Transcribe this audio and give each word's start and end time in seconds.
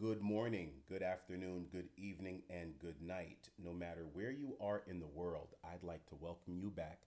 Good 0.00 0.22
morning, 0.22 0.70
good 0.88 1.02
afternoon, 1.02 1.66
good 1.70 1.90
evening, 1.98 2.40
and 2.48 2.78
good 2.78 3.02
night. 3.02 3.50
No 3.62 3.74
matter 3.74 4.06
where 4.14 4.30
you 4.30 4.56
are 4.58 4.80
in 4.86 4.98
the 4.98 5.06
world, 5.06 5.48
I'd 5.62 5.82
like 5.82 6.06
to 6.06 6.14
welcome 6.18 6.56
you 6.56 6.70
back 6.70 7.02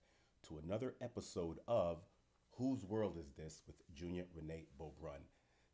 to 0.47 0.59
another 0.63 0.93
episode 1.01 1.57
of 1.67 2.03
Whose 2.51 2.85
World 2.85 3.17
Is 3.17 3.31
This 3.35 3.63
with 3.65 3.77
Junior 3.95 4.25
Renee 4.35 4.67
Beaubrun. 4.79 5.23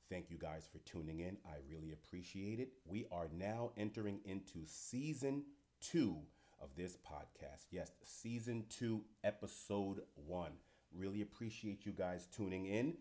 Thank 0.09 0.31
you 0.31 0.37
guys 0.37 0.65
for 0.71 0.77
tuning 0.89 1.19
in. 1.19 1.35
I 1.45 1.57
really 1.69 1.91
appreciate 1.91 2.61
it. 2.61 2.69
We 2.85 3.05
are 3.11 3.29
now 3.37 3.71
entering 3.75 4.21
into 4.23 4.59
season 4.65 5.43
two 5.81 6.19
of 6.61 6.69
this 6.77 6.95
podcast. 6.95 7.65
Yes, 7.69 7.91
season 8.01 8.63
two, 8.69 9.01
episode 9.25 10.03
one. 10.15 10.53
Really 10.95 11.21
appreciate 11.21 11.85
you 11.85 11.91
guys 11.91 12.29
tuning 12.31 12.67
in. 12.67 12.93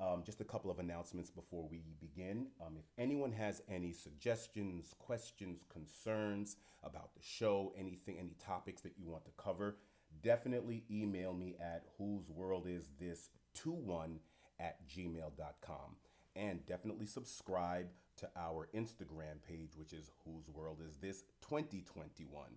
Um, 0.00 0.22
just 0.24 0.40
a 0.40 0.44
couple 0.44 0.70
of 0.70 0.78
announcements 0.78 1.28
before 1.28 1.66
we 1.68 1.82
begin. 2.00 2.46
Um, 2.64 2.76
if 2.78 2.84
anyone 2.98 3.32
has 3.32 3.62
any 3.68 3.92
suggestions, 3.92 4.94
questions, 4.98 5.64
concerns 5.68 6.56
about 6.84 7.14
the 7.14 7.22
show, 7.22 7.72
anything, 7.76 8.16
any 8.18 8.36
topics 8.38 8.80
that 8.82 8.92
you 8.96 9.08
want 9.08 9.24
to 9.24 9.32
cover, 9.36 9.76
definitely 10.22 10.84
email 10.88 11.32
me 11.32 11.56
at 11.60 11.84
whose 11.98 12.30
world 12.30 12.66
is 12.68 12.90
this 13.00 13.30
21 13.54 14.20
at 14.60 14.76
gmail.com. 14.88 15.96
And 16.36 16.64
definitely 16.66 17.06
subscribe 17.06 17.88
to 18.18 18.28
our 18.36 18.68
Instagram 18.74 19.42
page, 19.46 19.70
which 19.76 19.92
is 19.92 20.10
whose 20.24 20.48
world 20.48 20.78
is 20.86 20.96
this 20.98 21.22
2021. 21.42 22.50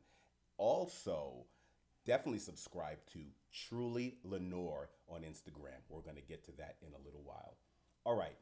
Also, 0.57 1.45
definitely 2.05 2.39
subscribe 2.39 2.97
to 3.13 3.19
Truly 3.51 4.17
Lenore 4.23 4.89
on 5.07 5.21
Instagram. 5.21 5.81
We're 5.89 6.01
going 6.01 6.15
to 6.15 6.21
get 6.21 6.43
to 6.45 6.51
that 6.53 6.77
in 6.85 6.93
a 6.93 7.05
little 7.05 7.23
while. 7.23 7.57
All 8.05 8.15
right. 8.15 8.37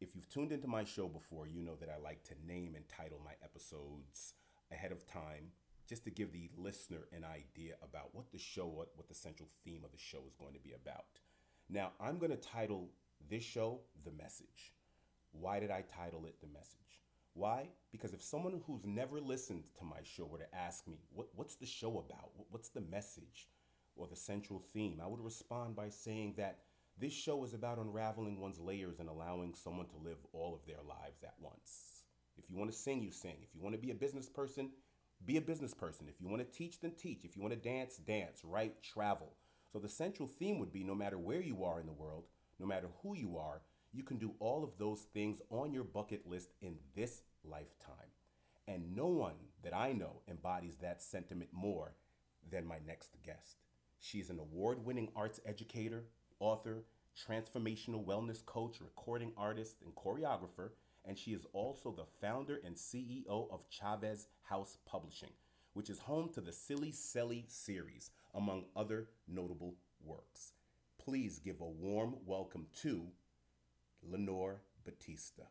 If 0.00 0.16
you've 0.16 0.28
tuned 0.28 0.52
into 0.52 0.66
my 0.66 0.84
show 0.84 1.06
before, 1.06 1.46
you 1.46 1.60
know 1.62 1.76
that 1.76 1.88
I 1.88 2.02
like 2.02 2.24
to 2.24 2.34
name 2.46 2.74
and 2.74 2.88
title 2.88 3.20
my 3.24 3.34
episodes 3.42 4.34
ahead 4.72 4.90
of 4.90 5.06
time 5.06 5.52
just 5.88 6.04
to 6.04 6.10
give 6.10 6.32
the 6.32 6.50
listener 6.56 7.06
an 7.12 7.24
idea 7.24 7.74
about 7.82 8.14
what 8.14 8.32
the 8.32 8.38
show, 8.38 8.66
what, 8.66 8.88
what 8.96 9.08
the 9.08 9.14
central 9.14 9.48
theme 9.64 9.82
of 9.84 9.92
the 9.92 9.98
show 9.98 10.22
is 10.26 10.34
going 10.34 10.54
to 10.54 10.60
be 10.60 10.72
about. 10.72 11.20
Now, 11.68 11.92
I'm 12.00 12.18
going 12.18 12.30
to 12.30 12.36
title 12.36 12.90
this 13.28 13.44
show 13.44 13.80
The 14.04 14.10
Message. 14.10 14.72
Why 15.32 15.60
did 15.60 15.70
I 15.70 15.82
title 15.82 16.26
it 16.26 16.40
The 16.40 16.46
Message? 16.46 17.01
Why? 17.34 17.68
Because 17.90 18.12
if 18.12 18.22
someone 18.22 18.60
who's 18.66 18.84
never 18.84 19.20
listened 19.20 19.64
to 19.78 19.84
my 19.84 20.00
show 20.02 20.26
were 20.26 20.38
to 20.38 20.54
ask 20.54 20.86
me, 20.86 20.98
what, 21.12 21.28
what's 21.34 21.56
the 21.56 21.66
show 21.66 21.98
about? 21.98 22.30
What's 22.50 22.68
the 22.68 22.82
message 22.82 23.48
or 23.96 24.06
the 24.06 24.16
central 24.16 24.62
theme? 24.72 25.00
I 25.02 25.06
would 25.06 25.20
respond 25.20 25.74
by 25.74 25.88
saying 25.88 26.34
that 26.36 26.58
this 26.98 27.12
show 27.12 27.42
is 27.44 27.54
about 27.54 27.78
unraveling 27.78 28.38
one's 28.38 28.60
layers 28.60 29.00
and 29.00 29.08
allowing 29.08 29.54
someone 29.54 29.86
to 29.86 30.08
live 30.08 30.18
all 30.32 30.54
of 30.54 30.66
their 30.66 30.82
lives 30.86 31.22
at 31.22 31.34
once. 31.40 32.04
If 32.36 32.50
you 32.50 32.56
want 32.56 32.70
to 32.70 32.76
sing, 32.76 33.02
you 33.02 33.10
sing. 33.10 33.36
If 33.42 33.54
you 33.54 33.62
want 33.62 33.74
to 33.74 33.80
be 33.80 33.90
a 33.90 33.94
business 33.94 34.28
person, 34.28 34.70
be 35.24 35.38
a 35.38 35.42
business 35.42 35.72
person. 35.72 36.08
If 36.08 36.20
you 36.20 36.28
want 36.28 36.42
to 36.42 36.58
teach, 36.58 36.80
then 36.80 36.92
teach. 36.92 37.24
If 37.24 37.36
you 37.36 37.42
want 37.42 37.54
to 37.54 37.68
dance, 37.68 37.96
dance, 37.96 38.42
write, 38.44 38.82
travel. 38.82 39.32
So 39.72 39.78
the 39.78 39.88
central 39.88 40.28
theme 40.28 40.58
would 40.58 40.72
be 40.72 40.84
no 40.84 40.94
matter 40.94 41.18
where 41.18 41.40
you 41.40 41.64
are 41.64 41.80
in 41.80 41.86
the 41.86 41.92
world, 41.92 42.24
no 42.58 42.66
matter 42.66 42.88
who 43.02 43.16
you 43.16 43.38
are, 43.38 43.62
you 43.92 44.02
can 44.02 44.16
do 44.18 44.32
all 44.38 44.64
of 44.64 44.78
those 44.78 45.02
things 45.12 45.42
on 45.50 45.72
your 45.72 45.84
bucket 45.84 46.26
list 46.26 46.54
in 46.62 46.76
this 46.96 47.22
lifetime. 47.44 48.10
And 48.66 48.96
no 48.96 49.06
one 49.06 49.34
that 49.62 49.74
I 49.74 49.92
know 49.92 50.22
embodies 50.28 50.76
that 50.76 51.02
sentiment 51.02 51.50
more 51.52 51.94
than 52.50 52.66
my 52.66 52.78
next 52.86 53.16
guest. 53.24 53.58
She 54.00 54.18
is 54.18 54.30
an 54.30 54.38
award 54.38 54.84
winning 54.84 55.08
arts 55.14 55.40
educator, 55.44 56.04
author, 56.40 56.84
transformational 57.16 58.04
wellness 58.04 58.44
coach, 58.44 58.80
recording 58.80 59.32
artist, 59.36 59.76
and 59.84 59.94
choreographer. 59.94 60.70
And 61.04 61.18
she 61.18 61.32
is 61.32 61.46
also 61.52 61.92
the 61.92 62.06
founder 62.20 62.60
and 62.64 62.76
CEO 62.76 63.50
of 63.52 63.68
Chavez 63.68 64.28
House 64.42 64.78
Publishing, 64.86 65.32
which 65.74 65.90
is 65.90 65.98
home 65.98 66.30
to 66.32 66.40
the 66.40 66.52
Silly 66.52 66.92
Selly 66.92 67.50
series, 67.50 68.10
among 68.34 68.64
other 68.74 69.08
notable 69.28 69.74
works. 70.00 70.52
Please 70.98 71.40
give 71.40 71.60
a 71.60 71.66
warm 71.66 72.14
welcome 72.24 72.66
to 72.82 73.08
Lenore 74.02 74.60
Batista. 74.84 75.44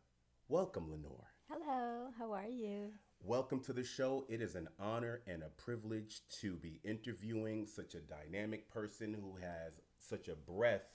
Welcome, 0.48 0.90
Lenore. 0.90 1.30
Hello, 1.48 2.08
how 2.18 2.32
are 2.32 2.48
you? 2.48 2.90
Welcome 3.24 3.60
to 3.60 3.72
the 3.72 3.84
show. 3.84 4.24
It 4.28 4.42
is 4.42 4.54
an 4.54 4.68
honor 4.78 5.20
and 5.26 5.42
a 5.42 5.48
privilege 5.48 6.20
to 6.40 6.56
be 6.56 6.80
interviewing 6.84 7.66
such 7.66 7.94
a 7.94 8.00
dynamic 8.00 8.68
person 8.68 9.14
who 9.14 9.36
has 9.40 9.72
such 9.98 10.28
a 10.28 10.34
breadth 10.34 10.90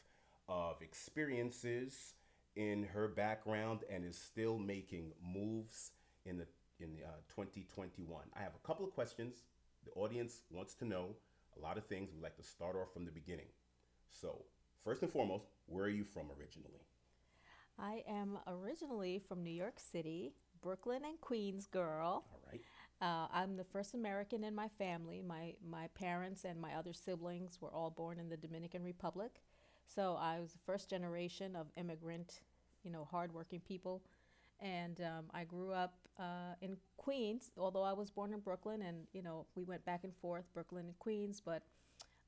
of 0.47 0.81
experiences 0.81 2.13
in 2.55 2.83
her 2.93 3.07
background 3.07 3.81
and 3.89 4.05
is 4.05 4.17
still 4.17 4.57
making 4.57 5.13
moves 5.21 5.91
in 6.25 6.37
the 6.37 6.47
in 6.79 6.93
the, 6.93 7.03
uh, 7.03 7.17
2021. 7.29 8.21
I 8.35 8.43
have 8.43 8.53
a 8.53 8.67
couple 8.67 8.85
of 8.85 8.93
questions. 8.93 9.43
The 9.83 9.91
audience 9.99 10.41
wants 10.51 10.75
to 10.75 10.85
know 10.85 11.15
a 11.57 11.59
lot 11.59 11.77
of 11.77 11.85
things. 11.87 12.11
We'd 12.13 12.21
like 12.21 12.37
to 12.37 12.43
start 12.43 12.75
off 12.75 12.93
from 12.93 13.05
the 13.05 13.11
beginning. 13.11 13.47
So, 14.09 14.43
first 14.83 15.01
and 15.01 15.11
foremost, 15.11 15.45
where 15.65 15.85
are 15.85 15.89
you 15.89 16.03
from 16.03 16.27
originally? 16.39 16.85
I 17.79 18.03
am 18.07 18.39
originally 18.47 19.19
from 19.27 19.43
New 19.43 19.51
York 19.51 19.79
City, 19.79 20.33
Brooklyn 20.61 21.03
and 21.05 21.19
Queens 21.21 21.67
girl. 21.67 22.25
All 22.31 22.41
right. 22.51 22.61
Uh, 22.99 23.27
I'm 23.31 23.55
the 23.55 23.63
first 23.63 23.93
American 23.93 24.43
in 24.43 24.55
my 24.55 24.67
family. 24.79 25.21
My 25.21 25.53
my 25.63 25.87
parents 25.93 26.45
and 26.45 26.59
my 26.59 26.73
other 26.73 26.93
siblings 26.93 27.61
were 27.61 27.71
all 27.71 27.91
born 27.91 28.17
in 28.19 28.29
the 28.29 28.37
Dominican 28.37 28.83
Republic, 28.83 29.43
so 29.85 30.17
I 30.19 30.39
was 30.39 30.53
the 30.53 30.59
first 30.65 30.89
generation 30.89 31.55
of 31.55 31.67
immigrant, 31.77 32.41
you 32.83 32.89
know, 32.89 33.07
hardworking 33.11 33.59
people, 33.59 34.01
and 34.59 34.99
um, 35.01 35.25
I 35.31 35.43
grew 35.43 35.71
up 35.71 35.93
uh, 36.17 36.55
in 36.61 36.77
Queens. 36.97 37.51
Although 37.55 37.83
I 37.83 37.93
was 37.93 38.09
born 38.09 38.33
in 38.33 38.39
Brooklyn, 38.39 38.81
and 38.81 39.05
you 39.13 39.21
know, 39.21 39.45
we 39.55 39.63
went 39.63 39.85
back 39.85 40.03
and 40.03 40.15
forth, 40.15 40.45
Brooklyn 40.55 40.85
and 40.85 40.97
Queens, 40.97 41.39
but 41.45 41.61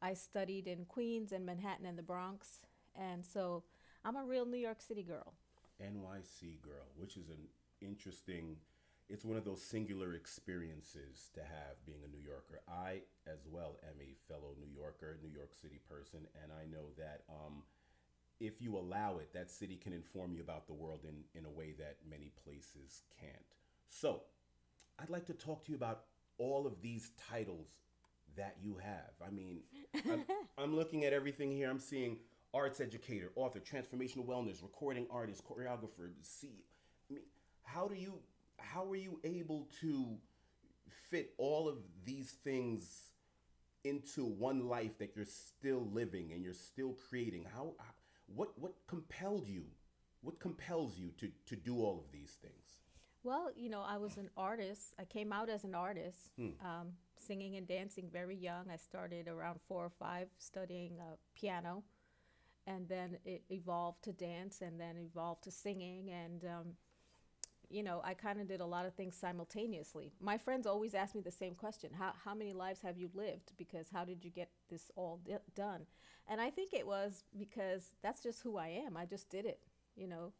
I 0.04 0.14
studied 0.14 0.68
in 0.68 0.86
Queens 0.86 1.32
and 1.32 1.44
Manhattan 1.44 1.88
and 1.88 1.98
the 1.98 2.04
Bronx, 2.04 2.60
and 2.96 3.26
so 3.26 3.64
I'm 4.06 4.16
a 4.16 4.24
real 4.24 4.46
New 4.46 4.58
York 4.58 4.82
City 4.82 5.04
girl. 5.04 5.34
NYC 5.82 6.62
girl, 6.62 6.88
which 6.98 7.18
is 7.18 7.30
an 7.30 7.48
interesting 7.82 8.58
it's 9.10 9.26
one 9.26 9.38
of 9.38 9.44
those 9.44 9.62
singular 9.62 10.14
experiences 10.14 11.32
to 11.34 11.40
have 11.40 11.84
being 11.86 12.02
a 12.06 12.08
New 12.08 12.24
Yorker. 12.24 12.62
I, 12.70 13.02
as 13.26 13.48
well, 13.52 13.78
am 13.84 14.00
a 14.00 14.14
fellow 14.32 14.54
New 14.60 14.72
Yorker, 14.72 15.18
New 15.24 15.36
York 15.36 15.56
City 15.60 15.80
person, 15.90 16.28
and 16.44 16.52
I 16.52 16.66
know 16.72 16.90
that 16.96 17.24
um, 17.28 17.64
if 18.40 18.62
you 18.62 18.78
allow 18.78 19.18
it, 19.18 19.34
that 19.34 19.50
city 19.50 19.78
can 19.78 19.94
inform 19.94 20.36
you 20.36 20.42
about 20.42 20.68
the 20.68 20.74
world 20.74 21.06
in, 21.08 21.24
in 21.38 21.48
a 21.48 21.50
way 21.50 21.74
that 21.80 21.98
many 22.08 22.32
places 22.44 23.02
can't. 23.20 23.34
So, 23.90 24.22
I'd 25.00 25.10
like 25.10 25.26
to 25.26 25.34
talk 25.34 25.66
to 25.66 25.72
you 25.72 25.76
about 25.76 26.04
all 26.38 26.68
of 26.68 26.80
these 26.80 27.12
titles 27.32 27.70
that 28.38 28.58
you 28.62 28.78
have. 28.78 29.14
I 29.26 29.32
mean, 29.32 29.62
I'm, 30.08 30.24
I'm 30.58 30.76
looking 30.76 31.04
at 31.04 31.14
everything 31.14 31.52
here. 31.52 31.70
I'm 31.70 31.80
seeing 31.80 32.18
arts 32.54 32.80
educator, 32.80 33.32
author, 33.36 33.60
transformational 33.60 34.26
wellness, 34.26 34.62
recording 34.62 35.08
artist, 35.12 35.44
choreographer. 35.46 36.12
See, 36.22 36.64
I 37.10 37.14
mean, 37.14 37.24
how 37.64 37.88
do 37.88 37.96
you, 37.96 38.20
how 38.58 38.90
are 38.90 38.96
you 38.96 39.20
able 39.24 39.68
to 39.82 40.18
fit 41.10 41.34
all 41.38 41.68
of 41.68 41.78
these 42.06 42.32
things 42.44 43.12
into 43.84 44.26
one 44.26 44.68
life 44.68 44.98
that 44.98 45.12
you're 45.16 45.26
still 45.26 45.88
living 45.92 46.32
and 46.34 46.44
you're 46.44 46.54
still 46.54 46.96
creating? 47.10 47.46
How, 47.54 47.74
what, 48.28 48.58
what 48.58 48.74
compelled 48.88 49.48
you? 49.48 49.66
What 50.22 50.40
compels 50.40 50.98
you 50.98 51.12
to, 51.20 51.32
to 51.46 51.56
do 51.56 51.78
all 51.78 52.04
of 52.04 52.12
these 52.12 52.32
things? 52.42 52.82
Well, 53.24 53.52
you 53.56 53.70
know, 53.70 53.84
I 53.86 53.98
was 53.98 54.18
an 54.18 54.30
artist. 54.38 54.94
I 55.00 55.04
came 55.06 55.32
out 55.32 55.50
as 55.50 55.66
an 55.66 55.76
artist, 55.76 56.32
hmm. 56.38 56.50
um, 56.66 56.88
singing 57.18 57.56
and 57.58 57.68
dancing 57.68 58.10
very 58.12 58.36
young. 58.36 58.70
I 58.72 58.78
started 58.78 59.28
around 59.28 59.60
four 59.62 59.86
or 59.86 59.90
five 59.90 60.28
studying 60.38 61.00
uh, 61.00 61.16
piano 61.36 61.84
and 62.68 62.88
then 62.88 63.18
it 63.26 63.44
evolved 63.50 64.04
to 64.04 64.14
dance 64.14 64.62
and 64.62 64.80
then 64.80 64.98
evolved 64.98 65.44
to 65.44 65.52
singing 65.52 66.10
and 66.10 66.46
um, 66.46 66.66
you 67.70 67.84
know 67.84 68.02
i 68.04 68.14
kind 68.14 68.40
of 68.40 68.48
did 68.48 68.62
a 68.62 68.66
lot 68.66 68.86
of 68.86 68.94
things 68.94 69.16
simultaneously. 69.16 70.12
My 70.20 70.38
friends 70.38 70.66
always 70.68 70.94
ask 70.94 71.16
me 71.16 71.22
the 71.22 71.32
same 71.32 71.56
question 71.56 71.92
how, 71.98 72.14
how 72.24 72.34
many 72.34 72.54
lives 72.54 72.82
have 72.82 72.98
you 72.98 73.10
lived? 73.14 73.54
Because 73.58 73.88
how 73.94 74.06
did 74.06 74.24
you 74.24 74.32
get 74.32 74.50
this 74.70 74.92
all 74.96 75.20
done? 75.56 75.82
And 76.28 76.40
i 76.40 76.50
think 76.50 76.74
it 76.74 76.86
was 76.86 77.24
because 77.38 77.96
that's 78.02 78.22
just 78.22 78.42
who 78.42 78.58
i 78.58 78.68
am. 78.68 78.98
I 78.98 79.06
just 79.06 79.30
did 79.30 79.46
it 79.46 79.60
you 79.96 80.08
know? 80.08 80.32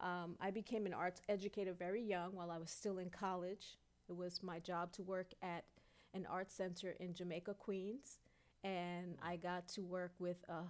Um, 0.00 0.36
i 0.40 0.50
became 0.50 0.86
an 0.86 0.94
arts 0.94 1.22
educator 1.28 1.72
very 1.72 2.02
young 2.02 2.32
while 2.32 2.50
i 2.50 2.58
was 2.58 2.70
still 2.70 2.98
in 2.98 3.10
college. 3.10 3.78
It 4.08 4.16
was 4.16 4.42
my 4.42 4.58
job 4.58 4.92
to 4.92 5.02
work 5.02 5.32
at 5.42 5.64
an 6.12 6.26
art 6.30 6.50
center 6.50 6.94
in 7.00 7.14
jamaica 7.14 7.54
queens 7.54 8.18
and 8.62 9.16
i 9.22 9.36
got 9.36 9.68
to 9.68 9.82
work 9.82 10.12
with 10.18 10.36
a 10.48 10.62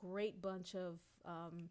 great 0.00 0.40
bunch 0.40 0.74
of 0.74 1.00
um, 1.26 1.68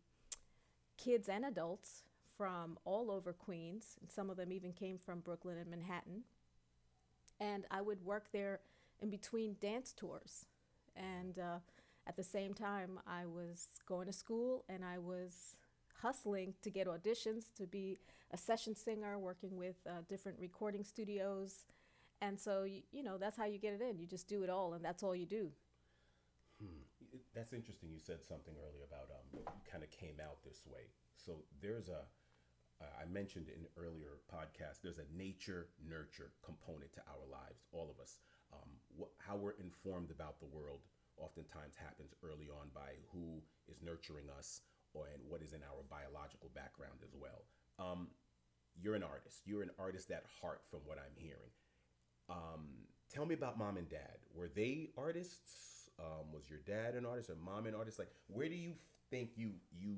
kids 0.98 1.30
and 1.30 1.46
adults 1.46 2.04
from 2.38 2.78
all 2.86 3.12
over 3.12 3.34
Queens. 3.34 3.98
And 4.02 4.12
some 4.12 4.30
of 4.30 4.38
them 4.38 4.52
even 4.52 4.74
came 4.74 4.98
from 4.98 5.20
Brooklyn 5.20 5.58
and 5.58 5.70
Manhattan. 5.70 6.24
And 7.40 7.66
I 7.72 7.82
would 7.82 8.04
work 8.04 8.28
there 8.32 8.60
in 9.02 9.10
between 9.10 9.56
dance 9.62 9.94
tours. 9.96 10.46
And 10.96 11.40
uh, 11.40 11.60
at 12.08 12.16
the 12.16 12.24
same 12.24 12.54
time, 12.54 13.00
I 13.08 13.26
was 13.26 13.68
going 13.88 14.08
to 14.08 14.14
school 14.14 14.66
and 14.70 14.84
I 14.84 14.98
was 14.98 15.56
hustling 16.02 16.54
to 16.62 16.70
get 16.70 16.88
auditions 16.88 17.54
to 17.58 17.68
be 17.68 17.98
a 18.32 18.38
session 18.38 18.76
singer, 18.76 19.18
working 19.18 19.58
with 19.58 19.76
uh, 19.88 20.02
different 20.08 20.38
recording 20.40 20.84
studios. 20.84 21.66
And 22.22 22.40
so, 22.40 22.64
you, 22.64 22.82
you 22.92 23.04
know, 23.04 23.18
that's 23.18 23.38
how 23.38 23.46
you 23.46 23.58
get 23.58 23.74
it 23.74 23.82
in. 23.82 23.98
You 24.00 24.06
just 24.06 24.28
do 24.28 24.44
it 24.44 24.50
all, 24.50 24.74
and 24.74 24.84
that's 24.84 25.04
all 25.04 25.16
you 25.16 25.26
do. 25.26 25.52
That's 27.36 27.54
interesting. 27.54 27.90
You 27.92 28.00
said 28.00 28.26
something 28.26 28.54
earlier 28.58 28.86
about 28.86 29.10
um, 29.14 29.44
kind 29.70 29.84
of 29.84 29.90
came 29.90 30.18
out 30.22 30.44
this 30.44 30.66
way. 30.66 30.92
So 31.16 31.44
there's 31.62 31.90
a, 31.90 32.06
uh, 32.82 32.94
I 33.02 33.06
mentioned 33.10 33.48
in 33.50 33.66
earlier 33.78 34.20
podcast, 34.32 34.82
there's 34.84 35.00
a 35.00 35.08
nature 35.16 35.68
nurture 35.82 36.32
component 36.44 36.94
to 36.94 37.02
our 37.10 37.26
lives, 37.30 37.66
all 37.72 37.90
of 37.90 38.00
us. 38.02 38.20
Um, 38.54 38.70
wh- 39.00 39.14
how 39.22 39.36
we're 39.36 39.58
informed 39.60 40.12
about 40.12 40.40
the 40.40 40.50
world 40.50 40.82
oftentimes 41.18 41.76
happens 41.76 42.14
early 42.24 42.48
on 42.50 42.70
by 42.74 42.98
who 43.12 43.42
is 43.68 43.82
nurturing 43.84 44.26
us 44.38 44.62
or 44.94 45.08
and 45.14 45.22
what 45.28 45.42
is 45.42 45.54
in 45.54 45.62
our 45.62 45.84
biological 45.90 46.50
background 46.56 47.00
as 47.04 47.14
well. 47.14 47.46
Um, 47.78 48.08
you're 48.82 48.96
an 48.96 49.04
artist. 49.04 49.42
You're 49.46 49.62
an 49.62 49.72
artist 49.78 50.10
at 50.12 50.24
heart, 50.42 50.62
from 50.70 50.80
what 50.86 50.98
I'm 50.98 51.16
hearing. 51.16 51.52
Um, 52.30 52.88
tell 53.12 53.26
me 53.26 53.36
about 53.36 53.58
mom 53.58 53.78
and 53.78 53.90
dad. 53.90 54.18
Were 54.34 54.48
they 54.48 54.90
artists? 54.98 55.79
Um, 56.00 56.32
was 56.32 56.44
your 56.50 56.60
dad 56.60 56.96
an 56.96 57.06
artist 57.06 57.30
or 57.30 57.36
mom 57.36 57.66
an 57.66 57.76
artist? 57.76 58.00
Like, 58.00 58.12
where 58.28 58.48
do 58.48 58.56
you 58.56 58.74
think 59.10 59.32
you 59.36 59.52
you 59.78 59.96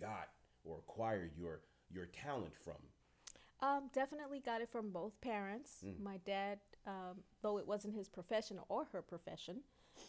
got 0.00 0.28
or 0.64 0.78
acquired 0.78 1.32
your 1.36 1.60
your 1.90 2.06
talent 2.06 2.52
from? 2.62 2.76
Um, 3.62 3.90
definitely 3.92 4.40
got 4.40 4.60
it 4.62 4.70
from 4.70 4.90
both 4.90 5.20
parents. 5.20 5.82
My 6.02 6.16
dad, 6.24 6.58
um, 6.86 7.18
though 7.42 7.58
it 7.58 7.66
wasn't 7.66 7.94
his 7.94 8.08
profession 8.08 8.58
or 8.68 8.86
her 8.92 9.02
profession, 9.02 9.60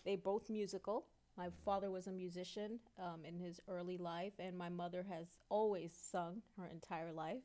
they 0.05 0.15
both 0.15 0.49
musical. 0.49 1.05
My 1.37 1.47
father 1.65 1.89
was 1.89 2.07
a 2.07 2.11
musician 2.11 2.79
um, 2.99 3.25
in 3.25 3.35
his 3.35 3.59
early 3.67 3.97
life, 3.97 4.33
and 4.39 4.57
my 4.57 4.69
mother 4.69 5.05
has 5.09 5.27
always 5.49 5.93
sung 5.93 6.41
her 6.57 6.65
entire 6.67 7.11
life. 7.11 7.43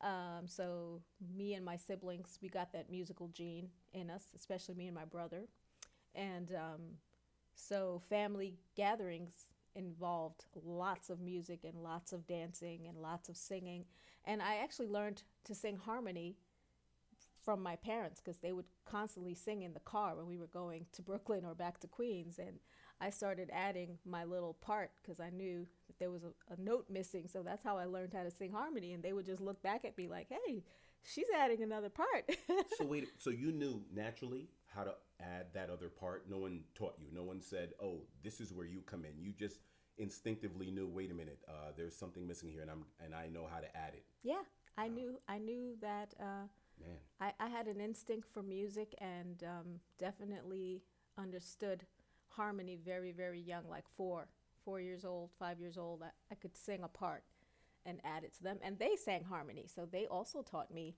Um, 0.00 0.46
so 0.46 1.00
me 1.36 1.54
and 1.54 1.64
my 1.64 1.76
siblings, 1.76 2.38
we 2.42 2.48
got 2.48 2.72
that 2.72 2.90
musical 2.90 3.28
gene 3.28 3.68
in 3.92 4.10
us, 4.10 4.24
especially 4.36 4.74
me 4.74 4.86
and 4.86 4.94
my 4.94 5.04
brother. 5.04 5.46
And 6.14 6.52
um, 6.54 6.80
so 7.54 8.00
family 8.08 8.58
gatherings 8.76 9.52
involved 9.74 10.44
lots 10.64 11.10
of 11.10 11.20
music 11.20 11.60
and 11.64 11.82
lots 11.82 12.12
of 12.12 12.26
dancing 12.26 12.86
and 12.88 12.98
lots 12.98 13.28
of 13.28 13.36
singing. 13.36 13.84
And 14.24 14.42
I 14.42 14.56
actually 14.56 14.88
learned 14.88 15.22
to 15.44 15.54
sing 15.54 15.76
harmony 15.76 16.36
from 17.44 17.62
my 17.62 17.76
parents 17.76 18.20
because 18.20 18.38
they 18.38 18.52
would 18.52 18.66
constantly 18.84 19.34
sing 19.34 19.62
in 19.62 19.74
the 19.74 19.80
car 19.80 20.14
when 20.14 20.26
we 20.26 20.38
were 20.38 20.46
going 20.46 20.86
to 20.92 21.02
Brooklyn 21.02 21.44
or 21.44 21.54
back 21.54 21.80
to 21.80 21.88
Queens. 21.88 22.38
And 22.38 22.58
I 23.00 23.10
started 23.10 23.50
adding 23.52 23.98
my 24.04 24.24
little 24.24 24.54
part 24.54 24.90
because 25.02 25.18
I 25.18 25.30
knew 25.30 25.66
that 25.88 25.98
there 25.98 26.10
was 26.10 26.22
a, 26.22 26.52
a 26.52 26.60
note 26.60 26.86
missing. 26.88 27.26
So 27.26 27.42
that's 27.42 27.64
how 27.64 27.76
I 27.76 27.86
learned 27.86 28.14
how 28.14 28.22
to 28.22 28.30
sing 28.30 28.52
harmony. 28.52 28.92
And 28.92 29.02
they 29.02 29.12
would 29.12 29.26
just 29.26 29.40
look 29.40 29.60
back 29.62 29.84
at 29.84 29.98
me 29.98 30.08
like, 30.08 30.28
hey, 30.28 30.62
she's 31.02 31.26
adding 31.36 31.62
another 31.62 31.88
part. 31.88 32.30
so 32.78 32.84
wait, 32.84 33.08
so 33.18 33.30
you 33.30 33.50
knew 33.50 33.82
naturally 33.92 34.48
how 34.74 34.84
to 34.84 34.94
add 35.22 35.46
that 35.54 35.70
other 35.70 35.88
part. 35.88 36.24
No 36.28 36.38
one 36.38 36.64
taught 36.74 36.94
you. 36.98 37.06
No 37.12 37.22
one 37.22 37.40
said, 37.40 37.72
"Oh, 37.82 38.02
this 38.22 38.40
is 38.40 38.52
where 38.52 38.66
you 38.66 38.80
come 38.82 39.04
in." 39.04 39.18
You 39.20 39.32
just 39.32 39.60
instinctively 39.98 40.70
knew. 40.70 40.86
Wait 40.88 41.10
a 41.10 41.14
minute, 41.14 41.40
uh, 41.48 41.72
there's 41.76 41.96
something 41.96 42.26
missing 42.26 42.50
here, 42.50 42.62
and 42.62 42.70
I'm 42.70 42.84
and 43.04 43.14
I 43.14 43.28
know 43.28 43.46
how 43.52 43.60
to 43.60 43.76
add 43.76 43.94
it. 43.94 44.04
yeah, 44.22 44.42
I 44.76 44.88
knew 44.88 45.20
I 45.28 45.38
knew 45.38 45.76
that 45.80 46.14
uh, 46.20 46.46
Man, 46.80 46.96
I, 47.20 47.32
I 47.38 47.48
had 47.48 47.66
an 47.66 47.80
instinct 47.80 48.28
for 48.32 48.42
music 48.42 48.94
and 48.98 49.42
um, 49.44 49.80
definitely 49.98 50.82
understood 51.18 51.84
harmony 52.28 52.78
very, 52.82 53.12
very 53.12 53.40
young, 53.40 53.68
like 53.68 53.84
four, 53.96 54.28
four 54.64 54.80
years 54.80 55.04
old, 55.04 55.30
five 55.38 55.60
years 55.60 55.76
old. 55.78 56.02
I, 56.02 56.10
I 56.30 56.34
could 56.34 56.56
sing 56.56 56.82
a 56.82 56.88
part 56.88 57.24
and 57.84 58.00
add 58.04 58.24
it 58.24 58.32
to 58.34 58.42
them. 58.42 58.58
And 58.62 58.78
they 58.78 58.96
sang 58.96 59.24
harmony, 59.24 59.66
so 59.72 59.86
they 59.86 60.06
also 60.06 60.42
taught 60.42 60.72
me 60.72 60.94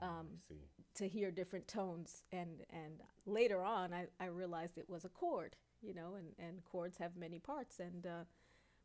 um, 0.00 0.26
I 0.32 0.48
see. 0.48 0.60
to 0.96 1.08
hear 1.08 1.30
different 1.30 1.68
tones. 1.68 2.22
And, 2.32 2.62
and 2.70 3.02
later 3.26 3.62
on, 3.62 3.92
I, 3.92 4.06
I 4.20 4.26
realized 4.26 4.78
it 4.78 4.88
was 4.88 5.04
a 5.04 5.08
chord, 5.08 5.56
you 5.82 5.94
know, 5.94 6.14
and, 6.16 6.28
and 6.38 6.64
chords 6.64 6.98
have 6.98 7.16
many 7.16 7.38
parts. 7.38 7.78
And 7.80 8.06
uh, 8.06 8.24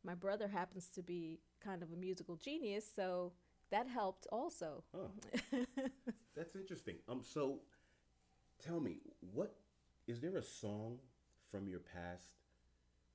my 0.04 0.14
brother 0.14 0.48
happens 0.48 0.88
to 0.94 1.02
be 1.02 1.40
kind 1.64 1.82
of 1.82 1.92
a 1.92 1.96
musical 1.96 2.36
genius, 2.36 2.84
so 2.94 3.32
that 3.70 3.88
helped 3.88 4.26
also. 4.32 4.84
Oh, 4.94 5.10
that's 6.36 6.56
interesting. 6.56 6.96
Um, 7.08 7.20
so 7.22 7.60
tell 8.64 8.80
me, 8.80 8.98
what 9.32 9.54
is 10.06 10.20
there 10.20 10.36
a 10.36 10.42
song 10.42 10.98
from 11.50 11.68
your 11.68 11.80
past 11.80 12.34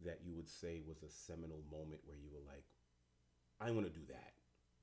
that 0.06 0.20
you 0.24 0.36
would 0.36 0.48
say 0.48 0.80
was 0.88 1.04
a 1.04 1.10
seminal 1.10 1.62
moment 1.72 2.02
where 2.06 2.18
you 2.18 2.30
were 2.32 2.46
like, 2.48 2.64
I 3.60 3.72
want 3.72 3.92
to 3.92 4.00
do 4.00 4.06
that. 4.08 4.34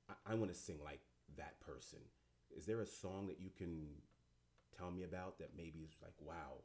I, 0.09 0.33
I 0.33 0.35
want 0.35 0.53
to 0.53 0.59
sing 0.59 0.79
like 0.85 1.01
that 1.37 1.61
person. 1.61 2.01
Is 2.57 2.67
there 2.67 2.81
a 2.81 2.87
song 2.87 3.27
that 3.29 3.41
you 3.41 3.51
can 3.57 3.89
tell 4.77 4.91
me 4.91 5.03
about 5.05 5.39
that 5.39 5.51
maybe 5.57 5.81
is 5.81 5.97
like, 6.03 6.15
wow, 6.21 6.63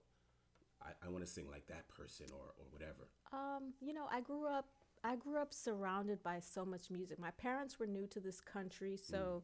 I, 0.82 1.06
I 1.06 1.10
want 1.10 1.26
to 1.26 1.30
sing 1.30 1.50
like 1.50 1.68
that 1.68 1.88
person 1.90 2.28
or, 2.32 2.54
or 2.58 2.66
whatever? 2.72 3.10
Um, 3.32 3.74
you 3.82 3.94
know, 3.94 4.06
I 4.12 4.22
grew 4.22 4.48
up 4.48 4.66
I 5.02 5.16
grew 5.16 5.38
up 5.38 5.54
surrounded 5.54 6.22
by 6.24 6.42
so 6.42 6.66
much 6.66 6.90
music. 6.90 7.20
My 7.20 7.32
parents 7.32 7.80
were 7.80 7.88
new 7.88 8.06
to 8.08 8.20
this 8.20 8.42
country, 8.42 8.98
so 8.98 9.44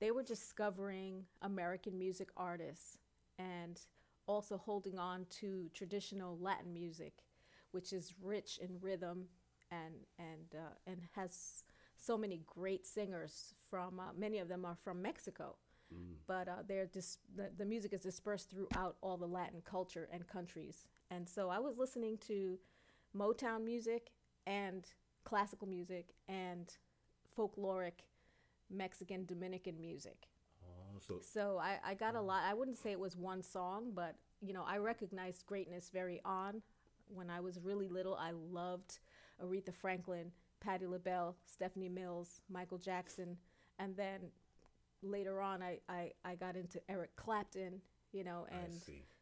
they 0.00 0.10
were 0.10 0.24
discovering 0.24 1.24
American 1.42 1.96
music 1.96 2.30
artists 2.36 2.98
and 3.38 3.80
also 4.26 4.56
holding 4.56 4.98
on 4.98 5.26
to 5.30 5.70
traditional 5.72 6.36
Latin 6.40 6.72
music, 6.72 7.22
which 7.70 7.92
is 7.92 8.14
rich 8.20 8.58
in 8.58 8.80
rhythm 8.80 9.26
and 9.70 9.94
and 10.18 10.54
uh, 10.54 10.74
and 10.86 11.00
has 11.14 11.64
so 11.96 12.18
many 12.18 12.42
great 12.46 12.86
singers 12.86 13.54
from 13.70 14.00
uh, 14.00 14.12
many 14.16 14.38
of 14.38 14.48
them 14.48 14.64
are 14.64 14.76
from 14.82 15.00
Mexico 15.00 15.56
but 16.26 16.48
uh, 16.48 16.62
they're 16.66 16.86
dis- 16.86 17.18
the, 17.36 17.50
the 17.56 17.64
music 17.64 17.92
is 17.92 18.00
dispersed 18.00 18.50
throughout 18.50 18.96
all 19.02 19.16
the 19.16 19.26
Latin 19.26 19.62
culture 19.64 20.08
and 20.12 20.26
countries. 20.26 20.84
And 21.10 21.28
so 21.28 21.48
I 21.48 21.58
was 21.58 21.78
listening 21.78 22.18
to 22.26 22.58
Motown 23.16 23.64
music 23.64 24.10
and 24.46 24.86
classical 25.24 25.68
music 25.68 26.14
and 26.28 26.72
folkloric 27.36 28.04
Mexican 28.70 29.24
Dominican 29.24 29.80
music. 29.80 30.28
Oh, 30.64 30.98
so 30.98 31.20
So 31.20 31.58
I, 31.60 31.78
I 31.84 31.94
got 31.94 32.14
a 32.14 32.20
lot. 32.20 32.42
I 32.44 32.54
wouldn't 32.54 32.78
say 32.78 32.92
it 32.92 33.00
was 33.00 33.16
one 33.16 33.42
song, 33.42 33.92
but 33.94 34.16
you 34.40 34.52
know, 34.52 34.64
I 34.66 34.78
recognized 34.78 35.46
greatness 35.46 35.90
very 35.92 36.20
on. 36.24 36.62
When 37.08 37.30
I 37.30 37.40
was 37.40 37.60
really 37.60 37.88
little, 37.88 38.16
I 38.16 38.32
loved 38.32 38.98
Aretha 39.42 39.72
Franklin, 39.72 40.32
Patti 40.60 40.86
LaBelle, 40.86 41.36
Stephanie 41.46 41.88
Mills, 41.88 42.40
Michael 42.50 42.78
Jackson, 42.78 43.36
and 43.78 43.96
then 43.96 44.20
later 45.10 45.40
on, 45.40 45.62
I, 45.62 45.78
I, 45.88 46.12
I 46.24 46.34
got 46.34 46.56
into 46.56 46.80
Eric 46.88 47.16
Clapton, 47.16 47.80
you 48.12 48.24
know, 48.24 48.46
and 48.50 48.72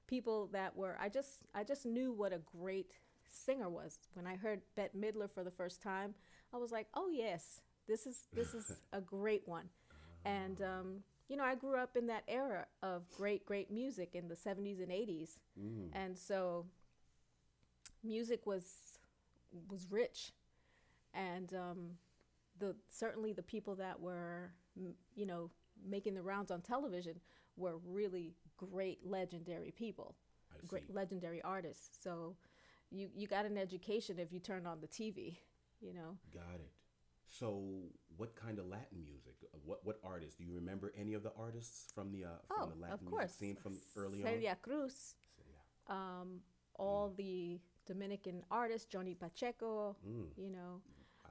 people 0.06 0.48
that 0.52 0.76
were 0.76 0.96
I 1.00 1.08
just 1.08 1.44
I 1.54 1.64
just 1.64 1.86
knew 1.86 2.12
what 2.12 2.32
a 2.32 2.40
great 2.58 2.92
singer 3.30 3.68
was. 3.68 3.98
When 4.14 4.26
I 4.26 4.36
heard 4.36 4.60
Bette 4.76 4.96
Midler 4.96 5.30
for 5.30 5.44
the 5.44 5.50
first 5.50 5.82
time, 5.82 6.14
I 6.52 6.58
was 6.58 6.70
like, 6.70 6.86
"Oh 6.94 7.08
yes, 7.08 7.60
this 7.88 8.06
is 8.06 8.28
this 8.32 8.54
is 8.54 8.72
a 8.92 9.00
great 9.00 9.42
one." 9.46 9.68
And 10.24 10.60
um, 10.62 10.96
you 11.28 11.36
know, 11.36 11.44
I 11.44 11.54
grew 11.54 11.76
up 11.76 11.96
in 11.96 12.06
that 12.08 12.24
era 12.28 12.66
of 12.82 13.08
great 13.10 13.46
great 13.46 13.70
music 13.70 14.10
in 14.14 14.28
the 14.28 14.36
70s 14.36 14.82
and 14.82 14.90
80s. 14.90 15.38
Mm. 15.60 15.88
And 15.92 16.18
so 16.18 16.66
music 18.02 18.46
was 18.46 18.98
was 19.68 19.86
rich. 19.90 20.32
And 21.14 21.52
um, 21.54 21.90
the 22.58 22.74
certainly 22.88 23.32
the 23.32 23.42
people 23.42 23.74
that 23.76 24.00
were 24.00 24.52
you 25.14 25.26
know 25.26 25.50
making 25.88 26.14
the 26.14 26.22
rounds 26.22 26.50
on 26.50 26.60
television 26.60 27.20
were 27.56 27.78
really 27.84 28.34
great 28.56 28.98
legendary 29.04 29.70
people 29.70 30.16
great 30.68 30.88
legendary 30.94 31.42
artists. 31.42 31.98
So 32.02 32.36
you 32.90 33.08
you 33.14 33.26
got 33.26 33.44
an 33.44 33.58
education 33.58 34.18
if 34.18 34.32
you 34.32 34.38
turned 34.40 34.66
on 34.66 34.80
the 34.80 34.86
TV, 34.86 35.36
you 35.80 35.92
know. 35.92 36.16
Got 36.32 36.60
it. 36.60 36.70
So, 37.26 37.62
what 38.16 38.34
kind 38.36 38.58
of 38.58 38.66
Latin 38.66 39.02
music? 39.04 39.34
Uh, 39.52 39.58
What 39.64 39.84
what 39.84 39.98
artists? 40.04 40.36
Do 40.36 40.44
you 40.44 40.54
remember 40.54 40.92
any 40.96 41.14
of 41.14 41.22
the 41.22 41.32
artists 41.36 41.90
from 41.94 42.12
the 42.12 42.24
uh, 42.24 42.28
from 42.46 42.56
Oh, 42.60 42.72
the 42.74 42.80
Latin 42.80 43.06
of 43.06 43.12
music 43.12 43.30
scene 43.30 43.56
from 43.56 43.74
early 43.96 44.22
on? 44.22 44.28
Celia 44.28 44.56
Cruz, 44.62 45.16
yeah. 45.50 45.96
um, 45.96 46.40
all 46.78 47.12
the 47.16 47.60
Dominican 47.86 48.44
artists, 48.50 48.86
Johnny 48.86 49.14
Pacheco, 49.14 49.96
Mm. 50.06 50.28
you 50.36 50.50
know, 50.50 50.80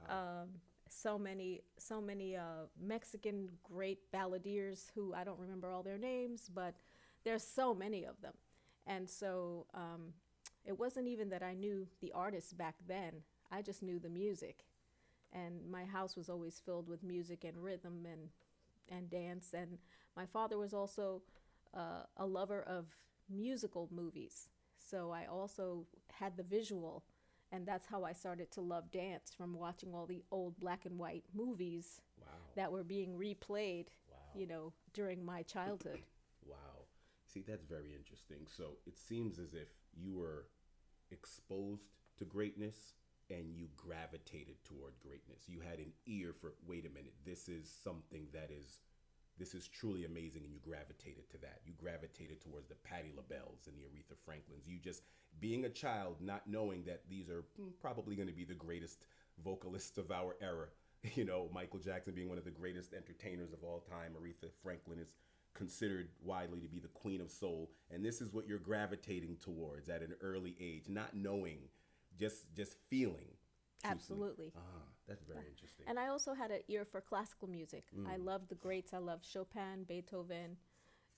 Wow. 0.08 0.42
um, 0.42 0.48
so 0.94 1.18
many 1.18 1.62
so 1.78 2.00
many 2.00 2.36
uh, 2.36 2.66
Mexican 2.80 3.48
great 3.62 3.98
balladeers 4.12 4.90
who 4.94 5.12
I 5.14 5.24
don't 5.24 5.38
remember 5.38 5.72
all 5.72 5.82
their 5.82 5.98
names, 5.98 6.48
but 6.52 6.74
there's 7.24 7.42
so 7.42 7.74
many 7.74 8.04
of 8.04 8.20
them, 8.20 8.34
and 8.86 9.08
so 9.08 9.66
um, 9.74 10.12
it 10.64 10.78
wasn't 10.78 11.08
even 11.08 11.30
that 11.30 11.42
I 11.42 11.54
knew 11.54 11.86
the 12.00 12.12
artists 12.12 12.52
back 12.52 12.76
then. 12.86 13.22
I 13.50 13.62
just 13.62 13.82
knew 13.82 13.98
the 13.98 14.08
music, 14.08 14.64
and 15.32 15.68
my 15.70 15.84
house 15.84 16.16
was 16.16 16.28
always 16.28 16.60
filled 16.64 16.88
with 16.88 17.02
music 17.02 17.44
and 17.44 17.56
rhythm 17.56 18.06
and 18.10 18.28
and 18.88 19.10
dance. 19.10 19.52
And 19.52 19.78
my 20.16 20.26
father 20.26 20.58
was 20.58 20.74
also 20.74 21.22
uh, 21.74 22.04
a 22.16 22.26
lover 22.26 22.62
of 22.62 22.86
musical 23.28 23.88
movies, 23.90 24.48
so 24.78 25.10
I 25.10 25.26
also 25.26 25.86
had 26.12 26.36
the 26.36 26.42
visual 26.44 27.04
and 27.54 27.64
that's 27.64 27.86
how 27.86 28.02
I 28.02 28.12
started 28.12 28.50
to 28.52 28.60
love 28.60 28.90
dance 28.90 29.30
from 29.36 29.54
watching 29.54 29.94
all 29.94 30.06
the 30.06 30.24
old 30.32 30.58
black 30.58 30.86
and 30.86 30.98
white 30.98 31.22
movies 31.32 32.00
Wow. 32.20 32.26
that 32.56 32.72
were 32.72 32.82
being 32.82 33.16
replayed, 33.16 33.86
Wow. 34.10 34.16
you 34.34 34.46
know, 34.46 34.72
during 34.92 35.24
my 35.24 35.42
childhood. 35.42 36.00
Wow. 36.46 36.84
See, 37.26 37.40
that's 37.40 37.64
very 37.64 37.94
interesting. 37.96 38.46
So 38.46 38.76
it 38.86 38.98
seems 38.98 39.38
as 39.38 39.54
if 39.54 39.68
you 39.96 40.12
were 40.12 40.48
exposed 41.10 41.88
to 42.18 42.26
greatness 42.26 42.92
and 43.30 43.54
you 43.56 43.68
gravitated 43.78 44.56
toward 44.62 44.92
greatness. 45.00 45.44
You 45.48 45.60
had 45.60 45.78
an 45.78 45.92
ear 46.06 46.34
for, 46.38 46.52
wait 46.68 46.84
a 46.84 46.90
minute, 46.90 47.14
this 47.24 47.48
is 47.48 47.72
something 47.82 48.26
that 48.34 48.50
is, 48.50 48.80
this 49.38 49.54
is 49.54 49.68
truly 49.68 50.04
amazing, 50.04 50.44
and 50.44 50.52
you 50.52 50.60
gravitated 50.62 51.28
to 51.30 51.38
that. 51.38 51.60
You 51.66 51.72
gravitated 51.76 52.40
towards 52.40 52.68
the 52.68 52.76
Patti 52.76 53.12
LaBelles 53.16 53.66
and 53.66 53.76
the 53.76 53.82
Aretha 53.82 54.16
Franklins. 54.24 54.66
You 54.66 54.78
just, 54.78 55.02
being 55.40 55.64
a 55.64 55.70
child, 55.70 56.16
not 56.20 56.46
knowing 56.46 56.84
that 56.84 57.02
these 57.08 57.28
are 57.28 57.44
mm, 57.60 57.70
probably 57.80 58.16
going 58.16 58.28
to 58.28 58.34
be 58.34 58.44
the 58.44 58.54
greatest 58.54 59.04
vocalists 59.44 59.98
of 59.98 60.10
our 60.10 60.36
era. 60.40 60.66
You 61.14 61.26
know, 61.26 61.50
Michael 61.52 61.80
Jackson 61.80 62.14
being 62.14 62.30
one 62.30 62.38
of 62.38 62.46
the 62.46 62.50
greatest 62.50 62.94
entertainers 62.94 63.52
of 63.52 63.62
all 63.62 63.80
time. 63.80 64.12
Aretha 64.18 64.48
Franklin 64.62 64.98
is 64.98 65.16
considered 65.52 66.08
widely 66.22 66.60
to 66.60 66.66
be 66.66 66.78
the 66.78 66.88
queen 66.88 67.20
of 67.20 67.30
soul 67.30 67.70
and 67.90 68.04
this 68.04 68.22
is 68.22 68.32
what 68.32 68.48
you're 68.48 68.58
gravitating 68.58 69.36
towards 69.36 69.90
at 69.90 70.00
an 70.00 70.14
early 70.20 70.56
age 70.58 70.84
not 70.88 71.14
knowing 71.14 71.58
just 72.18 72.54
just 72.56 72.76
feeling. 72.88 73.28
Absolutely. 73.84 74.52
ah 74.56 74.60
that's 75.06 75.24
very 75.24 75.46
interesting 75.48 75.84
And 75.86 75.98
I 75.98 76.08
also 76.08 76.34
had 76.34 76.50
an 76.50 76.60
ear 76.68 76.84
for 76.84 77.00
classical 77.00 77.48
music. 77.48 77.84
I 78.10 78.16
loved 78.16 78.48
the 78.48 78.54
greats. 78.54 78.94
I 78.94 78.98
loved 78.98 79.26
Chopin, 79.26 79.84
Beethoven, 79.86 80.56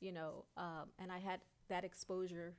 you 0.01 0.13
know, 0.13 0.45
um, 0.57 0.89
and 0.99 1.13
I 1.13 1.19
had 1.19 1.41
that 1.69 1.85
exposure 1.85 2.55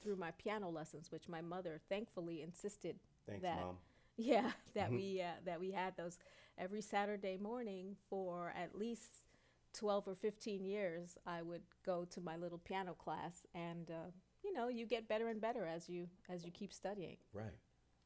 through 0.00 0.16
my 0.16 0.30
piano 0.32 0.68
lessons, 0.70 1.10
which 1.10 1.28
my 1.28 1.40
mother 1.40 1.80
thankfully 1.88 2.42
insisted 2.42 2.96
thanks 3.26 3.42
that 3.42 3.60
mom 3.60 3.76
yeah 4.16 4.50
that 4.74 4.90
we 4.90 5.20
uh, 5.20 5.38
that 5.44 5.60
we 5.60 5.70
had 5.72 5.96
those 5.96 6.18
every 6.56 6.80
Saturday 6.80 7.36
morning 7.36 7.96
for 8.08 8.52
at 8.56 8.76
least 8.76 9.26
12 9.74 10.08
or 10.08 10.14
15 10.14 10.64
years. 10.64 11.16
I 11.26 11.42
would 11.42 11.62
go 11.84 12.04
to 12.10 12.20
my 12.20 12.36
little 12.36 12.58
piano 12.58 12.94
class, 12.94 13.46
and 13.54 13.90
uh, 13.90 14.10
you 14.44 14.52
know, 14.52 14.68
you 14.68 14.86
get 14.86 15.08
better 15.08 15.28
and 15.28 15.40
better 15.40 15.66
as 15.66 15.88
you 15.88 16.08
as 16.28 16.44
you 16.44 16.50
keep 16.52 16.72
studying. 16.72 17.16
right 17.32 17.58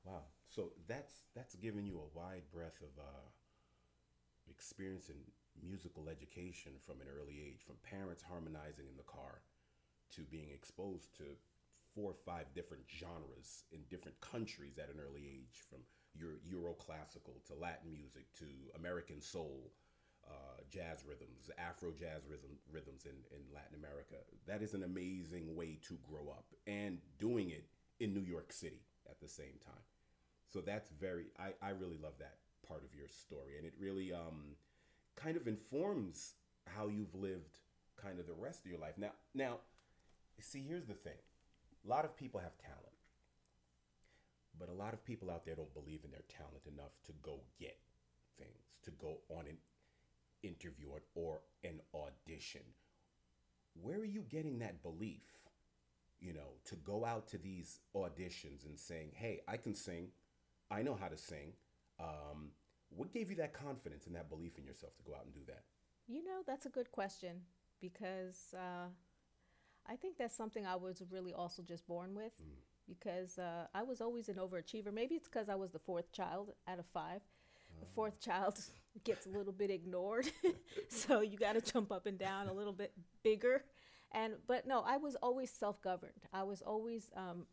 wow 0.04 0.24
so 0.48 0.72
that's 0.88 1.24
that's 1.34 1.54
giving 1.56 1.86
you 1.86 1.98
a 1.98 2.18
wide 2.18 2.42
breadth 2.52 2.80
of 2.80 2.92
uh 2.98 3.28
experience 4.50 5.08
in 5.08 5.16
musical 5.62 6.08
education 6.08 6.72
from 6.80 7.00
an 7.00 7.06
early 7.06 7.38
age 7.40 7.62
from 7.64 7.76
parents 7.82 8.22
harmonizing 8.22 8.86
in 8.88 8.96
the 8.96 9.02
car 9.02 9.42
to 10.14 10.22
being 10.22 10.50
exposed 10.52 11.14
to 11.16 11.24
four 11.94 12.10
or 12.10 12.20
five 12.24 12.46
different 12.54 12.84
genres 12.88 13.64
in 13.72 13.80
different 13.90 14.18
countries 14.20 14.78
at 14.78 14.88
an 14.88 15.00
early 15.00 15.24
age 15.28 15.60
from 15.68 15.80
your 16.14 16.40
Euro 16.44 16.72
classical 16.74 17.34
to 17.46 17.54
Latin 17.54 17.92
music 17.92 18.32
to 18.38 18.44
American 18.76 19.20
soul, 19.20 19.72
uh, 20.26 20.60
jazz 20.70 21.04
rhythms, 21.06 21.50
Afro 21.58 21.92
jazz 21.92 22.22
rhythm, 22.28 22.50
rhythms 22.70 23.06
in, 23.06 23.16
in 23.36 23.42
Latin 23.54 23.76
America. 23.76 24.16
That 24.46 24.62
is 24.62 24.74
an 24.74 24.82
amazing 24.82 25.54
way 25.56 25.78
to 25.88 25.98
grow 26.08 26.30
up 26.30 26.46
and 26.66 26.98
doing 27.18 27.50
it 27.50 27.66
in 28.00 28.14
New 28.14 28.20
York 28.20 28.52
City 28.52 28.82
at 29.08 29.20
the 29.20 29.28
same 29.28 29.58
time. 29.64 29.84
So 30.52 30.60
that's 30.60 30.90
very, 30.90 31.26
I, 31.38 31.66
I 31.66 31.70
really 31.70 31.98
love 32.02 32.14
that 32.18 32.36
part 32.66 32.84
of 32.84 32.94
your 32.94 33.08
story. 33.08 33.56
And 33.56 33.66
it 33.66 33.72
really 33.78 34.12
um, 34.12 34.56
kind 35.16 35.36
of 35.36 35.46
informs 35.48 36.34
how 36.66 36.88
you've 36.88 37.14
lived 37.14 37.58
kind 38.00 38.18
of 38.20 38.26
the 38.26 38.34
rest 38.34 38.64
of 38.64 38.70
your 38.70 38.80
life. 38.80 38.94
Now, 38.98 39.12
now, 39.34 39.58
see, 40.40 40.62
here's 40.66 40.86
the 40.86 40.94
thing. 40.94 41.18
A 41.84 41.88
lot 41.88 42.04
of 42.04 42.16
people 42.16 42.40
have 42.40 42.56
talent. 42.58 42.78
But 44.58 44.68
a 44.68 44.74
lot 44.74 44.92
of 44.92 45.04
people 45.04 45.30
out 45.30 45.46
there 45.46 45.54
don't 45.54 45.72
believe 45.72 46.00
in 46.04 46.10
their 46.10 46.24
talent 46.28 46.66
enough 46.66 46.92
to 47.06 47.12
go 47.22 47.40
get 47.58 47.78
things, 48.38 48.76
to 48.84 48.90
go 48.90 49.16
on 49.30 49.46
an 49.46 49.56
interview 50.42 50.88
or, 50.90 51.00
or 51.14 51.40
an 51.64 51.80
audition. 51.94 52.60
Where 53.80 53.98
are 53.98 54.04
you 54.04 54.24
getting 54.28 54.58
that 54.58 54.82
belief, 54.82 55.22
you 56.20 56.34
know, 56.34 56.58
to 56.66 56.76
go 56.76 57.06
out 57.06 57.26
to 57.28 57.38
these 57.38 57.80
auditions 57.96 58.66
and 58.66 58.78
saying, 58.78 59.12
hey, 59.14 59.40
I 59.48 59.56
can 59.56 59.74
sing, 59.74 60.08
I 60.70 60.82
know 60.82 60.94
how 60.94 61.08
to 61.08 61.16
sing? 61.16 61.52
Um, 62.00 62.50
what 62.90 63.12
gave 63.12 63.30
you 63.30 63.36
that 63.36 63.52
confidence 63.52 64.06
and 64.06 64.16
that 64.16 64.28
belief 64.28 64.58
in 64.58 64.64
yourself 64.64 64.96
to 64.96 65.02
go 65.02 65.14
out 65.14 65.24
and 65.24 65.34
do 65.34 65.40
that? 65.46 65.62
You 66.06 66.24
know, 66.24 66.42
that's 66.46 66.66
a 66.66 66.70
good 66.70 66.90
question 66.90 67.42
because 67.80 68.54
uh, 68.54 68.88
I 69.86 69.96
think 69.96 70.18
that's 70.18 70.36
something 70.36 70.66
I 70.66 70.76
was 70.76 71.02
really 71.10 71.32
also 71.32 71.62
just 71.62 71.86
born 71.86 72.14
with 72.14 72.32
because 72.88 73.38
uh, 73.38 73.66
I 73.74 73.82
was 73.82 74.00
always 74.00 74.28
an 74.28 74.36
overachiever. 74.36 74.92
Maybe 74.92 75.14
it's 75.14 75.28
because 75.28 75.48
I 75.48 75.54
was 75.54 75.70
the 75.70 75.78
fourth 75.78 76.12
child 76.12 76.52
out 76.68 76.78
of 76.78 76.86
five. 76.86 77.20
The 77.80 77.86
fourth 77.86 78.20
child 78.20 78.58
gets 79.04 79.26
a 79.26 79.30
little 79.30 79.52
bit 79.52 79.70
ignored, 79.70 80.30
so 80.88 81.20
you 81.20 81.38
got 81.38 81.54
to 81.54 81.72
jump 81.72 81.90
up 81.90 82.06
and 82.06 82.18
down 82.18 82.48
a 82.48 82.52
little 82.52 82.72
bit 82.72 82.92
bigger. 83.22 83.64
And 84.12 84.34
but 84.46 84.66
no, 84.66 84.82
I 84.86 84.98
was 84.98 85.16
always 85.16 85.50
self-governed. 85.50 86.12
I 86.32 86.42
was 86.42 86.60
always 86.60 87.10
um, 87.16 87.46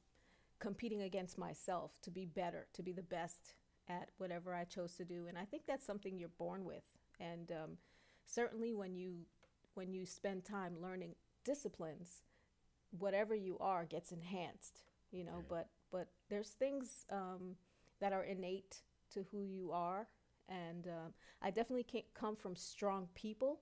competing 0.59 1.01
against 1.01 1.37
myself 1.37 1.99
to 2.01 2.11
be 2.11 2.25
better, 2.25 2.67
to 2.73 2.83
be 2.83 2.91
the 2.91 3.03
best 3.03 3.53
at 3.87 4.09
whatever 4.17 4.53
I 4.53 4.65
chose 4.65 4.93
to 4.97 5.05
do. 5.05 5.25
And 5.27 5.37
I 5.37 5.45
think 5.45 5.63
that's 5.67 5.85
something 5.85 6.17
you're 6.19 6.29
born 6.37 6.63
with. 6.65 6.97
And 7.19 7.51
um, 7.51 7.77
certainly 8.25 8.73
when 8.73 8.95
you 8.95 9.25
when 9.75 9.93
you 9.93 10.05
spend 10.05 10.43
time 10.43 10.73
learning 10.81 11.15
disciplines, 11.45 12.21
whatever 12.91 13.35
you 13.35 13.57
are 13.59 13.85
gets 13.85 14.11
enhanced. 14.11 14.83
You 15.11 15.23
know, 15.23 15.43
but 15.49 15.69
but 15.91 16.09
there's 16.29 16.49
things 16.49 17.05
um, 17.11 17.55
that 17.99 18.13
are 18.13 18.23
innate 18.23 18.81
to 19.13 19.23
who 19.31 19.41
you 19.41 19.71
are, 19.71 20.07
and 20.47 20.85
um, 20.87 21.13
I 21.41 21.49
definitely 21.49 21.83
can't 21.83 22.13
come 22.13 22.35
from 22.35 22.55
strong 22.55 23.07
people, 23.15 23.61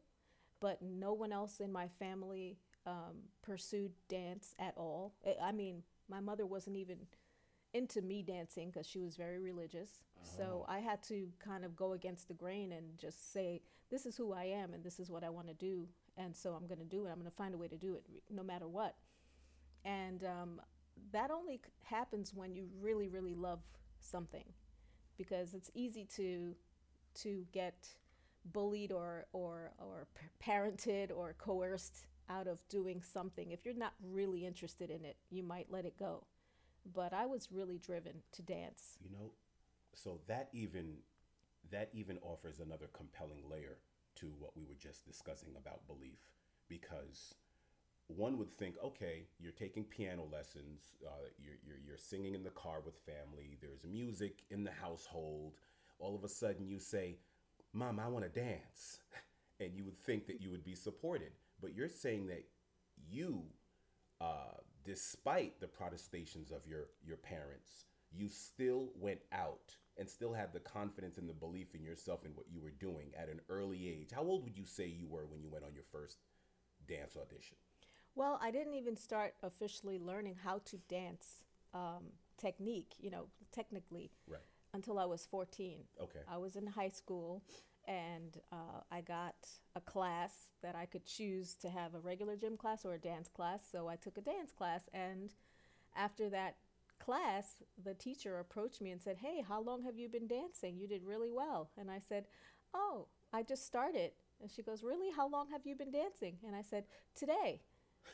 but 0.59 0.81
no 0.81 1.13
one 1.13 1.31
else 1.31 1.61
in 1.61 1.71
my 1.71 1.87
family 1.87 2.57
um, 2.85 3.29
pursued 3.41 3.91
dance 4.09 4.53
at 4.59 4.73
all. 4.75 5.13
I- 5.25 5.37
I 5.47 5.51
mean, 5.53 5.83
my 6.09 6.19
mother 6.19 6.45
wasn't 6.45 6.77
even 6.77 6.97
into 7.73 8.01
me 8.01 8.23
dancing 8.23 8.69
because 8.69 8.87
she 8.87 8.99
was 8.99 9.15
very 9.15 9.39
religious. 9.39 9.89
So 10.21 10.65
I 10.67 10.79
had 10.79 11.03
to 11.03 11.27
kind 11.39 11.63
of 11.63 11.75
go 11.75 11.93
against 11.93 12.27
the 12.27 12.33
grain 12.33 12.71
and 12.71 12.97
just 12.97 13.31
say, 13.33 13.61
this 13.89 14.05
is 14.05 14.17
who 14.17 14.33
I 14.33 14.45
am 14.45 14.73
and 14.73 14.83
this 14.83 14.99
is 14.99 15.09
what 15.09 15.23
I 15.23 15.29
want 15.29 15.47
to 15.47 15.53
do. 15.53 15.87
And 16.17 16.35
so 16.35 16.53
I'm 16.53 16.67
going 16.67 16.79
to 16.79 16.85
do 16.85 17.05
it. 17.05 17.09
I'm 17.09 17.19
going 17.19 17.29
to 17.29 17.35
find 17.37 17.53
a 17.53 17.57
way 17.57 17.67
to 17.67 17.77
do 17.77 17.95
it 17.95 18.03
no 18.29 18.43
matter 18.43 18.67
what. 18.67 18.95
And 19.85 20.23
um, 20.23 20.61
that 21.11 21.31
only 21.31 21.55
c- 21.57 21.71
happens 21.83 22.33
when 22.33 22.55
you 22.55 22.67
really, 22.81 23.07
really 23.07 23.35
love 23.35 23.59
something 23.99 24.45
because 25.17 25.53
it's 25.53 25.71
easy 25.73 26.05
to 26.15 26.55
to 27.15 27.45
get 27.51 27.87
bullied 28.53 28.91
or 28.91 29.25
or 29.33 29.71
or 29.79 30.07
p- 30.15 30.51
parented 30.51 31.11
or 31.15 31.35
coerced 31.37 32.05
out 32.29 32.47
of 32.47 32.67
doing 32.69 33.01
something 33.01 33.51
if 33.51 33.65
you're 33.65 33.73
not 33.73 33.93
really 34.03 34.45
interested 34.45 34.89
in 34.89 35.05
it 35.05 35.17
you 35.29 35.43
might 35.43 35.71
let 35.71 35.85
it 35.85 35.97
go 35.97 36.23
but 36.93 37.13
i 37.13 37.25
was 37.25 37.49
really 37.51 37.77
driven 37.77 38.13
to 38.31 38.41
dance 38.41 38.97
You 39.03 39.09
know, 39.11 39.31
so 39.93 40.19
that 40.27 40.49
even 40.53 40.97
that 41.71 41.89
even 41.93 42.17
offers 42.21 42.59
another 42.59 42.87
compelling 42.93 43.41
layer 43.49 43.77
to 44.15 44.27
what 44.39 44.55
we 44.55 44.63
were 44.63 44.75
just 44.79 45.05
discussing 45.05 45.49
about 45.57 45.85
belief 45.87 46.19
because 46.69 47.35
one 48.07 48.37
would 48.37 48.51
think, 48.51 48.75
okay, 48.83 49.25
you're 49.37 49.51
taking 49.51 49.83
piano 49.83 50.23
lessons, 50.31 50.95
uh, 51.05 51.27
you're, 51.37 51.57
you're, 51.65 51.77
you're 51.85 51.97
singing 51.97 52.35
in 52.35 52.43
the 52.43 52.49
car 52.51 52.79
with 52.85 52.95
family, 53.05 53.57
there's 53.61 53.83
music 53.83 54.43
in 54.49 54.63
the 54.63 54.71
household. 54.71 55.55
All 55.99 56.15
of 56.15 56.23
a 56.23 56.29
sudden, 56.29 56.67
you 56.67 56.79
say, 56.79 57.17
Mom, 57.73 57.99
I 57.99 58.07
want 58.07 58.25
to 58.25 58.39
dance. 58.39 58.99
And 59.59 59.73
you 59.75 59.83
would 59.85 59.97
think 59.97 60.27
that 60.27 60.39
you 60.39 60.51
would 60.51 60.63
be 60.63 60.75
supported. 60.75 61.31
But 61.61 61.75
you're 61.75 61.89
saying 61.89 62.27
that 62.27 62.45
you, 63.09 63.43
uh, 64.21 64.57
despite 64.83 65.59
the 65.59 65.67
protestations 65.67 66.51
of 66.51 66.65
your, 66.67 66.87
your 67.05 67.17
parents, 67.17 67.85
you 68.11 68.29
still 68.29 68.89
went 68.95 69.21
out 69.31 69.75
and 69.97 70.09
still 70.09 70.33
had 70.33 70.53
the 70.53 70.59
confidence 70.59 71.17
and 71.17 71.27
the 71.27 71.33
belief 71.33 71.73
in 71.73 71.83
yourself 71.83 72.23
and 72.23 72.35
what 72.35 72.45
you 72.51 72.61
were 72.61 72.71
doing 72.71 73.11
at 73.17 73.29
an 73.29 73.41
early 73.49 73.87
age. 73.89 74.11
How 74.13 74.21
old 74.23 74.43
would 74.43 74.57
you 74.57 74.65
say 74.65 74.85
you 74.87 75.07
were 75.07 75.25
when 75.25 75.41
you 75.41 75.49
went 75.49 75.65
on 75.65 75.73
your 75.73 75.83
first 75.91 76.17
dance 76.87 77.17
audition? 77.17 77.57
well 78.15 78.39
i 78.41 78.49
didn't 78.49 78.73
even 78.75 78.95
start 78.95 79.33
officially 79.43 79.99
learning 79.99 80.35
how 80.43 80.59
to 80.65 80.77
dance 80.89 81.43
um, 81.73 82.05
technique 82.37 82.93
you 82.99 83.11
know 83.11 83.25
technically 83.51 84.09
Right. 84.27 84.41
until 84.73 84.97
i 84.99 85.05
was 85.05 85.25
14 85.29 85.83
Okay. 86.01 86.19
I 86.27 86.37
was 86.37 86.55
in 86.55 86.65
high 86.67 86.89
school 86.89 87.43
and 87.87 88.37
uh, 88.51 88.81
I 88.91 89.01
got 89.01 89.35
a 89.75 89.81
class 89.81 90.51
that 90.61 90.75
I 90.75 90.85
could 90.85 91.05
choose 91.05 91.55
to 91.61 91.69
have 91.69 91.95
a 91.95 91.99
regular 91.99 92.35
gym 92.35 92.57
class 92.57 92.85
or 92.85 92.93
a 92.93 92.99
dance 92.99 93.29
class. 93.29 93.61
So 93.71 93.87
I 93.87 93.95
took 93.95 94.17
a 94.17 94.21
dance 94.21 94.51
class. 94.51 94.89
And 94.93 95.33
after 95.95 96.29
that 96.29 96.57
class, 96.99 97.63
the 97.83 97.93
teacher 97.93 98.39
approached 98.39 98.81
me 98.81 98.91
and 98.91 99.01
said, 99.01 99.17
Hey, 99.17 99.43
how 99.47 99.61
long 99.61 99.83
have 99.83 99.97
you 99.97 100.09
been 100.09 100.27
dancing? 100.27 100.77
You 100.77 100.87
did 100.87 101.03
really 101.03 101.31
well. 101.31 101.69
And 101.77 101.89
I 101.89 101.99
said, 101.99 102.25
Oh, 102.73 103.07
I 103.31 103.43
just 103.43 103.65
started. 103.65 104.11
And 104.41 104.51
she 104.51 104.61
goes, 104.61 104.83
Really? 104.83 105.11
How 105.15 105.29
long 105.29 105.47
have 105.51 105.65
you 105.65 105.75
been 105.75 105.91
dancing? 105.91 106.37
And 106.45 106.55
I 106.55 106.61
said, 106.61 106.83
Today. 107.15 107.61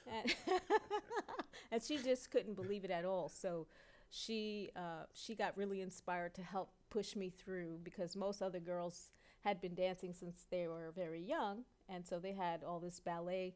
And, 0.08 0.36
and 1.72 1.82
she 1.82 1.98
just 1.98 2.32
couldn't 2.32 2.56
believe 2.56 2.84
it 2.84 2.92
at 2.92 3.06
all. 3.06 3.30
So 3.30 3.68
she 4.10 4.70
uh, 4.76 5.06
she 5.14 5.36
got 5.36 5.58
really 5.58 5.82
inspired 5.82 6.36
to 6.36 6.42
help 6.44 6.72
push 6.90 7.16
me 7.16 7.30
through 7.30 7.80
because 7.84 8.16
most 8.16 8.42
other 8.42 8.60
girls 8.60 9.10
had 9.44 9.62
been 9.62 9.76
dancing 9.76 10.14
since 10.14 10.46
they 10.50 10.68
were 10.68 10.92
very 10.96 11.22
young, 11.22 11.64
and 11.90 12.06
so 12.06 12.20
they 12.20 12.34
had 12.34 12.64
all 12.64 12.80
this 12.80 13.00
ballet 13.00 13.56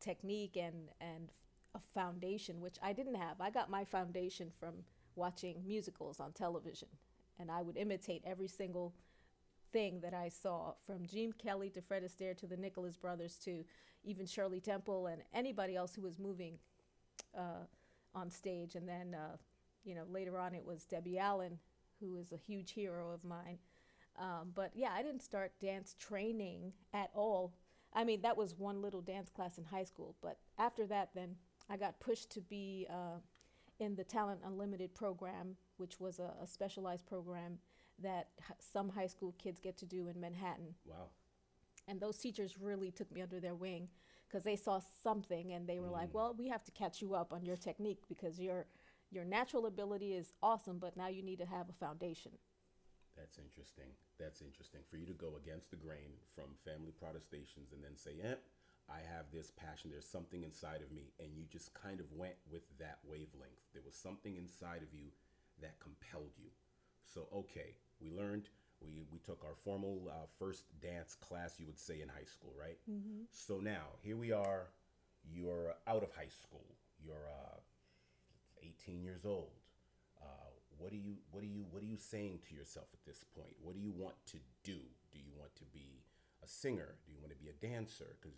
technique 0.00 0.56
and 0.56 0.90
and 1.00 1.30
a 1.74 1.80
foundation 1.94 2.60
which 2.60 2.76
I 2.82 2.92
didn't 2.92 3.14
have. 3.14 3.40
I 3.40 3.50
got 3.50 3.70
my 3.70 3.84
foundation 3.84 4.50
from 4.60 4.74
watching 5.14 5.62
musicals 5.66 6.20
on 6.20 6.32
television, 6.32 6.88
and 7.38 7.50
I 7.50 7.62
would 7.62 7.76
imitate 7.76 8.22
every 8.26 8.48
single 8.48 8.94
thing 9.72 10.00
that 10.00 10.14
I 10.14 10.28
saw 10.28 10.74
from 10.86 11.06
Gene 11.06 11.32
Kelly 11.32 11.70
to 11.70 11.80
Fred 11.80 12.04
Astaire 12.04 12.36
to 12.38 12.46
the 12.46 12.56
Nicholas 12.56 12.96
Brothers 12.96 13.36
to 13.44 13.64
even 14.04 14.26
Shirley 14.26 14.60
Temple 14.60 15.06
and 15.06 15.22
anybody 15.32 15.76
else 15.76 15.94
who 15.94 16.02
was 16.02 16.18
moving 16.18 16.58
uh, 17.36 17.64
on 18.14 18.30
stage. 18.30 18.74
And 18.74 18.88
then, 18.88 19.14
uh, 19.14 19.36
you 19.84 19.94
know, 19.94 20.04
later 20.10 20.38
on 20.38 20.54
it 20.54 20.64
was 20.64 20.84
Debbie 20.84 21.18
Allen, 21.18 21.58
who 22.00 22.16
is 22.16 22.32
a 22.32 22.36
huge 22.36 22.72
hero 22.72 23.10
of 23.10 23.24
mine. 23.24 23.58
Um, 24.18 24.52
but 24.54 24.72
yeah, 24.74 24.90
I 24.94 25.02
didn't 25.02 25.22
start 25.22 25.52
dance 25.60 25.96
training 25.98 26.72
at 26.92 27.10
all. 27.14 27.54
I 27.94 28.04
mean, 28.04 28.22
that 28.22 28.36
was 28.36 28.54
one 28.58 28.82
little 28.82 29.00
dance 29.00 29.30
class 29.30 29.58
in 29.58 29.64
high 29.64 29.84
school. 29.84 30.16
But 30.22 30.38
after 30.58 30.86
that, 30.86 31.10
then 31.14 31.36
I 31.68 31.76
got 31.76 32.00
pushed 32.00 32.30
to 32.32 32.40
be 32.40 32.86
uh, 32.90 33.18
in 33.78 33.96
the 33.96 34.04
Talent 34.04 34.40
Unlimited 34.44 34.94
program, 34.94 35.56
which 35.76 36.00
was 36.00 36.18
a, 36.18 36.32
a 36.42 36.46
specialized 36.46 37.06
program 37.06 37.58
that 38.02 38.28
h- 38.40 38.56
some 38.58 38.88
high 38.88 39.06
school 39.06 39.34
kids 39.38 39.60
get 39.60 39.76
to 39.78 39.86
do 39.86 40.08
in 40.08 40.20
Manhattan. 40.20 40.74
Wow. 40.84 41.08
And 41.88 42.00
those 42.00 42.18
teachers 42.18 42.56
really 42.60 42.90
took 42.90 43.10
me 43.12 43.22
under 43.22 43.40
their 43.40 43.54
wing 43.54 43.88
because 44.28 44.44
they 44.44 44.56
saw 44.56 44.80
something 45.02 45.52
and 45.52 45.66
they 45.66 45.80
were 45.80 45.90
like, 45.90 46.14
"Well, 46.14 46.34
we 46.38 46.48
have 46.48 46.64
to 46.64 46.70
catch 46.72 47.02
you 47.02 47.14
up 47.14 47.32
on 47.32 47.44
your 47.44 47.56
technique 47.56 48.02
because 48.08 48.38
your 48.40 48.66
your 49.10 49.24
natural 49.24 49.66
ability 49.66 50.14
is 50.14 50.32
awesome, 50.42 50.78
but 50.78 50.96
now 50.96 51.08
you 51.08 51.22
need 51.22 51.38
to 51.38 51.46
have 51.46 51.68
a 51.68 51.72
foundation." 51.72 52.32
That's 53.16 53.38
interesting. 53.38 53.92
That's 54.18 54.40
interesting. 54.40 54.80
For 54.90 54.96
you 54.96 55.06
to 55.06 55.16
go 55.16 55.36
against 55.36 55.70
the 55.70 55.76
grain 55.76 56.16
from 56.34 56.56
family 56.64 56.92
protestations 56.96 57.72
and 57.72 57.84
then 57.84 57.96
say, 57.96 58.16
eh, 58.22 58.40
I 58.88 59.00
have 59.14 59.30
this 59.32 59.50
passion, 59.50 59.90
there's 59.90 60.08
something 60.08 60.42
inside 60.42 60.82
of 60.82 60.90
me, 60.90 61.12
and 61.20 61.30
you 61.36 61.44
just 61.50 61.72
kind 61.74 62.00
of 62.00 62.06
went 62.12 62.34
with 62.50 62.62
that 62.78 62.98
wavelength. 63.04 63.62
There 63.72 63.82
was 63.84 63.94
something 63.94 64.36
inside 64.36 64.82
of 64.82 64.92
you 64.92 65.12
that 65.60 65.78
compelled 65.78 66.34
you. 66.36 66.50
So, 67.06 67.28
okay, 67.32 67.76
we 68.00 68.10
learned, 68.10 68.48
we, 68.80 69.04
we 69.12 69.18
took 69.18 69.44
our 69.44 69.54
formal 69.64 70.10
uh, 70.10 70.26
first 70.38 70.64
dance 70.80 71.14
class, 71.14 71.60
you 71.60 71.66
would 71.66 71.78
say, 71.78 72.00
in 72.00 72.08
high 72.08 72.26
school, 72.26 72.52
right? 72.58 72.78
Mm-hmm. 72.90 73.24
So 73.30 73.58
now, 73.58 73.96
here 74.00 74.16
we 74.16 74.32
are, 74.32 74.68
you're 75.30 75.74
out 75.86 76.02
of 76.02 76.10
high 76.16 76.32
school, 76.42 76.64
you're 77.04 77.28
uh, 77.28 77.58
18 78.62 79.02
years 79.02 79.24
old. 79.24 79.61
What 80.82 80.90
do 80.90 80.98
you 80.98 81.14
what 81.30 81.42
do 81.42 81.46
you 81.46 81.64
what 81.70 81.80
are 81.80 81.86
you 81.86 81.96
saying 81.96 82.40
to 82.48 82.54
yourself 82.54 82.86
at 82.92 82.98
this 83.06 83.24
point? 83.38 83.54
What 83.62 83.76
do 83.76 83.80
you 83.80 83.92
want 83.92 84.16
to 84.32 84.38
do? 84.64 84.78
Do 85.12 85.18
you 85.18 85.30
want 85.38 85.54
to 85.56 85.64
be 85.72 86.02
a 86.42 86.48
singer? 86.48 86.96
Do 87.06 87.12
you 87.12 87.18
want 87.20 87.30
to 87.30 87.38
be 87.38 87.50
a 87.50 87.52
dancer? 87.52 88.16
Because 88.20 88.36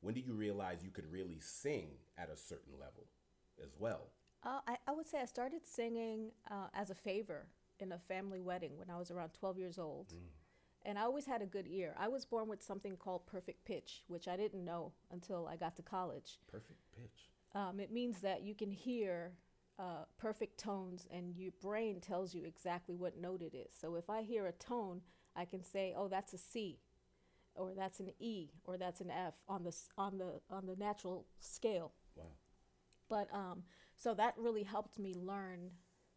when 0.00 0.14
did 0.14 0.24
you 0.24 0.34
realize 0.34 0.84
you 0.84 0.92
could 0.92 1.10
really 1.10 1.40
sing 1.40 1.88
at 2.16 2.30
a 2.30 2.36
certain 2.36 2.74
level 2.78 3.08
as 3.60 3.70
well? 3.76 4.12
Uh, 4.44 4.60
I, 4.68 4.76
I 4.86 4.92
would 4.92 5.08
say 5.08 5.18
I 5.20 5.24
started 5.24 5.66
singing 5.66 6.30
uh, 6.48 6.68
as 6.74 6.90
a 6.90 6.94
favor 6.94 7.46
in 7.80 7.90
a 7.90 7.98
family 7.98 8.40
wedding 8.40 8.72
when 8.76 8.88
I 8.88 8.96
was 8.96 9.10
around 9.10 9.30
12 9.34 9.58
years 9.58 9.78
old. 9.78 10.14
And 10.86 10.98
I 10.98 11.02
always 11.02 11.26
had 11.26 11.42
a 11.42 11.46
good 11.46 11.66
ear. 11.68 11.94
I 11.98 12.08
was 12.08 12.24
born 12.24 12.48
with 12.48 12.62
something 12.62 12.96
called 12.96 13.26
perfect 13.26 13.66
pitch, 13.66 14.04
which 14.06 14.28
I 14.28 14.36
didn't 14.36 14.64
know 14.64 14.92
until 15.10 15.46
I 15.46 15.56
got 15.56 15.76
to 15.76 15.82
college. 15.82 16.38
Perfect 16.50 16.80
pitch. 16.96 17.28
Um, 17.54 17.80
it 17.80 17.92
means 17.92 18.20
that 18.20 18.42
you 18.42 18.54
can 18.54 18.70
hear 18.70 19.32
uh, 19.80 20.04
perfect 20.18 20.58
tones 20.58 21.06
and 21.10 21.34
your 21.36 21.52
brain 21.62 22.00
tells 22.00 22.34
you 22.34 22.44
exactly 22.44 22.94
what 22.94 23.18
note 23.18 23.40
it 23.40 23.54
is. 23.54 23.72
So 23.80 23.94
if 23.96 24.10
I 24.10 24.22
hear 24.22 24.46
a 24.46 24.52
tone, 24.52 25.00
I 25.34 25.46
can 25.46 25.62
say, 25.62 25.94
"Oh, 25.96 26.08
that's 26.08 26.34
a 26.34 26.38
C," 26.38 26.80
or 27.54 27.72
"That's 27.74 27.98
an 28.00 28.10
E," 28.18 28.50
or 28.64 28.76
"That's 28.76 29.00
an 29.00 29.10
F" 29.10 29.34
on 29.48 29.64
the 29.64 29.74
on 29.96 30.18
the 30.18 30.40
on 30.50 30.66
the 30.66 30.76
natural 30.76 31.26
scale. 31.38 31.92
Wow. 32.14 32.24
But 33.08 33.32
um, 33.32 33.62
so 33.96 34.12
that 34.14 34.34
really 34.36 34.64
helped 34.64 34.98
me 34.98 35.14
learn 35.14 35.70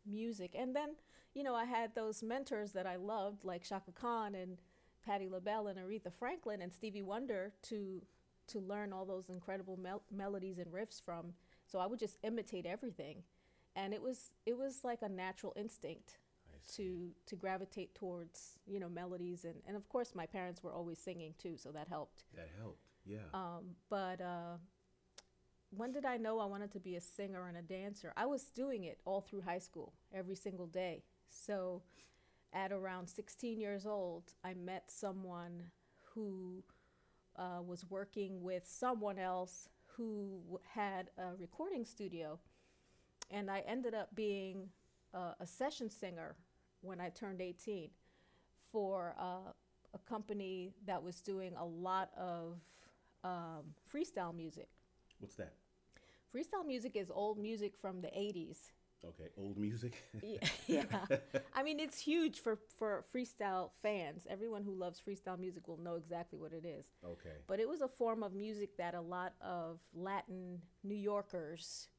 music. 0.05 0.55
And 0.57 0.75
then, 0.75 0.95
you 1.33 1.43
know, 1.43 1.55
I 1.55 1.65
had 1.65 1.95
those 1.95 2.21
mentors 2.21 2.73
that 2.73 2.85
I 2.85 2.97
loved, 2.97 3.45
like 3.45 3.63
Chaka 3.63 3.93
Khan 3.93 4.35
and 4.35 4.57
Patti 5.05 5.29
LaBelle 5.29 5.67
and 5.67 5.79
Aretha 5.79 6.11
Franklin 6.11 6.61
and 6.61 6.73
Stevie 6.73 7.01
Wonder, 7.01 7.53
to 7.63 8.01
to 8.47 8.59
learn 8.59 8.91
all 8.91 9.05
those 9.05 9.29
incredible 9.29 9.77
mel- 9.77 10.03
melodies 10.11 10.57
and 10.57 10.71
riffs 10.71 11.01
from. 11.01 11.33
So 11.65 11.79
I 11.79 11.85
would 11.87 11.99
just 11.99 12.17
imitate 12.23 12.65
everything, 12.65 13.23
and 13.75 13.93
it 13.93 14.01
was 14.01 14.31
it 14.45 14.57
was 14.57 14.83
like 14.83 15.01
a 15.01 15.09
natural 15.09 15.53
instinct 15.55 16.17
to 16.75 17.09
to 17.25 17.35
gravitate 17.35 17.93
towards 17.93 18.59
you 18.65 18.79
know 18.79 18.87
melodies 18.87 19.43
and 19.43 19.55
and 19.67 19.75
of 19.75 19.89
course 19.89 20.13
my 20.15 20.25
parents 20.25 20.63
were 20.63 20.71
always 20.71 20.99
singing 20.99 21.33
too, 21.37 21.57
so 21.57 21.71
that 21.71 21.87
helped. 21.87 22.23
That 22.35 22.49
helped. 22.57 22.87
Yeah. 23.05 23.17
Um, 23.33 23.75
but 23.89 24.21
uh, 24.21 24.57
when 25.75 25.91
did 25.91 26.05
I 26.05 26.17
know 26.17 26.39
I 26.39 26.45
wanted 26.45 26.71
to 26.73 26.79
be 26.79 26.95
a 26.95 27.01
singer 27.01 27.47
and 27.47 27.57
a 27.57 27.61
dancer? 27.61 28.13
I 28.15 28.25
was 28.25 28.43
doing 28.45 28.83
it 28.85 28.99
all 29.05 29.21
through 29.21 29.41
high 29.41 29.59
school, 29.59 29.93
every 30.13 30.35
single 30.35 30.67
day. 30.67 31.03
So 31.29 31.81
at 32.53 32.71
around 32.71 33.07
16 33.07 33.59
years 33.59 33.85
old, 33.85 34.33
I 34.43 34.53
met 34.53 34.83
someone 34.87 35.63
who 36.13 36.63
uh, 37.35 37.61
was 37.65 37.85
working 37.89 38.43
with 38.43 38.67
someone 38.67 39.17
else 39.17 39.67
who 39.97 40.59
had 40.73 41.09
a 41.17 41.35
recording 41.39 41.85
studio. 41.85 42.39
And 43.31 43.49
I 43.49 43.59
ended 43.67 43.93
up 43.93 44.13
being 44.15 44.69
uh, 45.13 45.33
a 45.39 45.47
session 45.47 45.89
singer 45.89 46.35
when 46.81 46.99
I 46.99 47.09
turned 47.09 47.41
18 47.41 47.89
for 48.71 49.15
uh, 49.19 49.51
a 49.93 49.99
company 50.09 50.73
that 50.85 51.01
was 51.01 51.21
doing 51.21 51.53
a 51.57 51.65
lot 51.65 52.09
of 52.17 52.59
um, 53.23 53.73
freestyle 53.91 54.35
music. 54.35 54.67
What's 55.19 55.35
that? 55.35 55.53
Freestyle 56.35 56.65
music 56.65 56.95
is 56.95 57.11
old 57.13 57.37
music 57.37 57.73
from 57.79 58.01
the 58.01 58.07
80s. 58.07 58.57
Okay. 59.05 59.29
Old 59.37 59.57
music. 59.57 60.01
Yeah, 60.21 60.47
yeah. 60.67 61.05
I 61.53 61.61
mean, 61.61 61.79
it's 61.79 61.99
huge 61.99 62.39
for, 62.39 62.57
for 62.77 63.03
freestyle 63.13 63.69
fans. 63.81 64.25
Everyone 64.29 64.63
who 64.63 64.73
loves 64.73 65.01
freestyle 65.05 65.37
music 65.37 65.67
will 65.67 65.77
know 65.77 65.95
exactly 65.95 66.39
what 66.39 66.53
it 66.53 66.65
is. 66.65 66.85
okay. 67.05 67.35
But 67.47 67.59
it 67.59 67.67
was 67.67 67.81
a 67.81 67.87
form 67.87 68.23
of 68.23 68.33
music 68.33 68.77
that 68.77 68.95
a 68.95 69.01
lot 69.01 69.33
of 69.41 69.81
Latin 69.93 70.61
New 70.83 70.95
Yorkers 70.95 71.89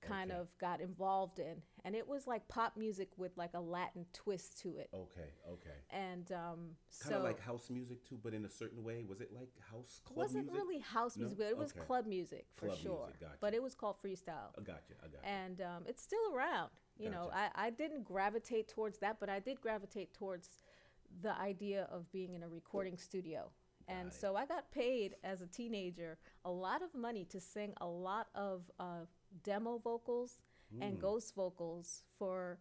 kind 0.00 0.30
Okay. 0.30 0.40
of 0.40 0.48
got 0.58 0.80
involved 0.80 1.38
in. 1.38 1.62
And 1.84 1.94
it 1.94 2.06
was 2.06 2.26
like 2.26 2.46
pop 2.48 2.76
music 2.76 3.08
with 3.16 3.36
like 3.36 3.54
a 3.54 3.60
Latin 3.60 4.06
twist 4.12 4.60
to 4.62 4.76
it. 4.78 4.88
Okay. 4.94 5.30
Okay. 5.50 5.76
And 5.90 6.30
um, 6.32 6.76
Kind 7.00 7.14
of 7.14 7.20
so 7.20 7.24
like 7.24 7.40
house 7.40 7.70
music 7.70 8.04
too, 8.08 8.18
but 8.22 8.34
in 8.34 8.44
a 8.44 8.50
certain 8.50 8.82
way. 8.84 9.04
Was 9.08 9.20
it 9.20 9.32
like 9.32 9.50
house 9.70 10.00
it 10.04 10.06
club 10.06 10.18
wasn't 10.18 10.44
music? 10.46 10.54
really 10.54 10.78
house 10.80 11.16
No? 11.16 11.22
music, 11.26 11.38
but 11.38 11.46
it 11.48 11.56
was 11.58 11.72
Okay. 11.72 11.80
club 11.86 12.06
music 12.06 12.46
for 12.56 12.66
Club 12.66 12.78
sure. 12.78 12.98
music, 13.06 13.20
gotcha. 13.20 13.36
But 13.40 13.54
it 13.54 13.62
was 13.62 13.74
called 13.74 13.96
freestyle. 14.02 14.52
I 14.58 14.62
got 14.62 14.82
you. 14.88 14.96
I 15.02 15.06
got 15.08 15.22
you. 15.22 15.28
and 15.28 15.60
um, 15.60 15.84
it's 15.86 16.02
still 16.02 16.34
around. 16.34 16.70
You 16.98 17.10
know, 17.10 17.30
I, 17.32 17.50
I 17.54 17.70
didn't 17.70 18.04
gravitate 18.04 18.68
towards 18.68 18.98
that, 18.98 19.18
but 19.20 19.28
I 19.30 19.38
did 19.38 19.60
gravitate 19.60 20.12
towards 20.14 20.50
the 21.22 21.38
idea 21.40 21.88
of 21.92 22.10
being 22.10 22.34
in 22.34 22.42
a 22.42 22.48
recording 22.48 22.96
studio. 22.98 23.50
And 23.86 24.12
so 24.12 24.36
I 24.36 24.44
got 24.44 24.70
paid 24.70 25.14
as 25.24 25.40
a 25.40 25.46
teenager 25.46 26.18
a 26.44 26.50
lot 26.50 26.82
of 26.82 26.94
money 26.94 27.24
to 27.30 27.40
sing 27.40 27.72
a 27.80 27.86
lot 27.86 28.26
of 28.34 28.70
uh, 28.78 29.06
demo 29.42 29.78
vocals 29.78 30.40
and 30.80 30.98
mm. 30.98 31.00
ghost 31.00 31.34
vocals 31.34 32.02
for 32.18 32.58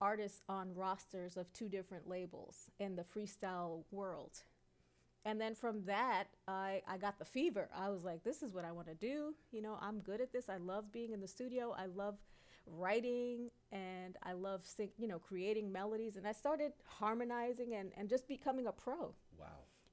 artists 0.00 0.42
on 0.48 0.74
rosters 0.74 1.36
of 1.36 1.52
two 1.52 1.68
different 1.68 2.08
labels 2.08 2.70
in 2.78 2.96
the 2.96 3.02
freestyle 3.02 3.84
world. 3.90 4.42
And 5.24 5.40
then 5.40 5.54
from 5.54 5.84
that, 5.84 6.24
I, 6.46 6.82
I 6.88 6.96
got 6.96 7.18
the 7.18 7.24
fever. 7.24 7.68
I 7.76 7.90
was 7.90 8.04
like, 8.04 8.22
this 8.22 8.42
is 8.42 8.54
what 8.54 8.64
I 8.64 8.72
want 8.72 8.86
to 8.86 8.94
do. 8.94 9.34
You 9.50 9.62
know, 9.62 9.76
I'm 9.80 10.00
good 10.00 10.20
at 10.20 10.32
this. 10.32 10.48
I 10.48 10.56
love 10.56 10.92
being 10.92 11.12
in 11.12 11.20
the 11.20 11.28
studio. 11.28 11.74
I 11.76 11.86
love 11.86 12.16
writing 12.66 13.50
and 13.72 14.16
I 14.22 14.32
love, 14.32 14.64
sing, 14.64 14.90
you 14.96 15.08
know, 15.08 15.18
creating 15.18 15.72
melodies. 15.72 16.16
And 16.16 16.26
I 16.26 16.32
started 16.32 16.72
harmonizing 16.86 17.74
and, 17.74 17.90
and 17.96 18.08
just 18.08 18.28
becoming 18.28 18.66
a 18.66 18.72
pro. 18.72 19.14
wow. 19.38 19.46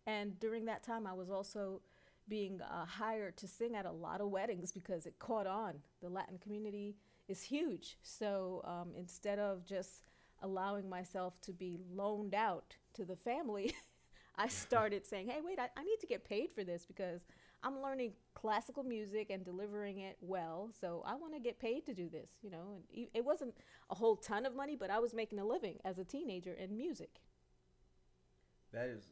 And 0.08 0.40
during 0.40 0.66
that 0.66 0.84
time, 0.84 1.08
I 1.08 1.14
was 1.14 1.32
also 1.32 1.82
being 2.28 2.62
uh, 2.62 2.86
hired 2.86 3.38
to 3.38 3.48
sing 3.48 3.76
at 3.76 3.86
a 3.86 3.92
lot 3.92 4.22
of 4.22 4.30
weddings 4.30 4.72
because 4.72 5.06
it 5.06 5.18
caught 5.20 5.48
on. 5.48 5.76
The 6.02 6.10
Latin 6.10 6.38
community 6.38 6.96
is 7.28 7.42
huge. 7.42 7.98
So 8.04 8.62
um, 8.66 8.94
instead 8.98 9.40
of 9.40 9.66
just 9.66 10.04
allowing 10.42 10.90
myself 10.90 11.40
to 11.42 11.54
be 11.54 11.78
loaned 11.94 12.36
out 12.36 12.76
to 12.94 13.06
the 13.06 13.16
family, 13.16 13.74
I 14.36 14.48
started 14.48 15.06
saying, 15.08 15.30
hey, 15.30 15.40
wait, 15.44 15.60
I, 15.60 15.70
I 15.78 15.84
need 15.84 16.00
to 16.02 16.08
get 16.08 16.24
paid 16.24 16.52
for 16.52 16.64
this 16.64 16.86
because 16.86 17.22
I'm 17.64 17.82
learning 17.82 18.14
classical 18.36 18.84
music 18.84 19.32
and 19.32 19.44
delivering 19.44 20.00
it 20.00 20.18
well. 20.22 20.70
So 20.80 21.04
I 21.06 21.16
want 21.16 21.34
to 21.34 21.40
get 21.40 21.60
paid 21.60 21.86
to 21.88 21.94
do 21.94 22.10
this, 22.10 22.30
you 22.44 22.52
know. 22.52 22.82
And 22.96 23.08
it 23.14 23.26
wasn't 23.26 23.56
a 23.90 23.96
whole 23.96 24.16
ton 24.16 24.46
of 24.46 24.56
money, 24.56 24.76
but 24.76 24.92
I 24.92 25.00
was 25.00 25.14
making 25.14 25.40
a 25.40 25.46
living 25.46 25.78
as 25.84 25.98
a 25.98 26.04
teenager 26.04 26.54
in 26.54 26.78
music. 26.78 27.22
That 28.72 28.88
is, 28.88 29.04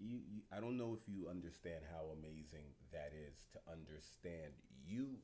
you, 0.00 0.18
you. 0.30 0.42
I 0.56 0.60
don't 0.60 0.76
know 0.76 0.96
if 0.98 1.08
you 1.08 1.28
understand 1.28 1.80
how 1.92 2.06
amazing 2.12 2.74
that 2.92 3.12
is 3.12 3.46
to 3.52 3.58
understand. 3.70 4.52
You, 4.86 5.18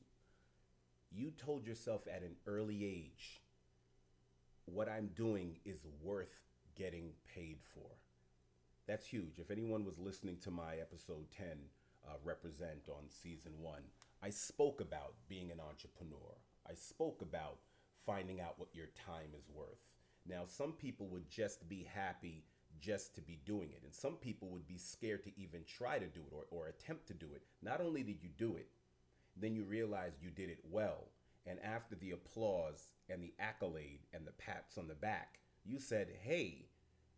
you 1.11 1.31
told 1.31 1.65
yourself 1.65 2.07
at 2.13 2.21
an 2.21 2.35
early 2.45 2.85
age 2.85 3.41
what 4.65 4.89
I'm 4.89 5.09
doing 5.15 5.57
is 5.63 5.85
worth 6.01 6.41
getting 6.75 7.11
paid 7.33 7.59
for. 7.73 7.89
That's 8.87 9.05
huge. 9.05 9.39
If 9.39 9.51
anyone 9.51 9.85
was 9.85 9.97
listening 9.99 10.37
to 10.43 10.51
my 10.51 10.75
episode 10.81 11.31
10, 11.35 11.47
uh, 12.07 12.13
Represent 12.23 12.87
on 12.89 13.09
season 13.09 13.53
one, 13.59 13.81
I 14.21 14.29
spoke 14.29 14.81
about 14.81 15.13
being 15.27 15.51
an 15.51 15.59
entrepreneur. 15.59 16.37
I 16.69 16.73
spoke 16.73 17.21
about 17.21 17.57
finding 18.05 18.41
out 18.41 18.59
what 18.59 18.73
your 18.73 18.87
time 19.05 19.29
is 19.37 19.49
worth. 19.53 19.81
Now, 20.27 20.43
some 20.45 20.73
people 20.73 21.07
would 21.07 21.29
just 21.29 21.67
be 21.69 21.87
happy 21.93 22.43
just 22.79 23.15
to 23.15 23.21
be 23.21 23.39
doing 23.45 23.69
it, 23.71 23.81
and 23.83 23.93
some 23.93 24.15
people 24.15 24.49
would 24.49 24.67
be 24.67 24.77
scared 24.77 25.23
to 25.23 25.39
even 25.39 25.61
try 25.65 25.99
to 25.99 26.07
do 26.07 26.21
it 26.21 26.33
or, 26.33 26.45
or 26.51 26.67
attempt 26.67 27.07
to 27.07 27.13
do 27.13 27.27
it. 27.35 27.43
Not 27.61 27.81
only 27.81 28.03
did 28.03 28.21
you 28.21 28.29
do 28.37 28.55
it, 28.55 28.67
then 29.35 29.55
you 29.55 29.63
realized 29.63 30.21
you 30.21 30.29
did 30.29 30.49
it 30.49 30.59
well. 30.69 31.05
And 31.47 31.59
after 31.63 31.95
the 31.95 32.11
applause 32.11 32.93
and 33.09 33.21
the 33.21 33.33
accolade 33.39 33.99
and 34.13 34.25
the 34.25 34.31
pats 34.31 34.77
on 34.77 34.87
the 34.87 34.95
back, 34.95 35.39
you 35.63 35.79
said, 35.79 36.07
hey, 36.23 36.65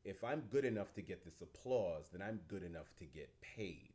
if 0.03 0.23
I'm 0.23 0.43
good 0.51 0.65
enough 0.65 0.93
to 0.95 1.01
get 1.01 1.23
this 1.23 1.41
applause, 1.41 2.09
then 2.11 2.21
I'm 2.21 2.39
good 2.47 2.63
enough 2.63 2.95
to 2.99 3.05
get 3.05 3.29
paid 3.41 3.93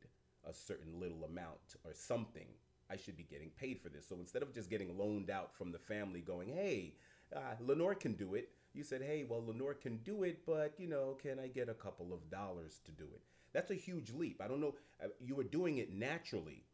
a 0.48 0.52
certain 0.52 1.00
little 1.00 1.24
amount 1.24 1.76
or 1.84 1.92
something. 1.94 2.46
I 2.90 2.96
should 2.96 3.16
be 3.16 3.22
getting 3.22 3.50
paid 3.50 3.80
for 3.80 3.88
this. 3.88 4.08
So 4.08 4.16
instead 4.16 4.42
of 4.42 4.54
just 4.54 4.70
getting 4.70 4.98
loaned 4.98 5.30
out 5.30 5.54
from 5.56 5.72
the 5.72 5.78
family 5.78 6.20
going, 6.20 6.48
hey, 6.48 6.94
uh, 7.34 7.54
Lenore 7.60 7.94
can 7.94 8.12
do 8.12 8.34
it, 8.34 8.50
you 8.74 8.82
said, 8.82 9.02
hey, 9.02 9.24
well, 9.28 9.44
Lenore 9.46 9.74
can 9.74 9.98
do 9.98 10.22
it, 10.22 10.46
but, 10.46 10.74
you 10.78 10.88
know, 10.88 11.16
can 11.22 11.38
I 11.38 11.48
get 11.48 11.68
a 11.68 11.74
couple 11.74 12.12
of 12.12 12.30
dollars 12.30 12.80
to 12.84 12.92
do 12.92 13.04
it? 13.14 13.22
That's 13.52 13.70
a 13.70 13.74
huge 13.74 14.12
leap. 14.12 14.40
I 14.42 14.48
don't 14.48 14.60
know. 14.60 14.74
Uh, 15.02 15.08
you 15.20 15.34
were 15.34 15.44
doing 15.44 15.78
it 15.78 15.92
naturally. 15.92 16.64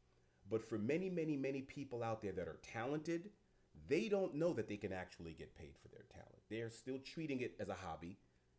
But 0.50 0.62
for 0.62 0.78
many, 0.78 1.10
many, 1.10 1.36
many 1.36 1.62
people 1.62 2.02
out 2.02 2.22
there 2.22 2.32
that 2.32 2.48
are 2.48 2.60
talented, 2.62 3.30
they 3.88 4.08
don't 4.08 4.34
know 4.34 4.52
that 4.54 4.68
they 4.68 4.76
can 4.76 4.92
actually 4.92 5.32
get 5.32 5.56
paid 5.56 5.74
for 5.80 5.88
their 5.88 6.04
talent. 6.12 6.38
They're 6.48 6.70
still 6.70 6.98
treating 7.04 7.40
it 7.40 7.54
as 7.60 7.68
a 7.68 7.74
hobby, 7.74 8.16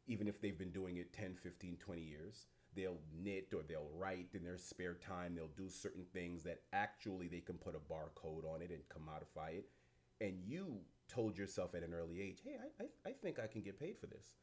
even 0.08 0.28
if 0.28 0.42
they've 0.42 0.58
been 0.58 0.72
doing 0.72 0.98
it 0.98 1.14
10, 1.14 1.36
15, 1.42 1.78
20 1.78 2.02
years. 2.02 2.46
They'll 2.76 3.00
knit 3.12 3.52
or 3.54 3.64
they'll 3.68 3.90
write 3.96 4.28
in 4.34 4.44
their 4.44 4.58
spare 4.58 4.94
time. 4.94 5.34
They'll 5.34 5.48
do 5.58 5.70
certain 5.70 6.06
things 6.14 6.44
that 6.44 6.62
actually 6.72 7.28
they 7.28 7.40
can 7.40 7.58
put 7.58 7.76
a 7.76 7.94
barcode 7.94 8.46
on 8.46 8.62
it 8.62 8.70
and 8.70 8.84
commodify 8.90 9.58
it. 9.58 9.66
And 10.22 10.36
you 10.46 10.82
told 11.10 11.38
yourself 11.38 11.76
at 11.76 11.84
an 11.84 11.94
early 11.94 12.22
age, 12.22 12.40
hey, 12.44 12.56
I, 12.62 12.84
I, 12.84 13.10
I 13.10 13.14
think 13.14 13.40
I 13.40 13.48
can 13.48 13.62
get 13.62 13.80
paid 13.80 13.98
for 14.00 14.08
this. 14.08 14.36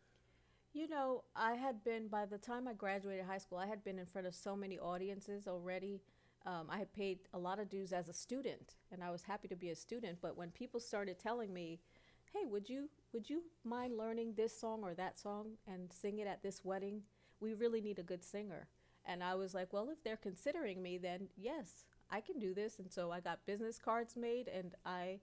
You 0.73 0.89
know, 0.89 1.25
I 1.35 1.55
had 1.55 1.83
been, 1.85 2.09
by 2.09 2.27
the 2.27 2.37
time 2.37 2.69
I 2.69 2.75
graduated 2.75 3.25
high 3.25 3.39
school, 3.39 3.57
I 3.57 3.67
had 3.67 3.83
been 3.83 3.99
in 3.99 4.05
front 4.05 4.27
of 4.27 4.35
so 4.35 4.55
many 4.55 4.79
audiences 4.79 5.49
already. 5.49 6.03
Um, 6.45 6.67
I 6.69 6.79
had 6.79 6.93
paid 6.93 7.21
a 7.33 7.39
lot 7.39 7.59
of 7.59 7.71
dues 7.71 7.93
as 7.93 8.09
a 8.09 8.13
student, 8.13 8.75
and 8.93 9.03
I 9.03 9.11
was 9.11 9.23
happy 9.23 9.49
to 9.49 9.57
be 9.57 9.71
a 9.71 9.75
student. 9.77 10.19
But 10.21 10.37
when 10.37 10.51
people 10.51 10.79
started 10.79 11.19
telling 11.19 11.53
me, 11.53 11.81
"Hey, 12.33 12.45
would 12.45 12.69
you 12.69 12.91
would 13.13 13.29
you 13.29 13.43
mind 13.65 13.97
learning 13.97 14.35
this 14.35 14.57
song 14.57 14.85
or 14.85 14.95
that 14.95 15.19
song 15.19 15.57
and 15.67 15.91
sing 15.93 16.19
it 16.19 16.27
at 16.29 16.43
this 16.43 16.65
wedding? 16.65 17.03
We 17.41 17.55
really 17.55 17.81
need 17.81 17.99
a 17.99 18.05
good 18.05 18.23
singer." 18.23 18.69
And 19.05 19.25
I 19.25 19.35
was 19.35 19.55
like, 19.55 19.73
"Well, 19.73 19.89
if 19.91 20.05
they're 20.05 20.17
considering 20.17 20.83
me, 20.83 20.99
then 20.99 21.29
yes, 21.37 21.87
I 22.11 22.21
can 22.21 22.39
do 22.39 22.55
this." 22.55 22.79
And 22.79 22.93
so 22.93 23.11
I 23.11 23.21
got 23.21 23.47
business 23.47 23.79
cards 23.79 24.15
made, 24.15 24.47
and 24.47 24.75
I 24.85 25.21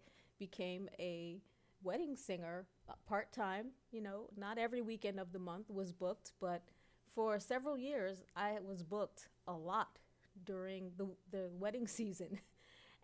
became 0.48 0.90
a 1.00 1.42
wedding 1.84 2.16
singer 2.16 2.66
uh, 2.90 2.94
part 3.08 3.32
time. 3.32 3.68
You 3.92 4.02
know, 4.02 4.20
not 4.38 4.58
every 4.58 4.82
weekend 4.82 5.20
of 5.20 5.32
the 5.32 5.40
month 5.40 5.70
was 5.70 5.92
booked, 5.92 6.34
but 6.40 6.62
for 7.16 7.40
several 7.40 7.78
years 7.78 8.24
I 8.36 8.58
was 8.70 8.84
booked 8.84 9.30
a 9.48 9.54
lot 9.54 10.00
during 10.46 10.92
the 10.98 11.08
the 11.32 11.50
wedding 11.64 11.88
season. 12.00 12.40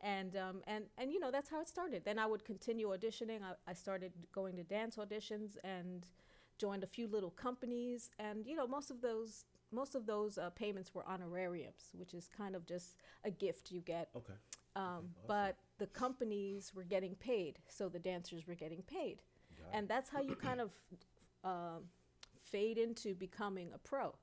and 0.01 0.35
um, 0.35 0.57
and 0.67 0.85
and 0.97 1.11
you 1.13 1.19
know 1.19 1.31
that's 1.31 1.49
how 1.49 1.61
it 1.61 1.69
started. 1.69 2.03
Then 2.03 2.19
I 2.19 2.25
would 2.25 2.43
continue 2.43 2.87
auditioning. 2.89 3.41
I, 3.49 3.53
I 3.71 3.73
started 3.73 4.11
going 4.39 4.55
to 4.57 4.63
dance 4.63 4.97
auditions 4.97 5.51
and 5.63 6.05
joined 6.57 6.83
a 6.83 6.87
few 6.87 7.07
little 7.07 7.31
companies. 7.47 8.09
And 8.19 8.45
you 8.45 8.55
know 8.55 8.67
most 8.67 8.91
of 8.91 9.01
those 9.01 9.45
most 9.71 9.95
of 9.95 10.05
those 10.05 10.37
uh, 10.37 10.49
payments 10.63 10.93
were 10.93 11.05
honorariums, 11.07 11.83
which 11.93 12.13
is 12.13 12.27
kind 12.41 12.55
of 12.55 12.65
just 12.65 12.97
a 13.23 13.31
gift 13.31 13.71
you 13.71 13.81
get. 13.81 14.09
Okay. 14.15 14.37
Um, 14.75 14.83
awesome. 14.83 15.07
But 15.27 15.57
the 15.79 15.87
companies 15.87 16.71
were 16.75 16.83
getting 16.83 17.15
paid, 17.15 17.57
so 17.67 17.89
the 17.89 17.99
dancers 17.99 18.47
were 18.47 18.55
getting 18.55 18.83
paid, 18.83 19.21
and 19.73 19.87
that's 19.87 20.09
how 20.09 20.21
you 20.21 20.35
kind 20.47 20.61
of 20.61 20.71
um, 21.43 21.83
fade 22.51 22.77
into 22.77 23.15
becoming 23.15 23.71
a 23.73 23.77
pro 23.77 24.15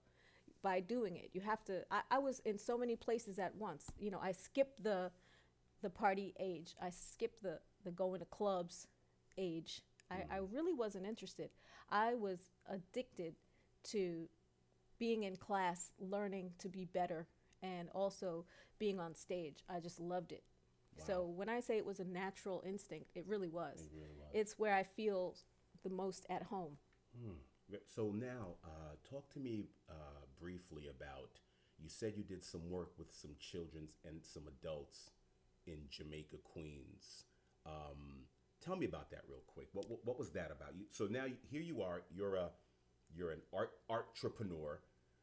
by 0.63 0.81
doing 0.81 1.17
it. 1.17 1.31
You 1.33 1.41
have 1.41 1.65
to. 1.65 1.83
I, 1.91 2.03
I 2.11 2.19
was 2.19 2.41
in 2.41 2.59
so 2.59 2.79
many 2.79 2.97
places 2.97 3.39
at 3.39 3.55
once. 3.57 3.91
You 3.99 4.11
know, 4.11 4.21
I 4.23 4.33
skipped 4.33 4.83
the 4.83 5.11
the 5.83 5.91
party 5.91 6.35
age. 6.39 6.75
I 6.81 6.91
skipped 6.91 7.43
the 7.43 7.59
the 7.85 7.91
going 7.91 8.21
to 8.21 8.27
clubs 8.27 8.87
age. 9.39 9.83
I, 10.11 10.37
I 10.37 10.39
really 10.39 10.73
wasn't 10.73 11.07
interested. 11.07 11.51
I 11.91 12.15
was 12.15 12.47
addicted 12.69 13.35
to 13.91 14.29
being 14.99 15.25
in 15.25 15.37
class, 15.37 15.91
learning 15.99 16.53
to 16.59 16.69
be 16.69 16.85
better, 16.85 17.27
and 17.63 17.89
also 17.91 18.45
being 18.79 19.01
on 19.01 19.15
stage. 19.15 19.65
I 19.69 19.81
just 19.81 20.01
loved 20.01 20.33
it. 20.33 20.43
So 21.05 21.25
when 21.25 21.49
I 21.49 21.61
say 21.61 21.77
it 21.77 21.87
was 21.87 22.01
a 22.01 22.05
natural 22.05 22.63
instinct, 22.67 23.11
it 23.15 23.25
really 23.27 23.49
was. 23.49 23.81
It 23.81 23.91
really 23.93 24.15
was. 24.19 24.29
It's 24.33 24.59
where 24.59 24.75
I 24.75 24.83
feel 24.83 25.37
the 25.83 25.91
most 25.91 26.27
at 26.31 26.43
home. 26.45 26.77
Ve- 27.69 27.79
So 27.85 28.11
now, 28.13 28.57
uh, 28.65 28.95
talk 29.09 29.29
to 29.31 29.41
me 29.41 29.69
uh, 29.89 30.25
briefly 30.39 30.89
about. 30.89 31.41
You 31.79 31.89
said 31.89 32.15
you 32.17 32.25
did 32.25 32.43
some 32.45 32.71
work 32.71 32.93
with 32.99 33.13
some 33.13 33.33
children's 33.39 33.97
and 34.05 34.25
some 34.25 34.45
adults 34.49 35.11
in 35.67 35.89
Jamaica, 35.91 36.37
Queens. 36.45 37.25
Um, 37.67 38.25
tell 38.65 38.77
me 38.77 38.87
about 38.87 39.11
that 39.11 39.23
real 39.29 39.43
quick. 39.47 39.69
What, 39.73 39.89
what 39.91 40.01
what 40.05 40.19
was 40.19 40.31
that 40.31 40.51
about? 40.51 40.75
You 40.77 40.87
so 40.89 41.07
now 41.07 41.27
here 41.51 41.61
you 41.61 41.83
are. 41.83 42.03
You're 42.15 42.37
a 42.37 42.51
you're 43.15 43.31
an 43.33 43.43
art 43.53 43.73
entrepreneur. 43.91 44.81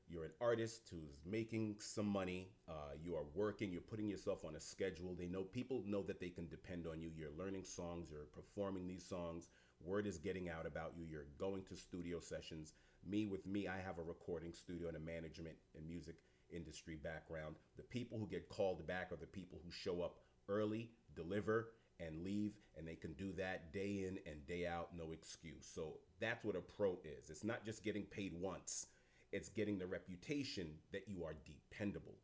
You're 0.07 0.25
an 0.25 0.31
artist 0.41 0.83
who's 0.91 1.21
making 1.25 1.77
some 1.79 2.05
money. 2.05 2.49
Uh, 2.69 2.93
you 3.03 3.15
are 3.15 3.25
working. 3.33 3.71
You're 3.71 3.81
putting 3.81 4.07
yourself 4.07 4.45
on 4.45 4.55
a 4.55 4.59
schedule. 4.59 5.15
They 5.17 5.27
know 5.27 5.43
people 5.43 5.83
know 5.85 6.03
that 6.03 6.19
they 6.19 6.29
can 6.29 6.47
depend 6.47 6.85
on 6.87 7.01
you. 7.01 7.09
You're 7.15 7.31
learning 7.37 7.63
songs. 7.63 8.09
You're 8.11 8.25
performing 8.33 8.87
these 8.87 9.05
songs. 9.05 9.47
Word 9.83 10.05
is 10.05 10.17
getting 10.17 10.49
out 10.49 10.65
about 10.65 10.93
you. 10.97 11.05
You're 11.09 11.27
going 11.37 11.63
to 11.63 11.75
studio 11.75 12.19
sessions. 12.19 12.73
Me 13.05 13.25
with 13.25 13.45
me, 13.45 13.67
I 13.67 13.77
have 13.85 13.97
a 13.97 14.03
recording 14.03 14.53
studio 14.53 14.87
and 14.87 14.97
a 14.97 14.99
management 14.99 15.55
and 15.75 15.87
music 15.87 16.15
industry 16.53 16.95
background. 16.95 17.55
The 17.77 17.83
people 17.83 18.17
who 18.17 18.27
get 18.27 18.49
called 18.49 18.85
back 18.87 19.11
are 19.11 19.17
the 19.17 19.25
people 19.25 19.59
who 19.63 19.71
show 19.71 20.01
up 20.01 20.19
early, 20.47 20.91
deliver, 21.15 21.69
and 21.99 22.23
leave, 22.23 22.53
and 22.77 22.87
they 22.87 22.95
can 22.95 23.13
do 23.13 23.31
that 23.33 23.71
day 23.73 24.05
in 24.07 24.19
and 24.29 24.45
day 24.47 24.65
out, 24.67 24.89
no 24.97 25.11
excuse. 25.11 25.69
So 25.73 25.95
that's 26.19 26.43
what 26.43 26.55
a 26.55 26.61
pro 26.61 26.97
is. 27.03 27.29
It's 27.29 27.43
not 27.43 27.65
just 27.65 27.83
getting 27.83 28.03
paid 28.03 28.33
once, 28.33 28.87
it's 29.33 29.49
getting 29.49 29.77
the 29.79 29.87
reputation 29.87 30.67
that 30.93 31.07
you 31.07 31.23
are 31.25 31.35
dependable. 31.45 32.15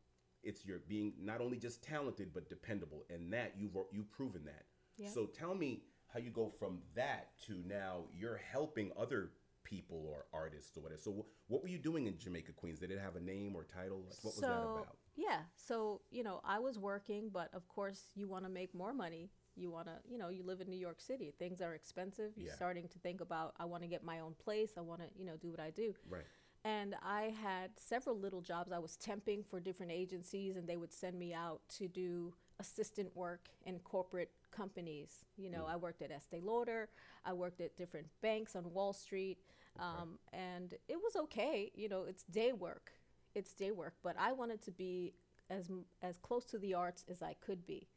It's 0.43 0.65
your 0.65 0.80
being 0.88 1.13
not 1.19 1.41
only 1.41 1.58
just 1.58 1.84
talented 1.84 2.30
but 2.34 2.48
dependable, 2.50 3.06
and 3.10 3.34
that 3.34 3.54
you've 3.58 3.76
you've 3.91 4.12
proven 4.12 4.45
that. 4.45 4.65
Yeah. 4.98 5.10
So 5.10 5.26
tell 5.26 5.56
me 5.56 5.84
how 6.13 6.19
you 6.19 6.30
go 6.30 6.50
from 6.60 6.80
that 6.95 7.32
to 7.48 7.62
now 7.67 8.04
you're 8.17 8.38
helping 8.52 8.91
other 8.98 9.32
people 9.63 10.06
or 10.08 10.26
artists 10.34 10.76
or 10.78 10.82
whatever. 10.82 11.02
So 11.02 11.26
what 11.48 11.62
were 11.62 11.67
you 11.67 11.78
doing 11.78 12.08
in 12.08 12.17
Jamaica 12.17 12.54
Queens? 12.54 12.80
Did 12.80 12.91
it 12.91 13.00
have 13.00 13.15
a 13.15 13.19
name 13.19 13.56
or 13.56 13.63
title? 13.65 14.00
Like, 14.08 14.17
what 14.24 14.34
was 14.36 14.41
that 14.41 14.52
about? 14.52 14.98
yeah, 15.15 15.41
so 15.56 16.02
you 16.10 16.24
know 16.24 16.39
I 16.45 16.60
was 16.60 16.80
working, 16.80 17.30
but 17.32 17.50
of 17.54 17.67
course 17.67 18.02
you 18.15 18.28
want 18.28 18.45
to 18.45 18.50
make 18.50 18.74
more 18.74 18.93
money. 18.93 19.30
You 19.56 19.72
want 19.72 19.88
to, 19.88 19.95
you 20.10 20.17
know, 20.17 20.30
you 20.30 20.43
live 20.43 20.62
in 20.62 20.69
New 20.69 20.78
York 20.78 21.02
City. 21.02 21.34
Things 21.38 21.60
are 21.60 21.74
expensive. 21.74 22.32
You're 22.38 22.48
Yeah. 22.48 22.56
starting 22.56 22.88
to 22.88 23.00
think 23.00 23.19
about, 23.19 23.56
I 23.60 23.65
want 23.65 23.84
to 23.84 23.89
get 23.89 24.06
my 24.06 24.22
own 24.22 24.34
place. 24.36 24.78
I 24.78 24.82
want 24.82 25.02
to, 25.02 25.08
you 25.17 25.26
know, 25.26 25.36
do 25.36 25.52
what 25.52 25.60
I 25.60 25.69
do. 25.72 25.93
Right. 26.08 26.24
And 26.65 26.95
I 27.02 27.34
had 27.41 27.72
several 27.78 28.19
little 28.19 28.41
jobs. 28.41 28.72
I 28.72 28.80
was 28.80 28.98
temping 28.98 29.45
for 29.45 29.60
different 29.60 29.91
agencies, 29.91 30.58
and 30.58 30.67
they 30.67 30.76
would 30.76 30.91
send 30.91 31.17
me 31.17 31.34
out 31.34 31.62
to 31.78 31.88
do 31.88 32.34
assistant 32.60 33.15
work 33.15 33.48
in 33.65 33.80
corporate 33.80 34.32
companies. 34.52 35.24
You 35.38 35.50
know, 35.50 35.65
I 35.67 35.78
worked 35.78 36.02
at 36.02 36.12
Estee 36.12 36.41
Lauder, 36.41 36.89
I 37.26 37.34
worked 37.34 37.62
at 37.62 37.78
different 37.78 38.08
banks 38.22 38.56
on 38.56 38.74
Wall 38.74 38.91
Street, 38.91 39.38
um, 39.80 40.19
and 40.34 40.74
it 40.89 40.98
was 40.98 41.15
okay. 41.15 41.72
You 41.76 41.88
know, 41.88 42.04
it's 42.04 42.24
day 42.24 42.52
work. 42.52 42.91
It's 43.36 43.54
day 43.54 43.72
work, 43.72 43.93
but 44.04 44.15
I 44.19 44.34
wanted 44.34 44.62
to 44.63 44.72
be 44.72 45.13
as 45.50 45.69
as 46.02 46.17
close 46.17 46.45
to 46.45 46.58
the 46.58 46.74
arts 46.74 47.06
as 47.10 47.22
I 47.22 47.36
could 47.39 47.65
be. 47.65 47.88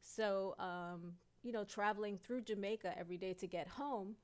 So, 0.00 0.54
um, 0.58 1.14
you 1.42 1.52
know, 1.52 1.64
traveling 1.64 2.16
through 2.18 2.42
Jamaica 2.42 2.94
every 2.98 3.16
day 3.16 3.34
to 3.34 3.46
get 3.46 3.68
home, 3.68 4.16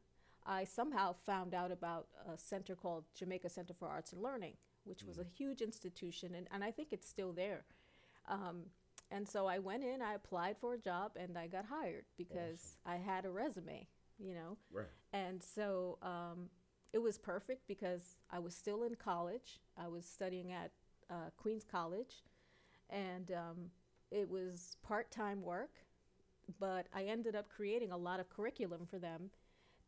I 0.47 0.65
somehow 0.65 1.15
found 1.15 1.55
out 1.55 1.73
about 1.73 2.09
a 2.33 2.37
center 2.37 2.75
called 2.75 3.05
Jamaica 3.15 3.49
Center 3.49 3.75
for 3.75 3.89
Arts 3.89 4.13
and 4.13 4.23
Learning, 4.23 4.55
which 4.85 5.03
was 5.05 5.19
a 5.19 5.25
huge 5.25 5.63
institution, 5.63 6.35
and, 6.35 6.47
and 6.53 6.63
I 6.63 6.71
think 6.71 6.89
it's 6.93 7.09
still 7.09 7.33
there. 7.33 7.65
Um, 8.29 8.65
and 9.11 9.29
so 9.29 9.47
I 9.47 9.59
went 9.59 9.85
in, 9.85 10.03
I 10.03 10.15
applied 10.15 10.57
for 10.61 10.75
a 10.75 10.79
job, 10.79 11.13
and 11.17 11.39
I 11.39 11.47
got 11.47 11.65
hired 11.67 12.05
because 12.17 12.77
I 12.85 12.97
had 12.97 13.25
a 13.25 13.31
resume, 13.31 13.87
you 14.19 14.35
know. 14.35 14.57
Right. 14.73 14.87
And 15.13 15.43
so 15.43 15.99
um, 16.03 16.49
it 16.93 16.99
was 16.99 17.19
perfect 17.19 17.67
because 17.67 18.17
I 18.31 18.39
was 18.39 18.55
still 18.55 18.85
in 18.85 18.95
college. 18.97 19.61
I 19.79 19.89
was 19.89 20.05
studying 20.05 20.53
at 20.53 20.73
uh, 21.11 21.31
Queens 21.37 21.65
College, 21.65 22.23
and 22.91 23.31
um, 23.33 23.71
it 24.11 24.29
was 24.29 24.77
part 24.83 25.11
time 25.11 25.43
work, 25.43 25.73
but 26.61 26.87
I 26.95 27.05
ended 27.05 27.35
up 27.35 27.49
creating 27.49 27.93
a 27.93 27.97
lot 27.97 28.21
of 28.21 28.29
curriculum 28.29 28.87
for 28.91 28.99
them 28.99 29.31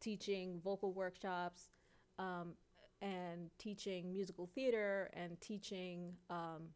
teaching 0.01 0.61
vocal 0.63 0.93
workshops 0.93 1.71
um, 2.19 2.55
and 3.03 3.51
teaching 3.59 4.13
musical 4.13 4.49
theater 4.55 5.11
and 5.15 5.41
teaching 5.41 6.15
um, 6.31 6.69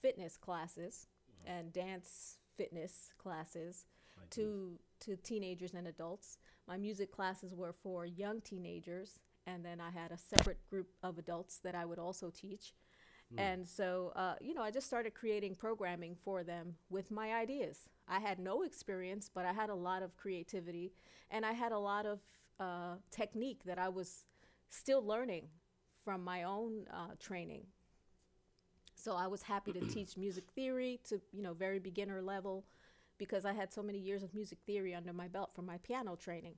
fitness 0.00 0.36
classes 0.36 1.06
and 1.46 1.72
dance 1.72 2.38
fitness 2.56 3.12
classes 3.18 3.84
My 4.16 4.22
goodness. 4.30 4.54
to 4.54 4.78
to 5.00 5.16
teenagers 5.16 5.74
and 5.74 5.86
adults. 5.86 6.38
My 6.66 6.76
music 6.76 7.12
classes 7.12 7.54
were 7.54 7.72
for 7.72 8.06
young 8.06 8.40
teenagers, 8.40 9.20
and 9.46 9.64
then 9.64 9.80
I 9.80 9.90
had 9.90 10.10
a 10.10 10.18
separate 10.18 10.58
group 10.68 10.88
of 11.02 11.18
adults 11.18 11.58
that 11.58 11.74
I 11.74 11.84
would 11.84 11.98
also 11.98 12.30
teach. 12.30 12.72
And 13.38 13.66
so, 13.68 14.12
uh, 14.14 14.36
you 14.40 14.54
know, 14.54 14.62
I 14.62 14.70
just 14.70 14.86
started 14.86 15.12
creating 15.12 15.56
programming 15.56 16.14
for 16.24 16.44
them 16.44 16.76
with 16.90 17.10
my 17.10 17.34
ideas. 17.34 17.88
I 18.08 18.20
had 18.20 18.38
no 18.38 18.62
experience, 18.62 19.28
but 19.34 19.44
I 19.44 19.52
had 19.52 19.68
a 19.68 19.74
lot 19.74 20.02
of 20.04 20.16
creativity, 20.16 20.92
and 21.30 21.44
I 21.44 21.52
had 21.52 21.72
a 21.72 21.78
lot 21.78 22.06
of 22.06 22.20
uh, 22.58 22.96
technique 23.10 23.64
that 23.64 23.78
I 23.78 23.88
was 23.88 24.24
still 24.68 25.04
learning 25.04 25.48
from 26.04 26.24
my 26.24 26.44
own 26.44 26.86
uh, 26.92 27.14
training. 27.18 27.64
So 28.94 29.14
I 29.14 29.26
was 29.26 29.42
happy 29.42 29.72
to 29.72 29.80
teach 29.80 30.16
music 30.16 30.44
theory 30.54 31.00
to, 31.08 31.20
you 31.32 31.42
know, 31.42 31.52
very 31.54 31.78
beginner 31.78 32.22
level 32.22 32.64
because 33.18 33.44
I 33.44 33.52
had 33.52 33.72
so 33.72 33.82
many 33.82 33.98
years 33.98 34.22
of 34.22 34.34
music 34.34 34.58
theory 34.66 34.94
under 34.94 35.12
my 35.12 35.28
belt 35.28 35.50
from 35.54 35.66
my 35.66 35.78
piano 35.78 36.16
training. 36.16 36.54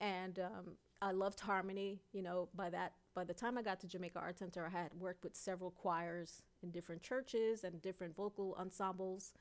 And 0.00 0.38
um, 0.38 0.76
I 1.00 1.12
loved 1.12 1.40
harmony. 1.40 2.00
You 2.12 2.22
know, 2.22 2.48
by 2.54 2.70
that, 2.70 2.92
by 3.14 3.24
the 3.24 3.34
time 3.34 3.56
I 3.58 3.62
got 3.62 3.80
to 3.80 3.88
Jamaica 3.88 4.18
Art 4.18 4.38
Center, 4.38 4.66
I 4.66 4.70
had 4.70 4.92
worked 4.98 5.24
with 5.24 5.36
several 5.36 5.70
choirs 5.70 6.42
in 6.62 6.70
different 6.70 7.02
churches 7.02 7.64
and 7.64 7.80
different 7.82 8.16
vocal 8.16 8.56
ensembles. 8.58 9.32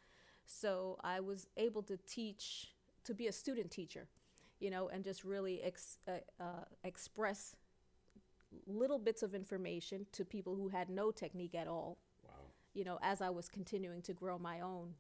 So 0.46 0.98
I 1.04 1.20
was 1.20 1.48
able 1.58 1.84
to 1.84 1.98
teach, 2.08 2.72
to 3.04 3.14
be 3.14 3.28
a 3.28 3.32
student 3.32 3.72
teacher, 3.72 4.08
you 4.66 4.72
know, 4.72 4.90
and 4.94 5.04
just 5.04 5.24
really 5.24 5.62
ex- 5.62 6.00
uh, 6.08 6.14
uh, 6.48 6.66
express 6.84 7.56
little 8.66 9.00
bits 9.08 9.22
of 9.24 9.36
information 9.36 10.08
to 10.12 10.26
people 10.26 10.56
who 10.56 10.70
had 10.70 10.90
no 10.90 11.12
technique 11.12 11.56
at 11.64 11.68
all 11.68 11.98
Wow. 12.24 12.32
you 12.74 12.84
know, 12.84 12.98
as 13.02 13.22
I 13.22 13.30
was 13.30 13.48
continuing 13.48 14.02
to 14.04 14.14
grow 14.14 14.38
my 14.40 14.62
own 14.62 14.96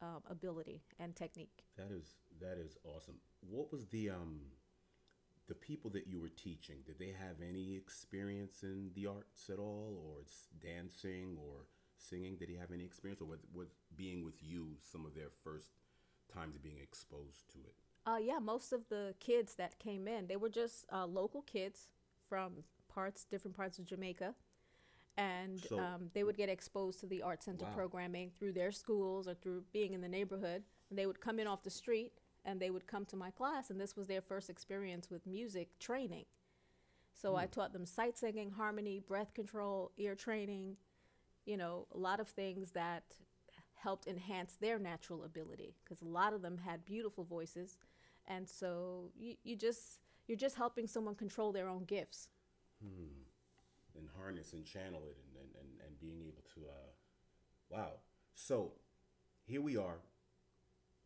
um, 0.00 0.22
ability 0.30 0.78
and 0.98 1.14
technique. 1.14 1.58
That 1.76 1.92
is 2.00 2.06
that 2.40 2.56
is 2.58 2.76
awesome. 2.84 3.18
What 3.56 3.70
was 3.72 3.86
the 3.88 4.10
um 4.10 4.40
the 5.48 5.54
people 5.54 5.90
that 5.90 6.06
you 6.06 6.18
were 6.20 6.30
teaching? 6.48 6.78
Did 6.86 6.98
they 6.98 7.12
have 7.26 7.36
any 7.46 7.76
experience 7.76 8.62
in 8.62 8.90
the 8.94 9.06
arts 9.06 9.50
at 9.50 9.58
all, 9.58 9.90
or 10.04 10.20
it's 10.22 10.48
dancing 10.60 11.36
or 11.38 11.66
singing? 11.98 12.36
Did 12.36 12.48
he 12.48 12.56
have 12.56 12.72
any 12.72 12.84
experience, 12.84 13.20
or 13.20 13.26
was, 13.26 13.40
was 13.52 13.68
being 13.94 14.24
with 14.24 14.38
you 14.40 14.64
some 14.80 15.04
of 15.06 15.14
their 15.14 15.30
first 15.44 15.72
times 16.34 16.56
being 16.58 16.78
exposed 16.82 17.44
to 17.52 17.58
it? 17.58 17.76
Uh, 18.04 18.16
yeah, 18.20 18.38
most 18.38 18.72
of 18.72 18.88
the 18.88 19.14
kids 19.20 19.54
that 19.54 19.78
came 19.78 20.08
in, 20.08 20.26
they 20.26 20.36
were 20.36 20.48
just 20.48 20.86
uh, 20.92 21.06
local 21.06 21.42
kids 21.42 21.88
from 22.28 22.64
parts, 22.88 23.24
different 23.24 23.56
parts 23.56 23.78
of 23.78 23.86
Jamaica. 23.86 24.34
And 25.16 25.60
So- 25.60 25.78
um, 25.78 26.10
they 26.14 26.24
would 26.24 26.36
get 26.36 26.48
exposed 26.48 27.00
to 27.00 27.06
the 27.06 27.22
art 27.22 27.42
center 27.42 27.64
Wow. 27.66 27.74
programming 27.74 28.30
through 28.30 28.52
their 28.52 28.72
schools 28.72 29.28
or 29.28 29.34
through 29.34 29.62
being 29.72 29.92
in 29.92 30.00
the 30.00 30.08
neighborhood. 30.08 30.64
And 30.90 30.98
they 30.98 31.06
would 31.06 31.20
come 31.20 31.38
in 31.38 31.46
off 31.46 31.62
the 31.62 31.70
street 31.70 32.12
and 32.44 32.60
they 32.60 32.70
would 32.70 32.88
come 32.88 33.06
to 33.06 33.16
my 33.16 33.30
class, 33.30 33.70
and 33.70 33.80
this 33.80 33.94
was 33.96 34.08
their 34.08 34.20
first 34.20 34.50
experience 34.50 35.08
with 35.10 35.24
music 35.26 35.78
training. 35.78 36.24
So 37.14 37.36
I 37.36 37.46
taught 37.46 37.72
them 37.72 37.86
sight 37.86 38.18
singing, 38.18 38.50
harmony, 38.50 38.98
breath 38.98 39.32
control, 39.32 39.92
ear 39.96 40.16
training, 40.16 40.76
you 41.44 41.56
know, 41.56 41.86
a 41.92 41.98
lot 41.98 42.18
of 42.18 42.26
things 42.28 42.72
that 42.72 43.04
helped 43.74 44.08
enhance 44.08 44.56
their 44.56 44.78
natural 44.78 45.22
ability 45.22 45.76
because 45.84 46.02
a 46.02 46.04
lot 46.08 46.32
of 46.32 46.42
them 46.42 46.58
had 46.58 46.84
beautiful 46.84 47.22
voices. 47.22 47.76
And 48.36 48.48
so 48.48 49.10
you, 49.18 49.34
you 49.44 49.56
just 49.56 50.00
you're 50.26 50.38
just 50.38 50.56
helping 50.56 50.86
someone 50.86 51.14
control 51.14 51.52
their 51.52 51.68
own 51.68 51.84
gifts. 51.84 52.28
and 53.98 54.08
harness 54.16 54.54
and 54.54 54.64
channel 54.64 55.02
it 55.06 55.16
and, 55.22 55.32
and, 55.42 55.50
and, 55.60 55.68
and 55.86 56.00
being 56.00 56.20
able 56.22 56.42
to 56.54 56.60
uh 56.68 56.90
wow. 57.70 57.92
So 58.34 58.72
here 59.44 59.60
we 59.60 59.76
are. 59.76 59.98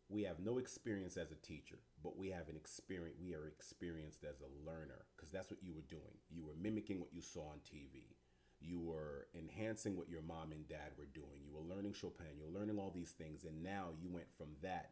We 0.08 0.22
have 0.22 0.38
no 0.38 0.58
experience 0.58 1.16
as 1.16 1.32
a 1.32 1.36
teacher 1.36 1.78
but 2.02 2.16
we 2.16 2.30
have 2.30 2.48
an 2.48 2.56
experience 2.56 3.16
we 3.20 3.34
are 3.34 3.48
experienced 3.48 4.22
as 4.22 4.36
a 4.40 4.68
learner 4.70 5.06
because 5.16 5.32
that's 5.32 5.50
what 5.50 5.62
you 5.62 5.74
were 5.74 5.88
doing. 5.88 6.14
You 6.30 6.44
were 6.44 6.54
mimicking 6.60 7.00
what 7.00 7.12
you 7.12 7.20
saw 7.22 7.48
on 7.48 7.58
tv 7.58 8.14
you 8.60 8.80
were 8.80 9.28
enhancing 9.38 9.96
what 9.96 10.08
your 10.08 10.22
mom 10.22 10.52
and 10.52 10.66
dad 10.68 10.92
were 10.98 11.08
doing. 11.14 11.42
You 11.44 11.52
were 11.52 11.74
learning 11.74 11.92
chopin. 11.92 12.26
You 12.36 12.44
were 12.44 12.58
learning 12.58 12.78
all 12.78 12.90
these 12.94 13.10
things. 13.10 13.44
And 13.44 13.62
now 13.62 13.88
you 14.00 14.08
went 14.10 14.26
from 14.36 14.48
that 14.62 14.90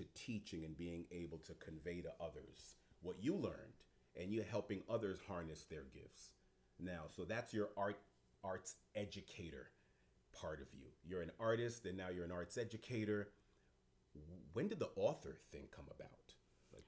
to 0.00 0.04
teaching 0.14 0.64
and 0.64 0.76
being 0.76 1.04
able 1.12 1.38
to 1.38 1.54
convey 1.54 2.00
to 2.00 2.10
others 2.20 2.74
what 3.02 3.16
you 3.22 3.34
learned 3.34 3.84
and 4.20 4.32
you're 4.32 4.44
helping 4.44 4.82
others 4.88 5.18
harness 5.28 5.64
their 5.70 5.84
gifts 5.94 6.30
now 6.78 7.02
so 7.14 7.24
that's 7.24 7.52
your 7.52 7.68
art 7.76 7.98
arts 8.42 8.76
educator 8.94 9.68
part 10.32 10.60
of 10.60 10.68
you 10.72 10.86
you're 11.04 11.22
an 11.22 11.32
artist 11.38 11.86
and 11.86 11.96
now 11.96 12.08
you're 12.14 12.24
an 12.24 12.32
arts 12.32 12.56
educator 12.56 13.28
when 14.52 14.68
did 14.68 14.78
the 14.78 14.90
author 14.96 15.38
thing 15.52 15.64
come 15.74 15.86
about 15.90 16.34
like 16.72 16.84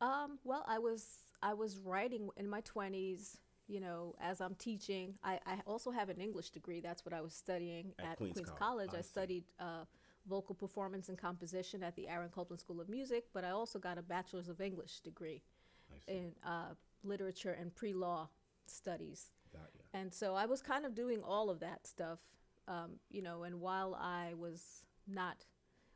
Um, 0.00 0.38
well, 0.44 0.64
I 0.66 0.78
was 0.78 1.06
I 1.42 1.54
was 1.54 1.76
writing 1.78 2.30
in 2.36 2.48
my 2.48 2.60
twenties. 2.62 3.38
You 3.66 3.80
know, 3.80 4.14
as 4.18 4.40
I'm 4.40 4.54
teaching, 4.54 5.18
I, 5.22 5.40
I 5.44 5.60
also 5.66 5.90
have 5.90 6.08
an 6.08 6.20
English 6.22 6.50
degree. 6.50 6.80
That's 6.80 7.04
what 7.04 7.12
I 7.12 7.20
was 7.20 7.34
studying 7.34 7.92
At 7.98 8.12
at, 8.12 8.16
Queens 8.16 8.32
Queens, 8.34 8.48
College. 8.48 8.58
College. 8.58 8.90
I 8.94 8.98
I, 8.98 9.02
studied 9.02 9.44
uh, 9.60 9.84
vocal 10.26 10.54
performance 10.54 11.08
and 11.08 11.18
composition 11.18 11.82
at 11.82 11.96
the 11.96 12.08
Aaron 12.08 12.30
Copland 12.30 12.60
School 12.60 12.80
of 12.80 12.88
Music, 12.88 13.24
but 13.32 13.44
I 13.44 13.50
also 13.50 13.78
got 13.78 13.98
a 13.98 14.02
bachelor's 14.02 14.48
of 14.48 14.60
English 14.60 15.00
degree 15.00 15.42
I 15.90 15.98
see. 15.98 16.18
in 16.18 16.32
uh, 16.44 16.74
literature 17.02 17.52
and 17.52 17.74
pre-law 17.74 18.28
studies. 18.66 19.30
got 19.52 19.70
ya. 19.74 19.82
And 19.94 20.12
so 20.12 20.34
I 20.34 20.46
was 20.46 20.60
kind 20.62 20.84
of 20.84 20.94
doing 20.94 21.22
all 21.22 21.50
of 21.50 21.60
that 21.60 21.86
stuff, 21.86 22.18
um, 22.66 22.98
you 23.10 23.22
know. 23.22 23.44
And 23.44 23.60
while 23.60 23.94
I 23.94 24.34
was 24.34 24.84
not, 25.06 25.46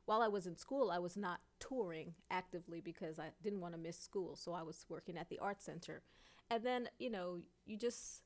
while 0.07 0.23
I 0.23 0.29
was 0.29 0.47
in 0.47 0.57
school, 0.57 0.91
I 0.91 0.99
was 0.99 1.17
not 1.17 1.41
touring 1.61 2.15
actively 2.31 2.81
because 2.81 3.19
I 3.19 3.31
didn't 3.43 3.61
want 3.61 3.75
to 3.75 3.79
miss 3.81 3.99
school. 3.99 4.37
So 4.37 4.53
I 4.53 4.63
was 4.63 4.87
working 4.89 5.19
at 5.19 5.29
the 5.29 5.39
art 5.39 5.63
center, 5.63 6.03
and 6.51 6.65
then 6.65 6.89
you 6.99 7.11
know, 7.11 7.41
you 7.67 7.77
just, 7.77 8.22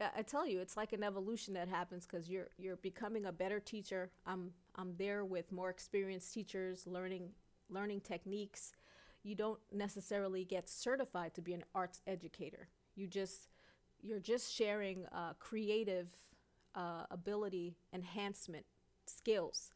I 0.00 0.22
tell 0.22 0.46
you, 0.46 0.60
it's 0.60 0.76
like 0.76 0.92
an 0.92 1.02
evolution 1.02 1.54
that 1.54 1.68
happens 1.68 2.06
because 2.06 2.28
you're 2.28 2.50
you're 2.56 2.76
becoming 2.76 3.26
a 3.26 3.32
better 3.32 3.60
teacher. 3.60 4.10
I'm 4.26 4.52
I'm 4.76 4.94
there 4.96 5.24
with 5.24 5.50
more 5.50 5.70
experienced 5.70 6.32
teachers, 6.32 6.86
learning 6.86 7.30
learning 7.68 8.02
techniques. 8.02 8.72
You 9.24 9.34
don't 9.34 9.58
necessarily 9.72 10.44
get 10.44 10.68
certified 10.68 11.34
to 11.34 11.42
be 11.42 11.52
an 11.52 11.64
arts 11.74 12.00
educator. 12.06 12.68
You 12.94 13.08
just 13.08 13.48
you're 14.00 14.20
just 14.20 14.54
sharing 14.54 15.06
uh, 15.06 15.32
creative 15.40 16.08
uh, 16.74 17.04
ability 17.10 17.76
enhancement 17.92 18.64
skills. 19.06 19.70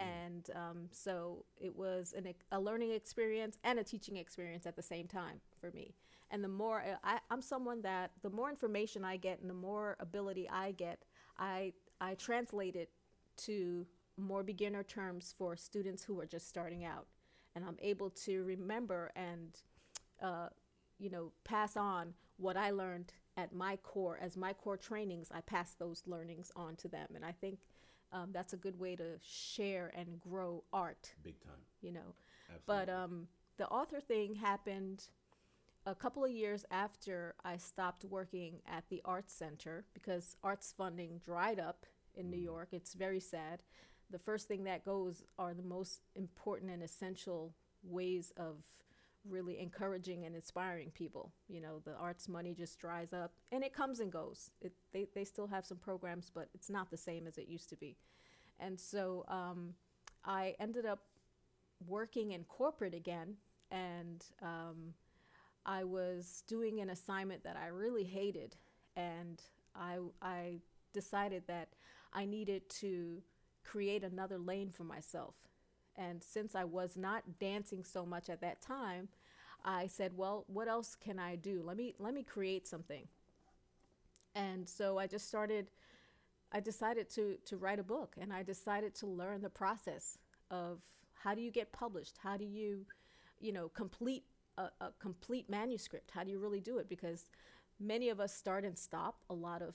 And 0.00 0.48
um, 0.54 0.88
so 0.92 1.44
it 1.60 1.74
was 1.74 2.14
an, 2.16 2.32
a 2.52 2.60
learning 2.60 2.92
experience 2.92 3.58
and 3.64 3.80
a 3.80 3.84
teaching 3.84 4.16
experience 4.16 4.64
at 4.64 4.76
the 4.76 4.82
same 4.82 5.08
time 5.08 5.40
for 5.60 5.72
me. 5.72 5.94
And 6.30 6.44
the 6.44 6.48
more 6.48 6.80
uh, 6.80 6.96
I, 7.02 7.18
I'm 7.30 7.42
someone 7.42 7.82
that 7.82 8.10
the 8.22 8.30
more 8.30 8.50
information 8.50 9.04
I 9.04 9.16
get 9.16 9.40
and 9.40 9.48
the 9.48 9.54
more 9.54 9.96
ability 10.00 10.48
I 10.48 10.72
get, 10.72 11.04
I 11.38 11.72
I 12.00 12.14
translate 12.14 12.76
it 12.76 12.90
to 13.38 13.86
more 14.16 14.42
beginner 14.42 14.82
terms 14.82 15.34
for 15.38 15.56
students 15.56 16.02
who 16.02 16.20
are 16.20 16.26
just 16.26 16.48
starting 16.48 16.84
out, 16.84 17.06
and 17.54 17.64
I'm 17.64 17.76
able 17.80 18.10
to 18.10 18.44
remember 18.44 19.10
and 19.16 19.58
uh, 20.22 20.48
you 20.98 21.10
know, 21.10 21.32
pass 21.44 21.76
on 21.76 22.14
what 22.36 22.56
I 22.56 22.70
learned 22.70 23.12
at 23.36 23.54
my 23.54 23.76
core 23.76 24.18
as 24.20 24.36
my 24.36 24.52
core 24.52 24.76
trainings. 24.76 25.28
I 25.32 25.40
pass 25.40 25.74
those 25.74 26.02
learnings 26.06 26.50
on 26.56 26.76
to 26.76 26.88
them, 26.88 27.08
and 27.14 27.24
I 27.24 27.32
think 27.32 27.60
um, 28.12 28.30
that's 28.32 28.52
a 28.52 28.56
good 28.56 28.78
way 28.78 28.96
to 28.96 29.18
share 29.20 29.92
and 29.96 30.20
grow 30.20 30.64
art. 30.72 31.12
big 31.22 31.40
time 31.40 31.60
You 31.80 31.92
know, 31.92 32.14
Absolutely. 32.52 32.86
but 32.86 32.88
um, 32.92 33.28
the 33.58 33.68
author 33.68 34.00
thing 34.00 34.34
happened 34.34 35.04
a 35.88 35.94
couple 35.94 36.22
of 36.22 36.30
years 36.30 36.66
after 36.70 37.34
I 37.44 37.56
stopped 37.56 38.04
working 38.04 38.60
at 38.70 38.84
the 38.90 39.00
Arts 39.06 39.32
Center 39.32 39.86
because 39.94 40.36
arts 40.44 40.74
funding 40.76 41.18
dried 41.24 41.58
up 41.58 41.86
in 42.14 42.30
New 42.30 42.38
York. 42.38 42.68
It's 42.72 42.92
very 42.92 43.20
sad. 43.20 43.62
The 44.10 44.18
first 44.18 44.48
thing 44.48 44.64
that 44.64 44.84
goes 44.84 45.22
are 45.38 45.54
the 45.54 45.62
most 45.62 46.02
important 46.14 46.70
and 46.70 46.82
essential 46.82 47.54
ways 47.82 48.34
of 48.36 48.56
really 49.26 49.58
encouraging 49.58 50.26
and 50.26 50.34
inspiring 50.34 50.90
people. 50.90 51.32
You 51.48 51.62
know, 51.62 51.80
the 51.82 51.94
arts 51.94 52.28
money 52.28 52.54
just 52.54 52.78
dries 52.78 53.14
up 53.14 53.32
and 53.50 53.64
it 53.64 53.72
comes 53.72 54.00
and 54.00 54.12
goes. 54.12 54.50
It, 54.60 54.72
they, 54.92 55.06
they 55.14 55.24
still 55.24 55.46
have 55.46 55.64
some 55.64 55.78
programs, 55.78 56.30
but 56.32 56.50
it's 56.54 56.68
not 56.68 56.90
the 56.90 56.98
same 56.98 57.26
as 57.26 57.38
it 57.38 57.48
used 57.48 57.70
to 57.70 57.76
be. 57.76 57.96
And 58.60 58.78
so 58.78 59.24
um, 59.28 59.72
I 60.22 60.54
ended 60.60 60.84
up 60.84 61.00
working 61.86 62.32
in 62.32 62.44
corporate 62.44 62.94
again 62.94 63.36
and 63.70 64.22
um, 64.42 64.94
I 65.66 65.84
was 65.84 66.42
doing 66.46 66.80
an 66.80 66.90
assignment 66.90 67.44
that 67.44 67.56
I 67.56 67.68
really 67.68 68.04
hated 68.04 68.56
and 68.96 69.40
I, 69.74 69.98
I 70.22 70.58
decided 70.92 71.44
that 71.46 71.68
I 72.12 72.24
needed 72.24 72.68
to 72.80 73.22
create 73.64 74.02
another 74.02 74.38
lane 74.38 74.70
for 74.70 74.84
myself. 74.84 75.34
And 75.96 76.22
since 76.22 76.54
I 76.54 76.64
was 76.64 76.96
not 76.96 77.38
dancing 77.38 77.84
so 77.84 78.06
much 78.06 78.30
at 78.30 78.40
that 78.40 78.60
time, 78.60 79.08
I 79.64 79.88
said, 79.88 80.16
well, 80.16 80.44
what 80.46 80.68
else 80.68 80.94
can 80.94 81.18
I 81.18 81.36
do? 81.36 81.62
Let 81.64 81.76
me 81.76 81.94
let 81.98 82.14
me 82.14 82.22
create 82.22 82.66
something. 82.66 83.08
And 84.34 84.68
so 84.68 84.98
I 84.98 85.06
just 85.06 85.28
started 85.28 85.70
I 86.52 86.60
decided 86.60 87.10
to 87.10 87.36
to 87.46 87.56
write 87.56 87.80
a 87.80 87.82
book 87.82 88.14
and 88.20 88.32
I 88.32 88.42
decided 88.42 88.94
to 88.96 89.06
learn 89.06 89.42
the 89.42 89.50
process 89.50 90.18
of 90.50 90.80
how 91.14 91.34
do 91.34 91.40
you 91.40 91.50
get 91.50 91.72
published? 91.72 92.16
How 92.22 92.36
do 92.36 92.44
you, 92.44 92.86
you 93.40 93.52
know, 93.52 93.68
complete 93.68 94.24
a, 94.58 94.84
a 94.86 94.92
complete 94.98 95.48
manuscript? 95.48 96.10
How 96.10 96.24
do 96.24 96.30
you 96.30 96.38
really 96.38 96.60
do 96.60 96.78
it? 96.78 96.88
Because 96.88 97.30
many 97.80 98.08
of 98.08 98.20
us 98.20 98.34
start 98.34 98.64
and 98.64 98.76
stop 98.76 99.16
a 99.30 99.34
lot 99.34 99.62
of 99.62 99.74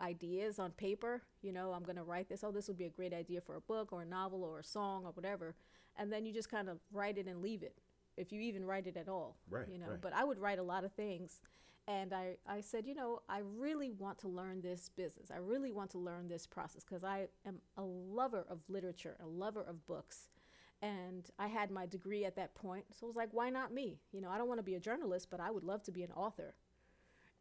ideas 0.00 0.58
on 0.58 0.70
paper. 0.72 1.22
You 1.42 1.52
know, 1.52 1.72
I'm 1.72 1.82
going 1.82 1.96
to 1.96 2.02
write 2.02 2.28
this. 2.28 2.44
Oh, 2.44 2.52
this 2.52 2.68
would 2.68 2.78
be 2.78 2.84
a 2.84 2.90
great 2.90 3.14
idea 3.14 3.40
for 3.40 3.56
a 3.56 3.60
book 3.60 3.92
or 3.92 4.02
a 4.02 4.06
novel 4.06 4.44
or 4.44 4.60
a 4.60 4.64
song 4.64 5.04
or 5.04 5.10
whatever. 5.12 5.54
And 5.98 6.12
then 6.12 6.26
you 6.26 6.32
just 6.32 6.50
kind 6.50 6.68
of 6.68 6.78
write 6.92 7.18
it 7.18 7.26
and 7.26 7.40
leave 7.42 7.62
it, 7.62 7.78
if 8.16 8.32
you 8.32 8.40
even 8.42 8.64
write 8.64 8.86
it 8.86 8.96
at 8.96 9.08
all. 9.08 9.38
Right, 9.48 9.66
You 9.70 9.78
know, 9.78 9.88
right. 9.90 10.00
but 10.00 10.12
I 10.12 10.24
would 10.24 10.38
write 10.38 10.58
a 10.58 10.62
lot 10.62 10.84
of 10.84 10.92
things. 10.92 11.40
And 11.88 12.12
I, 12.12 12.36
I 12.48 12.60
said, 12.60 12.84
you 12.86 12.94
know, 12.94 13.20
I 13.28 13.40
really 13.56 13.92
want 13.92 14.18
to 14.18 14.28
learn 14.28 14.60
this 14.60 14.90
business. 14.96 15.30
I 15.32 15.38
really 15.38 15.70
want 15.72 15.90
to 15.92 15.98
learn 15.98 16.28
this 16.28 16.46
process 16.46 16.82
because 16.84 17.04
I 17.04 17.28
am 17.46 17.60
a 17.76 17.82
lover 17.82 18.44
of 18.50 18.58
literature, 18.68 19.16
a 19.22 19.26
lover 19.26 19.62
of 19.62 19.86
books. 19.86 20.28
And 20.82 21.28
I 21.38 21.46
had 21.46 21.70
my 21.70 21.86
degree 21.86 22.24
at 22.24 22.36
that 22.36 22.54
point. 22.54 22.84
So 22.92 23.06
I 23.06 23.08
was 23.08 23.16
like, 23.16 23.30
why 23.32 23.50
not 23.50 23.72
me? 23.72 23.98
You 24.12 24.20
know, 24.20 24.30
I 24.30 24.38
don't 24.38 24.48
want 24.48 24.58
to 24.58 24.64
be 24.64 24.74
a 24.74 24.80
journalist, 24.80 25.28
but 25.30 25.40
I 25.40 25.50
would 25.50 25.64
love 25.64 25.82
to 25.84 25.92
be 25.92 26.02
an 26.02 26.12
author. 26.12 26.54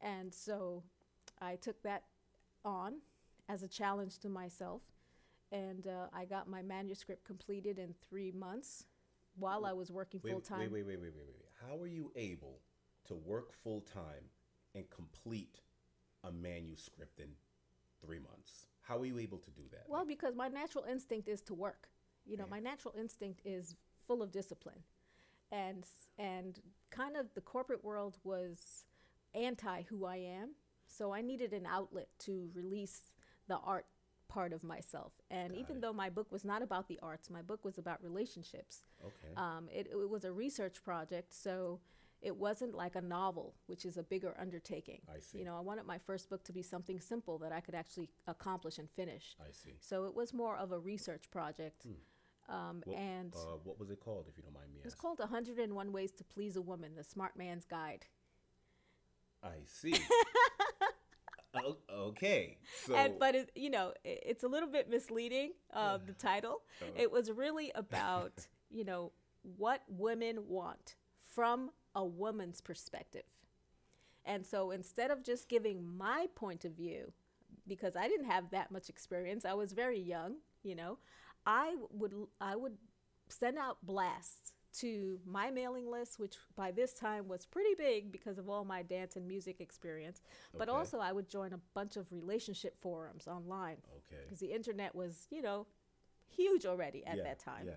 And 0.02 0.34
so 0.34 0.84
I 1.41 1.56
took 1.56 1.82
that 1.84 2.04
on 2.63 2.95
as 3.50 3.63
a 3.63 3.67
challenge 3.67 4.19
to 4.19 4.30
myself. 4.30 4.82
And 5.52 5.88
uh, 5.88 6.08
I 6.13 6.26
got 6.26 6.50
my 6.50 6.62
manuscript 6.62 7.26
completed 7.26 7.78
in 7.78 7.93
three 8.10 8.32
months 8.32 8.86
while 9.38 9.65
I 9.65 9.74
was 9.74 9.91
working 9.91 10.19
full 10.19 10.41
time. 10.41 10.60
Wait, 10.60 10.71
wait, 10.71 10.88
wait, 10.88 11.02
wait, 11.02 11.13
wait, 11.15 11.26
wait. 11.28 11.45
How 11.67 11.80
are 11.80 11.88
you 11.88 12.12
able 12.15 12.60
to 13.06 13.15
work 13.15 13.54
full 13.54 13.82
time 13.82 14.30
and 14.74 14.89
complete 14.89 15.60
a 16.24 16.32
manuscript 16.32 17.19
in 17.19 17.30
three 18.02 18.19
months? 18.19 18.67
How 18.82 18.98
are 19.00 19.06
you 19.06 19.19
able 19.19 19.38
to 19.39 19.52
do 19.52 19.63
that? 19.71 19.84
Well, 19.88 20.06
because 20.06 20.36
my 20.36 20.48
natural 20.48 20.86
instinct 20.86 21.28
is 21.28 21.41
to 21.43 21.54
work. 21.54 21.89
You 22.25 22.38
know, 22.38 22.43
Okay. 22.45 22.51
my 22.51 22.59
natural 22.59 22.93
instinct 22.97 23.41
is 23.45 23.75
full 24.07 24.21
of 24.21 24.31
discipline, 24.31 24.83
and 25.51 25.85
and 26.17 26.59
kind 26.89 27.15
of 27.17 27.33
the 27.33 27.41
corporate 27.41 27.83
world 27.83 28.17
was 28.23 28.85
anti 29.33 29.83
who 29.83 30.05
I 30.05 30.17
am, 30.17 30.55
so 30.88 31.13
I 31.13 31.21
needed 31.21 31.53
an 31.53 31.65
outlet 31.65 32.07
to 32.19 32.49
release 32.53 33.11
the 33.47 33.57
art 33.57 33.85
part 34.27 34.53
of 34.53 34.63
myself. 34.63 35.13
And 35.29 35.51
Got 35.51 35.59
even 35.59 35.75
it. 35.77 35.81
though 35.81 35.93
my 35.93 36.09
book 36.09 36.31
was 36.31 36.43
not 36.43 36.61
about 36.61 36.88
the 36.88 36.99
arts, 37.03 37.29
my 37.29 37.41
book 37.43 37.63
was 37.63 37.77
about 37.77 38.03
relationships. 38.03 38.83
okay. 39.03 39.33
Um, 39.38 39.69
it, 39.71 39.88
it 39.91 40.09
was 40.09 40.25
a 40.25 40.31
research 40.31 40.83
project, 40.83 41.31
so 41.33 41.79
it 42.21 42.35
wasn't 42.35 42.73
like 42.73 42.95
a 42.95 43.01
novel, 43.01 43.53
which 43.67 43.85
is 43.85 43.97
a 43.97 44.03
bigger 44.03 44.35
undertaking. 44.39 45.01
I 45.07 45.19
see. 45.19 45.39
You 45.39 45.45
know, 45.45 45.55
I 45.55 45.59
wanted 45.59 45.85
my 45.85 45.99
first 45.99 46.27
book 46.29 46.43
to 46.45 46.53
be 46.53 46.63
something 46.63 46.99
simple 46.99 47.38
that 47.39 47.51
I 47.51 47.59
could 47.59 47.75
actually 47.75 48.09
accomplish 48.25 48.79
and 48.79 48.89
finish. 48.89 49.35
I 49.39 49.51
see. 49.51 49.75
So 49.79 50.05
it 50.05 50.15
was 50.15 50.33
more 50.33 50.57
of 50.57 50.71
a 50.71 50.79
research 50.79 51.29
project. 51.29 51.85
Um, 52.47 52.81
What, 52.86 52.97
and 52.97 53.34
uh, 53.36 53.58
what 53.63 53.79
was 53.79 53.89
it 53.89 53.99
called, 53.99 54.25
if 54.29 54.38
you 54.38 54.43
don't 54.43 54.53
mind 54.53 54.67
me 54.71 54.79
it's 54.84 54.93
asking? 54.93 55.01
called 55.01 55.19
101 55.19 55.91
Ways 55.91 56.12
to 56.12 56.23
Please 56.23 56.55
a 56.55 56.62
Woman, 56.62 56.91
the 56.95 57.03
Smart 57.03 57.36
Man's 57.36 57.65
Guide. 57.65 58.05
I 59.43 59.49
see. 59.65 59.95
O- 61.63 61.77
okay. 61.89 62.58
So, 62.86 62.95
and, 62.95 63.13
but 63.17 63.34
it, 63.36 63.51
you 63.55 63.69
know, 63.69 63.93
i 64.05 64.10
it's 64.23 64.43
a 64.43 64.47
little 64.47 64.67
bit 64.69 64.89
misleading, 64.89 65.53
uh, 65.73 65.97
the 66.05 66.13
title. 66.13 66.63
Oh. 66.81 66.86
It 66.97 67.12
was 67.12 67.31
really 67.31 67.71
about, 67.75 68.47
you 68.69 68.84
know, 68.84 69.13
what 69.58 69.81
women 69.88 70.47
want 70.47 70.95
from 71.34 71.71
a 71.95 72.03
woman's 72.05 72.62
perspective. 72.62 73.23
And 74.25 74.45
so 74.45 74.71
instead 74.71 75.12
of 75.12 75.23
just 75.23 75.47
giving 75.47 75.95
my 75.97 76.27
point 76.36 76.65
of 76.65 76.73
view, 76.73 77.13
because 77.67 77.95
I 77.95 78.08
didn't 78.08 78.25
have 78.29 78.49
that 78.51 78.71
much 78.71 78.89
experience, 78.89 79.45
I 79.45 79.53
was 79.53 79.71
very 79.71 79.99
young, 79.99 80.36
you 80.63 80.75
know, 80.75 80.97
I 81.45 81.75
would 81.91 82.13
I 82.41 82.55
would 82.55 82.77
send 83.27 83.58
out 83.58 83.77
blasts 83.84 84.53
to 84.79 85.19
my 85.25 85.49
mailing 85.51 85.89
list, 85.89 86.19
which 86.19 86.36
by 86.55 86.71
this 86.71 86.93
time 86.93 87.27
was 87.27 87.45
pretty 87.45 87.73
big 87.77 88.12
because 88.12 88.38
of 88.38 88.49
all 88.49 88.65
my 88.65 88.81
dance 88.81 89.15
and 89.15 89.27
music 89.27 89.62
experience. 89.62 90.21
But 90.58 90.67
Okay. 90.67 90.77
also, 90.77 90.99
I 90.99 91.12
would 91.13 91.29
join 91.29 91.53
a 91.53 91.60
bunch 91.73 91.95
of 91.95 92.12
relationship 92.12 92.79
forums 92.81 93.27
online 93.27 93.77
okay. 93.97 94.21
because 94.25 94.39
the 94.39 94.51
internet 94.51 94.93
was, 94.93 95.27
you 95.31 95.41
know, 95.41 95.65
huge 96.27 96.65
already 96.65 97.05
at 97.05 97.17
Yeah, 97.17 97.23
that 97.23 97.39
time. 97.39 97.67
yeah. 97.67 97.73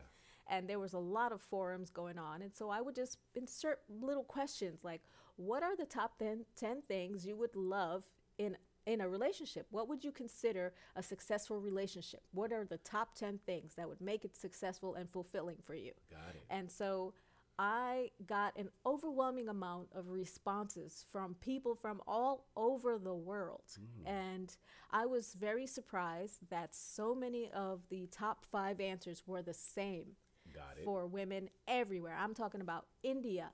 And 0.51 0.69
there 0.69 0.79
was 0.79 0.95
a 0.95 0.99
lot 0.99 1.31
of 1.33 1.41
forums 1.43 1.91
going 1.91 2.19
on. 2.19 2.43
And 2.43 2.53
so 2.53 2.71
I 2.71 2.81
would 2.81 2.95
just 2.97 3.19
insert 3.35 3.81
little 3.89 4.25
questions 4.25 4.83
like, 4.83 5.03
what 5.37 5.63
are 5.63 5.77
the 5.77 5.85
top 5.87 6.19
10, 6.19 6.47
10 6.57 6.83
things 6.89 7.27
you 7.27 7.37
would 7.37 7.55
love 7.55 8.09
in 8.39 8.57
in 8.89 9.03
a 9.03 9.09
relationship? 9.09 9.67
What 9.71 9.89
would 9.89 10.03
you 10.03 10.11
consider 10.11 10.73
a 10.97 11.03
successful 11.03 11.61
relationship? 11.61 12.23
What 12.33 12.53
are 12.53 12.65
the 12.65 12.79
top 12.79 13.15
10 13.15 13.39
things 13.45 13.75
that 13.77 13.89
would 13.89 14.01
make 14.01 14.25
it 14.25 14.35
successful 14.35 14.95
and 14.95 15.09
fulfilling 15.11 15.59
for 15.65 15.75
you? 15.75 15.93
Got 16.11 16.35
it. 16.35 16.45
And 16.49 16.71
so 16.71 17.13
I 17.59 18.11
got 18.27 18.57
an 18.57 18.71
overwhelming 18.87 19.49
amount 19.49 19.89
of 19.95 20.09
responses 20.09 21.05
from 21.13 21.35
people 21.41 21.75
from 21.75 22.01
all 22.07 22.47
over 22.57 22.99
the 22.99 23.15
world. 23.15 23.65
Mm. 23.79 24.11
And 24.11 24.57
I 24.91 25.05
was 25.05 25.35
very 25.39 25.67
surprised 25.67 26.49
that 26.51 26.75
so 26.75 27.15
many 27.15 27.51
of 27.53 27.83
the 27.91 28.07
top 28.07 28.47
five 28.51 28.81
answers 28.81 29.25
were 29.27 29.43
the 29.43 29.55
same 29.55 30.07
Got 30.55 30.79
it. 30.79 30.85
for 30.85 31.07
women 31.07 31.51
everywhere. 31.67 32.17
I'm 32.19 32.33
talking 32.33 32.63
about 32.63 32.87
India, 33.03 33.51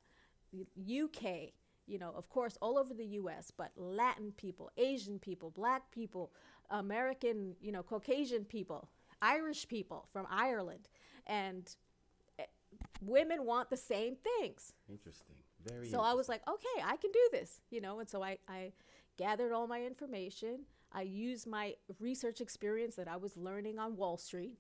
the 0.53 0.67
UK, 1.03 1.55
you 1.87 1.99
know, 1.99 2.13
of 2.17 2.29
course, 2.29 2.57
all 2.61 2.79
over 2.79 2.95
the 2.95 3.05
US, 3.05 3.51
but 3.57 3.73
Latin 3.77 4.33
people, 4.37 4.71
Asian 4.77 5.19
people, 5.19 5.51
black 5.51 5.91
people, 5.91 6.33
American, 6.71 7.55
you 7.61 7.73
know, 7.73 7.83
Caucasian 7.83 8.45
people, 8.45 8.89
Irish 9.21 9.69
people 9.69 10.09
from 10.13 10.27
Ireland. 10.31 10.89
And 11.27 11.75
eh, 12.39 12.45
women 13.01 13.45
want 13.45 13.71
the 13.71 13.77
same 13.77 14.17
things. 14.17 14.73
Interesting. 14.89 15.37
Very 15.65 15.89
So 15.89 16.01
I 16.01 16.13
was 16.13 16.29
like, 16.29 16.43
okay, 16.49 16.83
I 16.85 16.97
can 16.97 17.11
do 17.11 17.29
this, 17.33 17.61
you 17.71 17.81
know. 17.81 18.01
And 18.01 18.09
so 18.09 18.23
I, 18.23 18.39
I 18.49 18.73
gathered 19.17 19.53
all 19.53 19.67
my 19.67 19.83
information. 19.83 20.61
I 20.93 21.03
used 21.03 21.47
my 21.47 21.75
research 21.99 22.41
experience 22.41 22.97
that 22.97 23.09
I 23.09 23.17
was 23.17 23.37
learning 23.37 23.79
on 23.79 23.97
Wall 23.97 24.17
Street, 24.17 24.59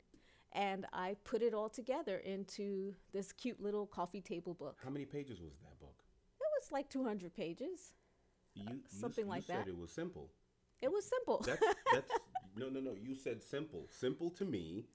and 0.53 0.87
I 0.93 1.17
put 1.25 1.43
it 1.43 1.55
all 1.55 1.69
together 1.69 2.19
into 2.19 2.95
this 3.13 3.33
cute 3.33 3.61
little 3.63 3.87
coffee 3.87 4.21
table 4.21 4.55
book. 4.55 4.79
How 4.83 4.91
many 4.91 5.05
pages 5.05 5.41
was 5.41 5.53
that 5.63 5.79
book? 5.79 6.04
It 6.57 6.63
was 6.63 6.73
like 6.73 6.89
200 6.91 7.35
pages. 7.35 7.93
You, 8.55 8.65
you 8.69 8.71
Uh, 8.77 8.89
something 9.01 9.25
you 9.25 9.31
like 9.31 9.45
said 9.45 9.61
that. 9.65 9.69
it 9.69 9.77
was 9.77 9.91
simple. 9.91 10.31
It 10.81 10.93
was 10.93 11.05
simple. 11.05 11.43
That's 11.47 11.63
that's 11.93 12.13
no 12.57 12.69
no 12.69 12.81
no. 12.81 12.95
You 12.95 13.15
said 13.15 13.43
simple. 13.43 13.87
Simple 13.91 14.31
to 14.31 14.45
me 14.45 14.87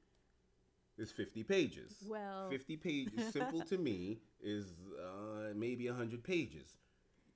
is 0.97 1.11
fifty 1.11 1.43
pages. 1.43 1.95
Well- 2.07 2.49
fifty 2.49 2.77
pages. 2.77 3.33
Simple 3.33 3.61
to 3.61 3.77
me 3.77 4.19
is 4.41 4.65
uh, 5.01 5.53
maybe 5.55 5.87
hundred 5.87 6.23
pages. 6.23 6.77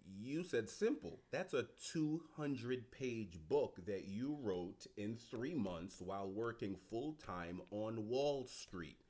You 0.06 0.44
said 0.44 0.70
simple. 0.70 1.20
That's 1.32 1.54
a 1.54 1.66
two 1.92 2.24
hundred 2.38 2.92
page 2.92 3.40
book 3.48 3.80
that 3.86 4.06
you 4.06 4.38
wrote 4.42 4.86
in 4.98 5.16
three 5.16 5.54
months 5.56 6.02
while 6.02 6.30
working 6.30 6.76
full 6.90 7.14
time 7.14 7.62
on 7.72 8.08
Wall 8.10 8.46
Street. 8.46 9.02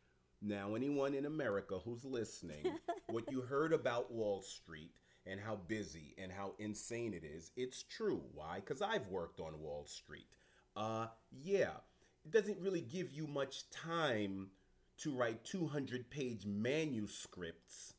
Now, 0.42 0.76
anyone 0.76 1.14
in 1.16 1.26
America 1.26 1.80
who's 1.84 2.04
listening, 2.06 2.78
what 3.10 3.32
you 3.32 3.42
heard 3.42 3.74
about 3.74 4.12
Wall 4.12 4.42
Street 4.42 4.92
and 5.26 5.40
how 5.40 5.56
busy 5.68 6.16
and 6.18 6.32
how 6.32 6.54
insane 6.60 7.14
it 7.14 7.24
is, 7.24 7.52
it's 7.56 7.84
true. 7.84 8.22
Why? 8.34 8.56
Because 8.56 8.82
I've 8.82 9.08
worked 9.08 9.40
on 9.40 9.60
Wall 9.60 9.86
Street. 9.86 10.28
Uh, 10.76 11.08
yeah, 11.32 11.78
it 12.26 12.32
doesn't 12.32 12.60
really 12.60 12.82
give 12.82 13.12
you 13.12 13.28
much 13.28 13.70
time 13.70 14.50
to 14.98 15.12
write 15.12 15.44
200 15.44 16.10
page 16.10 16.46
manuscripts 16.46 17.94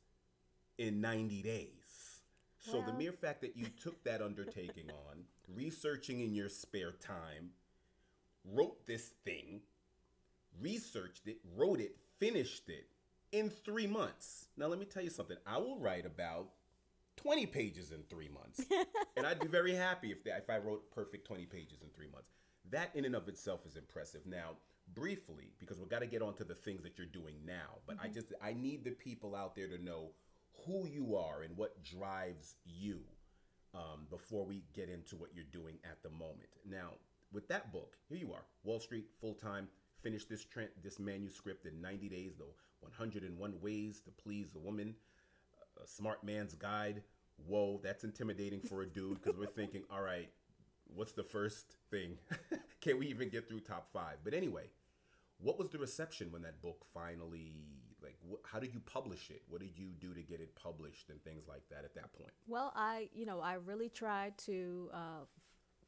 in 0.79 1.01
90 1.01 1.43
days. 1.43 2.21
So 2.59 2.83
the 2.87 2.95
mere 2.95 3.13
fact 3.13 3.43
that 3.43 3.57
you 3.57 3.67
took 3.83 4.03
that 4.05 4.23
undertaking 4.23 4.91
on, 5.11 5.25
researching 5.55 6.21
in 6.21 6.35
your 6.35 6.49
spare 6.49 6.93
time, 6.93 7.51
wrote 8.45 8.87
this 8.87 9.13
thing, 9.25 9.61
researched 10.61 11.27
it, 11.27 11.39
wrote 11.57 11.81
it, 11.81 11.97
finished 12.19 12.71
it 12.71 12.87
in 13.33 13.51
three 13.51 13.87
months. 13.87 14.47
Now, 14.57 14.67
let 14.67 14.79
me 14.79 14.87
tell 14.87 15.03
you 15.03 15.11
something. 15.11 15.37
I 15.47 15.59
will 15.59 15.79
write 15.79 16.07
about 16.07 16.49
20 17.17 17.47
pages 17.47 17.91
in 17.91 18.03
three 18.03 18.29
months. 18.29 18.65
and 19.17 19.27
I'd 19.27 19.41
be 19.41 19.47
very 19.47 19.75
happy 19.75 20.11
if, 20.13 20.25
that, 20.25 20.39
if 20.39 20.51
I 20.51 20.59
wrote 20.59 20.91
perfect 20.91 21.27
20 21.27 21.47
pages 21.47 21.83
in 21.83 21.89
three 21.91 22.09
months. 22.13 22.31
That 22.71 22.91
in 22.95 23.05
and 23.05 23.15
of 23.15 23.29
itself 23.29 23.67
is 23.67 23.77
impressive. 23.77 24.23
Now, 24.27 24.57
briefly, 24.95 25.53
because 25.59 25.79
we've 25.79 25.89
got 25.89 26.01
to 26.01 26.07
get 26.07 26.23
on 26.23 26.35
to 26.35 26.45
the 26.45 26.55
things 26.55 26.83
that 26.83 26.99
you're 26.99 27.07
doing 27.07 27.37
now, 27.47 27.79
but 27.87 27.97
I 28.03 28.09
just, 28.09 28.33
I 28.43 28.53
need 28.53 28.85
the 28.85 28.91
people 28.91 29.35
out 29.35 29.55
there 29.55 29.69
to 29.69 29.83
know 29.83 30.11
who 30.67 30.87
you 30.87 31.17
are 31.17 31.43
and 31.43 31.57
what 31.57 31.83
drives 31.85 32.57
you 32.65 33.01
um, 33.75 34.07
before 34.11 34.47
we 34.47 34.63
get 34.73 34.89
into 34.89 35.17
what 35.17 35.31
you're 35.35 35.45
doing 35.53 35.79
at 35.85 36.03
the 36.03 36.11
moment. 36.11 36.49
Now, 36.69 36.91
with 37.33 37.49
that 37.49 37.73
book, 37.73 37.97
here 38.09 38.19
you 38.19 38.33
are, 38.33 38.45
Wall 38.63 38.81
Street, 38.81 39.07
full 39.21 39.35
time. 39.35 39.69
Finish 40.03 40.27
this 40.27 40.45
trend, 40.45 40.69
this 40.83 40.99
manuscript 40.99 41.67
in 41.67 41.81
90 41.81 42.09
days. 42.11 42.35
The 42.37 42.45
101 42.85 43.61
ways 43.61 44.01
to 44.01 44.11
please 44.11 44.51
a 44.55 44.59
woman. 44.59 44.95
A 45.83 45.87
smart 45.87 46.25
man's 46.25 46.55
guide. 46.55 47.03
Whoa, 47.47 47.81
that's 47.83 48.05
intimidating 48.05 48.61
for 48.61 48.83
a 48.83 48.87
dude 48.87 49.23
because 49.23 49.39
we're 49.39 49.47
thinking, 49.47 49.83
all 49.91 50.01
right, 50.01 50.31
what's 50.87 51.13
the 51.13 51.25
first 51.25 51.77
thing? 51.91 52.19
Can 52.81 52.99
we 52.99 53.07
even 53.07 53.29
get 53.29 53.49
through 53.49 53.61
top 53.61 53.89
five? 53.93 54.19
But 54.23 54.35
anyway, 54.35 54.71
what 55.39 55.59
was 55.59 55.71
the 55.71 55.79
reception 55.79 56.31
when 56.31 56.43
that 56.43 56.63
book 56.63 56.85
finally 56.93 57.67
like 58.03 58.17
wh- 58.31 58.47
how 58.47 58.59
did 58.59 58.75
you 58.75 58.81
publish 58.81 59.31
it 59.31 59.43
what 59.49 59.61
did 59.61 59.77
you 59.79 59.87
do 59.99 60.13
to 60.13 60.21
get 60.23 60.39
it 60.41 60.55
published 60.55 61.09
and 61.09 61.23
things 61.25 61.49
like 61.49 61.63
that 61.71 61.85
at 61.85 61.95
that 61.95 62.13
point 62.13 62.33
Well, 62.47 62.73
I, 62.77 63.09
you 63.15 63.25
know, 63.27 63.41
I 63.41 63.55
really 63.55 63.89
tried 63.89 64.37
to 64.39 64.91
uh, 64.93 65.25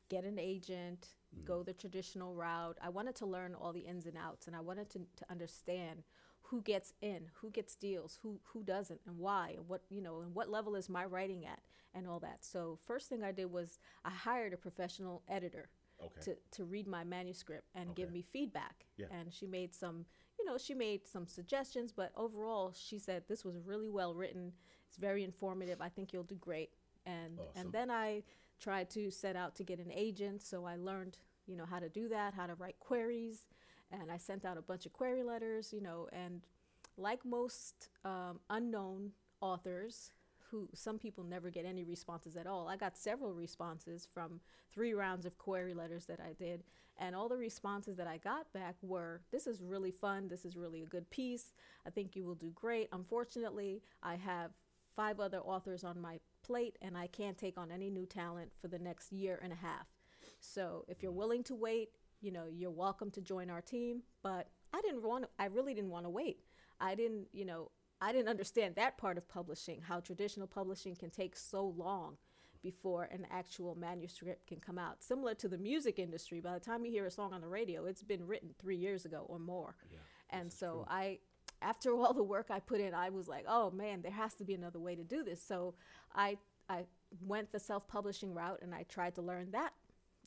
get 0.09 0.25
an 0.25 0.39
agent, 0.39 1.09
go 1.45 1.63
the 1.63 1.75
traditional 1.75 2.35
route. 2.35 2.79
I 2.83 2.89
wanted 2.89 3.15
to 3.17 3.27
learn 3.27 3.55
all 3.55 3.73
the 3.73 3.81
ins 3.81 4.07
and 4.07 4.17
outs, 4.17 4.47
and 4.47 4.57
I 4.57 4.61
wanted 4.61 4.89
to, 4.91 4.99
to 4.99 5.25
understand 5.31 6.03
who 6.51 6.63
gets 6.63 6.93
in, 7.01 7.31
who 7.41 7.51
gets 7.51 7.75
deals, 7.75 8.19
who 8.23 8.41
who 8.53 8.63
doesn't, 8.63 9.01
and 9.07 9.19
why, 9.19 9.55
and 9.57 9.69
what 9.69 9.83
you 9.91 10.01
know, 10.01 10.21
and 10.21 10.35
what 10.35 10.49
level 10.51 10.77
is 10.77 10.89
my 10.89 11.05
writing 11.05 11.45
at, 11.47 11.61
and 11.95 12.07
all 12.07 12.21
that. 12.21 12.45
So 12.45 12.79
first 12.87 13.09
thing 13.09 13.23
I 13.23 13.33
did 13.33 13.51
was 13.51 13.79
I 14.05 14.11
hired 14.11 14.53
a 14.53 14.57
professional 14.57 15.23
editor 15.29 15.71
Okay. 16.03 16.21
to 16.23 16.37
to 16.53 16.65
read 16.65 16.87
my 16.87 17.05
manuscript 17.05 17.69
and 17.75 17.95
give 17.95 18.11
me 18.13 18.23
feedback. 18.23 18.87
Yeah. 18.97 19.07
And 19.11 19.33
she 19.33 19.47
made 19.47 19.75
some, 19.75 20.05
you 20.39 20.45
know, 20.45 20.59
she 20.59 20.75
made 20.75 21.07
some 21.07 21.27
suggestions, 21.27 21.91
but 21.93 22.13
overall, 22.17 22.73
she 22.75 22.99
said 22.99 23.25
this 23.29 23.45
was 23.45 23.57
really 23.59 23.89
well 23.89 24.15
written. 24.15 24.53
It's 24.89 24.99
very 24.99 25.25
informative. 25.25 25.81
I 25.81 25.89
think 25.89 26.13
you'll 26.13 26.23
do 26.25 26.37
great. 26.37 26.71
And 27.07 27.39
Awesome. 27.41 27.63
and 27.63 27.73
then 27.73 27.91
I 27.91 28.23
tried 28.59 28.91
to 28.91 29.11
set 29.11 29.37
out 29.37 29.55
to 29.57 29.65
get 29.65 29.79
an 29.79 29.91
agent, 29.93 30.43
so 30.43 30.65
I 30.65 30.77
learned, 30.77 31.19
you 31.47 31.57
know, 31.57 31.67
how 31.67 31.79
to 31.79 31.89
do 31.89 32.09
that, 32.09 32.35
how 32.35 32.47
to 32.47 32.55
write 32.55 32.79
queries, 32.79 33.47
and 33.91 34.11
I 34.11 34.17
sent 34.17 34.45
out 34.45 34.59
a 34.59 34.63
bunch 34.63 34.87
of 34.87 34.93
query 34.93 35.23
letters, 35.23 35.73
you 35.73 35.81
know, 35.81 36.09
and 36.13 36.43
like 36.97 37.25
most 37.25 37.89
um, 38.05 38.41
unknown 38.51 39.13
authors 39.41 40.11
who 40.51 40.69
some 40.75 40.99
people 40.99 41.25
never 41.25 41.51
get 41.51 41.65
any 41.65 41.85
responses 41.85 42.37
at 42.37 42.47
all. 42.47 42.69
I 42.69 42.77
got 42.77 42.97
several 42.97 43.33
responses 43.35 44.07
from 44.13 44.41
three 44.73 44.95
rounds 44.95 45.27
of 45.27 45.37
query 45.39 45.75
letters 45.75 46.07
that 46.07 46.21
I 46.21 46.33
did, 46.33 46.63
and 46.99 47.15
all 47.15 47.29
the 47.29 47.37
responses 47.37 47.97
that 47.97 48.07
I 48.07 48.19
got 48.19 48.53
back 48.53 48.77
were 48.81 49.23
this 49.33 49.47
is 49.47 49.61
really 49.61 49.91
fun, 49.91 50.29
this 50.29 50.45
is 50.45 50.57
really 50.57 50.83
a 50.83 50.87
good 50.87 51.11
piece, 51.11 51.53
I 51.87 51.91
think 51.91 52.17
you 52.17 52.25
will 52.25 52.37
do 52.37 52.53
great. 52.55 52.89
Unfortunately, 52.93 53.83
I 54.03 54.15
have 54.17 54.53
five 54.95 55.21
other 55.21 55.41
authors 55.41 55.85
on 55.85 56.01
my 56.01 56.19
plate, 56.43 56.79
and 56.81 56.97
I 56.97 57.09
can't 57.09 57.37
take 57.37 57.59
on 57.59 57.71
any 57.71 57.91
new 57.91 58.07
talent 58.07 58.53
for 58.61 58.69
the 58.69 58.79
next 58.79 59.13
year 59.13 59.39
and 59.43 59.53
a 59.53 59.57
half. 59.57 59.89
So 60.41 60.85
if 60.89 61.03
you're 61.03 61.13
willing 61.13 61.43
to 61.45 61.55
wait, 61.55 61.91
you 62.27 62.33
know, 62.33 62.47
you're 62.53 62.71
welcome 62.87 63.11
to 63.13 63.21
join 63.21 63.49
our 63.51 63.61
team. 63.61 64.03
But 64.23 64.49
I 64.75 64.81
didn't 64.83 65.03
want 65.03 65.27
I 65.39 65.47
really 65.47 65.75
didn't 65.75 65.91
want 65.91 66.07
to 66.07 66.11
wait. 66.11 66.41
I 66.81 66.97
didn't, 66.97 67.29
you 67.33 67.45
know, 67.45 67.71
I 68.01 68.13
didn't 68.13 68.29
understand 68.29 68.75
that 68.75 68.99
part 68.99 69.17
of 69.17 69.29
publishing, 69.29 69.81
how 69.81 70.01
traditional 70.01 70.49
publishing 70.49 70.97
can 70.97 71.11
take 71.11 71.37
so 71.37 71.63
long 71.65 72.17
before 72.63 73.05
an 73.05 73.27
actual 73.31 73.77
manuscript 73.77 74.49
can 74.49 74.59
come 74.59 74.77
out. 74.77 75.05
Similar 75.05 75.35
to 75.35 75.49
the 75.49 75.57
music 75.57 76.01
industry, 76.01 76.41
by 76.41 76.55
the 76.55 76.61
time 76.61 76.85
you 76.85 76.91
hear 76.91 77.07
a 77.07 77.11
song 77.11 77.33
on 77.33 77.41
the 77.41 77.49
radio, 77.49 77.87
it's 77.87 78.03
been 78.03 78.27
written 78.27 78.51
three 78.59 78.77
years 78.77 79.05
ago 79.05 79.25
or 79.29 79.39
more. 79.39 79.77
Yeah, 79.91 79.99
and 80.31 80.53
so. 80.53 80.85
I, 80.91 81.21
after 81.63 81.95
all 81.97 82.13
the 82.13 82.23
work 82.23 82.49
I 82.51 82.61
put 82.61 82.81
in, 82.81 82.93
I 82.93 83.09
was 83.09 83.29
like, 83.29 83.47
oh 83.49 83.71
man, 83.71 84.03
there 84.03 84.13
has 84.13 84.35
to 84.35 84.45
be 84.45 84.53
another 84.53 84.79
way 84.79 84.95
to 84.95 85.05
do 85.05 85.23
this. 85.23 85.43
So 85.43 85.75
I, 86.15 86.37
I 86.69 86.85
went 87.21 87.51
the 87.51 87.59
self-publishing 87.61 88.35
route 88.35 88.61
and 88.61 88.75
I 88.75 88.83
tried 88.83 89.15
to 89.15 89.23
learn 89.23 89.53
that, 89.53 89.73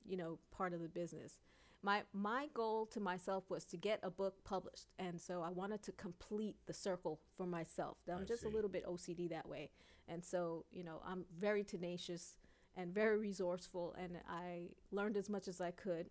you 0.07 0.17
know, 0.17 0.39
part 0.49 0.73
of 0.73 0.81
the 0.81 0.87
business. 0.89 1.37
My 1.81 2.03
my 2.13 2.47
goal 2.53 2.85
to 2.87 2.99
myself 2.99 3.49
was 3.49 3.65
to 3.65 3.77
get 3.77 3.99
a 4.03 4.09
book 4.09 4.43
published, 4.43 4.87
and 4.97 5.19
so 5.19 5.41
I 5.41 5.49
wanted 5.49 5.81
to 5.83 5.91
complete 5.93 6.57
the 6.65 6.73
circle 6.73 7.19
for 7.37 7.45
myself. 7.45 7.97
I'm 8.11 8.21
I 8.21 8.25
just 8.25 8.41
see. 8.41 8.47
a 8.47 8.51
little 8.51 8.69
bit 8.69 8.85
OCD 8.85 9.29
that 9.29 9.47
way, 9.47 9.69
and 10.07 10.23
so 10.23 10.65
you 10.71 10.83
know 10.83 11.01
I'm 11.05 11.25
very 11.39 11.63
tenacious 11.63 12.35
and 12.75 12.93
very 12.93 13.17
resourceful, 13.17 13.95
and 14.01 14.17
I 14.27 14.69
learned 14.91 15.17
as 15.17 15.29
much 15.29 15.47
as 15.47 15.61
I 15.61 15.71
could. 15.71 16.09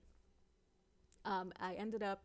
Um, 1.24 1.52
I 1.60 1.74
ended 1.74 2.02
up 2.02 2.22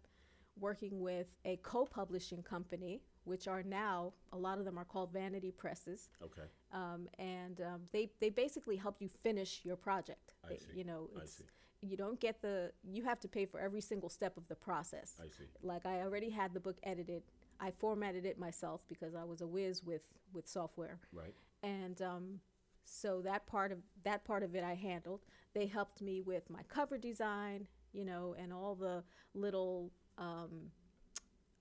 working 0.59 1.01
with 1.01 1.27
a 1.45 1.57
co-publishing 1.63 2.43
company, 2.43 3.01
which 3.25 3.47
are 3.47 3.63
now 3.63 4.13
a 4.31 4.37
lot 4.37 4.59
of 4.59 4.65
them 4.65 4.77
are 4.77 4.85
called 4.85 5.11
vanity 5.11 5.51
presses 5.51 6.09
okay 6.23 6.43
um, 6.73 7.07
and 7.19 7.61
um, 7.61 7.81
they 7.91 8.09
they 8.19 8.29
basically 8.29 8.75
help 8.75 8.97
you 8.99 9.07
finish 9.07 9.61
your 9.63 9.75
project. 9.75 10.33
I 10.43 10.55
see. 10.55 10.65
You 10.75 10.83
know, 10.83 11.09
I 11.17 11.21
it's, 11.21 11.37
see. 11.37 11.45
You 11.84 11.97
don't 11.97 12.19
get 12.19 12.41
the 12.41 12.71
you 12.84 13.03
have 13.03 13.19
to 13.19 13.27
pay 13.27 13.45
for 13.45 13.59
every 13.59 13.81
single 13.81 14.09
step 14.09 14.38
of 14.38 14.47
the 14.47 14.55
process. 14.55 15.19
i 15.19 15.27
see 15.27 15.45
Like 15.61 15.86
I 15.86 16.01
already 16.01 16.29
had 16.29 16.53
the 16.53 16.59
book 16.59 16.77
edited. 16.84 17.23
I 17.59 17.71
formatted 17.71 18.25
it 18.25 18.39
myself 18.39 18.81
because 18.88 19.15
I 19.15 19.23
was 19.23 19.41
a 19.41 19.47
whiz 19.47 19.84
with 19.84 20.01
with 20.34 20.47
software, 20.47 20.99
right 21.11 21.34
and 21.61 22.01
um, 22.01 22.39
so 22.86 23.21
that 23.21 23.45
part 23.45 23.71
of 23.71 23.79
that 24.03 24.25
part 24.25 24.43
of 24.43 24.55
it 24.55 24.63
I 24.63 24.73
handled. 24.75 25.21
They 25.53 25.67
helped 25.67 26.01
me 26.01 26.21
with 26.21 26.49
my 26.49 26.63
cover 26.67 26.97
design, 26.97 27.67
you 27.91 28.05
know, 28.05 28.36
and 28.39 28.51
all 28.51 28.75
the 28.75 29.03
little 29.34 29.91
um, 30.17 30.71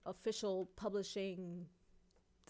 official 0.07 0.68
publishing 0.77 1.66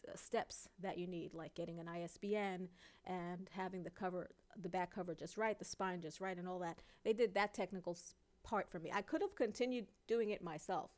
uh, 0.08 0.16
steps 0.16 0.68
that 0.80 0.98
you 0.98 1.06
need, 1.06 1.34
like 1.34 1.54
getting 1.54 1.78
an 1.78 1.88
ISBN 1.88 2.68
and 3.06 3.50
having 3.50 3.82
the 3.82 3.90
cover, 3.90 4.30
the 4.60 4.68
back 4.68 4.94
cover 4.94 5.14
just 5.14 5.36
right, 5.36 5.58
the 5.58 5.64
spine 5.64 6.00
just 6.00 6.20
right, 6.20 6.36
and 6.36 6.48
all 6.48 6.58
that. 6.60 6.78
They 7.04 7.12
did 7.12 7.34
that 7.34 7.54
technical 7.54 7.96
part 8.42 8.68
for 8.70 8.78
me. 8.78 8.90
I 8.92 9.02
could 9.02 9.22
have 9.22 9.34
continued 9.36 9.86
doing 10.08 10.30
it 10.30 10.42
myself 10.42 10.90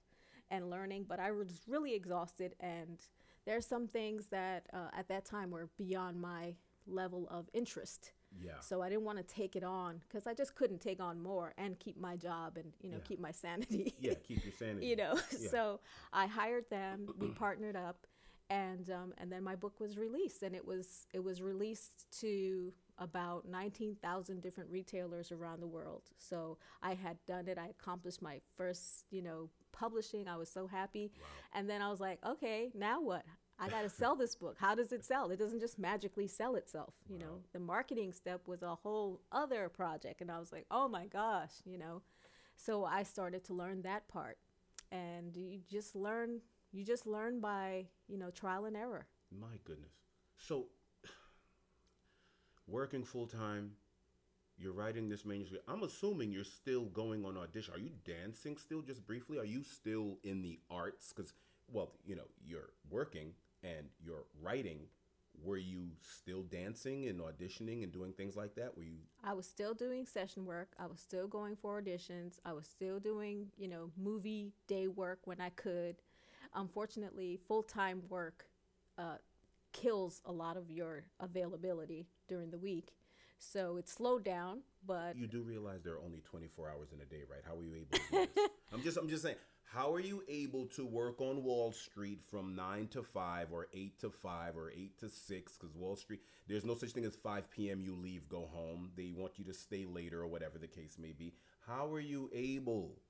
and 0.50 0.70
learning, 0.70 1.06
but 1.08 1.20
I 1.20 1.30
was 1.32 1.62
really 1.68 1.94
exhausted. 1.94 2.54
And 2.60 2.98
there's 3.46 3.66
some 3.66 3.86
things 3.86 4.26
that 4.28 4.66
uh, 4.72 4.88
at 4.96 5.08
that 5.08 5.24
time 5.24 5.50
were 5.50 5.68
beyond 5.76 6.20
my 6.20 6.54
level 6.86 7.28
of 7.30 7.48
interest. 7.54 8.12
yeah 8.42 8.52
So 8.60 8.82
I 8.82 8.88
didn't 8.90 9.04
want 9.04 9.18
to 9.18 9.24
take 9.24 9.56
it 9.56 9.64
on 9.64 10.00
because 10.08 10.26
I 10.26 10.34
just 10.34 10.54
couldn't 10.54 10.80
take 10.80 11.00
on 11.00 11.22
more 11.22 11.54
and 11.56 11.78
keep 11.78 11.96
my 11.98 12.16
job 12.16 12.56
and 12.56 12.72
you 12.82 12.90
know 12.90 12.96
Yeah. 12.98 13.04
keep 13.08 13.20
my 13.20 13.30
sanity. 13.32 13.94
yeah 14.00 14.14
keep 14.26 14.44
your 14.44 14.52
sanity 14.52 14.86
you 14.90 14.96
know. 14.96 15.14
Yeah. 15.38 15.48
So 15.50 15.80
I 16.12 16.26
hired 16.26 16.68
them. 16.70 17.08
We 17.18 17.28
partnered 17.28 17.76
up, 17.76 18.06
and 18.50 18.90
um, 18.90 19.14
and 19.18 19.30
then 19.32 19.42
my 19.42 19.56
book 19.56 19.80
was 19.80 19.96
released, 19.96 20.42
and 20.42 20.54
it 20.54 20.66
was 20.66 21.06
it 21.14 21.22
was 21.24 21.40
released 21.40 22.06
to 22.20 22.72
about 22.98 23.48
nineteen 23.48 23.96
thousand 24.02 24.42
different 24.42 24.70
retailers 24.70 25.32
around 25.32 25.60
the 25.60 25.66
world. 25.66 26.02
So 26.18 26.58
I 26.82 26.94
had 26.94 27.16
done 27.26 27.48
it. 27.48 27.58
I 27.58 27.68
accomplished 27.68 28.22
my 28.22 28.40
first 28.56 29.04
you 29.10 29.22
know 29.22 29.50
publishing. 29.72 30.28
I 30.28 30.36
was 30.36 30.50
so 30.50 30.66
happy, 30.66 31.12
and 31.52 31.68
then 31.68 31.82
I 31.82 31.90
was 31.90 32.00
like, 32.00 32.18
okay, 32.24 32.70
now 32.74 33.00
what? 33.00 33.24
I 33.58 33.68
got 33.68 33.82
to 33.82 33.88
sell 33.90 34.16
this 34.16 34.34
book. 34.34 34.56
How 34.58 34.74
does 34.74 34.92
it 34.92 35.04
sell? 35.04 35.30
It 35.30 35.38
doesn't 35.38 35.60
just 35.60 35.78
magically 35.78 36.26
sell 36.26 36.56
itself. 36.56 36.94
You 37.08 37.18
know, 37.18 37.40
the 37.52 37.60
marketing 37.60 38.12
step 38.12 38.46
was 38.46 38.62
a 38.62 38.74
whole 38.74 39.20
other 39.32 39.68
project. 39.68 40.20
And 40.20 40.30
I 40.30 40.38
was 40.38 40.52
like, 40.52 40.66
oh 40.70 40.88
my 40.88 41.06
gosh, 41.06 41.52
you 41.64 41.78
know. 41.78 42.02
So 42.56 42.84
I 42.84 43.02
started 43.02 43.44
to 43.44 43.54
learn 43.54 43.82
that 43.82 44.08
part. 44.08 44.38
And 44.92 45.34
you 45.36 45.60
just 45.68 45.96
learn, 45.96 46.40
you 46.72 46.84
just 46.84 47.06
learn 47.06 47.40
by, 47.40 47.86
you 48.06 48.18
know, 48.18 48.30
trial 48.30 48.64
and 48.64 48.76
error. 48.76 49.06
My 49.36 49.58
goodness. 49.64 49.92
So, 50.36 50.66
working 52.66 53.04
full 53.04 53.26
time, 53.26 53.72
you're 54.56 54.72
writing 54.72 55.08
this 55.08 55.24
manuscript. 55.24 55.64
I'm 55.68 55.82
assuming 55.82 56.32
you're 56.32 56.44
still 56.44 56.84
going 56.84 57.24
on 57.24 57.36
audition. 57.36 57.74
Are 57.74 57.80
you 57.80 57.90
dancing 58.04 58.56
still, 58.56 58.82
just 58.82 59.06
briefly? 59.06 59.38
Are 59.38 59.44
you 59.44 59.62
still 59.64 60.18
in 60.22 60.42
the 60.42 60.60
arts? 60.70 61.12
Because, 61.12 61.32
well, 61.72 61.92
you 62.06 62.14
know, 62.14 62.28
you're 62.46 62.70
working 62.88 63.32
and 63.62 63.88
you're 64.04 64.24
writing. 64.40 64.80
Were 65.42 65.56
you 65.56 65.88
still 66.00 66.42
dancing 66.42 67.08
and 67.08 67.20
auditioning 67.20 67.82
and 67.82 67.92
doing 67.92 68.12
things 68.12 68.36
like 68.36 68.54
that? 68.54 68.76
Were 68.76 68.84
you? 68.84 68.98
I 69.24 69.32
was 69.32 69.46
still 69.48 69.74
doing 69.74 70.06
session 70.06 70.46
work. 70.46 70.68
I 70.78 70.86
was 70.86 71.00
still 71.00 71.26
going 71.26 71.56
for 71.56 71.82
auditions. 71.82 72.38
I 72.44 72.52
was 72.52 72.68
still 72.68 73.00
doing, 73.00 73.48
you 73.56 73.66
know, 73.66 73.90
movie 74.00 74.52
day 74.68 74.86
work 74.86 75.20
when 75.24 75.40
I 75.40 75.48
could. 75.50 75.96
Unfortunately, 76.54 77.40
full 77.48 77.64
time 77.64 78.02
work 78.08 78.46
uh, 78.96 79.16
kills 79.74 80.22
a 80.24 80.32
lot 80.32 80.56
of 80.56 80.70
your 80.70 81.04
availability 81.20 82.06
during 82.28 82.50
the 82.50 82.58
week. 82.58 82.94
So 83.38 83.76
it 83.76 83.88
slowed 83.88 84.24
down, 84.24 84.60
but 84.86 85.16
You 85.18 85.26
do 85.26 85.42
realize 85.42 85.82
there 85.82 85.94
are 85.94 86.02
only 86.02 86.22
24 86.22 86.70
hours 86.70 86.92
in 86.94 87.00
a 87.02 87.04
day, 87.04 87.24
right? 87.30 87.42
How 87.46 87.58
are 87.58 87.62
you 87.62 87.74
able 87.74 87.98
to 87.98 88.00
do 88.10 88.18
this? 88.34 88.48
I'm 88.72 88.82
just 88.82 88.96
I'm 88.96 89.08
just 89.08 89.22
saying, 89.22 89.36
how 89.64 89.92
are 89.92 90.00
you 90.00 90.22
able 90.28 90.66
to 90.76 90.86
work 90.86 91.20
on 91.20 91.42
Wall 91.42 91.72
Street 91.72 92.22
from 92.30 92.54
9 92.54 92.88
to 92.92 93.02
5 93.02 93.52
or 93.52 93.66
8 93.74 94.00
to 94.00 94.10
5 94.10 94.56
or 94.56 94.70
8 94.70 94.98
to 95.00 95.08
6 95.10 95.56
cuz 95.56 95.74
Wall 95.74 95.96
Street 95.96 96.20
there's 96.46 96.64
no 96.64 96.74
such 96.74 96.92
thing 96.92 97.04
as 97.04 97.16
5 97.16 97.50
p.m. 97.50 97.80
you 97.80 97.94
leave 97.94 98.28
go 98.28 98.46
home. 98.46 98.92
They 98.96 99.12
want 99.12 99.38
you 99.38 99.44
to 99.46 99.54
stay 99.54 99.84
later 99.84 100.22
or 100.22 100.28
whatever 100.28 100.58
the 100.58 100.68
case 100.68 100.96
may 100.98 101.12
be. 101.12 101.34
How 101.66 101.92
are 101.92 102.00
you 102.00 102.30
able 102.32 103.02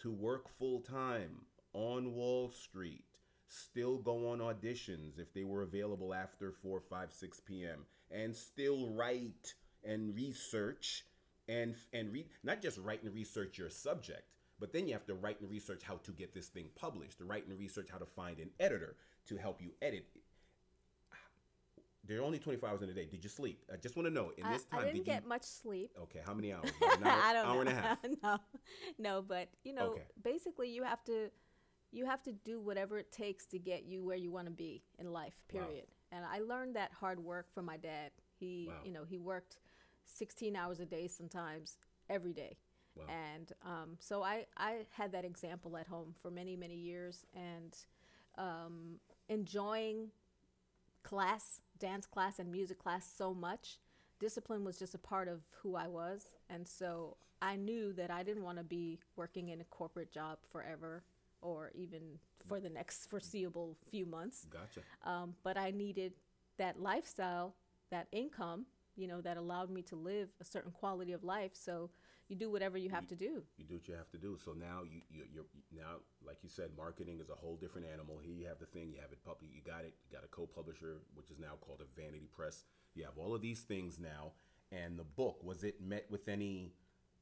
to 0.00 0.10
work 0.10 0.48
full 0.58 0.80
time 0.80 1.44
on 1.74 2.14
Wall 2.14 2.48
Street, 2.48 3.04
still 3.52 3.98
go 3.98 4.30
on 4.30 4.38
auditions 4.38 5.18
if 5.18 5.32
they 5.34 5.44
were 5.44 5.62
available 5.62 6.14
after 6.14 6.52
4, 6.52 6.80
5, 6.80 7.12
6 7.12 7.40
p.m., 7.40 7.86
and 8.10 8.34
still 8.34 8.90
write 8.90 9.54
and 9.84 10.14
research 10.14 11.04
and 11.48 11.74
and 11.92 12.12
read 12.12 12.26
not 12.44 12.62
just 12.62 12.78
write 12.78 13.02
and 13.02 13.14
research 13.14 13.58
your 13.58 13.70
subject, 13.70 14.22
but 14.60 14.72
then 14.72 14.86
you 14.86 14.92
have 14.92 15.06
to 15.06 15.14
write 15.14 15.40
and 15.40 15.50
research 15.50 15.82
how 15.82 15.96
to 15.96 16.12
get 16.12 16.34
this 16.34 16.48
thing 16.48 16.68
published, 16.76 17.18
to 17.18 17.24
write 17.24 17.46
and 17.48 17.58
research 17.58 17.88
how 17.90 17.98
to 17.98 18.06
find 18.06 18.38
an 18.38 18.50
editor 18.60 18.96
to 19.26 19.36
help 19.36 19.60
you 19.60 19.72
edit. 19.82 20.06
there 22.04 22.18
are 22.18 22.22
only 22.24 22.38
24 22.38 22.68
hours 22.68 22.82
in 22.82 22.88
a 22.90 22.94
day. 22.94 23.06
Did 23.06 23.22
you 23.22 23.30
sleep? 23.30 23.62
I 23.72 23.76
just 23.76 23.96
want 23.96 24.06
to 24.08 24.12
know. 24.12 24.32
In 24.36 24.44
I, 24.44 24.52
this 24.52 24.64
time, 24.64 24.80
I 24.80 24.84
didn't 24.84 24.96
did 24.98 25.06
get 25.06 25.22
you? 25.22 25.28
much 25.28 25.44
sleep. 25.44 25.92
Okay, 26.02 26.20
how 26.26 26.34
many 26.34 26.52
hours? 26.52 26.70
An 26.96 27.02
hour, 27.04 27.24
I 27.24 27.32
don't 27.32 27.46
hour 27.46 27.64
know. 27.64 27.70
and 27.70 27.70
a 27.70 27.74
half. 27.82 27.98
no, 28.22 28.38
no, 28.98 29.22
but 29.22 29.48
you 29.62 29.72
know, 29.72 29.92
Okay. 29.92 30.02
basically, 30.22 30.70
you 30.70 30.82
have 30.82 31.02
to, 31.04 31.30
you 31.92 32.06
have 32.06 32.22
to 32.22 32.32
do 32.32 32.58
whatever 32.58 32.98
it 32.98 33.12
takes 33.12 33.44
to 33.46 33.58
get 33.58 33.84
you 33.84 34.02
where 34.02 34.16
you 34.16 34.30
want 34.30 34.46
to 34.46 34.52
be 34.52 34.82
in 34.98 35.12
life. 35.12 35.34
Wow. 35.52 35.64
Period. 35.64 35.84
And 36.10 36.24
I 36.24 36.40
learned 36.40 36.74
that 36.76 36.90
hard 36.92 37.18
work 37.22 37.52
from 37.54 37.66
my 37.66 37.76
dad. 37.76 38.10
He, 38.40 38.66
Wow. 38.68 38.74
you 38.84 38.92
know, 38.92 39.04
he 39.04 39.18
worked 39.18 39.58
16 40.06 40.56
hours 40.56 40.80
a 40.80 40.86
day 40.86 41.06
sometimes 41.06 41.76
every 42.08 42.32
day. 42.32 42.56
Wow. 42.96 43.04
And 43.08 43.52
um, 43.64 43.96
so 44.00 44.22
I, 44.22 44.46
I 44.56 44.86
had 44.90 45.12
that 45.12 45.24
example 45.24 45.76
at 45.76 45.86
home 45.86 46.14
for 46.20 46.30
many, 46.30 46.56
many 46.56 46.74
years 46.76 47.24
and 47.34 47.76
um, 48.36 48.98
enjoying 49.28 50.08
class, 51.02 51.60
dance 51.78 52.06
class, 52.06 52.38
and 52.38 52.50
music 52.50 52.78
class 52.78 53.10
so 53.16 53.34
much. 53.34 53.78
Discipline 54.20 54.64
was 54.64 54.78
just 54.78 54.94
a 54.94 54.98
part 54.98 55.28
of 55.28 55.40
who 55.62 55.74
I 55.76 55.88
was. 55.88 56.26
And 56.48 56.66
so 56.66 57.16
I 57.40 57.56
knew 57.56 57.92
that 57.94 58.10
I 58.10 58.22
didn't 58.22 58.44
want 58.44 58.58
to 58.58 58.64
be 58.64 58.98
working 59.16 59.48
in 59.48 59.60
a 59.60 59.64
corporate 59.64 60.12
job 60.12 60.38
forever 60.50 61.02
or 61.42 61.70
even 61.74 62.00
for 62.46 62.60
the 62.60 62.70
next 62.70 63.10
foreseeable 63.10 63.76
few 63.90 64.06
months. 64.06 64.46
Gotcha. 64.50 64.80
Um, 65.04 65.34
but 65.42 65.56
I 65.56 65.70
needed 65.70 66.12
that 66.58 66.80
lifestyle, 66.80 67.54
that 67.90 68.08
income, 68.12 68.66
you 68.96 69.06
know, 69.06 69.20
that 69.20 69.36
allowed 69.36 69.70
me 69.70 69.82
to 69.82 69.96
live 69.96 70.28
a 70.40 70.44
certain 70.44 70.70
quality 70.70 71.12
of 71.12 71.24
life. 71.24 71.52
So 71.54 71.90
you 72.28 72.36
do 72.36 72.50
whatever 72.50 72.78
you 72.78 72.88
have 72.90 73.06
to 73.08 73.16
do. 73.16 73.42
You 73.58 73.64
do 73.64 73.74
what 73.74 73.88
you 73.88 73.94
have 73.94 74.10
to 74.10 74.18
do. 74.18 74.38
So 74.42 74.52
now 74.52 74.82
you, 74.84 75.00
you 75.10 75.24
you're 75.34 75.44
now 75.74 76.00
like 76.26 76.38
you 76.42 76.48
said, 76.48 76.70
marketing 76.76 77.20
is 77.20 77.28
a 77.28 77.34
whole 77.34 77.56
different 77.56 77.86
animal. 77.92 78.18
Here 78.22 78.34
you 78.34 78.46
have 78.46 78.58
the 78.58 78.66
thing, 78.66 78.90
you 78.90 79.00
have 79.00 79.12
it 79.12 79.22
public, 79.24 79.50
you 79.52 79.60
got 79.64 79.80
it, 79.80 79.94
you 80.04 80.16
got 80.16 80.24
a 80.24 80.28
co-publisher, 80.28 80.98
which 81.14 81.30
is 81.30 81.38
now 81.38 81.54
called 81.60 81.82
a 81.82 82.00
vanity 82.00 82.28
press. 82.34 82.64
You 82.94 83.04
have 83.04 83.18
all 83.18 83.34
of 83.34 83.42
these 83.42 83.60
things 83.60 83.98
now, 83.98 84.32
and 84.70 84.98
the 84.98 85.04
book 85.04 85.42
was 85.42 85.64
it 85.64 85.82
met 85.82 86.06
with 86.10 86.28
any 86.28 86.72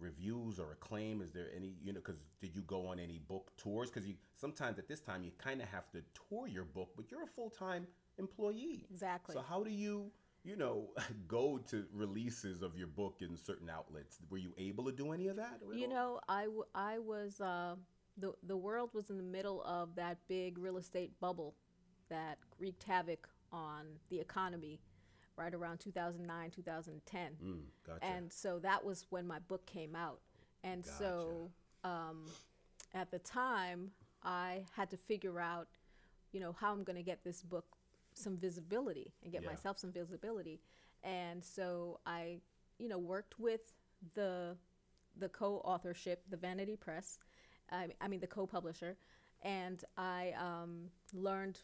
reviews 0.01 0.59
or 0.59 0.73
acclaim? 0.73 1.21
Is 1.23 1.33
there 1.33 1.49
any 1.55 1.75
you 1.83 1.93
know? 1.93 2.01
Because 2.01 2.25
did 2.41 2.55
you 2.55 2.63
go 2.63 2.87
on 2.87 2.99
any 2.99 3.19
book 3.19 3.53
tours? 3.57 3.91
Because 3.91 4.07
you 4.07 4.15
sometimes 4.35 4.79
at 4.79 4.89
this 4.89 5.01
time 5.01 5.25
you 5.25 5.33
kind 5.39 5.61
of 5.61 5.69
have 5.69 5.91
to 5.93 6.03
tour 6.29 6.47
your 6.47 6.65
book, 6.65 6.91
but 6.97 7.11
you're 7.11 7.23
a 7.25 7.27
full 7.27 7.51
time 7.51 7.87
employee. 8.19 8.87
Exactly. 8.91 9.35
So 9.35 9.43
how 9.47 9.63
do 9.63 9.71
you? 9.71 10.11
You 10.43 10.57
know, 10.57 10.89
go 11.29 11.59
to 11.69 11.85
releases 11.93 12.63
of 12.63 12.75
your 12.75 12.87
book 12.87 13.19
in 13.21 13.37
certain 13.37 13.69
outlets. 13.69 14.19
Were 14.31 14.39
you 14.39 14.55
able 14.57 14.85
to 14.87 14.93
do 14.93 15.13
any 15.13 15.29
of 15.29 15.37
that? 15.37 15.61
You 15.75 15.87
know, 15.87 16.19
I, 16.31 16.45
w- 16.45 16.65
I 16.75 16.99
was, 16.99 17.43
uh, 17.43 17.75
the, 18.17 18.33
the 18.45 18.57
world 18.57 18.89
was 18.95 19.11
in 19.11 19.19
the 19.19 19.23
middle 19.23 19.63
of 19.65 19.95
that 19.97 20.17
big 20.29 20.57
real 20.57 20.79
estate 20.79 21.13
bubble 21.21 21.57
that 22.09 22.39
wreaked 22.59 22.85
havoc 22.85 23.29
on 23.53 23.85
the 24.09 24.19
economy 24.19 24.81
right 25.41 25.55
around 25.55 25.79
2009, 25.81 26.51
2010. 26.51 27.33
Mm, 27.43 27.61
gotcha. 27.87 28.05
And 28.05 28.33
so 28.33 28.59
that 28.61 28.85
was 28.85 29.07
when 29.11 29.27
my 29.27 29.39
book 29.41 29.65
came 29.67 29.97
out. 29.97 30.21
And 30.63 30.85
so 30.85 31.51
um, 31.85 32.27
at 32.95 33.11
the 33.11 33.19
time, 33.21 33.91
I 34.23 34.65
had 34.77 34.91
to 34.91 34.97
figure 34.99 35.41
out, 35.41 35.69
you 36.33 36.41
know, 36.41 36.55
how 36.61 36.73
I'm 36.73 36.85
going 36.85 36.97
to 36.97 37.03
get 37.03 37.25
this 37.25 37.43
book 37.43 37.65
some 38.13 38.37
visibility 38.37 39.13
and 39.23 39.33
get 39.33 39.43
Yeah. 39.43 39.49
myself 39.49 39.79
some 39.79 39.93
visibility. 39.93 40.61
And 41.03 41.43
so 41.43 42.01
I, 42.05 42.41
you 42.79 42.89
know, 42.89 42.99
worked 42.99 43.41
with 43.41 43.77
the 44.15 44.57
the 45.17 45.29
co-authorship, 45.29 46.23
the 46.31 46.37
Vanity 46.37 46.77
Press. 46.77 47.19
I, 47.73 47.89
I 48.01 48.09
mean, 48.09 48.21
the 48.21 48.27
co-publisher, 48.27 48.97
and 49.43 49.83
I 49.97 50.33
um, 50.39 50.91
learned 51.13 51.59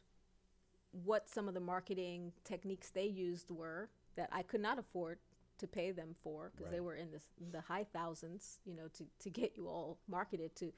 what 1.04 1.28
some 1.28 1.48
of 1.48 1.54
the 1.54 1.60
marketing 1.60 2.32
techniques 2.44 2.90
they 2.90 3.06
used 3.06 3.50
were 3.50 3.88
that 4.16 4.28
I 4.32 4.42
could 4.42 4.60
not 4.60 4.78
afford 4.78 5.18
to 5.58 5.66
pay 5.66 5.90
them 5.90 6.14
for 6.22 6.52
because 6.54 6.70
they 6.70 6.80
were 6.80 6.94
in 6.96 7.10
this, 7.10 7.24
the 7.52 7.60
high 7.60 7.84
thousands, 7.92 8.58
you 8.64 8.74
know, 8.74 8.88
to, 8.94 9.04
to 9.20 9.30
get 9.30 9.52
you 9.56 9.68
all 9.68 9.98
marketed 10.08 10.54
to. 10.56 10.72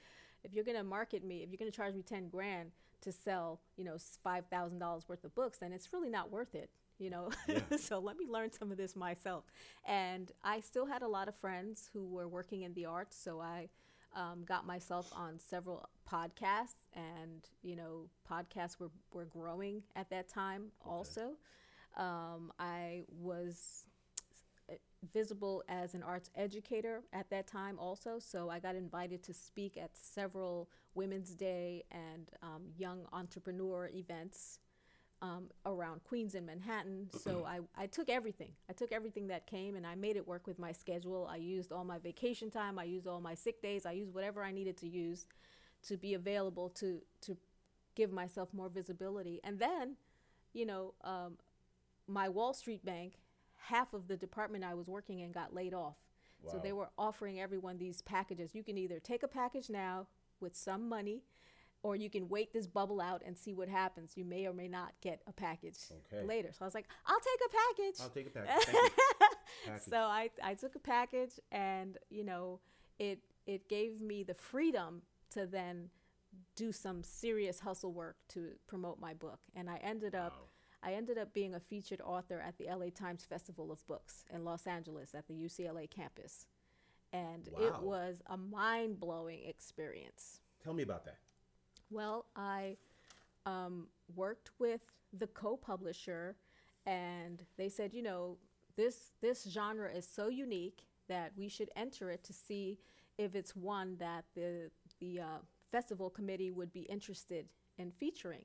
If 0.45 0.55
you're 0.55 0.64
going 0.64 0.77
to 0.77 0.85
market 0.85 1.25
me, 1.25 1.43
if 1.43 1.51
you're 1.51 1.59
going 1.59 1.71
to 1.71 1.77
charge 1.77 1.95
me 1.95 2.03
10 2.03 2.29
grand 2.29 2.71
to 3.01 3.12
sell, 3.12 3.61
you 3.77 3.85
know, 3.85 3.97
$5,000 4.25 5.09
worth 5.09 5.25
of 5.25 5.35
books, 5.35 5.59
then 5.59 5.73
it's 5.73 5.93
really 5.93 6.11
not 6.11 6.31
worth 6.31 6.55
it, 6.55 6.71
you 6.99 7.11
know? 7.11 7.31
Yeah. 7.49 7.61
so 7.79 7.99
let 7.99 8.16
me 8.16 8.27
learn 8.29 8.53
some 8.53 8.71
of 8.71 8.77
this 8.77 8.95
myself. 8.95 9.45
And 9.85 10.31
I 10.45 10.61
still 10.61 10.87
had 10.87 11.03
a 11.03 11.09
lot 11.09 11.29
of 11.29 11.35
friends 11.37 11.91
who 11.93 12.07
were 12.07 12.29
working 12.29 12.62
in 12.62 12.75
the 12.75 12.87
arts, 12.87 13.16
so 13.16 13.41
I 13.41 13.69
um, 14.15 14.45
got 14.45 14.67
myself 14.67 15.11
on 15.15 15.39
several 15.39 15.89
podcasts, 16.11 16.89
and 16.95 17.49
you 17.63 17.77
know, 17.77 18.09
podcasts 18.31 18.79
were, 18.79 18.91
were 19.13 19.27
growing 19.27 19.83
at 19.97 20.11
that 20.11 20.29
time 20.29 20.73
also. 20.85 21.33
Um, 21.97 22.53
I 22.59 23.05
was 23.09 23.85
visible 25.13 25.63
as 25.69 25.95
an 25.95 26.03
arts 26.03 26.31
educator 26.37 27.03
at 27.13 27.31
that 27.31 27.47
time 27.47 27.79
also, 27.79 28.19
so 28.19 28.51
I 28.51 28.59
got 28.59 28.75
invited 28.75 29.23
to 29.25 29.35
speak 29.35 29.77
at 29.77 29.91
several 29.97 30.69
Women's 30.95 31.35
Day 31.35 31.85
and 31.91 32.29
um, 32.43 32.63
young 32.77 33.07
entrepreneur 33.13 33.91
events 33.95 34.59
um, 35.21 35.45
around 35.66 36.05
Queens 36.05 36.35
and 36.35 36.47
Manhattan. 36.47 37.09
So 37.23 37.45
I, 37.47 37.61
I 37.77 37.87
took 37.87 38.09
everything. 38.09 38.53
I 38.71 38.73
took 38.73 38.93
everything 38.93 39.27
that 39.29 39.47
came 39.47 39.77
and 39.77 39.87
I 39.87 39.95
made 39.95 40.16
it 40.16 40.27
work 40.27 40.47
with 40.47 40.59
my 40.59 40.73
schedule. 40.73 41.29
I 41.31 41.37
used 41.37 41.73
all 41.73 41.85
my 41.85 41.99
vacation 41.99 42.51
time. 42.51 42.79
I 42.79 42.85
used 42.85 43.07
all 43.07 43.21
my 43.21 43.35
sick 43.35 43.61
days. 43.61 43.85
I 43.87 43.93
used 43.93 44.14
whatever 44.14 44.43
I 44.43 44.53
needed 44.53 44.77
to 44.79 44.89
use 44.89 45.27
to 45.87 45.97
be 45.97 46.14
available 46.14 46.69
to 46.71 47.01
to 47.23 47.37
give 47.95 48.12
myself 48.12 48.49
more 48.53 48.69
visibility. 48.69 49.41
And 49.43 49.59
then, 49.59 49.97
you 50.53 50.66
know, 50.66 50.95
um, 51.03 51.37
my 52.07 52.29
Wall 52.29 52.55
Street 52.55 52.85
bank, 52.85 53.14
half 53.57 53.93
of 53.93 54.07
the 54.07 54.16
department 54.16 54.64
I 54.64 54.75
was 54.75 54.87
working 54.87 55.21
in 55.21 55.33
got 55.33 55.53
laid 55.53 55.75
off. 55.75 55.97
So 56.47 56.61
they 56.62 56.73
were 56.73 56.89
offering 56.97 57.41
everyone 57.41 57.79
these 57.79 58.01
packages. 58.01 58.55
You 58.55 58.62
can 58.62 58.79
either 58.79 59.01
take 59.01 59.25
a 59.25 59.29
package 59.29 59.69
now 59.69 60.07
with 60.41 60.55
some 60.55 60.89
money, 60.89 61.23
or 61.83 61.95
you 61.97 62.11
can 62.11 62.29
wait 62.29 62.53
this 62.53 62.66
bubble 62.66 63.01
out 63.01 63.22
and 63.24 63.37
see 63.39 63.55
what 63.55 63.68
happens. 63.68 64.16
You 64.16 64.24
may 64.24 64.47
or 64.47 64.53
may 64.53 64.68
not 64.68 64.93
get 65.01 65.22
a 65.26 65.33
package 65.33 65.79
Okay. 66.12 66.24
later. 66.26 66.51
So 66.53 66.62
I 66.62 66.64
was 66.66 66.74
like, 66.74 66.89
I'll 67.07 67.20
take 67.20 67.41
a 67.47 67.51
package. 67.57 68.01
I'll 68.03 68.09
take 68.11 68.26
a 68.26 68.31
package. 68.31 68.74
Package. 69.64 69.83
So 69.89 69.97
I, 69.97 70.31
I 70.43 70.55
took 70.55 70.74
a 70.74 70.79
package 70.79 71.41
and 71.51 71.97
you 72.11 72.22
know 72.24 72.61
it 72.99 73.20
it 73.47 73.68
gave 73.68 74.01
me 74.01 74.22
the 74.22 74.35
freedom 74.35 75.03
to 75.31 75.47
then 75.47 75.89
do 76.55 76.70
some 76.70 77.03
serious 77.03 77.61
hustle 77.61 77.93
work 77.93 78.16
to 78.29 78.51
promote 78.66 79.01
my 79.01 79.14
book 79.14 79.41
and 79.57 79.68
I 79.70 79.76
ended 79.83 80.14
up 80.14 80.33
Wow. 80.33 80.45
I 80.81 80.93
ended 80.95 81.18
up 81.18 81.33
being 81.35 81.55
a 81.55 81.61
featured 81.61 82.01
author 82.03 82.41
at 82.41 82.57
the 82.59 82.66
LA 82.66 82.91
Times 82.95 83.24
Festival 83.24 83.72
of 83.72 83.85
Books 83.87 84.24
in 84.33 84.45
Los 84.45 84.66
Angeles 84.66 85.12
at 85.14 85.26
the 85.26 85.35
UCLA 85.35 85.91
campus 85.91 86.47
and 87.12 87.49
Wow. 87.53 87.66
it 87.66 87.83
was 87.83 88.22
a 88.26 88.37
mind-blowing 88.37 89.41
experience. 89.47 90.41
Tell 90.62 90.74
me 90.74 90.83
about 90.83 91.05
that. 91.07 91.16
Well, 91.91 92.26
I 92.36 92.76
um, 93.47 93.89
worked 94.14 94.51
with 94.59 94.93
the 95.12 95.26
co-publisher, 95.26 96.36
and 96.86 97.43
they 97.57 97.68
said, 97.68 97.95
you 97.95 98.03
know, 98.03 98.36
this 98.76 99.12
this 99.20 99.49
genre 99.51 99.91
is 99.91 100.07
so 100.07 100.28
unique 100.28 100.82
that 101.09 101.32
we 101.36 101.49
should 101.49 101.70
enter 101.74 102.11
it 102.11 102.22
to 102.24 102.32
see 102.32 102.78
if 103.16 103.34
it's 103.34 103.57
one 103.57 103.97
that 103.99 104.24
the 104.34 104.70
the 105.01 105.20
uh, 105.20 105.39
festival 105.72 106.11
committee 106.11 106.51
would 106.51 106.72
be 106.72 106.82
interested 106.82 107.47
in 107.78 107.91
featuring. 107.91 108.45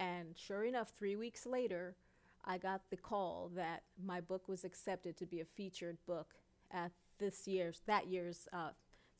And 0.00 0.36
sure 0.36 0.64
enough, 0.64 0.90
three 0.90 1.16
weeks 1.16 1.44
later, 1.46 1.96
I 2.44 2.58
got 2.58 2.82
the 2.90 2.96
call 2.96 3.50
that 3.56 3.82
my 4.02 4.20
book 4.20 4.48
was 4.48 4.64
accepted 4.64 5.16
to 5.18 5.26
be 5.26 5.40
a 5.40 5.44
featured 5.44 5.98
book 6.06 6.34
at 6.70 6.92
this 7.18 7.46
year's 7.46 7.82
that 7.86 8.06
year's 8.06 8.48
uh, 8.52 8.70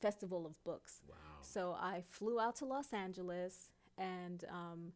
festival 0.00 0.46
of 0.46 0.62
books. 0.64 1.00
Wow. 1.08 1.27
So 1.42 1.72
I 1.72 2.02
flew 2.08 2.40
out 2.40 2.56
to 2.56 2.64
Los 2.64 2.92
Angeles 2.92 3.70
and 3.96 4.44
um, 4.50 4.92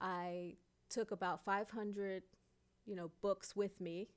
I 0.00 0.54
took 0.90 1.10
about 1.10 1.44
500, 1.44 2.22
you 2.86 2.96
know, 2.96 3.10
books 3.22 3.56
with 3.56 3.80
me. 3.80 4.08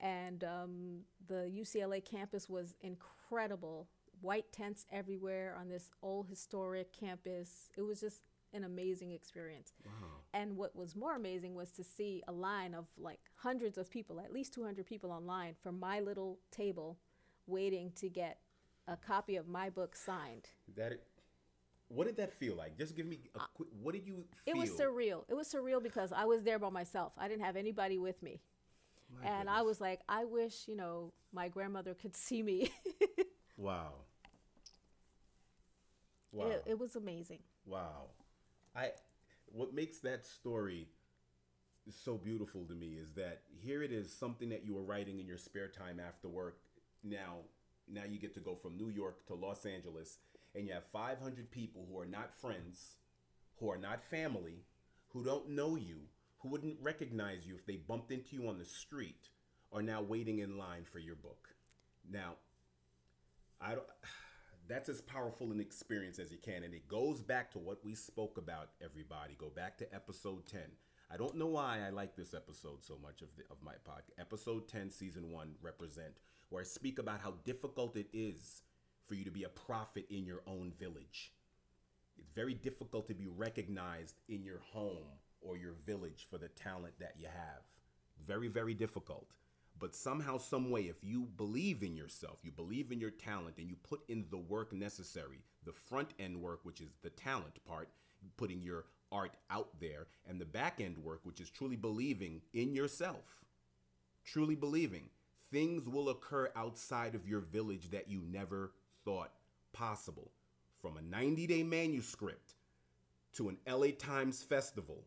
And 0.00 0.44
um, 0.44 1.00
the 1.26 1.50
UCLA 1.52 2.04
campus 2.04 2.48
was 2.48 2.74
incredible. 2.80 3.88
White 4.20 4.52
tents 4.52 4.86
everywhere 4.92 5.56
on 5.58 5.68
this 5.68 5.90
old 6.02 6.28
historic 6.28 6.92
campus. 6.92 7.70
It 7.76 7.82
was 7.82 8.00
just 8.00 8.22
an 8.52 8.64
amazing 8.64 9.12
experience. 9.12 9.72
Wow. 9.84 9.92
And 10.32 10.56
what 10.56 10.74
was 10.74 10.96
more 10.96 11.16
amazing 11.16 11.54
was 11.54 11.70
to 11.72 11.84
see 11.84 12.22
a 12.28 12.32
line 12.32 12.74
of 12.74 12.86
like 12.96 13.20
hundreds 13.36 13.76
of 13.78 13.90
people, 13.90 14.20
at 14.20 14.32
least 14.32 14.54
200 14.54 14.86
people 14.86 15.10
online 15.10 15.54
from 15.62 15.78
my 15.78 16.00
little 16.00 16.38
table 16.50 16.98
waiting 17.46 17.92
to 17.96 18.08
get 18.08 18.38
a 18.88 18.96
copy 18.96 19.36
of 19.36 19.48
my 19.48 19.70
book 19.70 19.94
signed. 19.94 20.46
That. 20.76 20.92
It, 20.92 21.02
what 21.88 22.06
did 22.06 22.16
that 22.16 22.32
feel 22.32 22.54
like? 22.54 22.76
Just 22.76 22.96
give 22.96 23.06
me 23.06 23.20
a 23.34 23.40
quick. 23.54 23.68
What 23.82 23.94
did 23.94 24.06
you 24.06 24.24
feel? 24.44 24.54
Uh, 24.54 24.56
It 24.56 24.56
was 24.56 24.70
surreal. 24.70 25.24
It 25.28 25.34
was 25.34 25.52
surreal 25.52 25.82
because 25.82 26.12
I 26.12 26.24
was 26.24 26.42
there 26.42 26.58
by 26.58 26.70
myself. 26.70 27.12
I 27.16 27.28
didn't 27.28 27.44
have 27.44 27.56
anybody 27.56 27.98
with 27.98 28.22
me. 28.22 28.40
My 29.22 29.28
and 29.28 29.48
I 29.48 29.62
was 29.62 29.80
like, 29.80 30.00
I 30.08 30.24
wish, 30.24 30.68
you 30.68 30.76
know, 30.76 31.12
my 31.32 31.48
grandmother 31.48 31.94
could 31.94 32.14
see 32.26 32.42
me. 32.42 32.70
Wow. 33.56 33.92
Wow. 36.30 36.46
it, 36.48 36.62
it 36.66 36.78
was 36.78 36.94
amazing. 36.94 37.40
Wow. 37.66 38.10
I 38.76 38.90
what 39.46 39.74
makes 39.74 39.98
that 40.00 40.26
story 40.26 40.88
so 41.90 42.16
beautiful 42.18 42.64
to 42.66 42.74
me 42.74 42.98
is 43.00 43.12
that 43.12 43.40
here 43.62 43.82
it 43.82 43.92
is 43.92 44.12
something 44.12 44.50
that 44.50 44.64
you 44.64 44.74
were 44.74 44.82
writing 44.82 45.20
in 45.20 45.26
your 45.26 45.38
spare 45.38 45.68
time 45.68 46.00
after 46.06 46.28
work. 46.28 46.58
Now, 47.02 47.38
now 47.92 48.02
you 48.08 48.18
get 48.18 48.34
to 48.34 48.40
go 48.40 48.54
from 48.54 48.76
New 48.76 48.88
York 48.88 49.26
to 49.26 49.34
Los 49.34 49.64
Angeles, 49.66 50.18
and 50.54 50.66
you 50.66 50.72
have 50.72 50.84
500 50.92 51.50
people 51.50 51.86
who 51.90 51.98
are 51.98 52.06
not 52.06 52.34
friends, 52.34 52.96
who 53.58 53.70
are 53.70 53.78
not 53.78 54.02
family, 54.02 54.64
who 55.08 55.24
don't 55.24 55.50
know 55.50 55.76
you, 55.76 56.00
who 56.38 56.48
wouldn't 56.48 56.76
recognize 56.80 57.46
you 57.46 57.54
if 57.54 57.66
they 57.66 57.76
bumped 57.76 58.12
into 58.12 58.36
you 58.36 58.48
on 58.48 58.58
the 58.58 58.64
street, 58.64 59.28
are 59.72 59.82
now 59.82 60.00
waiting 60.00 60.38
in 60.38 60.56
line 60.56 60.84
for 60.84 60.98
your 60.98 61.16
book. 61.16 61.48
Now, 62.10 62.34
I 63.60 63.74
don't. 63.74 63.86
That's 64.68 64.90
as 64.90 65.00
powerful 65.00 65.50
an 65.50 65.60
experience 65.60 66.18
as 66.18 66.30
you 66.30 66.36
can, 66.36 66.62
and 66.62 66.74
it 66.74 66.88
goes 66.88 67.22
back 67.22 67.50
to 67.52 67.58
what 67.58 67.82
we 67.82 67.94
spoke 67.94 68.36
about. 68.36 68.68
Everybody, 68.84 69.34
go 69.38 69.48
back 69.48 69.78
to 69.78 69.94
episode 69.94 70.46
ten. 70.46 70.70
I 71.10 71.16
don't 71.16 71.36
know 71.36 71.46
why 71.46 71.80
I 71.86 71.88
like 71.88 72.16
this 72.16 72.34
episode 72.34 72.84
so 72.84 72.98
much 73.02 73.22
of 73.22 73.28
the, 73.38 73.44
of 73.50 73.62
my 73.62 73.72
podcast. 73.88 74.20
Episode 74.20 74.68
ten, 74.68 74.90
season 74.90 75.32
one, 75.32 75.54
represent, 75.62 76.12
where 76.50 76.62
I 76.62 76.64
speak 76.64 76.98
about 76.98 77.20
how 77.20 77.34
difficult 77.44 77.96
it 77.96 78.08
is 78.12 78.62
for 79.06 79.14
you 79.14 79.24
to 79.24 79.30
be 79.30 79.44
a 79.44 79.48
prophet 79.48 80.06
in 80.10 80.24
your 80.24 80.42
own 80.46 80.72
village. 80.78 81.32
It's 82.18 82.30
very 82.34 82.54
difficult 82.54 83.08
to 83.08 83.14
be 83.14 83.26
recognized 83.26 84.16
in 84.28 84.42
your 84.42 84.60
home 84.72 85.06
or 85.40 85.56
your 85.56 85.74
village 85.86 86.26
for 86.30 86.38
the 86.38 86.48
talent 86.48 86.94
that 86.98 87.14
you 87.18 87.26
have. 87.26 87.62
Very, 88.26 88.48
very 88.48 88.74
difficult. 88.74 89.36
But 89.78 89.94
somehow, 89.94 90.38
some 90.38 90.70
way, 90.70 90.82
if 90.82 91.04
you 91.04 91.28
believe 91.36 91.82
in 91.82 91.96
yourself, 91.96 92.40
you 92.42 92.50
believe 92.50 92.90
in 92.90 93.00
your 93.00 93.12
talent, 93.12 93.58
and 93.58 93.68
you 93.68 93.76
put 93.76 94.00
in 94.08 94.24
the 94.30 94.38
work 94.38 94.72
necessary, 94.72 95.44
the 95.64 95.72
front 95.72 96.14
end 96.18 96.40
work, 96.40 96.60
which 96.64 96.80
is 96.80 96.96
the 97.02 97.10
talent 97.10 97.64
part, 97.64 97.88
putting 98.36 98.60
your 98.60 98.86
art 99.12 99.36
out 99.50 99.68
there, 99.80 100.08
and 100.28 100.40
the 100.40 100.44
back 100.44 100.80
end 100.80 100.98
work, 100.98 101.20
which 101.22 101.40
is 101.40 101.48
truly 101.48 101.76
believing 101.76 102.40
in 102.52 102.74
yourself, 102.74 103.44
truly 104.24 104.56
believing, 104.56 105.08
things 105.50 105.88
will 105.88 106.08
occur 106.08 106.50
outside 106.56 107.14
of 107.14 107.26
your 107.26 107.40
village 107.40 107.90
that 107.90 108.10
you 108.10 108.22
never 108.30 108.72
thought 109.04 109.32
possible. 109.72 110.30
From 110.80 110.96
a 110.96 111.02
90 111.02 111.46
day 111.46 111.62
manuscript 111.62 112.54
to 113.34 113.48
an 113.48 113.58
LA 113.68 113.88
Times 113.98 114.42
festival 114.42 115.04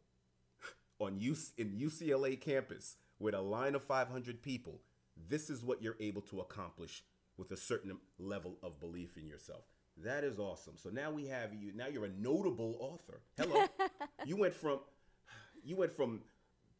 on 1.00 1.20
UC, 1.20 1.52
in 1.58 1.72
UCLA 1.72 2.39
campus 2.39 2.98
with 3.20 3.34
a 3.34 3.42
line 3.42 3.76
of 3.76 3.84
500 3.84 4.42
people, 4.42 4.82
this 5.30 5.50
is 5.50 5.64
what 5.64 5.82
you're 5.82 5.98
able 6.00 6.22
to 6.24 6.42
accomplish 6.42 7.04
with 7.38 7.52
a 7.52 7.58
certain 7.58 7.98
level 8.20 8.58
of 8.62 8.80
belief 8.80 9.18
in 9.18 9.28
yourself. 9.28 9.64
That 10.04 10.24
is 10.24 10.39
awesome. 10.39 10.76
So 10.78 10.89
now 10.89 11.12
we 11.12 11.28
have 11.28 11.54
you. 11.54 11.72
Now 11.76 11.88
you're 11.88 12.06
a 12.06 12.12
notable 12.20 12.78
author. 12.80 13.22
Hello. 13.38 13.66
you 14.26 14.38
went 14.38 14.54
from 14.54 14.80
you 15.64 15.76
went 15.76 15.92
from 15.92 16.22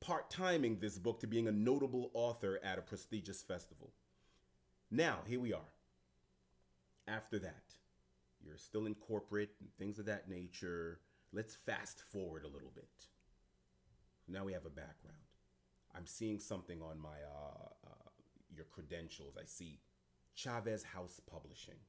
part 0.02 0.30
timing 0.30 0.80
this 0.80 0.97
book 0.97 1.20
to 1.22 1.28
being 1.28 1.47
a 1.47 1.52
notable 1.52 2.12
author 2.14 2.60
at 2.64 2.78
a 2.78 2.82
prestigious 2.82 3.41
festival. 3.41 3.93
Now 4.89 5.20
here 5.26 5.39
we 5.39 5.54
are. 5.54 5.72
After 7.08 7.39
that, 7.39 7.76
you're 8.43 8.58
still 8.58 8.86
in 8.86 8.95
corporate 8.95 9.52
and 9.60 9.70
things 9.78 9.99
of 9.99 10.06
that 10.08 10.28
nature. 10.28 10.99
Let's 11.32 11.56
fast 11.56 12.02
forward 12.12 12.43
a 12.43 12.49
little 12.49 12.72
bit. 12.76 12.89
Now 14.28 14.43
we 14.43 14.54
have 14.54 14.66
a 14.66 14.70
background. 14.70 15.18
I'm 15.95 16.06
seeing 16.06 16.39
something 16.39 16.82
on 16.82 16.99
my 16.99 17.10
uh, 17.10 17.70
uh, 17.86 18.10
your 18.54 18.66
credentials. 18.66 19.38
I 19.38 19.45
see 19.45 19.80
Chaves 20.38 20.84
House 20.84 21.22
Publishing. 21.30 21.80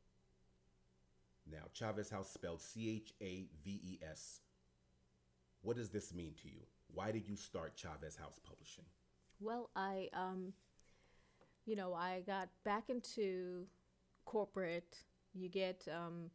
Now, 1.51 1.65
Chaves 1.75 2.11
House 2.11 2.31
spelled 2.31 2.61
C 2.61 2.89
H 2.91 3.13
A 3.21 3.47
V 3.65 3.81
E 3.83 3.99
S. 4.09 4.41
What 5.63 5.77
does 5.77 5.91
this 5.91 6.13
mean 6.13 6.35
to 6.43 6.49
you? 6.49 6.63
Why 6.95 7.11
did 7.13 7.29
you 7.29 7.37
start 7.37 7.77
Chaves 7.77 8.19
House 8.19 8.41
Publishing? 8.45 8.85
Well, 9.41 9.71
I, 9.75 10.09
um, 10.13 10.53
you 11.67 11.77
know, 11.77 11.95
I 11.95 12.23
got 12.27 12.49
back 12.65 12.91
into 12.91 13.67
corporate. 14.25 14.99
You 15.35 15.49
get 15.49 15.87
um, 15.91 16.31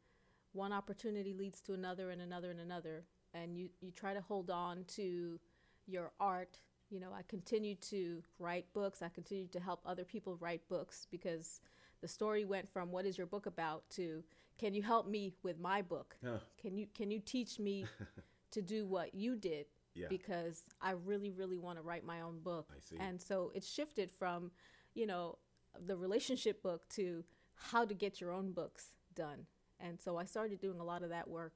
one 0.54 0.74
opportunity 0.74 1.34
leads 1.34 1.62
to 1.62 1.74
another 1.74 2.10
and 2.10 2.22
another 2.22 2.52
and 2.52 2.60
another, 2.60 3.06
and 3.34 3.56
you 3.56 3.70
you 3.82 3.92
try 3.92 4.14
to 4.14 4.22
hold 4.22 4.50
on 4.50 4.84
to 4.96 5.40
your 5.86 6.12
art. 6.20 6.60
You 6.90 7.00
know, 7.00 7.12
I 7.14 7.22
continued 7.28 7.82
to 7.84 8.24
write 8.40 8.66
books. 8.74 9.02
I 9.02 9.10
continued 9.10 9.52
to 9.54 9.60
help 9.60 9.82
other 9.86 10.04
people 10.04 10.38
write 10.40 10.68
books 10.70 11.08
because 11.12 11.62
the 12.02 12.08
story 12.08 12.46
went 12.46 12.70
from 12.70 12.92
what 12.92 13.06
is 13.06 13.18
your 13.18 13.28
book 13.28 13.46
about 13.46 13.90
to 13.92 14.24
can 14.58 14.74
you 14.74 14.82
help 14.82 15.08
me 15.08 15.34
with 15.44 15.60
my 15.60 15.82
book? 15.82 16.16
Huh. 16.24 16.40
Can 16.60 16.78
you 16.78 16.88
can 16.96 17.12
you 17.12 17.20
teach 17.20 17.60
me 17.60 17.86
to 18.52 18.62
do 18.62 18.86
what 18.86 19.14
you 19.14 19.36
did? 19.36 19.68
Yeah. 19.98 20.08
Because 20.10 20.64
I 20.82 20.92
really 20.92 21.32
really 21.32 21.58
want 21.58 21.78
to 21.78 21.82
write 21.82 22.06
my 22.06 22.22
own 22.22 22.40
book. 22.40 22.68
I 22.72 22.80
see. 22.80 22.98
And 23.00 23.22
so 23.22 23.52
it 23.56 23.64
shifted 23.64 24.12
from, 24.12 24.52
you 24.94 25.08
know, 25.08 25.38
the 25.86 25.98
relationship 25.98 26.62
book 26.64 26.88
to 26.90 27.24
how 27.56 27.86
to 27.86 27.94
get 27.94 28.22
your 28.22 28.32
own 28.32 28.52
books 28.52 28.96
done. 29.16 29.46
And 29.80 30.00
so 30.00 30.18
I 30.18 30.26
started 30.26 30.60
doing 30.60 30.80
a 30.80 30.84
lot 30.84 31.04
of 31.04 31.10
that 31.10 31.28
work 31.28 31.54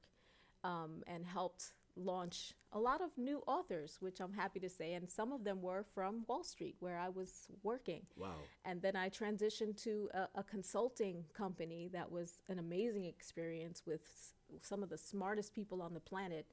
um, 0.64 1.02
and 1.06 1.24
helped 1.24 1.72
launch 1.96 2.54
a 2.72 2.78
lot 2.78 3.02
of 3.02 3.10
new 3.18 3.42
authors, 3.46 3.98
which 4.00 4.20
I'm 4.20 4.32
happy 4.32 4.60
to 4.60 4.68
say. 4.68 4.94
And 4.94 5.10
some 5.10 5.32
of 5.32 5.44
them 5.44 5.60
were 5.60 5.84
from 5.94 6.24
Wall 6.26 6.42
Street, 6.42 6.76
where 6.80 6.98
I 6.98 7.08
was 7.08 7.48
working. 7.62 8.02
Wow. 8.16 8.36
And 8.64 8.80
then 8.80 8.96
I 8.96 9.10
transitioned 9.10 9.82
to 9.82 10.08
a, 10.14 10.28
a 10.36 10.42
consulting 10.42 11.24
company 11.34 11.90
that 11.92 12.10
was 12.10 12.40
an 12.48 12.58
amazing 12.58 13.04
experience 13.04 13.82
with 13.86 14.00
s- 14.02 14.32
some 14.62 14.82
of 14.82 14.88
the 14.88 14.98
smartest 14.98 15.52
people 15.54 15.82
on 15.82 15.92
the 15.92 16.00
planet. 16.00 16.46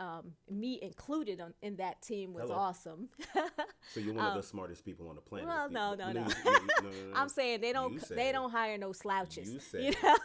Um, 0.00 0.34
me 0.48 0.78
included 0.80 1.40
on, 1.40 1.54
in 1.60 1.74
that 1.76 2.00
team 2.02 2.32
was 2.32 2.44
Hello. 2.44 2.54
awesome. 2.54 3.08
So 3.94 4.00
you're 4.00 4.12
one 4.14 4.26
of 4.26 4.34
the 4.36 4.42
smartest 4.46 4.84
people 4.84 5.08
on 5.08 5.14
the 5.14 5.20
planet. 5.22 5.48
Um, 5.48 5.72
well, 5.72 5.96
no, 5.96 6.12
no, 6.12 6.12
no. 6.20 6.26
you- 6.28 6.34
you- 6.44 6.66
no, 6.82 6.90
no, 6.90 7.10
no. 7.10 7.16
I'm 7.16 7.28
saying 7.30 7.62
they 7.62 7.72
don't 7.72 8.06
they 8.10 8.30
don't 8.32 8.50
hire 8.50 8.76
no 8.78 8.92
slouches. 8.92 9.50
You 9.50 9.58
said 9.70 9.82
you 9.84 9.90
know? 10.02 10.16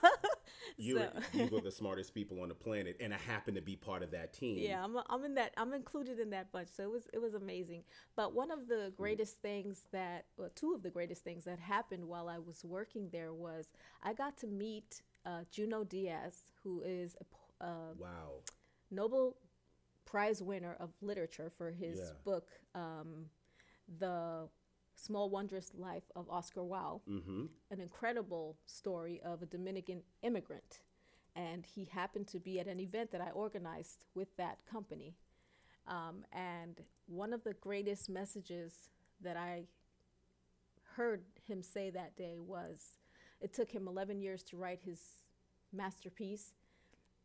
you, 0.78 0.98
so- 0.98 1.10
you 1.34 1.48
were 1.48 1.62
the 1.62 1.72
smartest 1.72 2.14
people 2.14 2.42
on 2.42 2.50
the 2.50 2.56
planet, 2.56 2.98
and 3.00 3.14
I 3.14 3.18
happen 3.18 3.56
to 3.56 3.62
be 3.62 3.76
part 3.78 4.04
of 4.04 4.12
that 4.12 4.34
team. 4.34 4.58
yeah, 4.60 4.84
I'm, 4.84 4.96
I'm 5.10 5.24
in 5.24 5.36
that. 5.36 5.54
I'm 5.58 5.74
included 5.74 6.20
in 6.20 6.30
that 6.32 6.52
bunch. 6.52 6.68
So 6.76 6.84
it 6.84 6.92
was 6.92 7.08
it 7.14 7.20
was 7.22 7.34
amazing. 7.34 7.84
But 8.16 8.34
one 8.36 8.52
of 8.52 8.68
the 8.68 8.92
greatest 8.98 9.42
things 9.42 9.84
that, 9.92 10.26
or 10.38 10.50
two 10.50 10.74
of 10.74 10.84
the 10.84 10.90
greatest 10.92 11.24
things 11.24 11.46
that 11.46 11.60
happened 11.60 12.06
while 12.06 12.28
I 12.30 12.38
was 12.40 12.64
working 12.66 13.10
there 13.12 13.34
was 13.34 13.72
I 14.04 14.14
got 14.14 14.38
to 14.40 14.48
meet 14.48 15.02
uh, 15.26 15.46
Junot 15.52 15.90
Diaz, 15.90 16.36
who 16.64 16.82
is 16.86 17.16
a 17.62 17.64
uh, 17.66 17.94
Wow. 17.98 18.42
Nobel 18.92 19.38
Prize 20.06 20.42
winner 20.42 20.76
of 20.80 20.92
literature 21.02 21.50
for 21.50 21.72
his 21.72 22.00
Yeah. 22.00 22.14
book, 22.24 22.50
um, 22.76 23.30
The 24.00 24.50
Small 24.96 25.30
Wondrous 25.30 25.74
Life 25.74 26.12
of 26.16 26.30
Oscar 26.30 26.64
Wilde. 26.64 27.06
Mm-hmm. 27.08 27.46
An 27.72 27.80
incredible 27.80 28.58
story 28.66 29.22
of 29.22 29.42
a 29.42 29.46
Dominican 29.46 30.04
immigrant. 30.22 30.82
And 31.36 31.66
he 31.66 31.86
happened 31.86 32.28
to 32.28 32.40
be 32.40 32.60
at 32.60 32.68
an 32.68 32.80
event 32.80 33.12
that 33.12 33.22
I 33.22 33.32
organized 33.32 34.06
with 34.14 34.36
that 34.38 34.64
company. 34.66 35.16
Um, 35.88 36.26
and 36.32 36.80
one 37.08 37.34
of 37.34 37.44
the 37.44 37.54
greatest 37.56 38.10
messages 38.10 38.90
that 39.20 39.36
I 39.36 39.68
heard 40.96 41.24
him 41.48 41.64
say 41.64 41.90
that 41.90 42.16
day 42.16 42.38
was 42.40 43.00
it 43.42 43.52
took 43.52 43.72
him 43.72 43.88
11 43.88 44.22
years 44.22 44.44
to 44.44 44.58
write 44.58 44.82
his 44.82 45.24
masterpiece. 45.72 46.54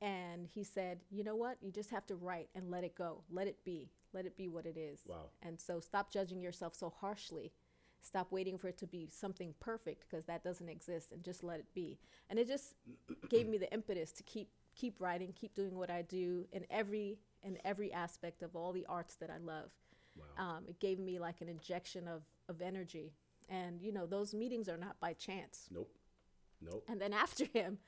And 0.01 0.47
he 0.47 0.63
said, 0.63 1.01
you 1.11 1.25
know 1.25 1.35
what? 1.35 1.59
You 1.61 1.73
just 1.73 1.91
have 1.91 2.07
to 2.07 2.15
write 2.15 2.49
and 2.55 2.71
let 2.71 2.85
it 2.85 2.95
go. 2.95 3.23
Let 3.31 3.49
it 3.49 3.65
be. 3.65 3.91
Let 4.13 4.27
it 4.27 4.37
be 4.37 4.49
what 4.49 4.65
it 4.65 4.77
is. 4.77 5.01
Wow. 5.07 5.31
And 5.43 5.61
so 5.61 5.81
stop 5.81 6.11
judging 6.13 6.41
yourself 6.41 6.75
so 6.75 6.93
harshly. 7.01 7.53
Stop 8.01 8.31
waiting 8.31 8.59
for 8.59 8.69
it 8.69 8.79
to 8.79 8.87
be 8.87 9.09
something 9.11 9.55
perfect 9.59 10.05
because 10.09 10.25
that 10.27 10.45
doesn't 10.45 10.69
exist 10.69 11.11
and 11.11 11.25
just 11.25 11.43
let 11.43 11.59
it 11.59 11.67
be. 11.75 11.99
And 12.31 12.39
it 12.39 12.47
just 12.47 12.75
gave 13.29 13.49
me 13.49 13.59
the 13.59 13.73
impetus 13.73 14.13
to 14.13 14.23
keep 14.23 14.51
keep 14.75 15.01
writing, 15.01 15.35
keep 15.35 15.55
doing 15.57 15.77
what 15.77 15.91
I 15.91 16.03
do 16.03 16.47
in 16.53 16.65
every 16.71 17.19
in 17.43 17.59
every 17.65 17.93
aspect 17.93 18.43
of 18.43 18.55
all 18.55 18.73
the 18.73 18.87
arts 18.89 19.17
that 19.17 19.31
I 19.31 19.39
love. 19.39 19.71
Wow. 20.17 20.57
Um, 20.57 20.65
it 20.69 20.79
gave 20.79 20.99
me 20.99 21.19
like 21.19 21.41
an 21.41 21.49
injection 21.49 22.07
of, 22.09 22.23
of 22.49 22.63
energy. 22.63 23.13
And 23.49 23.81
you 23.83 23.93
know, 23.93 24.07
those 24.07 24.33
meetings 24.33 24.69
are 24.69 24.77
not 24.77 25.01
by 25.01 25.13
chance. 25.15 25.67
Nope. 25.73 25.91
Nope. 26.61 26.85
And 26.89 27.01
then 27.01 27.13
after 27.13 27.45
him, 27.53 27.79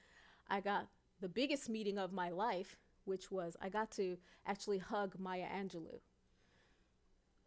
I 0.48 0.60
got 0.60 0.88
the 1.20 1.28
biggest 1.28 1.68
meeting 1.68 1.98
of 1.98 2.12
my 2.12 2.30
life, 2.30 2.76
which 3.04 3.30
was 3.30 3.56
I 3.60 3.68
got 3.68 3.90
to 3.92 4.16
actually 4.46 4.78
hug 4.78 5.16
Maya 5.18 5.46
Angelou. 5.46 6.00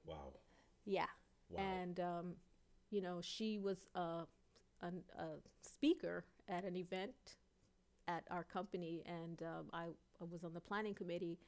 Wow. 0.05 0.33
Yeah. 0.85 1.05
Wow. 1.49 1.61
And, 1.63 1.99
um, 1.99 2.35
you 2.89 3.01
know, 3.01 3.19
she 3.21 3.59
was 3.59 3.87
a, 3.95 4.23
an 4.81 5.03
a 5.17 5.25
speaker 5.61 6.25
at 6.49 6.63
an 6.63 6.75
event 6.75 7.13
at 8.07 8.23
our 8.29 8.43
company, 8.43 9.03
and 9.05 9.41
um, 9.43 9.67
I, 9.71 9.85
I 10.21 10.25
was 10.29 10.43
on 10.43 10.53
the 10.53 10.59
planning 10.59 10.93
committee, 10.93 11.39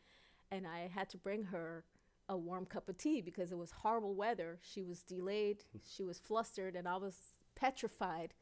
and 0.51 0.65
I 0.65 0.89
had 0.93 1.09
to 1.09 1.17
bring 1.17 1.43
her 1.43 1.83
a 2.29 2.37
warm 2.37 2.65
cup 2.65 2.89
of 2.89 2.97
tea 2.97 3.21
because 3.21 3.51
it 3.51 3.57
was 3.57 3.71
horrible 3.71 4.15
weather. 4.15 4.59
She 4.61 4.83
was 4.83 5.01
delayed, 5.03 5.63
she 5.95 6.03
was 6.03 6.19
flustered, 6.19 6.75
and 6.75 6.87
I 6.87 6.97
was 6.97 7.17
petrified 7.55 8.33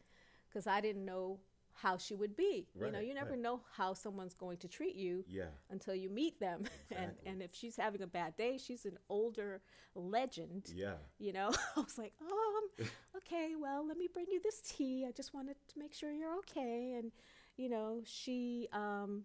because 0.50 0.68
I 0.68 0.82
didn't 0.82 1.06
know 1.06 1.40
how 1.74 1.98
she 1.98 2.16
would 2.16 2.36
be. 2.36 2.68
you 2.76 2.92
know, 2.92 3.00
you 3.00 3.14
never 3.14 3.32
right. 3.32 3.40
know 3.40 3.62
how 3.76 3.94
someone's 3.94 4.34
going 4.34 4.58
to 4.58 4.68
treat 4.68 4.96
you 4.96 5.24
Yeah. 5.28 5.50
until 5.70 5.96
you 5.96 6.10
meet 6.10 6.40
them. 6.40 6.66
and 6.96 7.12
and 7.26 7.42
if 7.42 7.54
she's 7.54 7.78
having 7.78 8.02
a 8.02 8.08
bad 8.08 8.36
day, 8.38 8.58
she's 8.58 8.86
an 8.86 8.98
older 9.10 9.62
legend. 9.96 10.72
Yeah. 10.74 10.96
You 11.20 11.34
know, 11.34 11.52
I 11.76 11.80
was 11.80 11.98
like, 11.98 12.14
um, 12.22 12.88
okay, 13.18 13.54
well, 13.60 13.86
let 13.88 13.98
me 13.98 14.08
bring 14.14 14.28
you 14.32 14.40
this 14.42 14.62
tea. 14.62 15.06
I 15.08 15.12
just 15.12 15.34
wanted 15.34 15.56
to 15.70 15.80
make 15.80 15.94
sure 15.94 16.12
you're 16.12 16.38
okay. 16.40 16.96
And, 16.98 17.12
you 17.58 17.70
know, 17.70 18.02
she, 18.06 18.68
um, 18.72 19.24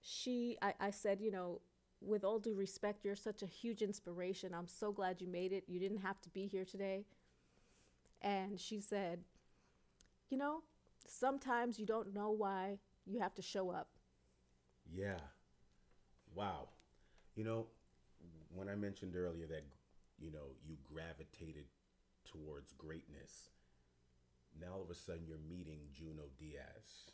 she, 0.00 0.56
I, 0.62 0.74
I 0.80 0.90
said, 0.90 1.20
you 1.20 1.30
know, 1.30 1.60
with 2.00 2.24
all 2.24 2.38
due 2.40 2.54
respect, 2.54 3.04
you're 3.04 3.14
such 3.14 3.42
a 3.42 3.46
huge 3.46 3.82
inspiration. 3.82 4.54
I'm 4.54 4.66
so 4.66 4.90
glad 4.92 5.20
you 5.20 5.28
made 5.28 5.52
it. 5.52 5.64
You 5.68 5.78
didn't 5.78 5.98
have 5.98 6.20
to 6.22 6.30
be 6.30 6.46
here 6.46 6.64
today. 6.64 7.04
And 8.20 8.58
she 8.60 8.80
said, 8.80 9.20
you 10.30 10.36
know, 10.36 10.62
sometimes 11.08 11.78
you 11.78 11.86
don't 11.86 12.14
know 12.14 12.30
why 12.30 12.78
you 13.06 13.20
have 13.20 13.34
to 13.34 13.42
show 13.42 13.70
up. 13.70 13.88
Yeah. 14.90 15.20
Wow. 16.34 16.68
You 17.34 17.44
know, 17.44 17.66
when 18.54 18.68
I 18.68 18.74
mentioned 18.74 19.16
earlier 19.16 19.46
that, 19.46 19.64
you 20.18 20.30
know, 20.30 20.54
you 20.64 20.76
gravitated 20.82 21.64
towards 22.24 22.72
greatness, 22.72 23.50
now 24.60 24.74
all 24.74 24.82
of 24.82 24.90
a 24.90 24.94
sudden 24.94 25.26
you're 25.26 25.38
meeting 25.48 25.80
Junot 25.92 26.36
Diaz. 26.38 27.10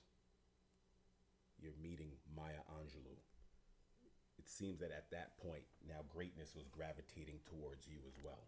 You're 1.61 1.73
meeting 1.83 2.11
Maya 2.37 2.63
Angelou. 2.79 3.19
It 4.39 4.49
seems 4.49 4.79
that 4.81 4.93
at 4.93 5.11
that 5.11 5.37
point, 5.39 5.65
now 5.87 6.07
greatness 6.09 6.55
was 6.55 6.69
gravitating 6.69 7.41
towards 7.45 7.89
you 7.89 7.99
as 8.07 8.15
well. 8.23 8.47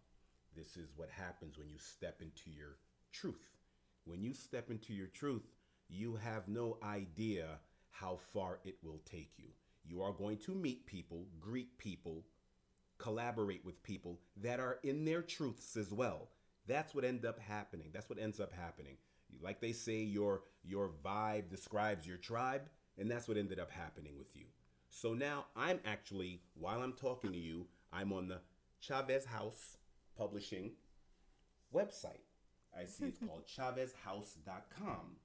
This 0.55 0.77
is 0.77 0.91
what 0.95 1.09
happens 1.09 1.57
when 1.57 1.69
you 1.69 1.77
step 1.77 2.21
into 2.21 2.49
your 2.49 2.77
truth. 3.11 3.60
When 4.05 4.21
you 4.21 4.33
step 4.33 4.69
into 4.69 4.93
your 4.93 5.07
truth, 5.07 5.51
you 5.89 6.15
have 6.15 6.47
no 6.47 6.77
idea 6.83 7.59
how 7.89 8.17
far 8.33 8.59
it 8.63 8.77
will 8.81 9.01
take 9.05 9.33
you. 9.37 9.49
You 9.83 10.01
are 10.01 10.13
going 10.13 10.37
to 10.39 10.55
meet 10.55 10.85
people, 10.85 11.25
greet 11.39 11.77
people, 11.77 12.23
collaborate 12.97 13.65
with 13.65 13.83
people 13.83 14.19
that 14.37 14.59
are 14.59 14.79
in 14.83 15.05
their 15.05 15.21
truths 15.21 15.75
as 15.75 15.91
well. 15.91 16.29
That's 16.67 16.93
what 16.95 17.03
end 17.03 17.25
up 17.25 17.39
happening. 17.39 17.89
That's 17.93 18.09
what 18.09 18.19
ends 18.19 18.39
up 18.39 18.53
happening. 18.53 18.97
Like 19.41 19.59
they 19.59 19.71
say, 19.71 19.97
your 19.97 20.43
your 20.63 20.91
vibe 21.03 21.49
describes 21.49 22.05
your 22.05 22.17
tribe, 22.17 22.69
and 22.97 23.09
that's 23.09 23.27
what 23.27 23.37
ended 23.37 23.59
up 23.59 23.71
happening 23.71 24.17
with 24.17 24.35
you. 24.35 24.45
So 24.89 25.13
now 25.13 25.45
I'm 25.55 25.79
actually, 25.85 26.41
while 26.53 26.81
I'm 26.81 26.93
talking 26.93 27.31
to 27.31 27.37
you, 27.37 27.65
I'm 27.91 28.13
on 28.13 28.27
the 28.27 28.41
Chaves 28.85 29.25
House 29.25 29.77
Publishing 30.17 30.71
website. 31.73 32.21
I 32.77 32.85
see 32.85 33.05
it's 33.05 33.19
called 33.19 33.45
chaveshouse.com. 33.47 35.17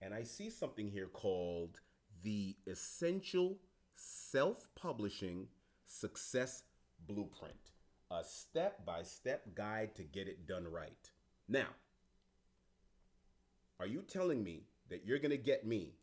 And 0.00 0.12
I 0.12 0.24
see 0.24 0.50
something 0.50 0.90
here 0.90 1.06
called 1.06 1.78
the 2.22 2.56
Essential 2.66 3.58
Self 3.94 4.68
Publishing 4.74 5.46
Success 5.86 6.64
Blueprint, 7.06 7.70
a 8.10 8.24
step 8.24 8.84
by 8.84 9.02
step 9.02 9.54
guide 9.54 9.94
to 9.96 10.02
get 10.02 10.28
it 10.28 10.46
done 10.46 10.66
right. 10.66 11.10
Now, 11.48 11.68
are 13.78 13.86
you 13.86 14.02
telling 14.02 14.42
me 14.42 14.64
that 14.90 15.04
you're 15.04 15.18
going 15.18 15.30
to 15.30 15.36
get 15.36 15.66
me 15.66 15.94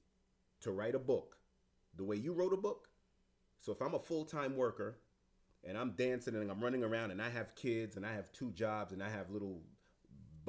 to 0.62 0.72
write 0.72 0.96
a 0.96 1.00
book 1.00 1.38
the 1.96 2.04
way 2.04 2.16
you 2.16 2.34
wrote 2.34 2.54
a 2.54 2.58
book? 2.58 2.90
So 3.60 3.72
if 3.72 3.82
I'm 3.82 3.94
a 3.94 4.00
full 4.00 4.26
time 4.26 4.56
worker 4.56 4.98
and 5.64 5.78
I'm 5.78 5.92
dancing 5.92 6.36
and 6.36 6.50
I'm 6.50 6.62
running 6.62 6.84
around 6.84 7.12
and 7.12 7.22
I 7.22 7.30
have 7.30 7.56
kids 7.56 7.98
and 7.98 8.06
I 8.06 8.14
have 8.14 8.32
two 8.32 8.52
jobs 8.52 8.94
and 8.94 9.04
I 9.04 9.10
have 9.10 9.30
little 9.30 9.62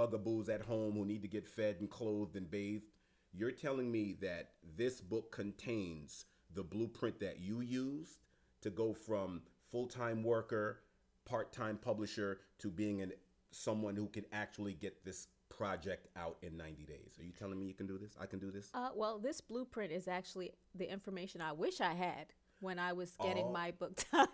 bugaboos 0.01 0.49
at 0.49 0.63
home 0.63 0.95
who 0.95 1.05
need 1.05 1.23
to 1.23 1.29
get 1.29 1.47
fed 1.47 1.77
and 1.81 1.91
clothed 1.91 2.37
and 2.37 2.51
bathed, 2.51 2.85
you're 3.33 3.51
telling 3.51 3.91
me 3.91 4.17
that 4.21 4.53
this 4.77 5.01
book 5.01 5.31
contains 5.33 6.25
the 6.55 6.63
blueprint 6.63 7.21
that 7.21 7.39
you 7.41 7.61
used 7.61 8.21
to 8.63 8.71
go 8.71 8.93
from 8.93 9.43
full-time 9.71 10.23
worker, 10.25 10.81
part-time 11.25 11.79
publisher 11.81 12.41
to 12.59 12.69
being 12.69 13.03
an 13.03 13.13
someone 13.53 13.97
who 13.97 14.07
can 14.09 14.25
actually 14.33 14.75
get 14.75 15.05
this 15.05 15.27
project 15.49 16.07
out 16.17 16.37
in 16.43 16.57
90 16.57 16.85
days. 16.85 17.17
Are 17.19 17.25
you 17.25 17.33
telling 17.33 17.59
me 17.59 17.67
you 17.67 17.75
can 17.75 17.87
do 17.89 17.99
this? 17.99 18.13
I 18.21 18.27
can 18.27 18.39
do 18.39 18.51
this? 18.53 18.71
Uh, 18.75 18.91
well, 18.95 19.19
this 19.19 19.41
blueprint 19.41 19.91
is 19.93 20.07
actually 20.07 20.53
the 20.77 20.91
information 20.91 21.41
I 21.43 21.51
wish 21.53 21.81
I 21.81 21.93
had 21.95 22.27
when 22.61 22.79
I 22.79 22.93
was 22.93 23.13
getting 23.23 23.47
Oh. 23.47 23.53
my 23.53 23.73
book 23.73 24.01
done. 24.13 24.29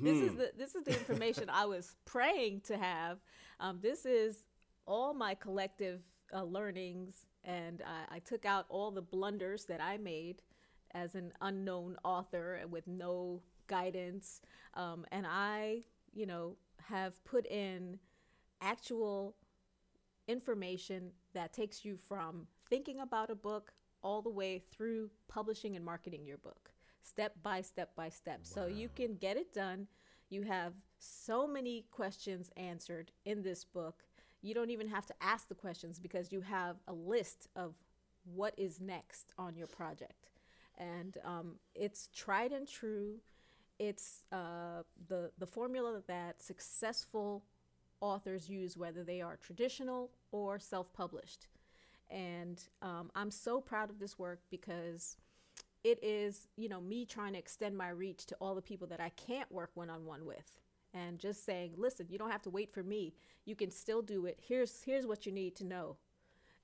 this 0.00 0.18
is 0.20 0.36
the 0.36 0.52
this 0.56 0.74
is 0.76 0.84
the 0.84 0.92
information 0.92 1.50
I 1.50 1.66
was 1.66 1.96
praying 2.04 2.60
to 2.66 2.76
have. 2.76 3.18
Um, 3.58 3.80
this 3.82 4.06
is 4.06 4.46
all 4.86 5.14
my 5.14 5.34
collective 5.34 6.00
uh, 6.34 6.42
learnings, 6.42 7.26
and 7.44 7.82
I, 7.86 8.16
I 8.16 8.18
took 8.20 8.44
out 8.44 8.66
all 8.68 8.90
the 8.90 9.02
blunders 9.02 9.64
that 9.66 9.80
I 9.80 9.96
made 9.96 10.42
as 10.92 11.14
an 11.14 11.32
unknown 11.40 11.96
author 12.04 12.54
and 12.54 12.70
with 12.70 12.86
no 12.86 13.42
guidance. 13.66 14.40
Um, 14.74 15.04
and 15.12 15.26
I, 15.26 15.82
you 16.12 16.26
know, 16.26 16.56
have 16.88 17.22
put 17.24 17.46
in 17.46 17.98
actual 18.60 19.36
information 20.26 21.10
that 21.34 21.52
takes 21.52 21.84
you 21.84 21.96
from 21.96 22.46
thinking 22.68 23.00
about 23.00 23.30
a 23.30 23.34
book 23.34 23.72
all 24.02 24.22
the 24.22 24.30
way 24.30 24.62
through 24.70 25.10
publishing 25.28 25.76
and 25.76 25.84
marketing 25.84 26.24
your 26.26 26.38
book 26.38 26.70
step 27.02 27.34
by 27.42 27.60
step 27.60 27.94
by 27.96 28.08
step. 28.08 28.40
So 28.42 28.66
you 28.66 28.88
can 28.94 29.14
get 29.16 29.36
it 29.36 29.52
done. 29.52 29.86
You 30.28 30.42
have 30.42 30.74
so 30.98 31.46
many 31.46 31.86
questions 31.90 32.50
answered 32.56 33.10
in 33.24 33.42
this 33.42 33.64
book 33.64 34.04
you 34.42 34.54
don't 34.54 34.70
even 34.70 34.88
have 34.88 35.06
to 35.06 35.14
ask 35.20 35.48
the 35.48 35.54
questions 35.54 35.98
because 35.98 36.32
you 36.32 36.40
have 36.40 36.76
a 36.88 36.92
list 36.92 37.48
of 37.56 37.74
what 38.24 38.54
is 38.56 38.80
next 38.80 39.32
on 39.38 39.56
your 39.56 39.66
project. 39.66 40.30
And 40.78 41.16
um, 41.24 41.56
it's 41.74 42.08
tried 42.14 42.52
and 42.52 42.66
true. 42.66 43.16
It's 43.78 44.24
uh, 44.32 44.82
the 45.08 45.30
the 45.38 45.46
formula 45.46 46.02
that 46.06 46.42
successful 46.42 47.44
authors 48.00 48.48
use, 48.48 48.76
whether 48.76 49.04
they 49.04 49.20
are 49.20 49.36
traditional 49.36 50.10
or 50.32 50.58
self-published. 50.58 51.48
And 52.10 52.62
um, 52.82 53.10
I'm 53.14 53.30
so 53.30 53.60
proud 53.60 53.90
of 53.90 53.98
this 53.98 54.18
work 54.18 54.40
because 54.50 55.16
it 55.84 55.98
is, 56.02 56.48
you 56.56 56.68
know, 56.68 56.80
me 56.80 57.04
trying 57.04 57.34
to 57.34 57.38
extend 57.38 57.76
my 57.76 57.90
reach 57.90 58.26
to 58.26 58.36
all 58.40 58.54
the 58.54 58.62
people 58.62 58.86
that 58.88 59.00
I 59.00 59.10
can't 59.10 59.50
work 59.52 59.70
one-on-one 59.74 60.26
with, 60.26 60.60
and 60.94 61.18
just 61.18 61.44
saying, 61.44 61.74
listen, 61.76 62.06
you 62.08 62.18
don't 62.18 62.30
have 62.30 62.42
to 62.42 62.50
wait 62.50 62.72
for 62.72 62.82
me. 62.82 63.14
You 63.44 63.54
can 63.54 63.70
still 63.70 64.02
do 64.02 64.26
it. 64.26 64.38
Here's 64.40 64.82
here's 64.82 65.06
what 65.06 65.26
you 65.26 65.32
need 65.32 65.56
to 65.56 65.64
know, 65.64 65.96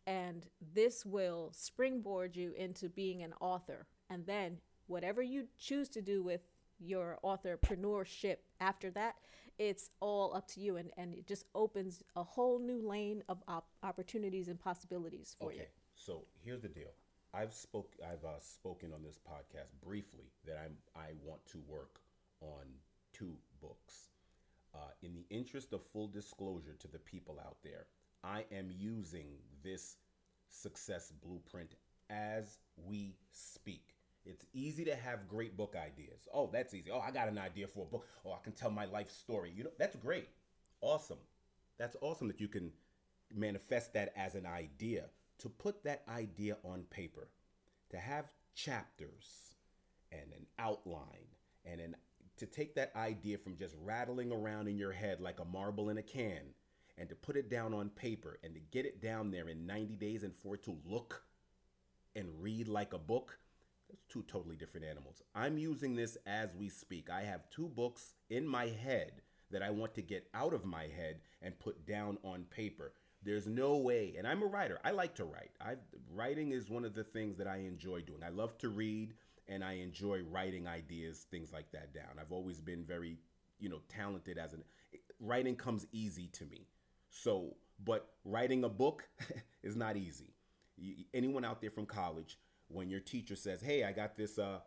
and 0.06 0.46
this 0.74 1.04
will 1.06 1.50
springboard 1.52 2.36
you 2.36 2.52
into 2.56 2.88
being 2.88 3.22
an 3.22 3.34
author. 3.40 3.86
And 4.10 4.26
then 4.26 4.58
whatever 4.86 5.22
you 5.22 5.48
choose 5.58 5.88
to 5.90 6.02
do 6.02 6.22
with 6.22 6.42
your 6.78 7.18
authorpreneurship 7.24 8.36
after 8.60 8.90
that 8.90 9.16
it's 9.58 9.88
all 10.00 10.34
up 10.34 10.46
to 10.46 10.60
you 10.60 10.76
and, 10.76 10.90
and 10.98 11.14
it 11.14 11.26
just 11.26 11.46
opens 11.54 12.02
a 12.14 12.22
whole 12.22 12.58
new 12.58 12.86
lane 12.86 13.22
of 13.28 13.42
op- 13.48 13.70
opportunities 13.82 14.48
and 14.48 14.60
possibilities 14.60 15.34
for 15.38 15.52
you 15.52 15.60
Okay, 15.60 15.68
so 15.94 16.24
here's 16.44 16.60
the 16.60 16.68
deal. 16.68 16.90
I've 17.32 17.52
spoke 17.52 17.94
I've 18.02 18.24
uh, 18.24 18.38
spoken 18.40 18.92
on 18.94 19.02
this 19.02 19.18
podcast 19.18 19.72
briefly 19.84 20.32
that 20.46 20.58
I'm 20.62 20.76
I 20.94 21.12
want 21.24 21.44
to 21.46 21.58
work 21.68 22.00
on 22.40 22.64
two 23.12 23.34
books. 23.60 24.08
Uh, 24.76 24.90
in 25.02 25.14
the 25.14 25.24
interest 25.30 25.72
of 25.72 25.82
full 25.82 26.06
disclosure 26.08 26.74
to 26.78 26.88
the 26.88 26.98
people 26.98 27.40
out 27.42 27.56
there, 27.64 27.86
I 28.22 28.44
am 28.52 28.70
using 28.76 29.28
this 29.62 29.96
success 30.50 31.12
blueprint 31.22 31.76
as 32.10 32.58
we 32.76 33.16
speak. 33.32 33.94
It's 34.26 34.44
easy 34.52 34.84
to 34.84 34.94
have 34.94 35.28
great 35.28 35.56
book 35.56 35.76
ideas. 35.76 36.28
Oh, 36.34 36.50
that's 36.52 36.74
easy. 36.74 36.90
Oh, 36.90 36.98
I 36.98 37.10
got 37.10 37.28
an 37.28 37.38
idea 37.38 37.68
for 37.68 37.86
a 37.86 37.90
book. 37.90 38.06
Oh, 38.24 38.32
I 38.32 38.38
can 38.42 38.52
tell 38.52 38.70
my 38.70 38.84
life 38.84 39.10
story. 39.10 39.52
You 39.54 39.64
know, 39.64 39.70
that's 39.78 39.96
great. 39.96 40.28
Awesome. 40.80 41.20
That's 41.78 41.96
awesome 42.02 42.28
that 42.28 42.40
you 42.40 42.48
can 42.48 42.72
manifest 43.34 43.94
that 43.94 44.12
as 44.16 44.34
an 44.34 44.44
idea. 44.46 45.04
To 45.40 45.48
put 45.48 45.84
that 45.84 46.02
idea 46.08 46.56
on 46.64 46.82
paper, 46.90 47.28
to 47.90 47.98
have 47.98 48.24
chapters 48.54 49.54
and 50.10 50.32
an 50.32 50.46
outline 50.58 51.28
and 51.64 51.80
an 51.80 51.94
to 52.36 52.46
take 52.46 52.74
that 52.74 52.92
idea 52.96 53.38
from 53.38 53.56
just 53.56 53.74
rattling 53.82 54.32
around 54.32 54.68
in 54.68 54.78
your 54.78 54.92
head 54.92 55.20
like 55.20 55.40
a 55.40 55.44
marble 55.44 55.88
in 55.88 55.98
a 55.98 56.02
can 56.02 56.42
and 56.98 57.08
to 57.08 57.14
put 57.14 57.36
it 57.36 57.50
down 57.50 57.74
on 57.74 57.90
paper 57.90 58.38
and 58.42 58.54
to 58.54 58.60
get 58.70 58.86
it 58.86 59.00
down 59.00 59.30
there 59.30 59.48
in 59.48 59.66
90 59.66 59.96
days 59.96 60.22
and 60.22 60.34
for 60.34 60.54
it 60.54 60.62
to 60.64 60.76
look 60.86 61.22
and 62.14 62.28
read 62.40 62.68
like 62.68 62.92
a 62.92 62.98
book 62.98 63.38
those 63.88 64.02
two 64.08 64.24
totally 64.24 64.56
different 64.56 64.86
animals. 64.86 65.22
I'm 65.34 65.58
using 65.58 65.94
this 65.94 66.18
as 66.26 66.54
we 66.56 66.68
speak. 66.68 67.08
I 67.10 67.22
have 67.22 67.48
two 67.50 67.68
books 67.68 68.14
in 68.30 68.46
my 68.46 68.66
head 68.66 69.22
that 69.52 69.62
i 69.62 69.70
want 69.70 69.94
to 69.94 70.02
get 70.02 70.28
out 70.34 70.52
of 70.52 70.64
my 70.64 70.82
head 70.82 71.20
and 71.40 71.58
put 71.60 71.86
down 71.86 72.18
on 72.24 72.44
paper. 72.50 72.92
There's 73.22 73.46
no 73.46 73.76
way 73.76 74.14
and 74.18 74.26
i'm 74.26 74.42
a 74.42 74.46
writer. 74.46 74.80
I 74.84 74.90
like 74.90 75.14
to 75.16 75.24
write. 75.24 75.52
I, 75.60 75.74
writing 76.12 76.50
is 76.52 76.68
one 76.68 76.84
of 76.84 76.94
the 76.94 77.04
things 77.04 77.36
that 77.36 77.46
i 77.46 77.58
enjoy 77.58 78.02
doing. 78.02 78.22
I 78.24 78.30
love 78.30 78.58
to 78.58 78.68
read 78.68 79.14
and 79.48 79.64
i 79.64 79.74
enjoy 79.74 80.20
writing 80.30 80.66
ideas 80.66 81.26
things 81.30 81.52
like 81.52 81.70
that 81.72 81.92
down 81.94 82.18
i've 82.20 82.32
always 82.32 82.60
been 82.60 82.84
very 82.84 83.18
you 83.58 83.68
know 83.68 83.80
talented 83.88 84.38
as 84.38 84.52
an 84.52 84.62
writing 85.20 85.56
comes 85.56 85.86
easy 85.92 86.28
to 86.28 86.44
me 86.46 86.66
so 87.10 87.56
but 87.84 88.08
writing 88.24 88.64
a 88.64 88.68
book 88.68 89.08
is 89.62 89.76
not 89.76 89.96
easy 89.96 90.34
You, 90.76 91.04
anyone 91.14 91.44
out 91.44 91.60
there 91.60 91.70
from 91.70 91.86
college, 91.86 92.38
when 92.68 92.90
your 92.90 93.00
teacher 93.00 93.36
says, 93.36 93.60
"Hey, 93.62 93.84
I 93.84 93.92
got 93.92 94.16
this 94.16 94.38
uh, 94.38 94.60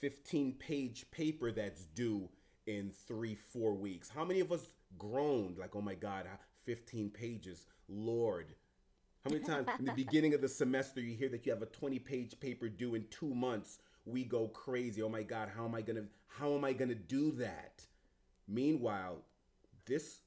15 0.00 0.54
page 0.54 1.06
paper 1.10 1.50
that's 1.52 1.84
due 1.84 2.28
in 2.66 2.90
three, 2.90 3.34
four 3.34 3.74
weeks," 3.74 4.08
how 4.10 4.24
many 4.24 4.40
of 4.40 4.52
us 4.52 4.74
groaned 4.98 5.58
like, 5.58 5.74
"Oh 5.76 5.80
my 5.80 5.94
God, 5.94 6.26
15 6.64 7.10
pages, 7.10 7.66
Lord." 7.88 8.54
How 9.24 9.30
many 9.30 9.44
times 9.44 9.68
in 9.78 9.84
the 9.86 9.92
beginning 10.04 10.34
of 10.34 10.40
the 10.40 10.48
semester 10.48 11.00
you 11.00 11.14
hear 11.16 11.28
that 11.30 11.44
you 11.46 11.52
have 11.52 11.62
a 11.62 11.66
20 11.66 11.98
page 11.98 12.38
paper 12.40 12.68
due 12.68 12.94
in 12.94 13.06
two 13.10 13.34
months? 13.34 13.78
We 14.08 14.24
go 14.24 14.48
crazy. 14.48 15.02
Oh 15.02 15.08
my 15.08 15.22
God, 15.22 15.50
how 15.54 15.64
am 15.64 15.74
I 15.74 15.82
gonna 15.82 16.04
how 16.26 16.54
am 16.54 16.64
I 16.64 16.72
gonna 16.72 16.94
do 16.94 17.32
that? 17.32 17.82
Meanwhile, 18.46 19.18
this 19.86 20.20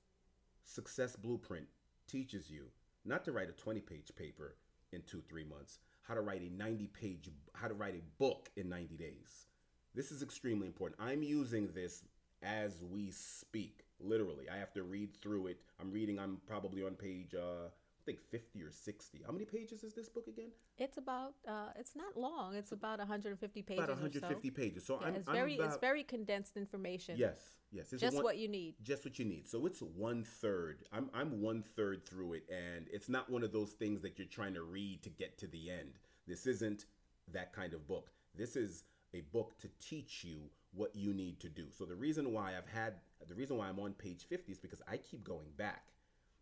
success 0.63 1.15
blueprint 1.15 1.65
teaches 2.07 2.49
you 2.49 2.65
not 3.05 3.25
to 3.25 3.31
write 3.31 3.49
a 3.49 3.53
20 3.53 3.79
page 3.81 4.11
paper 4.15 4.55
in 4.91 5.01
two, 5.03 5.23
three 5.27 5.43
months, 5.43 5.79
how 6.03 6.13
to 6.13 6.21
write 6.21 6.41
a 6.41 6.53
90 6.53 6.87
page, 6.87 7.29
how 7.53 7.67
to 7.67 7.73
write 7.73 7.95
a 7.95 8.19
book 8.19 8.49
in 8.55 8.69
90 8.69 8.97
days. 8.97 9.47
This 9.95 10.11
is 10.11 10.21
extremely 10.21 10.67
important. 10.67 11.01
I'm 11.01 11.23
using 11.23 11.69
this 11.73 12.03
as 12.43 12.83
we 12.83 13.11
speak, 13.11 13.85
literally. 13.99 14.45
I 14.49 14.57
have 14.57 14.73
to 14.73 14.83
read 14.83 15.15
through 15.21 15.47
it. 15.47 15.57
I'm 15.79 15.91
reading, 15.91 16.19
I'm 16.19 16.39
probably 16.45 16.83
on 16.83 16.93
page, 16.95 17.33
uh, 17.33 17.69
I 18.01 18.03
think 18.05 18.19
50 18.31 18.63
or 18.63 18.71
60. 18.71 19.21
How 19.25 19.31
many 19.31 19.45
pages 19.45 19.83
is 19.83 19.93
this 19.93 20.09
book 20.09 20.25
again? 20.27 20.49
It's 20.77 20.97
about, 20.97 21.35
uh, 21.47 21.69
it's 21.77 21.95
not 21.95 22.17
long. 22.17 22.55
It's 22.55 22.71
about 22.71 22.97
150 22.97 23.61
pages. 23.61 23.83
About 23.83 23.89
150 23.97 24.47
so. 24.47 24.53
pages. 24.53 24.85
So 24.85 24.97
yeah, 24.99 25.07
I'm, 25.07 25.15
it's 25.15 25.27
I'm 25.27 25.35
very, 25.35 25.55
about, 25.55 25.67
it's 25.67 25.77
very 25.77 26.03
condensed 26.03 26.57
information. 26.57 27.17
Yes, 27.17 27.39
yes. 27.71 27.93
It's 27.93 28.01
Just 28.01 28.15
one, 28.15 28.23
what 28.23 28.37
you 28.37 28.47
need. 28.47 28.75
Just 28.81 29.05
what 29.05 29.19
you 29.19 29.25
need. 29.25 29.47
So 29.47 29.65
it's 29.67 29.81
one 29.81 30.23
third. 30.23 30.83
I'm 30.91 31.09
I'm 31.13 31.41
one 31.41 31.63
third 31.75 32.07
through 32.07 32.33
it, 32.33 32.43
and 32.49 32.87
it's 32.91 33.09
not 33.09 33.29
one 33.29 33.43
of 33.43 33.51
those 33.51 33.73
things 33.73 34.01
that 34.01 34.17
you're 34.17 34.27
trying 34.27 34.55
to 34.55 34.63
read 34.63 35.03
to 35.03 35.09
get 35.09 35.37
to 35.39 35.47
the 35.47 35.69
end. 35.69 35.99
This 36.27 36.47
isn't 36.47 36.85
that 37.31 37.53
kind 37.53 37.73
of 37.73 37.87
book. 37.87 38.11
This 38.35 38.55
is 38.55 38.83
a 39.13 39.21
book 39.31 39.59
to 39.59 39.69
teach 39.79 40.23
you 40.23 40.49
what 40.73 40.95
you 40.95 41.13
need 41.13 41.39
to 41.41 41.49
do. 41.49 41.65
So 41.77 41.85
the 41.85 41.95
reason 41.95 42.31
why 42.31 42.53
I've 42.57 42.67
had 42.67 42.95
the 43.27 43.35
reason 43.35 43.57
why 43.57 43.67
I'm 43.67 43.79
on 43.79 43.93
page 43.93 44.25
50 44.27 44.51
is 44.51 44.57
because 44.57 44.81
I 44.87 44.97
keep 44.97 45.23
going 45.23 45.49
back 45.57 45.90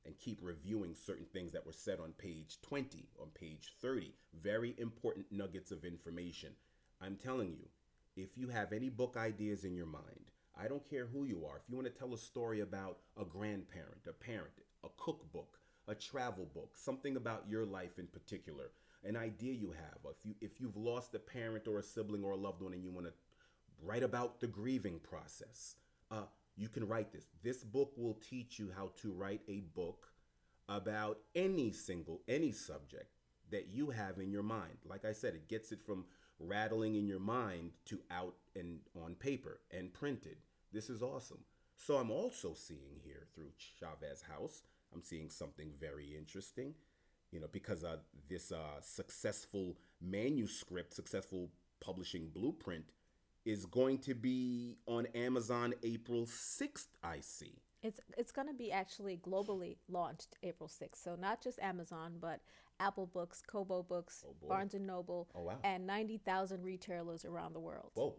and 0.09 0.17
keep 0.19 0.39
reviewing 0.41 0.95
certain 0.95 1.27
things 1.31 1.51
that 1.51 1.67
were 1.67 1.71
said 1.71 1.99
on 1.99 2.13
page 2.13 2.57
20, 2.63 3.09
on 3.21 3.27
page 3.39 3.75
30. 3.79 4.11
Very 4.41 4.73
important 4.79 5.27
nuggets 5.29 5.71
of 5.71 5.85
information. 5.85 6.49
I'm 6.99 7.15
telling 7.15 7.51
you, 7.51 7.67
if 8.15 8.35
you 8.35 8.47
have 8.47 8.73
any 8.73 8.89
book 8.89 9.15
ideas 9.15 9.65
in 9.65 9.75
your 9.75 9.85
mind, 9.85 10.31
I 10.59 10.67
don't 10.67 10.89
care 10.89 11.05
who 11.05 11.25
you 11.25 11.45
are. 11.45 11.57
If 11.57 11.69
you 11.69 11.75
want 11.75 11.93
to 11.93 11.93
tell 11.93 12.15
a 12.15 12.17
story 12.17 12.61
about 12.61 12.97
a 13.21 13.23
grandparent, 13.23 14.07
a 14.09 14.13
parent, 14.13 14.63
a 14.83 14.87
cookbook, 14.97 15.59
a 15.87 15.93
travel 15.93 16.47
book, 16.55 16.71
something 16.75 17.15
about 17.15 17.45
your 17.47 17.67
life 17.67 17.99
in 17.99 18.07
particular, 18.07 18.71
an 19.05 19.15
idea 19.15 19.53
you 19.53 19.71
have, 19.71 19.99
if 20.09 20.25
you 20.25 20.33
if 20.41 20.59
you've 20.59 20.75
lost 20.75 21.13
a 21.13 21.19
parent 21.19 21.67
or 21.67 21.77
a 21.77 21.83
sibling 21.83 22.23
or 22.23 22.31
a 22.31 22.35
loved 22.35 22.63
one 22.63 22.73
and 22.73 22.83
you 22.83 22.89
want 22.89 23.05
to 23.05 23.13
write 23.83 24.03
about 24.03 24.41
the 24.41 24.47
grieving 24.47 24.99
process, 24.99 25.75
uh, 26.09 26.23
you 26.59 26.67
can 26.67 26.87
write 26.87 27.13
this. 27.13 27.25
This 27.41 27.63
book 27.63 27.93
will 27.95 28.15
teach 28.15 28.59
you 28.59 28.71
how 28.75 28.91
to 29.01 29.13
write 29.13 29.41
a 29.47 29.61
book 29.73 30.07
about 30.67 31.19
any 31.33 31.71
single 31.71 32.21
any 32.27 32.51
subject 32.51 33.15
that 33.49 33.69
you 33.69 33.89
have 33.89 34.19
in 34.19 34.29
your 34.29 34.43
mind. 34.43 34.77
Like 34.85 35.05
I 35.05 35.13
said, 35.13 35.33
it 35.33 35.47
gets 35.47 35.71
it 35.71 35.81
from 35.81 36.05
rattling 36.37 36.95
in 36.95 37.07
your 37.07 37.19
mind 37.19 37.71
to 37.85 37.99
out 38.11 38.35
and 38.55 38.79
on 39.03 39.15
paper 39.15 39.61
and 39.71 39.93
printed. 39.93 40.37
This 40.71 40.89
is 40.89 41.01
awesome. 41.01 41.45
So 41.77 41.95
I'm 41.95 42.11
also 42.11 42.53
seeing 42.53 42.99
here 43.03 43.25
through 43.33 43.51
Chaves 43.81 44.23
House, 44.29 44.61
I'm 44.93 45.01
seeing 45.01 45.29
something 45.29 45.71
very 45.79 46.15
interesting. 46.15 46.73
You 47.31 47.39
know, 47.39 47.47
because 47.51 47.83
uh, 47.83 47.97
this 48.27 48.51
uh, 48.51 48.81
successful 48.81 49.77
manuscript, 50.01 50.93
successful 50.93 51.51
publishing 51.79 52.29
blueprint 52.33 52.85
is 53.45 53.65
going 53.65 53.97
to 53.99 54.13
be 54.13 54.77
on 54.85 55.05
Amazon 55.15 55.73
April 55.83 56.25
6th, 56.25 56.87
I 57.03 57.19
see. 57.21 57.61
It's 57.81 57.99
it's 58.17 58.31
going 58.33 58.47
to 58.49 58.53
be 58.53 58.71
actually 58.73 59.17
globally 59.17 59.77
launched 59.87 60.35
April 60.43 60.67
6th. 60.67 61.01
So 61.01 61.15
not 61.15 61.41
just 61.41 61.59
Amazon, 61.59 62.15
but 62.19 62.41
Apple 62.81 63.05
Books, 63.07 63.41
Kobo 63.45 63.83
Books, 63.83 64.25
Oh. 64.27 64.47
Barnes 64.47 64.73
and 64.73 64.85
Noble, 64.85 65.29
Oh, 65.33 65.43
wow. 65.43 65.57
and 65.63 65.87
90,000 65.87 66.61
retailers 66.63 67.23
around 67.23 67.53
the 67.53 67.59
world. 67.61 67.91
Whoa. 67.93 68.15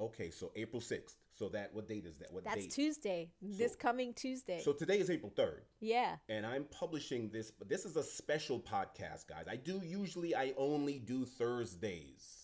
Okay, 0.00 0.30
so 0.30 0.52
April 0.54 0.80
6th. 0.80 1.14
So 1.32 1.48
that 1.50 1.72
what 1.74 1.86
date 1.88 2.06
is 2.06 2.18
that? 2.18 2.32
What 2.32 2.44
That's 2.44 2.62
date? 2.64 2.70
Tuesday, 2.72 3.30
this 3.40 3.76
coming 3.76 4.14
Tuesday. 4.14 4.60
So 4.64 4.72
today 4.72 4.98
is 4.98 5.10
April 5.10 5.32
3rd. 5.36 5.60
yeah. 5.80 6.16
and 6.28 6.44
I'm 6.44 6.64
publishing 6.64 7.30
this, 7.30 7.50
but 7.52 7.68
this 7.68 7.84
is 7.84 7.96
a 7.96 8.02
special 8.02 8.58
podcast, 8.60 9.28
guys. 9.28 9.46
I 9.48 9.56
do 9.56 9.80
usually 9.84 10.34
I 10.34 10.54
only 10.56 10.98
do 10.98 11.24
Thursdays. 11.24 12.37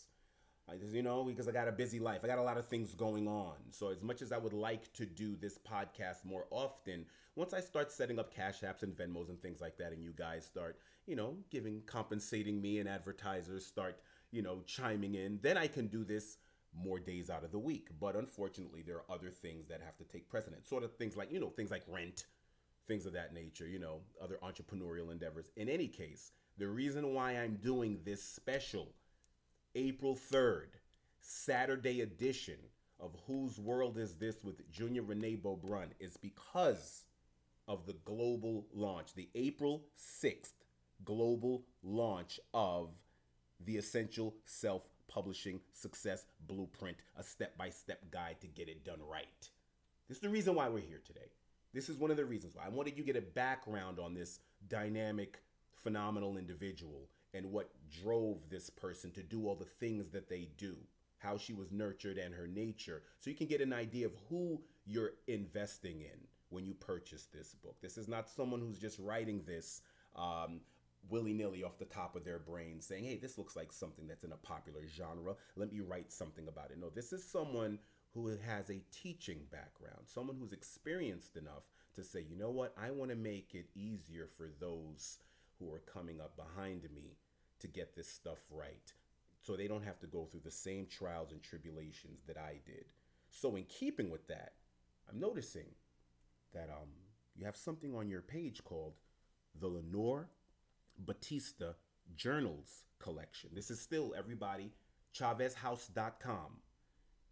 I 0.69 0.77
you 0.93 1.03
know, 1.03 1.25
because 1.25 1.47
I 1.47 1.53
got 1.53 1.69
a 1.69 1.73
busy 1.73 2.01
life. 2.01 2.21
I 2.25 2.27
got 2.27 2.39
a 2.39 2.43
lot 2.43 2.57
of 2.57 2.67
things 2.67 2.95
going 2.95 3.29
on. 3.29 3.55
So 3.71 3.91
as 3.91 4.03
much 4.03 4.23
as 4.23 4.33
I 4.33 4.39
would 4.39 4.55
like 4.55 4.93
to 4.95 5.05
do 5.05 5.37
this 5.37 5.59
podcast 5.59 6.25
more 6.25 6.47
often, 6.51 7.05
once 7.37 7.53
I 7.53 7.61
start 7.61 7.93
setting 7.93 8.19
up 8.19 8.35
cash 8.35 8.61
apps 8.61 8.83
and 8.83 8.97
Venmos 8.97 9.29
and 9.29 9.41
things 9.41 9.61
like 9.61 9.77
that 9.79 9.93
and 9.93 10.03
you 10.03 10.13
guys 10.13 10.47
start, 10.47 10.79
you 11.07 11.17
know, 11.17 11.37
giving 11.51 11.83
compensating 11.85 12.63
me 12.63 12.79
and 12.79 12.89
advertisers 12.89 13.67
start, 13.67 13.99
you 14.31 14.41
know, 14.41 14.63
chiming 14.67 15.17
in, 15.17 15.39
then 15.43 15.59
I 15.59 15.67
can 15.67 15.89
do 15.89 16.03
this 16.03 16.39
more 16.75 16.99
days 16.99 17.29
out 17.29 17.45
of 17.45 17.53
the 17.53 17.59
week. 17.59 17.89
But 18.01 18.17
unfortunately, 18.17 18.83
there 18.83 18.97
are 18.97 19.15
other 19.15 19.31
things 19.31 19.69
that 19.69 19.83
have 19.83 19.99
to 19.99 20.05
take 20.05 20.31
precedence. 20.31 20.69
Sort 20.69 20.83
of 20.83 20.95
things 20.95 21.17
like, 21.17 21.31
you 21.31 21.41
know, 21.41 21.51
things 21.51 21.71
like 21.71 21.85
rent, 21.89 22.25
things 22.89 23.05
of 23.05 23.13
that 23.13 23.35
nature, 23.35 23.69
you 23.69 23.79
know, 23.79 24.01
other 24.23 24.39
entrepreneurial 24.43 25.13
endeavors. 25.13 25.51
In 25.57 25.69
any 25.69 25.89
case, 25.89 26.33
the 26.57 26.69
reason 26.69 27.13
why 27.13 27.33
I'm 27.33 27.57
doing 27.57 28.01
this 28.05 28.23
special 28.23 28.89
April 29.77 30.17
3rd, 30.17 30.69
Saturday 31.21 32.01
edition 32.01 32.59
of 33.01 33.17
Whose 33.27 33.59
World 33.59 33.99
Is 33.99 34.15
This 34.15 34.37
with 34.45 34.71
Junior 34.71 35.03
Renee 35.03 35.37
Beaubrun 35.37 35.89
is 35.99 36.17
because 36.17 37.03
of 37.67 37.85
the 37.85 37.97
global 38.05 38.67
launch, 38.73 39.15
the 39.15 39.29
April 39.35 39.87
6th 40.23 40.53
global 41.05 41.65
launch 41.83 42.39
of 42.53 42.91
the 43.65 43.77
Essential 43.77 44.37
Self 44.45 44.83
Publishing 45.09 45.59
Success 45.73 46.25
Blueprint, 46.47 46.99
a 47.17 47.25
step 47.25 47.59
by 47.59 47.71
step 47.71 48.13
guide 48.13 48.37
to 48.43 48.47
get 48.47 48.69
it 48.69 48.85
done 48.85 49.01
right. 49.11 49.51
This 50.09 50.19
is 50.19 50.23
the 50.23 50.29
reason 50.29 50.55
why 50.55 50.69
we're 50.69 50.87
here 50.87 51.03
today. 51.05 51.33
This 51.73 51.89
is 51.89 51.97
one 51.97 52.13
of 52.13 52.17
the 52.17 52.25
reasons 52.25 52.55
why 52.55 52.67
I 52.67 52.69
wanted 52.69 52.97
you 52.97 53.03
to 53.03 53.13
get 53.13 53.21
a 53.21 53.27
background 53.27 53.99
on 53.99 54.15
this 54.15 54.39
dynamic, 54.69 55.43
phenomenal 55.75 56.37
individual 56.37 57.09
and 57.35 57.51
what 57.51 57.71
drove 58.03 58.49
this 58.49 58.71
person 58.71 59.11
to 59.11 59.23
do 59.23 59.47
all 59.47 59.57
the 59.57 59.65
things 59.65 60.11
that 60.11 60.29
they 60.29 60.49
do, 60.57 60.77
how 61.19 61.37
she 61.37 61.53
was 61.53 61.73
nurtured 61.73 62.17
and 62.17 62.35
her 62.35 62.47
nature, 62.47 63.03
so 63.19 63.29
you 63.29 63.37
can 63.37 63.49
get 63.49 63.61
an 63.61 63.73
idea 63.73 64.07
of 64.07 64.13
who 64.29 64.61
you're 64.87 65.13
investing 65.27 66.01
in 66.01 66.29
when 66.51 66.65
you 66.65 66.75
purchase 66.75 67.27
this 67.33 67.55
book. 67.55 67.77
This 67.83 67.99
is 67.99 68.09
not 68.09 68.31
someone 68.31 68.61
who's 68.61 68.79
just 68.79 68.99
writing 68.99 69.43
this 69.45 69.83
um, 70.15 70.61
willy 71.11 71.33
nilly 71.33 71.65
off 71.65 71.79
the 71.79 71.85
top 71.85 72.17
of 72.17 72.25
their 72.25 72.39
brain 72.39 72.81
saying, 72.81 73.05
hey, 73.05 73.17
this 73.17 73.37
looks 73.37 73.57
like 73.57 73.73
something 73.73 74.07
that's 74.07 74.25
in 74.25 74.33
a 74.33 74.37
popular 74.37 74.87
genre. 74.87 75.35
Let 75.57 75.73
me 75.73 75.81
write 75.81 76.13
something 76.13 76.49
about 76.49 76.71
it. 76.71 76.79
No, 76.79 76.91
this 76.91 77.13
is 77.13 77.29
someone 77.29 77.79
who 78.13 78.29
has 78.47 78.71
a 78.71 78.83
teaching 78.93 79.41
background, 79.51 80.03
someone 80.07 80.37
who's 80.39 80.53
experienced 80.53 81.37
enough 81.37 81.65
to 81.97 82.05
say, 82.05 82.25
you 82.29 82.37
know 82.37 82.51
what, 82.51 82.75
I 82.81 82.91
want 82.91 83.11
to 83.11 83.17
make 83.17 83.55
it 83.55 83.67
easier 83.75 84.29
for 84.37 84.49
those 84.61 85.19
who 85.59 85.73
are 85.73 85.81
coming 85.81 86.21
up 86.21 86.37
behind 86.37 86.83
me 86.95 87.17
to 87.65 87.69
get 87.69 87.97
this 87.97 88.09
stuff 88.09 88.39
right 88.51 88.93
so 89.41 89.57
they 89.57 89.67
don't 89.67 89.85
have 89.85 89.99
to 90.01 90.07
go 90.07 90.27
through 90.27 90.43
the 90.45 90.51
same 90.51 90.87
trials 90.87 91.33
and 91.33 91.43
tribulations 91.43 92.21
that 92.27 92.37
I 92.37 92.61
did. 92.67 92.85
So, 93.31 93.57
in 93.57 93.65
keeping 93.65 94.11
with 94.11 94.29
that, 94.29 94.53
I'm 95.09 95.19
noticing 95.19 95.67
that 96.53 96.69
um, 96.71 96.89
you 97.35 97.45
have 97.47 97.57
something 97.57 97.95
on 97.95 98.09
your 98.09 98.21
page 98.21 98.63
called 98.65 98.95
the 99.59 99.67
Lenore 99.67 100.29
Batista 100.99 101.73
Journals 102.15 102.85
Collection. 102.99 103.51
This 103.55 103.71
is 103.71 103.81
still 103.81 104.15
everybody, 104.17 104.71
ChavesHouse.com. 105.19 106.61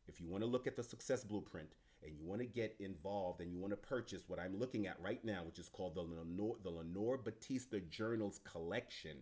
If 0.08 0.20
you 0.20 0.28
want 0.28 0.42
to 0.42 0.50
look 0.50 0.66
at 0.66 0.76
the 0.76 0.82
success 0.82 1.24
blueprint 1.24 1.68
and 2.02 2.16
you 2.16 2.24
want 2.24 2.40
to 2.40 2.46
get 2.46 2.74
involved 2.80 3.40
and 3.40 3.52
you 3.52 3.60
want 3.60 3.72
to 3.72 3.76
purchase 3.76 4.24
what 4.26 4.40
I'm 4.40 4.58
looking 4.58 4.86
at 4.86 5.00
right 5.00 5.24
now, 5.24 5.42
which 5.46 5.58
is 5.58 5.68
called 5.68 5.94
the 5.94 6.02
Lenore, 6.02 6.56
the 6.62 6.70
Lenore 6.70 7.16
Batista 7.16 7.78
Journals 7.90 8.40
Collection, 8.44 9.18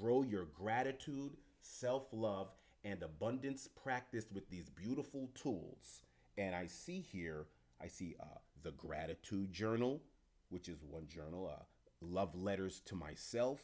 grow 0.00 0.22
your 0.22 0.46
gratitude, 0.46 1.36
self 1.60 2.06
love, 2.12 2.48
and 2.84 3.02
abundance 3.02 3.68
practice 3.82 4.26
with 4.32 4.48
these 4.50 4.68
beautiful 4.68 5.30
tools. 5.34 6.02
And 6.36 6.54
I 6.54 6.66
see 6.66 7.00
here, 7.00 7.46
I 7.80 7.86
see 7.86 8.16
uh, 8.20 8.38
the 8.62 8.72
Gratitude 8.72 9.52
Journal, 9.52 10.02
which 10.50 10.68
is 10.68 10.82
one 10.82 11.06
journal, 11.08 11.50
uh, 11.52 11.62
Love 12.00 12.34
Letters 12.34 12.80
to 12.86 12.94
Myself. 12.94 13.60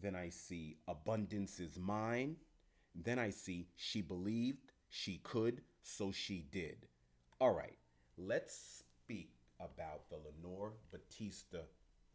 Then 0.00 0.14
I 0.14 0.28
see 0.28 0.76
Abundance 0.88 1.60
is 1.60 1.78
Mine. 1.78 2.36
Then 2.94 3.18
I 3.18 3.30
see 3.30 3.68
She 3.76 4.02
Believed, 4.02 4.72
She 4.90 5.20
Could, 5.22 5.62
So 5.82 6.12
She 6.12 6.44
Did. 6.50 6.86
All 7.40 7.54
right, 7.54 7.78
let's 8.18 8.82
speak 9.04 9.32
about 9.60 10.08
the 10.10 10.16
Lenore 10.16 10.72
Batista 10.90 11.58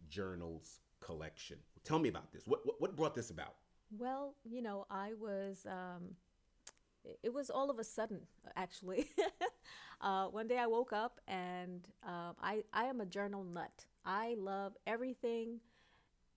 Journals 0.10 0.80
collection. 1.00 1.58
Tell 1.84 2.00
me 2.00 2.10
about 2.10 2.32
this. 2.32 2.44
What, 2.48 2.66
what, 2.66 2.80
what 2.82 2.96
brought 2.96 3.16
this 3.16 3.30
about? 3.30 3.56
Well, 3.98 4.36
you 4.44 4.62
know, 4.62 4.86
I 4.90 5.14
was, 5.20 5.66
um, 5.66 6.16
it- 7.24 7.34
was 7.34 7.50
all 7.50 7.70
of 7.70 7.80
a 7.80 7.84
sudden, 7.84 8.22
actually. 8.56 9.10
uh, 10.02 10.26
one 10.28 10.48
day 10.48 10.58
I 10.58 10.68
woke 10.68 10.92
up 10.94 11.22
and 11.28 11.88
um, 12.06 12.36
I, 12.42 12.64
I 12.74 12.86
am 12.86 13.00
a 13.02 13.06
journal 13.06 13.44
nut. 13.44 13.86
I 14.06 14.36
love 14.38 14.76
everything 14.86 15.60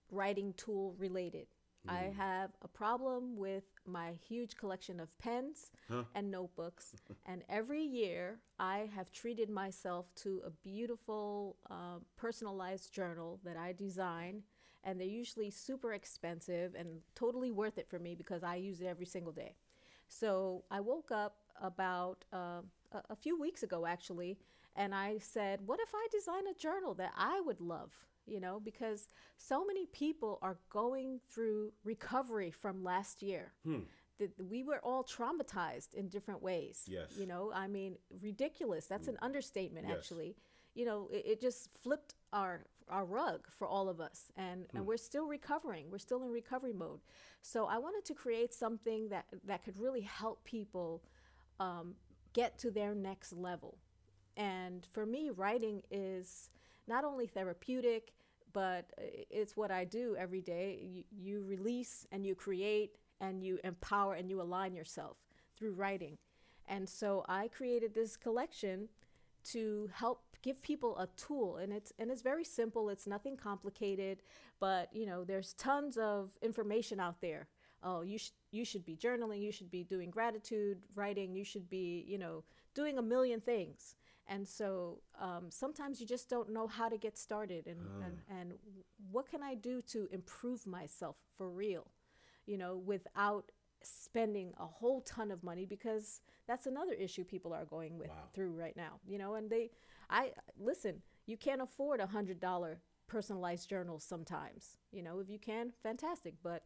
writing 0.09 0.53
tool 0.57 0.95
related. 0.97 1.47
I 1.87 2.13
have 2.15 2.51
a 2.61 2.67
problem 2.67 3.35
with 3.37 3.63
my 3.87 4.11
huge 4.29 4.55
collection 4.55 4.99
of 4.99 5.17
pens 5.17 5.71
and 6.13 6.29
notebooks. 6.29 6.95
and 7.25 7.43
every 7.49 7.81
year, 7.81 8.37
I 8.59 8.87
have 8.95 9.11
treated 9.11 9.49
myself 9.49 10.05
to 10.17 10.41
a 10.45 10.51
beautiful 10.51 11.57
uh, 11.71 11.97
personalized 12.15 12.93
journal 12.93 13.39
that 13.43 13.57
I 13.57 13.73
design. 13.73 14.43
And 14.83 14.99
they're 14.99 15.07
usually 15.07 15.51
super 15.51 15.93
expensive 15.93 16.75
and 16.75 17.01
totally 17.15 17.51
worth 17.51 17.77
it 17.77 17.87
for 17.87 17.99
me 17.99 18.15
because 18.15 18.43
I 18.43 18.55
use 18.55 18.81
it 18.81 18.87
every 18.87 19.05
single 19.05 19.31
day. 19.31 19.55
So 20.07 20.63
I 20.69 20.79
woke 20.81 21.11
up 21.11 21.37
about 21.61 22.25
uh, 22.33 22.61
a, 23.09 23.15
few 23.15 23.39
weeks 23.39 23.63
ago, 23.63 23.85
actually, 23.85 24.37
and 24.75 24.93
I 24.93 25.19
said, 25.19 25.61
What 25.65 25.79
if 25.79 25.93
I 25.93 26.07
design 26.11 26.47
a 26.47 26.53
journal 26.53 26.93
that 26.95 27.13
I 27.15 27.41
would 27.41 27.61
love? 27.61 27.93
You 28.25 28.39
know, 28.39 28.59
because 28.59 29.07
so 29.37 29.65
many 29.65 29.85
people 29.87 30.37
are 30.41 30.57
going 30.69 31.19
through 31.29 31.71
recovery 31.83 32.51
from 32.51 32.83
last 32.83 33.21
year. 33.21 33.53
That 34.19 34.31
we 34.49 34.61
were 34.63 34.79
all 34.83 35.03
traumatized 35.03 35.95
in 35.95 36.07
different 36.07 36.43
ways. 36.43 36.83
Yes. 36.87 37.13
You 37.17 37.25
know, 37.25 37.51
I 37.55 37.67
mean, 37.67 37.95
ridiculous. 38.21 38.85
That's 38.85 39.07
an 39.07 39.17
understatement, 39.21 39.87
Yes. 39.87 39.97
actually. 39.97 40.35
You 40.75 40.85
know, 40.85 41.09
it, 41.11 41.23
it 41.25 41.41
just 41.41 41.71
flipped 41.81 42.13
our 42.31 42.65
our 42.91 43.05
rug 43.05 43.47
for 43.49 43.67
all 43.67 43.89
of 43.89 43.99
us, 43.99 44.31
and 44.35 44.65
and 44.73 44.85
we're 44.85 44.97
still 44.97 45.27
recovering. 45.27 45.89
We're 45.89 45.97
still 45.97 46.23
in 46.23 46.29
recovery 46.29 46.73
mode. 46.73 46.99
So 47.41 47.65
I 47.65 47.77
wanted 47.77 48.05
to 48.05 48.13
create 48.13 48.53
something 48.53 49.09
that 49.09 49.25
that 49.45 49.63
could 49.63 49.79
really 49.79 50.01
help 50.01 50.43
people 50.43 51.01
um, 51.59 51.95
get 52.33 52.57
to 52.59 52.71
their 52.71 52.93
next 52.93 53.33
level. 53.33 53.77
And 54.37 54.85
for 54.91 55.05
me, 55.05 55.29
writing 55.29 55.81
is 55.91 56.49
not 56.87 57.03
only 57.03 57.27
therapeutic, 57.27 58.13
but 58.53 58.91
it's 58.97 59.55
what 59.55 59.71
I 59.71 59.85
do 59.85 60.15
every 60.17 60.41
day. 60.41 60.79
You, 60.83 61.03
you 61.11 61.43
release 61.43 62.05
and 62.11 62.25
you 62.25 62.35
create 62.35 62.97
and 63.19 63.43
you 63.43 63.59
empower 63.63 64.15
and 64.15 64.29
you 64.29 64.41
align 64.41 64.75
yourself 64.75 65.17
through 65.57 65.73
writing. 65.73 66.17
And 66.67 66.87
so 66.87 67.25
I 67.27 67.47
created 67.47 67.93
this 67.93 68.17
collection 68.17 68.89
to 69.43 69.89
help 69.93 70.30
give 70.41 70.61
people 70.61 70.97
a 70.97 71.07
tool 71.17 71.57
and 71.57 71.71
it's 71.71 71.91
and 71.99 72.09
it's 72.11 72.21
very 72.21 72.43
simple 72.43 72.89
it's 72.89 73.05
nothing 73.07 73.37
complicated 73.37 74.21
but 74.59 74.89
you 74.93 75.05
know 75.05 75.23
there's 75.23 75.53
tons 75.53 75.97
of 75.97 76.37
information 76.41 76.99
out 76.99 77.21
there. 77.21 77.47
Oh 77.83 78.01
you 78.01 78.17
should 78.17 78.33
you 78.51 78.63
should 78.65 78.85
be 78.85 78.95
journaling 78.95 79.41
you 79.41 79.51
should 79.51 79.71
be 79.71 79.83
doing 79.83 80.09
gratitude 80.11 80.77
writing 80.95 81.35
you 81.35 81.43
should 81.43 81.69
be 81.69 82.03
you 82.07 82.17
know 82.17 82.43
doing 82.73 82.97
a 82.97 83.01
million 83.01 83.41
things. 83.41 83.95
And 84.27 84.47
so 84.47 84.99
um, 85.19 85.45
sometimes 85.49 85.99
you 85.99 86.07
just 86.07 86.29
don't 86.29 86.51
know 86.53 86.67
how 86.67 86.87
to 86.89 86.97
get 86.97 87.17
started 87.17 87.67
and, 87.67 87.79
and 88.05 88.17
and 88.39 88.53
what 89.11 89.29
can 89.29 89.41
i 89.43 89.55
do 89.55 89.81
to 89.81 90.07
improve 90.11 90.65
myself 90.67 91.17
for 91.37 91.49
real 91.49 91.87
you 92.45 92.57
know 92.57 92.77
without 92.77 93.51
spending 93.83 94.53
a 94.59 94.65
whole 94.65 95.01
ton 95.01 95.31
of 95.31 95.43
money? 95.43 95.65
Because 95.65 96.21
that's 96.47 96.67
another 96.67 96.93
issue 96.93 97.23
people 97.23 97.51
are 97.51 97.65
going 97.65 97.97
with 97.97 98.09
Wow. 98.09 98.29
through 98.33 98.51
right 98.51 98.77
now 98.77 98.99
you 99.07 99.17
know 99.17 99.33
and 99.35 99.49
they 99.49 99.71
i 100.11 100.31
listen 100.59 101.01
you 101.25 101.37
can't 101.37 101.61
afford 101.61 101.99
a 101.99 102.07
hundred 102.07 102.39
dollar 102.39 102.81
personalized 103.07 103.67
journal 103.67 103.99
sometimes 103.99 104.77
you 104.91 105.01
know 105.01 105.19
if 105.19 105.29
you 105.29 105.39
can 105.39 105.71
fantastic 105.83 106.35
but 106.43 106.63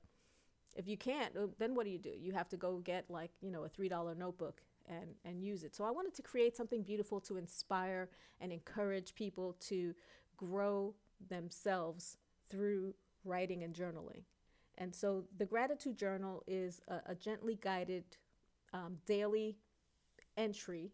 if 0.75 0.87
you 0.87 0.97
can't 0.97 1.35
uh, 1.37 1.47
then 1.57 1.73
what 1.73 1.85
do 1.85 1.91
you 1.91 1.97
do? 1.97 2.11
You 2.19 2.33
have 2.33 2.49
to 2.49 2.57
go 2.57 2.77
get 2.79 3.09
like 3.09 3.31
you 3.41 3.51
know 3.51 3.63
a 3.63 3.69
three 3.69 3.89
dollar 3.89 4.13
notebook 4.13 4.61
and 4.87 5.15
and 5.23 5.41
use 5.41 5.63
it. 5.63 5.75
So 5.75 5.83
i 5.83 5.91
wanted 5.91 6.13
to 6.15 6.21
create 6.21 6.55
something 6.55 6.83
beautiful 6.83 7.19
to 7.21 7.37
inspire 7.37 8.09
and 8.41 8.51
encourage 8.51 9.15
people 9.15 9.55
to 9.61 9.95
grow 10.37 10.93
themselves 11.29 12.17
through 12.49 12.93
writing 13.23 13.63
and 13.63 13.73
journaling. 13.73 14.23
And 14.77 14.93
so 14.93 15.23
the 15.37 15.45
gratitude 15.45 15.97
journal 15.97 16.43
is 16.47 16.81
a, 16.89 16.99
a 17.07 17.15
gently 17.15 17.57
guided 17.61 18.03
um, 18.73 18.97
daily 19.05 19.57
entry 20.35 20.91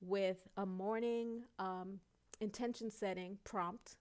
with 0.00 0.48
a 0.56 0.66
morning 0.66 1.42
um, 1.58 2.00
intention 2.40 2.90
setting 2.90 3.38
prompt 3.44 3.96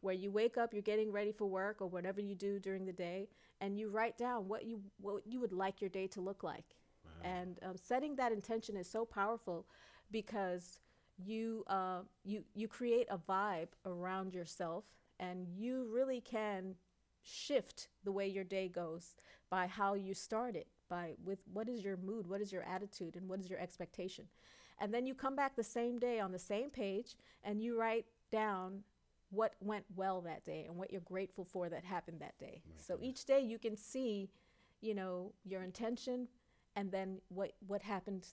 where 0.00 0.14
you 0.14 0.30
wake 0.30 0.58
up, 0.58 0.72
you're 0.72 0.82
getting 0.82 1.12
ready 1.12 1.32
for 1.32 1.46
work 1.48 1.80
or 1.80 1.86
whatever 1.86 2.20
you 2.20 2.34
do 2.34 2.58
during 2.58 2.84
the 2.86 2.92
day, 2.92 3.28
and 3.60 3.78
you 3.78 3.88
write 3.88 4.18
down 4.18 4.48
what 4.48 4.64
you 4.64 4.80
what 5.00 5.22
you 5.26 5.40
would 5.40 5.52
like 5.52 5.80
your 5.80 5.90
day 5.90 6.06
to 6.08 6.20
look 6.20 6.42
like. 6.42 6.76
And 7.22 7.58
um, 7.62 7.76
setting 7.76 8.16
that 8.16 8.32
intention 8.32 8.76
is 8.76 8.90
so 8.90 9.04
powerful 9.04 9.66
because 10.10 10.80
you 11.18 11.64
uh, 11.68 12.00
you 12.24 12.44
you 12.54 12.66
create 12.68 13.06
a 13.10 13.18
vibe 13.18 13.68
around 13.86 14.34
yourself, 14.34 14.84
and 15.20 15.46
you 15.56 15.88
really 15.92 16.20
can 16.20 16.74
shift 17.22 17.88
the 18.04 18.12
way 18.12 18.26
your 18.26 18.44
day 18.44 18.68
goes 18.68 19.14
by 19.50 19.66
how 19.66 19.94
you 19.94 20.14
start 20.14 20.56
it 20.56 20.66
by 20.88 21.12
with 21.24 21.38
what 21.52 21.68
is 21.68 21.84
your 21.84 21.96
mood 21.98 22.26
what 22.26 22.40
is 22.40 22.50
your 22.50 22.62
attitude 22.62 23.14
and 23.14 23.28
what 23.28 23.38
is 23.38 23.50
your 23.50 23.58
expectation 23.58 24.24
and 24.80 24.92
then 24.94 25.06
you 25.06 25.14
come 25.14 25.36
back 25.36 25.54
the 25.56 25.62
same 25.64 25.98
day 25.98 26.20
on 26.20 26.32
the 26.32 26.38
same 26.38 26.70
page 26.70 27.16
and 27.44 27.62
you 27.62 27.78
write 27.78 28.06
down 28.32 28.82
what 29.30 29.54
went 29.60 29.84
well 29.94 30.20
that 30.22 30.44
day 30.44 30.64
and 30.66 30.76
what 30.76 30.90
you're 30.90 31.00
grateful 31.02 31.44
for 31.44 31.68
that 31.68 31.84
happened 31.84 32.20
that 32.20 32.36
day 32.38 32.62
so 32.76 32.98
each 33.00 33.24
day 33.24 33.40
you 33.40 33.58
can 33.58 33.76
see 33.76 34.28
you 34.80 34.94
know 34.94 35.32
your 35.44 35.62
intention 35.62 36.26
and 36.76 36.90
then 36.90 37.18
what 37.28 37.52
what 37.66 37.82
happened 37.82 38.26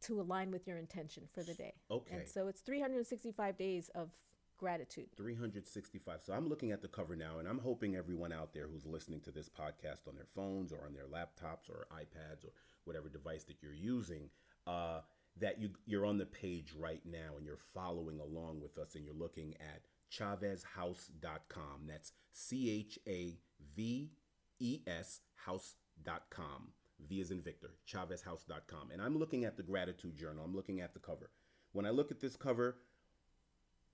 to 0.00 0.20
align 0.20 0.50
with 0.50 0.66
your 0.66 0.78
intention 0.78 1.24
for 1.32 1.42
the 1.42 1.54
day 1.54 1.74
Okay. 1.90 2.16
and 2.16 2.28
so 2.28 2.48
it's 2.48 2.60
365 2.62 3.56
days 3.56 3.90
of 3.94 4.10
gratitude 4.58 5.06
365. 5.16 6.20
So 6.22 6.34
I'm 6.34 6.46
looking 6.46 6.70
at 6.70 6.82
the 6.82 6.88
cover 6.88 7.16
now, 7.16 7.38
and 7.38 7.48
I'm 7.48 7.58
hoping 7.60 7.96
everyone 7.96 8.30
out 8.30 8.52
there 8.52 8.66
who's 8.68 8.84
listening 8.84 9.20
to 9.20 9.30
this 9.30 9.48
podcast 9.48 10.06
on 10.06 10.14
their 10.16 10.26
phones 10.34 10.70
or 10.70 10.84
on 10.84 10.92
their 10.92 11.06
laptops 11.06 11.70
or 11.70 11.86
iPads 11.90 12.44
or 12.44 12.52
whatever 12.84 13.08
device 13.08 13.44
that 13.44 13.62
you're 13.62 13.72
using, 13.72 14.28
uh, 14.66 15.00
that 15.38 15.60
you 15.60 15.70
you're 15.86 16.06
on 16.06 16.18
the 16.18 16.26
page 16.26 16.72
right 16.76 17.02
now 17.04 17.36
and 17.36 17.46
you're 17.46 17.58
following 17.74 18.20
along 18.20 18.60
with 18.60 18.78
us, 18.78 18.94
and 18.94 19.04
you're 19.04 19.14
looking 19.14 19.54
at 19.60 19.82
ChavesHouse.com. 20.12 21.86
That's 21.86 22.12
C 22.32 22.70
H 22.70 22.98
A 23.06 23.38
V 23.76 24.10
E 24.58 24.80
S 24.86 25.20
House.com. 25.46 26.72
V 27.08 27.20
is 27.20 27.30
in 27.30 27.40
Victor, 27.40 27.74
ChavesHouse.com. 27.88 28.90
And 28.92 29.00
I'm 29.00 29.18
looking 29.18 29.44
at 29.44 29.56
the 29.56 29.62
gratitude 29.62 30.18
journal. 30.18 30.44
I'm 30.44 30.54
looking 30.54 30.80
at 30.80 30.92
the 30.92 31.00
cover. 31.00 31.30
When 31.72 31.86
I 31.86 31.90
look 31.90 32.10
at 32.10 32.20
this 32.20 32.36
cover, 32.36 32.76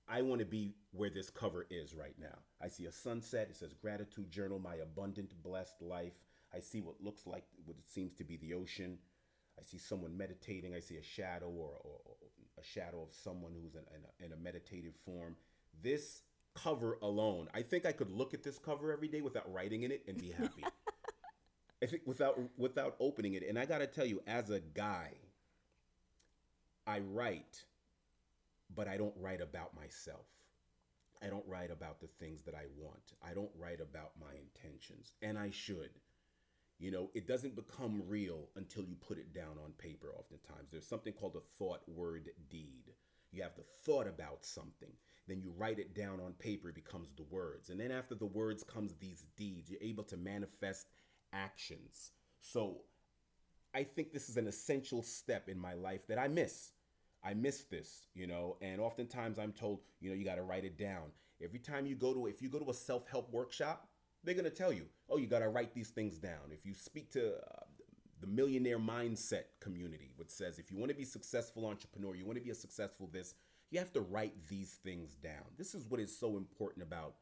I 0.08 0.22
want 0.22 0.40
to 0.40 0.46
be 0.46 0.74
where 0.92 1.10
this 1.10 1.30
cover 1.30 1.66
is 1.70 1.94
right 1.94 2.14
now. 2.18 2.38
I 2.60 2.68
see 2.68 2.86
a 2.86 2.92
sunset. 2.92 3.48
It 3.50 3.56
says 3.56 3.72
gratitude 3.74 4.30
journal, 4.30 4.58
my 4.58 4.76
abundant, 4.76 5.34
blessed 5.42 5.82
life. 5.82 6.14
I 6.54 6.60
see 6.60 6.80
what 6.80 7.02
looks 7.02 7.26
like 7.26 7.44
what 7.64 7.76
it 7.76 7.88
seems 7.88 8.14
to 8.14 8.24
be 8.24 8.36
the 8.36 8.54
ocean. 8.54 8.98
I 9.58 9.64
see 9.64 9.78
someone 9.78 10.16
meditating. 10.16 10.74
I 10.74 10.80
see 10.80 10.96
a 10.96 11.02
shadow 11.02 11.48
or, 11.48 11.70
or, 11.82 12.00
or 12.04 12.16
a 12.58 12.64
shadow 12.64 13.02
of 13.02 13.12
someone 13.12 13.52
who's 13.60 13.74
in, 13.74 13.82
in, 13.94 14.02
a, 14.04 14.26
in 14.26 14.32
a 14.32 14.36
meditative 14.42 14.94
form. 15.04 15.36
This 15.82 16.22
cover 16.54 16.98
alone, 17.02 17.48
I 17.54 17.62
think 17.62 17.86
I 17.86 17.92
could 17.92 18.10
look 18.10 18.34
at 18.34 18.42
this 18.42 18.58
cover 18.58 18.92
every 18.92 19.08
day 19.08 19.20
without 19.20 19.52
writing 19.52 19.82
in 19.82 19.90
it 19.90 20.04
and 20.08 20.18
be 20.18 20.30
happy. 20.30 20.64
I 21.82 21.86
think 21.86 22.02
without 22.06 22.38
without 22.56 22.96
opening 23.00 23.34
it. 23.34 23.42
And 23.46 23.58
I 23.58 23.66
got 23.66 23.78
to 23.78 23.86
tell 23.86 24.06
you, 24.06 24.22
as 24.26 24.48
a 24.48 24.60
guy, 24.60 25.10
I 26.86 27.00
write 27.00 27.64
but 28.74 28.88
I 28.88 28.96
don't 28.96 29.14
write 29.20 29.40
about 29.40 29.74
myself. 29.74 30.26
I 31.22 31.28
don't 31.28 31.44
write 31.46 31.70
about 31.70 32.00
the 32.00 32.08
things 32.18 32.42
that 32.42 32.54
I 32.54 32.64
want. 32.76 33.14
I 33.26 33.32
don't 33.32 33.50
write 33.58 33.80
about 33.80 34.12
my 34.20 34.32
intentions, 34.34 35.12
and 35.22 35.38
I 35.38 35.50
should. 35.50 35.90
You 36.78 36.90
know, 36.90 37.10
it 37.14 37.26
doesn't 37.26 37.56
become 37.56 38.02
real 38.06 38.48
until 38.56 38.84
you 38.84 38.96
put 38.96 39.18
it 39.18 39.32
down 39.32 39.56
on 39.64 39.72
paper, 39.78 40.12
oftentimes. 40.16 40.70
There's 40.70 40.86
something 40.86 41.14
called 41.14 41.36
a 41.36 41.58
thought 41.58 41.80
word 41.88 42.30
deed. 42.50 42.92
You 43.32 43.42
have 43.42 43.56
the 43.56 43.62
thought 43.62 44.06
about 44.06 44.44
something, 44.44 44.92
then 45.26 45.40
you 45.40 45.52
write 45.56 45.78
it 45.78 45.94
down 45.94 46.20
on 46.20 46.32
paper, 46.34 46.68
it 46.68 46.74
becomes 46.74 47.12
the 47.14 47.24
words. 47.24 47.70
And 47.70 47.80
then 47.80 47.90
after 47.90 48.14
the 48.14 48.26
words 48.26 48.62
comes 48.62 48.94
these 48.94 49.24
deeds. 49.36 49.70
You're 49.70 49.82
able 49.82 50.04
to 50.04 50.16
manifest 50.16 50.88
actions. 51.32 52.12
So 52.40 52.82
I 53.74 53.82
think 53.82 54.12
this 54.12 54.28
is 54.28 54.36
an 54.36 54.46
essential 54.46 55.02
step 55.02 55.48
in 55.48 55.58
my 55.58 55.74
life 55.74 56.06
that 56.08 56.18
I 56.18 56.28
miss. 56.28 56.72
I 57.24 57.34
miss 57.34 57.64
this, 57.64 58.06
you 58.14 58.26
know, 58.26 58.56
and 58.62 58.80
oftentimes 58.80 59.38
I'm 59.38 59.52
told, 59.52 59.80
you 60.00 60.08
know, 60.08 60.14
you 60.14 60.24
got 60.24 60.36
to 60.36 60.42
write 60.42 60.64
it 60.64 60.78
down. 60.78 61.10
Every 61.42 61.58
time 61.58 61.86
you 61.86 61.96
go 61.96 62.14
to, 62.14 62.26
if 62.26 62.40
you 62.40 62.48
go 62.48 62.58
to 62.58 62.70
a 62.70 62.74
self 62.74 63.08
help 63.08 63.30
workshop, 63.32 63.88
they're 64.26 64.34
going 64.34 64.44
to 64.44 64.50
tell 64.50 64.72
you, 64.72 64.86
oh, 65.08 65.16
you 65.16 65.28
got 65.28 65.38
to 65.38 65.48
write 65.48 65.72
these 65.72 65.90
things 65.90 66.18
down. 66.18 66.50
If 66.50 66.66
you 66.66 66.74
speak 66.74 67.12
to 67.12 67.36
uh, 67.36 67.64
the 68.20 68.26
millionaire 68.26 68.78
mindset 68.78 69.44
community, 69.60 70.12
which 70.16 70.30
says 70.30 70.58
if 70.58 70.70
you 70.70 70.76
want 70.76 70.90
to 70.90 70.96
be 70.96 71.04
a 71.04 71.06
successful 71.06 71.64
entrepreneur, 71.64 72.14
you 72.16 72.26
want 72.26 72.36
to 72.36 72.44
be 72.44 72.50
a 72.50 72.54
successful 72.54 73.08
this, 73.12 73.34
you 73.70 73.78
have 73.78 73.92
to 73.92 74.00
write 74.00 74.34
these 74.48 74.78
things 74.84 75.14
down. 75.14 75.44
This 75.56 75.74
is 75.74 75.86
what 75.88 76.00
is 76.00 76.18
so 76.18 76.36
important 76.36 76.82
about 76.82 77.14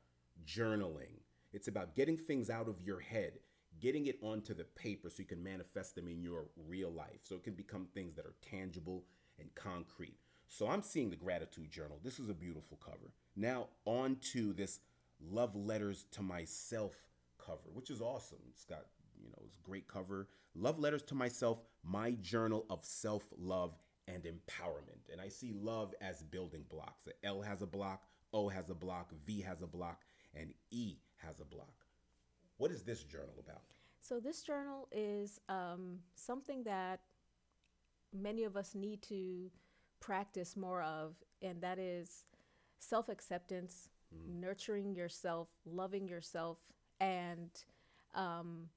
journaling. 0.46 1.20
It's 1.52 1.68
about 1.68 1.94
getting 1.94 2.16
things 2.16 2.48
out 2.48 2.68
of 2.68 2.80
your 2.80 3.00
head, 3.00 3.34
getting 3.80 4.06
it 4.06 4.18
onto 4.22 4.54
the 4.54 4.64
paper 4.64 5.10
so 5.10 5.16
you 5.18 5.26
can 5.26 5.42
manifest 5.42 5.94
them 5.94 6.08
in 6.08 6.22
your 6.22 6.46
real 6.66 6.90
life. 6.90 7.20
So 7.22 7.34
it 7.34 7.44
can 7.44 7.54
become 7.54 7.86
things 7.92 8.14
that 8.16 8.24
are 8.24 8.34
tangible 8.42 9.04
and 9.38 9.54
concrete. 9.54 10.16
So 10.48 10.68
I'm 10.68 10.82
seeing 10.82 11.10
the 11.10 11.16
gratitude 11.16 11.70
journal. 11.70 11.98
This 12.02 12.18
is 12.18 12.30
a 12.30 12.34
beautiful 12.34 12.78
cover. 12.82 13.12
Now 13.36 13.68
on 13.84 14.16
to 14.32 14.52
this 14.54 14.80
love 15.20 15.54
letters 15.54 16.06
to 16.12 16.22
myself 16.22 16.94
cover, 17.44 17.70
which 17.72 17.90
is 17.90 18.00
awesome. 18.00 18.38
It's 18.50 18.64
got, 18.64 18.86
you 19.20 19.28
know, 19.28 19.42
it's 19.44 19.56
great 19.56 19.88
cover. 19.88 20.28
Love 20.54 20.78
letters 20.78 21.02
to 21.02 21.14
myself, 21.14 21.58
my 21.82 22.12
journal 22.12 22.66
of 22.70 22.84
self-love 22.84 23.76
and 24.06 24.24
empowerment. 24.24 25.10
And 25.12 25.20
I 25.20 25.28
see 25.28 25.52
love 25.52 25.94
as 26.00 26.22
building 26.22 26.64
blocks. 26.68 27.08
L 27.22 27.42
has 27.42 27.62
a 27.62 27.66
block, 27.66 28.04
O 28.32 28.48
has 28.48 28.70
a 28.70 28.74
block, 28.74 29.12
V 29.26 29.40
has 29.42 29.62
a 29.62 29.66
block, 29.66 30.02
and 30.34 30.52
E 30.70 30.96
has 31.16 31.40
a 31.40 31.44
block. 31.44 31.84
What 32.58 32.70
is 32.70 32.82
this 32.82 33.02
journal 33.02 33.34
about? 33.38 33.62
So, 34.00 34.20
this 34.20 34.42
journal 34.42 34.88
is 34.92 35.40
um, 35.48 35.98
something 36.14 36.64
that 36.64 37.00
many 38.12 38.44
of 38.44 38.56
us 38.56 38.74
need 38.74 39.02
to 39.02 39.50
practice 40.00 40.56
more 40.56 40.82
of, 40.82 41.14
and 41.40 41.60
that 41.62 41.78
is 41.78 42.24
self 42.78 43.08
acceptance, 43.08 43.88
mm. 44.14 44.40
nurturing 44.40 44.94
yourself, 44.94 45.48
loving 45.64 46.08
yourself, 46.08 46.58
and 47.00 47.50
um, 48.14 48.68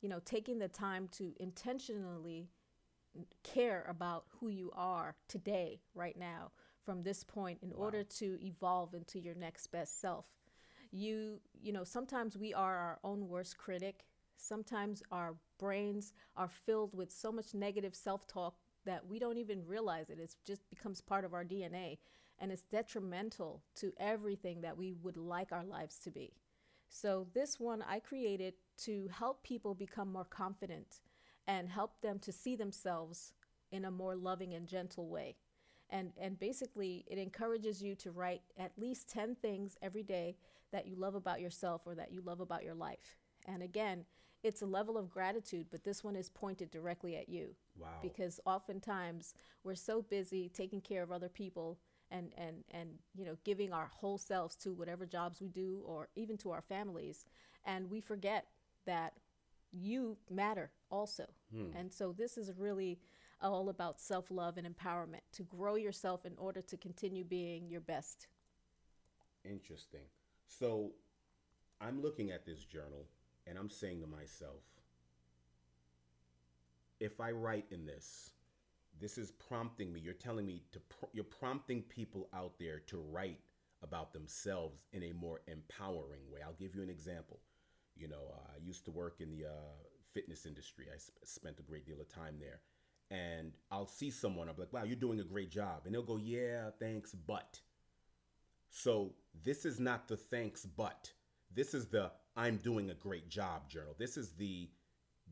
you 0.00 0.08
know, 0.08 0.20
taking 0.24 0.58
the 0.58 0.68
time 0.68 1.08
to 1.12 1.34
intentionally 1.38 2.48
care 3.42 3.84
about 3.88 4.24
who 4.38 4.48
you 4.48 4.70
are 4.74 5.14
today, 5.28 5.80
right 5.94 6.16
now, 6.18 6.50
from 6.84 7.02
this 7.02 7.22
point, 7.24 7.58
in 7.62 7.70
wow. 7.70 7.84
order 7.84 8.04
to 8.04 8.38
evolve 8.42 8.94
into 8.94 9.18
your 9.18 9.34
next 9.34 9.66
best 9.68 10.00
self. 10.00 10.26
You, 10.90 11.40
you 11.60 11.72
know, 11.72 11.84
sometimes 11.84 12.36
we 12.36 12.54
are 12.54 12.76
our 12.76 12.98
own 13.04 13.28
worst 13.28 13.58
critic. 13.58 14.04
Sometimes 14.36 15.02
our 15.12 15.34
brains 15.58 16.12
are 16.36 16.48
filled 16.48 16.96
with 16.96 17.12
so 17.12 17.30
much 17.30 17.54
negative 17.54 17.94
self 17.94 18.26
talk 18.26 18.56
that 18.86 19.06
we 19.06 19.18
don't 19.18 19.36
even 19.36 19.66
realize 19.66 20.08
it. 20.08 20.18
It 20.18 20.34
just 20.46 20.68
becomes 20.70 21.00
part 21.00 21.24
of 21.24 21.34
our 21.34 21.44
DNA 21.44 21.98
and 22.40 22.50
it's 22.50 22.64
detrimental 22.64 23.62
to 23.76 23.92
everything 23.98 24.62
that 24.62 24.76
we 24.76 24.94
would 25.02 25.16
like 25.16 25.52
our 25.52 25.64
lives 25.64 25.98
to 26.00 26.10
be. 26.10 26.32
So, 26.88 27.26
this 27.34 27.60
one 27.60 27.84
I 27.88 28.00
created 28.00 28.54
to 28.84 29.08
help 29.16 29.42
people 29.44 29.74
become 29.74 30.12
more 30.12 30.24
confident 30.24 31.00
and 31.46 31.68
help 31.68 32.00
them 32.00 32.18
to 32.20 32.32
see 32.32 32.56
themselves 32.56 33.32
in 33.70 33.84
a 33.84 33.90
more 33.90 34.16
loving 34.16 34.54
and 34.54 34.66
gentle 34.66 35.08
way. 35.08 35.36
And, 35.90 36.12
and 36.20 36.38
basically, 36.38 37.04
it 37.06 37.18
encourages 37.18 37.82
you 37.82 37.94
to 37.96 38.10
write 38.10 38.42
at 38.58 38.72
least 38.76 39.08
10 39.10 39.36
things 39.36 39.76
every 39.82 40.02
day 40.02 40.36
that 40.72 40.86
you 40.86 40.96
love 40.96 41.14
about 41.14 41.40
yourself 41.40 41.82
or 41.84 41.94
that 41.96 42.12
you 42.12 42.20
love 42.20 42.40
about 42.40 42.64
your 42.64 42.74
life. 42.74 43.16
And 43.46 43.62
again, 43.62 44.04
it's 44.42 44.62
a 44.62 44.66
level 44.66 44.96
of 44.96 45.10
gratitude, 45.10 45.66
but 45.70 45.84
this 45.84 46.02
one 46.02 46.16
is 46.16 46.30
pointed 46.30 46.70
directly 46.70 47.16
at 47.16 47.28
you. 47.28 47.54
Wow. 47.78 47.88
Because 48.02 48.40
oftentimes 48.46 49.34
we're 49.64 49.74
so 49.74 50.02
busy 50.02 50.48
taking 50.48 50.80
care 50.80 51.02
of 51.02 51.12
other 51.12 51.28
people 51.28 51.78
and, 52.10 52.32
and, 52.36 52.64
and 52.70 52.90
you 53.14 53.24
know 53.24 53.36
giving 53.44 53.72
our 53.72 53.86
whole 53.86 54.18
selves 54.18 54.56
to 54.56 54.72
whatever 54.72 55.06
jobs 55.06 55.40
we 55.40 55.48
do 55.48 55.82
or 55.84 56.08
even 56.14 56.36
to 56.38 56.50
our 56.50 56.62
families. 56.62 57.24
And 57.64 57.90
we 57.90 58.00
forget 58.00 58.46
that 58.86 59.14
you 59.72 60.16
matter 60.30 60.70
also. 60.90 61.26
Hmm. 61.54 61.76
and 61.76 61.92
so 61.92 62.12
this 62.12 62.36
is 62.36 62.52
really 62.56 62.98
all 63.42 63.68
about 63.70 64.00
self-love 64.00 64.58
and 64.58 64.66
empowerment 64.66 65.22
to 65.32 65.42
grow 65.44 65.76
yourself 65.76 66.26
in 66.26 66.34
order 66.36 66.60
to 66.60 66.76
continue 66.76 67.24
being 67.24 67.68
your 67.68 67.80
best. 67.80 68.26
Interesting. 69.44 70.04
So 70.46 70.92
i'm 71.80 72.00
looking 72.02 72.30
at 72.30 72.44
this 72.44 72.64
journal 72.64 73.06
and 73.46 73.58
i'm 73.58 73.70
saying 73.70 74.00
to 74.00 74.06
myself 74.06 74.62
if 76.98 77.20
i 77.20 77.30
write 77.30 77.66
in 77.70 77.86
this 77.86 78.30
this 78.98 79.18
is 79.18 79.30
prompting 79.32 79.92
me. 79.92 80.00
You're 80.00 80.14
telling 80.14 80.46
me 80.46 80.62
to, 80.72 80.80
you're 81.12 81.24
prompting 81.24 81.82
people 81.82 82.28
out 82.34 82.58
there 82.58 82.80
to 82.86 82.98
write 82.98 83.40
about 83.82 84.12
themselves 84.12 84.86
in 84.92 85.02
a 85.04 85.12
more 85.12 85.40
empowering 85.46 86.22
way. 86.30 86.40
I'll 86.44 86.52
give 86.52 86.74
you 86.74 86.82
an 86.82 86.90
example. 86.90 87.40
You 87.96 88.08
know, 88.08 88.32
uh, 88.32 88.54
I 88.54 88.64
used 88.64 88.84
to 88.86 88.90
work 88.90 89.20
in 89.20 89.30
the 89.30 89.46
uh, 89.46 89.72
fitness 90.12 90.46
industry. 90.46 90.86
I 90.92 90.98
sp- 91.00 91.16
spent 91.24 91.60
a 91.60 91.62
great 91.62 91.86
deal 91.86 92.00
of 92.00 92.08
time 92.08 92.36
there. 92.38 92.60
And 93.10 93.52
I'll 93.70 93.86
see 93.86 94.10
someone, 94.10 94.48
I'm 94.48 94.54
like, 94.56 94.72
wow, 94.72 94.84
you're 94.84 94.96
doing 94.96 95.20
a 95.20 95.24
great 95.24 95.50
job. 95.50 95.82
And 95.84 95.94
they'll 95.94 96.02
go, 96.02 96.16
yeah, 96.16 96.70
thanks, 96.78 97.14
but. 97.14 97.60
So 98.70 99.14
this 99.42 99.64
is 99.64 99.80
not 99.80 100.08
the 100.08 100.16
thanks, 100.16 100.64
but. 100.64 101.12
This 101.52 101.74
is 101.74 101.86
the 101.86 102.12
I'm 102.36 102.58
doing 102.58 102.90
a 102.90 102.94
great 102.94 103.28
job 103.28 103.68
journal. 103.68 103.96
This 103.98 104.16
is 104.16 104.30
the 104.32 104.70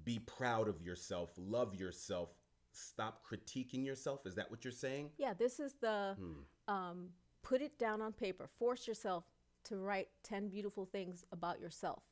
be 0.04 0.18
proud 0.18 0.68
of 0.68 0.80
yourself, 0.80 1.30
love 1.36 1.74
yourself, 1.74 2.30
stop 2.78 3.22
critiquing 3.28 3.84
yourself? 3.84 4.26
Is 4.26 4.34
that 4.36 4.50
what 4.50 4.64
you're 4.64 4.72
saying? 4.72 5.10
Yeah, 5.18 5.34
this 5.34 5.60
is 5.60 5.74
the 5.80 6.16
hmm. 6.18 6.72
um, 6.72 7.08
put 7.42 7.62
it 7.62 7.78
down 7.78 8.02
on 8.02 8.12
paper. 8.12 8.46
Force 8.46 8.86
yourself 8.86 9.24
to 9.64 9.76
write 9.76 10.08
10 10.24 10.48
beautiful 10.48 10.86
things 10.86 11.24
about 11.32 11.60
yourself. 11.60 12.02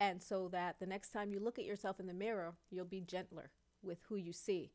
And 0.00 0.22
so 0.22 0.48
that 0.48 0.80
the 0.80 0.86
next 0.86 1.10
time 1.10 1.30
you 1.30 1.38
look 1.38 1.58
at 1.58 1.64
yourself 1.64 2.00
in 2.00 2.06
the 2.06 2.14
mirror, 2.14 2.54
you'll 2.70 2.84
be 2.84 3.00
gentler 3.00 3.50
with 3.82 3.98
who 4.08 4.16
you 4.16 4.32
see 4.32 4.72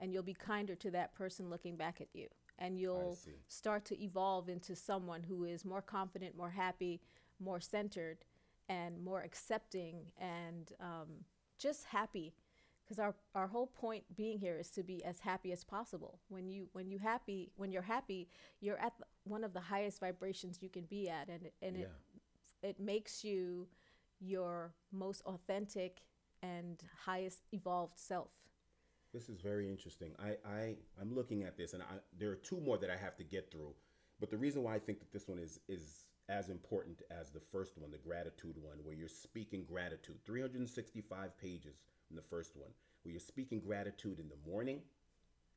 and 0.00 0.12
you'll 0.12 0.22
be 0.22 0.34
kinder 0.34 0.74
to 0.74 0.90
that 0.90 1.14
person 1.14 1.48
looking 1.48 1.76
back 1.76 2.00
at 2.00 2.08
you. 2.12 2.26
And 2.58 2.78
you'll 2.78 3.18
start 3.48 3.84
to 3.86 4.02
evolve 4.02 4.48
into 4.48 4.74
someone 4.74 5.22
who 5.22 5.44
is 5.44 5.64
more 5.64 5.82
confident, 5.82 6.36
more 6.36 6.50
happy, 6.50 7.02
more 7.38 7.60
centered, 7.60 8.18
and 8.68 9.02
more 9.04 9.20
accepting 9.20 10.10
and 10.18 10.72
um, 10.80 11.24
just 11.58 11.84
happy 11.84 12.34
because 12.86 12.98
our, 12.98 13.14
our 13.34 13.46
whole 13.48 13.66
point 13.66 14.04
being 14.16 14.38
here 14.38 14.58
is 14.58 14.70
to 14.70 14.82
be 14.82 15.04
as 15.04 15.18
happy 15.18 15.52
as 15.52 15.64
possible. 15.64 16.20
When 16.28 16.48
you 16.48 16.68
when 16.72 16.90
you 16.90 16.98
happy 16.98 17.50
when 17.56 17.72
you're 17.72 17.82
happy 17.82 18.28
you're 18.60 18.78
at 18.78 18.92
one 19.24 19.44
of 19.44 19.52
the 19.52 19.60
highest 19.60 20.00
vibrations 20.00 20.58
you 20.62 20.68
can 20.68 20.84
be 20.84 21.08
at 21.08 21.28
and 21.28 21.50
and 21.62 21.76
yeah. 21.76 21.84
it 22.62 22.68
it 22.68 22.80
makes 22.80 23.24
you 23.24 23.66
your 24.20 24.72
most 24.92 25.22
authentic 25.26 26.02
and 26.42 26.82
highest 27.04 27.40
evolved 27.52 27.98
self. 27.98 28.30
This 29.12 29.28
is 29.28 29.40
very 29.40 29.68
interesting. 29.68 30.12
I 30.18 30.36
i 30.48 30.76
i'm 31.00 31.14
looking 31.14 31.42
at 31.42 31.56
this 31.56 31.72
and 31.72 31.82
I, 31.82 31.96
there 32.18 32.30
are 32.30 32.36
two 32.36 32.60
more 32.60 32.78
that 32.78 32.90
i 32.90 32.96
have 32.96 33.16
to 33.16 33.24
get 33.24 33.50
through 33.50 33.74
but 34.20 34.30
the 34.30 34.36
reason 34.36 34.62
why 34.62 34.74
i 34.74 34.78
think 34.78 34.98
that 35.00 35.12
this 35.12 35.26
one 35.26 35.38
is 35.38 35.60
is 35.68 36.06
as 36.28 36.48
important 36.48 37.02
as 37.10 37.30
the 37.30 37.40
first 37.52 37.78
one 37.78 37.90
the 37.90 37.98
gratitude 37.98 38.56
one 38.60 38.78
where 38.82 38.94
you're 38.94 39.08
speaking 39.08 39.64
gratitude. 39.64 40.16
365 40.24 41.38
pages 41.38 41.76
in 42.10 42.16
the 42.16 42.22
first 42.22 42.56
one, 42.56 42.70
where 43.02 43.12
you're 43.12 43.20
speaking 43.20 43.60
gratitude 43.60 44.18
in 44.18 44.28
the 44.28 44.50
morning 44.50 44.80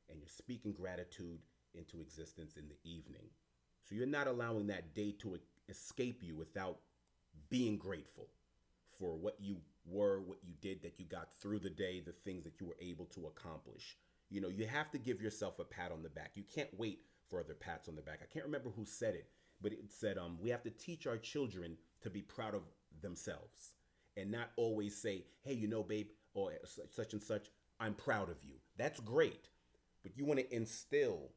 and 0.08 0.18
you're 0.18 0.28
speaking 0.28 0.72
gratitude 0.72 1.38
into 1.74 2.00
existence 2.00 2.56
in 2.56 2.64
the 2.68 2.90
evening. 2.90 3.28
So 3.84 3.94
you're 3.94 4.06
not 4.06 4.26
allowing 4.26 4.66
that 4.68 4.94
day 4.94 5.12
to 5.20 5.38
escape 5.68 6.22
you 6.22 6.36
without 6.36 6.78
being 7.48 7.76
grateful 7.78 8.28
for 8.98 9.16
what 9.16 9.36
you 9.40 9.56
were, 9.86 10.20
what 10.20 10.38
you 10.44 10.54
did, 10.60 10.82
that 10.82 10.98
you 10.98 11.06
got 11.06 11.32
through 11.40 11.60
the 11.60 11.70
day, 11.70 12.00
the 12.00 12.12
things 12.12 12.44
that 12.44 12.60
you 12.60 12.66
were 12.66 12.76
able 12.80 13.06
to 13.06 13.26
accomplish. 13.26 13.96
You 14.28 14.40
know, 14.40 14.48
you 14.48 14.66
have 14.66 14.90
to 14.92 14.98
give 14.98 15.20
yourself 15.20 15.58
a 15.58 15.64
pat 15.64 15.92
on 15.92 16.02
the 16.02 16.08
back. 16.08 16.32
You 16.34 16.44
can't 16.54 16.68
wait 16.76 17.00
for 17.28 17.40
other 17.40 17.54
pats 17.54 17.88
on 17.88 17.96
the 17.96 18.02
back. 18.02 18.20
I 18.22 18.32
can't 18.32 18.44
remember 18.44 18.70
who 18.70 18.84
said 18.84 19.14
it, 19.14 19.28
but 19.60 19.72
it 19.72 19.80
said 19.88 20.18
um, 20.18 20.38
we 20.40 20.50
have 20.50 20.62
to 20.64 20.70
teach 20.70 21.06
our 21.06 21.16
children 21.16 21.76
to 22.02 22.10
be 22.10 22.22
proud 22.22 22.54
of 22.54 22.62
themselves 23.00 23.74
and 24.16 24.30
not 24.30 24.50
always 24.56 25.00
say, 25.00 25.24
hey, 25.42 25.54
you 25.54 25.68
know, 25.68 25.82
babe, 25.82 26.08
or 26.34 26.52
such 26.90 27.12
and 27.12 27.22
such, 27.22 27.48
I'm 27.78 27.94
proud 27.94 28.30
of 28.30 28.42
you. 28.42 28.54
That's 28.76 29.00
great. 29.00 29.48
But 30.02 30.16
you 30.16 30.24
want 30.24 30.40
to 30.40 30.54
instill 30.54 31.30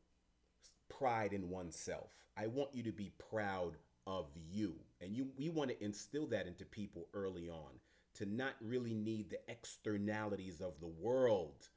pride 0.89 1.33
in 1.33 1.49
oneself. 1.49 2.11
I 2.37 2.47
want 2.47 2.73
you 2.73 2.83
to 2.83 2.91
be 2.91 3.11
proud 3.29 3.77
of 4.05 4.27
you. 4.35 4.75
And 5.01 5.15
you 5.15 5.27
we 5.37 5.49
want 5.49 5.69
to 5.69 5.83
instill 5.83 6.27
that 6.27 6.47
into 6.47 6.65
people 6.65 7.07
early 7.13 7.49
on 7.49 7.79
to 8.15 8.25
not 8.25 8.53
really 8.61 8.93
need 8.93 9.29
the 9.29 9.39
externalities 9.51 10.61
of 10.61 10.79
the 10.79 10.87
world 10.87 11.69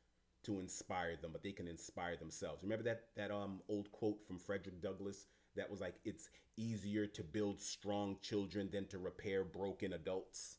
to 0.44 0.60
inspire 0.60 1.16
them, 1.16 1.32
but 1.32 1.42
they 1.42 1.52
can 1.52 1.66
inspire 1.66 2.16
themselves. 2.16 2.62
Remember 2.62 2.84
that 2.84 3.04
that 3.16 3.30
um 3.30 3.60
old 3.68 3.90
quote 3.92 4.24
from 4.26 4.38
Frederick 4.38 4.80
Douglass 4.80 5.26
that 5.56 5.70
was 5.70 5.80
like 5.80 5.94
it's 6.04 6.28
easier 6.56 7.06
to 7.06 7.22
build 7.22 7.60
strong 7.60 8.16
children 8.22 8.68
than 8.72 8.86
to 8.86 8.98
repair 8.98 9.44
broken 9.44 9.92
adults. 9.92 10.58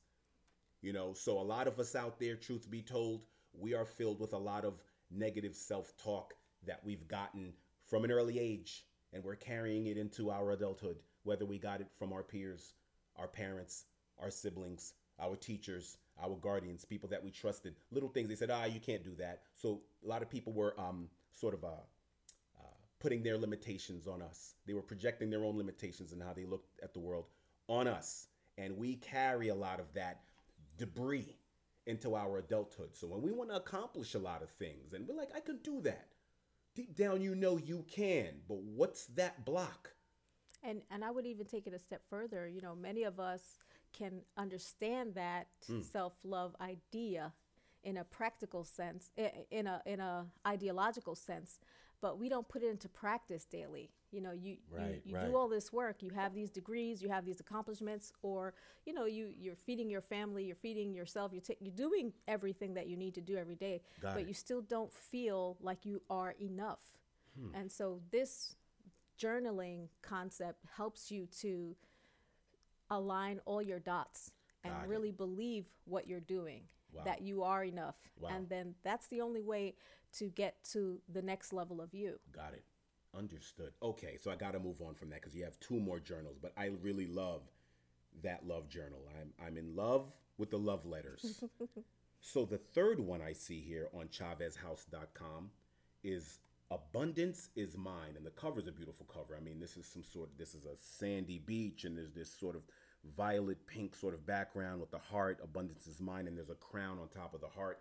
You 0.82 0.94
know, 0.94 1.14
so 1.14 1.40
a 1.40 1.42
lot 1.42 1.68
of 1.68 1.80
us 1.80 1.96
out 1.96 2.20
there, 2.20 2.36
truth 2.36 2.70
be 2.70 2.82
told, 2.82 3.26
we 3.54 3.74
are 3.74 3.86
filled 3.86 4.20
with 4.20 4.34
a 4.34 4.38
lot 4.38 4.64
of 4.64 4.82
negative 5.10 5.56
self 5.56 5.94
talk 5.98 6.34
that 6.66 6.82
we've 6.84 7.08
gotten 7.08 7.54
from 7.86 8.04
an 8.04 8.12
early 8.12 8.40
age, 8.40 8.86
and 9.14 9.24
we're 9.24 9.36
carrying 9.36 9.88
it 9.88 9.98
into 9.98 10.30
our 10.30 10.52
adulthood, 10.52 10.98
whether 11.24 11.46
we 11.46 11.58
got 11.58 11.82
it 11.82 11.88
from 11.98 12.14
our 12.14 12.24
peers, 12.24 12.74
our 13.16 13.28
parents, 13.28 13.86
our 14.20 14.30
siblings, 14.30 14.94
our 15.20 15.36
teachers, 15.36 15.98
our 16.22 16.36
guardians, 16.36 16.86
people 16.86 17.10
that 17.10 17.24
we 17.24 17.32
trusted. 17.32 17.76
Little 17.92 18.10
things 18.10 18.30
they 18.30 18.36
said, 18.36 18.52
ah, 18.52 18.66
you 18.66 18.80
can't 18.80 19.04
do 19.04 19.16
that. 19.18 19.42
So 19.56 19.82
a 20.04 20.08
lot 20.08 20.22
of 20.22 20.30
people 20.30 20.54
were 20.54 20.80
um, 20.80 21.10
sort 21.32 21.54
of 21.54 21.64
uh, 21.64 21.68
uh, 22.60 22.76
putting 23.00 23.24
their 23.24 23.38
limitations 23.38 24.08
on 24.08 24.22
us. 24.22 24.56
They 24.66 24.74
were 24.74 24.82
projecting 24.82 25.30
their 25.30 25.44
own 25.44 25.58
limitations 25.58 26.12
and 26.12 26.22
how 26.22 26.34
they 26.34 26.46
looked 26.46 26.80
at 26.84 26.94
the 26.94 27.00
world 27.00 27.26
on 27.68 27.88
us. 27.88 28.28
And 28.58 28.78
we 28.78 28.96
carry 28.96 29.50
a 29.50 29.56
lot 29.56 29.80
of 29.80 29.94
that 29.94 30.22
debris 30.78 31.38
into 31.86 32.16
our 32.16 32.38
adulthood. 32.38 32.96
So 32.96 33.08
when 33.08 33.22
we 33.22 33.32
want 33.32 33.50
to 33.50 33.56
accomplish 33.56 34.14
a 34.14 34.20
lot 34.20 34.44
of 34.44 34.50
things 34.50 34.94
and 34.94 35.08
we're 35.08 35.16
like, 35.16 35.32
I 35.36 35.40
can 35.40 35.60
do 35.64 35.82
that. 35.82 36.10
Deep 36.76 36.96
down, 36.96 37.22
you 37.22 37.34
know 37.34 37.58
you 37.58 37.86
can, 37.90 38.42
but 38.48 38.60
what's 38.60 39.06
that 39.08 39.46
block? 39.46 39.94
And 40.64 40.82
and 40.92 41.04
I 41.04 41.12
would 41.12 41.26
even 41.26 41.46
take 41.46 41.66
it 41.66 41.74
a 41.74 41.80
step 41.80 42.02
further. 42.10 42.48
You 42.48 42.62
know, 42.62 42.76
many 42.76 43.04
of 43.04 43.20
us 43.20 43.42
can 43.94 44.22
understand 44.38 45.16
that 45.16 45.48
hmm. 45.66 45.82
self 45.82 46.14
love 46.24 46.56
idea 46.62 47.34
in 47.84 47.98
a 47.98 48.04
practical 48.04 48.64
sense, 48.64 49.12
in 49.50 49.66
a 49.66 49.82
in 49.86 50.00
a 50.00 50.26
ideological 50.46 51.16
sense, 51.16 51.60
but 52.02 52.20
we 52.20 52.30
don't 52.30 52.48
put 52.48 52.64
it 52.64 52.70
into 52.70 52.90
practice 52.90 53.46
daily. 53.46 53.90
You 54.12 54.22
know, 54.22 54.32
you 54.32 54.58
Right, 54.72 55.02
you, 55.04 55.12
you 55.12 55.16
right. 55.16 55.26
do 55.28 55.36
all 55.36 55.48
this 55.50 55.74
work, 55.74 56.02
you 56.02 56.10
have 56.12 56.34
these 56.34 56.50
degrees, 56.50 57.02
you 57.02 57.10
have 57.10 57.26
these 57.26 57.40
accomplishments, 57.42 58.14
or 58.22 58.54
you 58.86 58.94
know, 58.94 59.06
you 59.06 59.34
you're 59.38 59.56
feeding 59.56 59.90
your 59.90 60.02
family, 60.02 60.46
you're 60.46 60.56
feeding 60.56 60.94
yourself, 60.94 61.34
you're 61.34 61.44
you're 61.60 61.74
doing 61.76 62.14
everything 62.28 62.74
that 62.76 62.88
you 62.88 62.96
need 62.96 63.14
to 63.16 63.22
do 63.22 63.36
every 63.38 63.56
day, 63.56 63.82
Got 64.02 64.14
but 64.14 64.22
it. 64.24 64.28
you 64.30 64.34
still 64.34 64.62
don't 64.62 64.92
feel 64.94 65.58
like 65.62 65.86
you 65.86 66.02
are 66.10 66.36
enough. 66.40 66.80
Hmm. 67.38 67.54
And 67.54 67.72
so 67.72 68.00
this 68.12 68.56
journaling 69.20 69.90
concept 70.02 70.64
helps 70.78 71.12
you 71.12 71.28
to 71.42 71.76
align 72.90 73.40
all 73.46 73.62
your 73.62 73.80
dots 73.80 74.32
and 74.64 74.74
Got 74.74 74.84
it. 74.84 74.90
really 74.90 75.12
believe 75.12 75.66
what 75.86 76.08
you're 76.08 76.20
doing 76.20 76.64
Wow. 76.94 77.02
that 77.04 77.22
you 77.22 77.44
are 77.44 77.64
enough 77.66 77.98
Wow. 78.18 78.30
and 78.32 78.48
then 78.48 78.74
that's 78.84 79.08
the 79.08 79.20
only 79.22 79.42
way 79.42 79.76
to 80.14 80.30
get 80.30 80.64
to 80.72 81.02
the 81.12 81.22
next 81.22 81.52
level 81.52 81.82
of 81.82 81.94
you 81.94 82.18
Got 82.32 82.54
it. 82.54 82.64
Understood. 83.16 83.72
Okay, 83.82 84.18
so 84.22 84.32
I 84.32 84.36
got 84.36 84.52
to 84.52 84.60
move 84.60 84.82
on 84.82 84.94
from 84.94 85.10
that 85.10 85.22
because 85.22 85.36
you 85.36 85.44
have 85.44 85.60
two 85.60 85.80
more 85.80 86.00
journals, 86.00 86.38
but 86.42 86.54
I 86.58 86.72
really 86.82 87.08
love 87.08 87.42
that 88.24 88.46
love 88.48 88.70
journal. 88.70 89.00
I'm 89.20 89.34
I'm 89.46 89.58
in 89.58 89.76
love 89.76 90.12
with 90.38 90.50
the 90.52 90.58
love 90.58 90.86
letters. 90.86 91.44
so 92.22 92.46
the 92.46 92.58
third 92.58 93.00
one 93.00 93.22
I 93.22 93.34
see 93.34 93.62
here 93.62 93.88
on 93.94 94.08
chaveshouse.com 94.08 95.50
is 96.04 96.40
abundance 96.70 97.50
is 97.56 97.78
mine 97.78 98.16
and 98.18 98.26
the 98.26 98.32
cover 98.32 98.60
is 98.60 98.68
a 98.68 98.72
beautiful 98.72 99.06
cover. 99.12 99.38
I 99.40 99.44
mean, 99.44 99.60
this 99.60 99.78
is 99.78 99.86
some 99.86 100.04
sort 100.04 100.30
this 100.38 100.54
is 100.54 100.66
a 100.66 100.76
sandy 100.78 101.40
beach 101.40 101.86
and 101.86 101.98
there's 101.98 102.14
this 102.14 102.32
sort 102.32 102.56
of 102.56 102.64
violet 103.16 103.66
pink 103.68 103.96
sort 103.96 104.14
of 104.14 104.26
background 104.26 104.82
with 104.82 104.92
the 104.92 104.98
heart 104.98 105.40
abundance 105.44 105.88
is 105.88 106.02
mine 106.02 106.28
and 106.28 106.38
there's 106.38 106.50
a 106.50 106.56
crown 106.56 107.00
on 107.00 107.08
top 107.08 107.34
of 107.34 107.42
the 107.42 107.48
heart. 107.48 107.80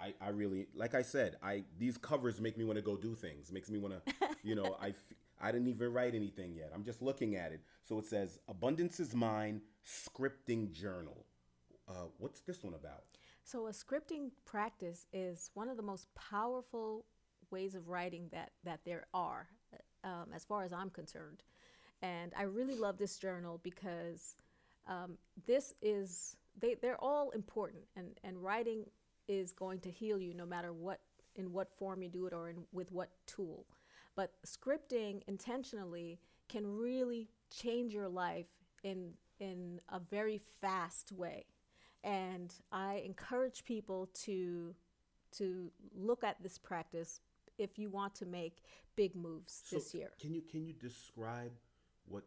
I, 0.00 0.14
I 0.20 0.30
really 0.30 0.66
like 0.74 0.94
I 0.94 1.02
said 1.02 1.36
I 1.42 1.64
these 1.78 1.98
covers 1.98 2.40
make 2.40 2.56
me 2.56 2.64
want 2.64 2.76
to 2.76 2.82
go 2.82 2.96
do 2.96 3.14
things 3.14 3.52
makes 3.52 3.70
me 3.70 3.78
want 3.78 3.94
to 3.94 4.12
you 4.42 4.54
know 4.54 4.76
I 4.80 4.94
I 5.40 5.52
didn't 5.52 5.68
even 5.68 5.92
write 5.92 6.14
anything 6.14 6.54
yet 6.54 6.72
I'm 6.74 6.84
just 6.84 7.02
looking 7.02 7.36
at 7.36 7.52
it. 7.52 7.60
So 7.84 7.98
it 7.98 8.06
says 8.06 8.38
abundance 8.48 9.00
is 9.00 9.14
mine 9.14 9.62
scripting 9.86 10.72
journal. 10.72 11.26
Uh, 11.88 12.06
what's 12.18 12.40
this 12.40 12.62
one 12.62 12.74
about? 12.74 13.04
So 13.42 13.66
a 13.66 13.70
scripting 13.70 14.30
practice 14.44 15.06
is 15.12 15.50
one 15.54 15.68
of 15.68 15.76
the 15.76 15.82
most 15.82 16.06
powerful 16.14 17.04
ways 17.50 17.74
of 17.74 17.88
writing 17.88 18.28
that 18.32 18.52
that 18.64 18.80
there 18.84 19.06
are 19.12 19.48
um, 20.04 20.26
as 20.34 20.44
far 20.44 20.64
as 20.64 20.72
i'm 20.72 20.90
concerned. 20.90 21.42
And 22.02 22.32
i 22.36 22.42
really 22.42 22.76
love 22.76 22.96
this 22.96 23.18
journal 23.18 23.60
because 23.62 24.36
um, 24.86 25.18
this 25.46 25.74
is 25.82 26.36
they, 26.58 26.74
they're 26.74 27.02
all 27.02 27.30
important 27.30 27.84
and, 27.96 28.18
and 28.24 28.42
writing 28.42 28.84
is 29.30 29.52
going 29.52 29.78
to 29.78 29.90
heal 29.90 30.18
you 30.18 30.34
no 30.34 30.44
matter 30.44 30.72
what 30.72 31.00
in 31.36 31.52
what 31.52 31.72
form 31.72 32.02
you 32.02 32.08
do 32.08 32.26
it 32.26 32.32
or 32.32 32.48
in, 32.50 32.64
with 32.72 32.90
what 32.90 33.10
tool. 33.26 33.64
But 34.16 34.32
scripting 34.44 35.22
intentionally 35.28 36.18
can 36.48 36.66
really 36.66 37.28
change 37.56 37.94
your 37.94 38.08
life 38.08 38.48
in 38.82 39.12
in 39.38 39.80
a 39.88 40.00
very 40.00 40.40
fast 40.60 41.12
way. 41.12 41.46
And 42.02 42.52
i 42.72 43.02
encourage 43.06 43.64
people 43.64 44.08
to 44.24 44.74
to 45.38 45.70
look 45.94 46.24
at 46.24 46.42
this 46.42 46.58
practice 46.58 47.20
if 47.56 47.78
you 47.78 47.88
want 47.88 48.16
to 48.16 48.26
make 48.26 48.64
big 48.96 49.14
moves 49.14 49.62
So 49.64 49.76
this 49.76 49.94
year. 49.94 50.10
can 50.20 50.34
you 50.34 50.42
can 50.42 50.66
you 50.66 50.72
describe 50.72 51.52
what 52.06 52.24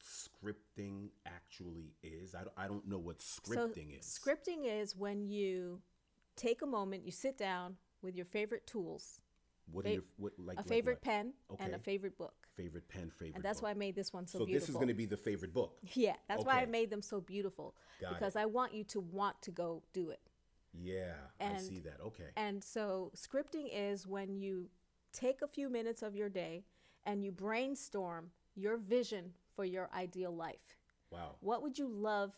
scripting 0.00 1.08
actually 1.26 1.94
is? 2.04 2.36
I 2.36 2.42
I 2.56 2.68
don't 2.68 2.86
know 2.86 2.98
what 2.98 3.18
scripting 3.18 3.98
is. 3.98 4.06
Scripting 4.06 4.64
is 4.64 4.94
when 4.94 5.26
you 5.26 5.80
take 6.40 6.62
a 6.62 6.66
moment, 6.66 7.04
you 7.04 7.12
sit 7.12 7.36
down 7.38 7.76
with 8.02 8.16
your 8.16 8.24
favorite 8.26 8.66
tools, 8.66 9.20
what 9.72 9.86
are 9.86 9.90
your 9.90 10.02
what 10.16 10.32
like 10.38 10.58
a 10.58 10.62
like 10.62 10.68
favorite 10.68 10.96
what? 10.96 11.02
pen, 11.02 11.32
and 11.58 11.74
a 11.74 11.78
favorite 11.78 12.16
book. 12.18 12.34
favorite 12.56 12.88
pen 12.88 13.10
favorite 13.10 13.34
And 13.36 13.44
that's 13.44 13.58
book. 13.58 13.64
why 13.64 13.70
I 13.70 13.74
made 13.74 13.94
this 13.94 14.12
one 14.12 14.26
so, 14.26 14.38
so 14.38 14.44
beautiful. 14.44 14.60
this 14.60 14.68
is 14.68 14.74
going 14.76 14.88
to 14.88 14.94
be 14.94 15.06
the 15.06 15.16
favorite 15.16 15.54
book 15.54 15.78
yeah, 15.94 16.16
that's 16.28 16.44
why 16.44 16.60
I 16.62 16.66
made 16.66 16.90
them 16.90 17.02
so 17.02 17.20
beautiful 17.20 17.74
Got 18.00 18.14
because 18.14 18.36
I 18.36 18.46
want 18.46 18.74
you 18.74 18.84
to 18.84 19.00
want 19.00 19.40
to 19.42 19.50
go 19.50 19.82
do 19.92 20.10
it. 20.10 20.20
yeah 20.72 21.14
I 21.40 21.56
see 21.56 21.80
that 21.80 22.00
okay 22.06 22.30
And 22.36 22.62
so 22.62 23.12
scripting 23.16 23.68
is 23.72 24.06
when 24.06 24.34
you 24.40 24.70
take 25.12 25.42
a 25.42 25.48
few 25.48 25.68
minutes 25.68 26.02
of 26.02 26.14
your 26.14 26.28
day 26.28 26.64
and 27.04 27.24
you 27.24 27.32
brainstorm 27.32 28.30
your 28.54 28.76
vision 28.76 29.32
for 29.54 29.64
your 29.64 29.88
ideal 29.94 30.34
life. 30.34 30.76
wow 31.10 31.36
What 31.40 31.62
would 31.62 31.78
you 31.78 31.88
love 31.88 32.32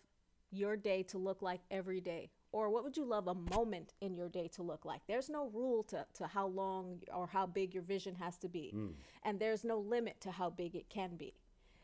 your 0.51 0.77
day 0.77 1.03
to 1.05 1.19
look 1.19 1.43
like 1.43 1.61
every 1.71 2.01
day? 2.01 2.31
Or 2.53 2.69
what 2.71 2.85
would 2.85 2.97
you 2.97 3.05
love 3.07 3.29
a 3.29 3.35
moment 3.35 3.95
in 4.03 4.15
your 4.15 4.29
day 4.29 4.47
to 4.57 4.63
look 4.63 4.85
like? 4.85 5.01
There's 5.09 5.31
no 5.31 5.49
rule 5.55 5.83
to, 5.85 6.07
to 6.15 6.27
how 6.27 6.47
long 6.49 7.01
or 7.15 7.27
how 7.27 7.47
big 7.47 7.73
your 7.75 7.83
vision 7.83 8.15
has 8.17 8.37
to 8.39 8.49
be. 8.49 8.71
Hmm. 8.71 8.89
And 9.25 9.41
there's 9.41 9.65
no 9.65 9.79
limit 9.79 10.21
to 10.21 10.31
how 10.31 10.51
big 10.51 10.77
it 10.77 10.89
can 10.91 11.17
be. 11.17 11.33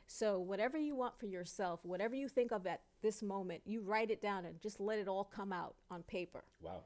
So, 0.07 0.39
whatever 0.39 0.79
you 0.79 0.95
want 0.95 1.19
for 1.19 1.27
yourself, 1.27 1.81
whatever 1.85 2.15
you 2.15 2.29
think 2.29 2.51
of 2.53 2.67
at 2.67 2.81
this 3.03 3.23
moment, 3.23 3.63
you 3.67 3.81
write 3.83 4.11
it 4.11 4.23
down 4.23 4.45
and 4.47 4.61
just 4.61 4.81
let 4.81 4.99
it 4.99 5.09
all 5.09 5.25
come 5.25 5.53
out 5.53 5.75
on 5.91 6.03
paper 6.05 6.45
wow 6.63 6.83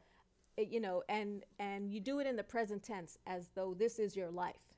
it- 0.56 0.68
you 0.68 0.80
know 0.80 1.02
and 1.08 1.44
and 1.58 1.90
you 1.90 2.00
do 2.00 2.18
it 2.18 2.26
in 2.26 2.36
the 2.36 2.42
present 2.42 2.82
tense 2.82 3.18
as 3.26 3.48
though 3.54 3.74
this 3.74 3.98
is 3.98 4.14
your 4.16 4.30
life 4.30 4.74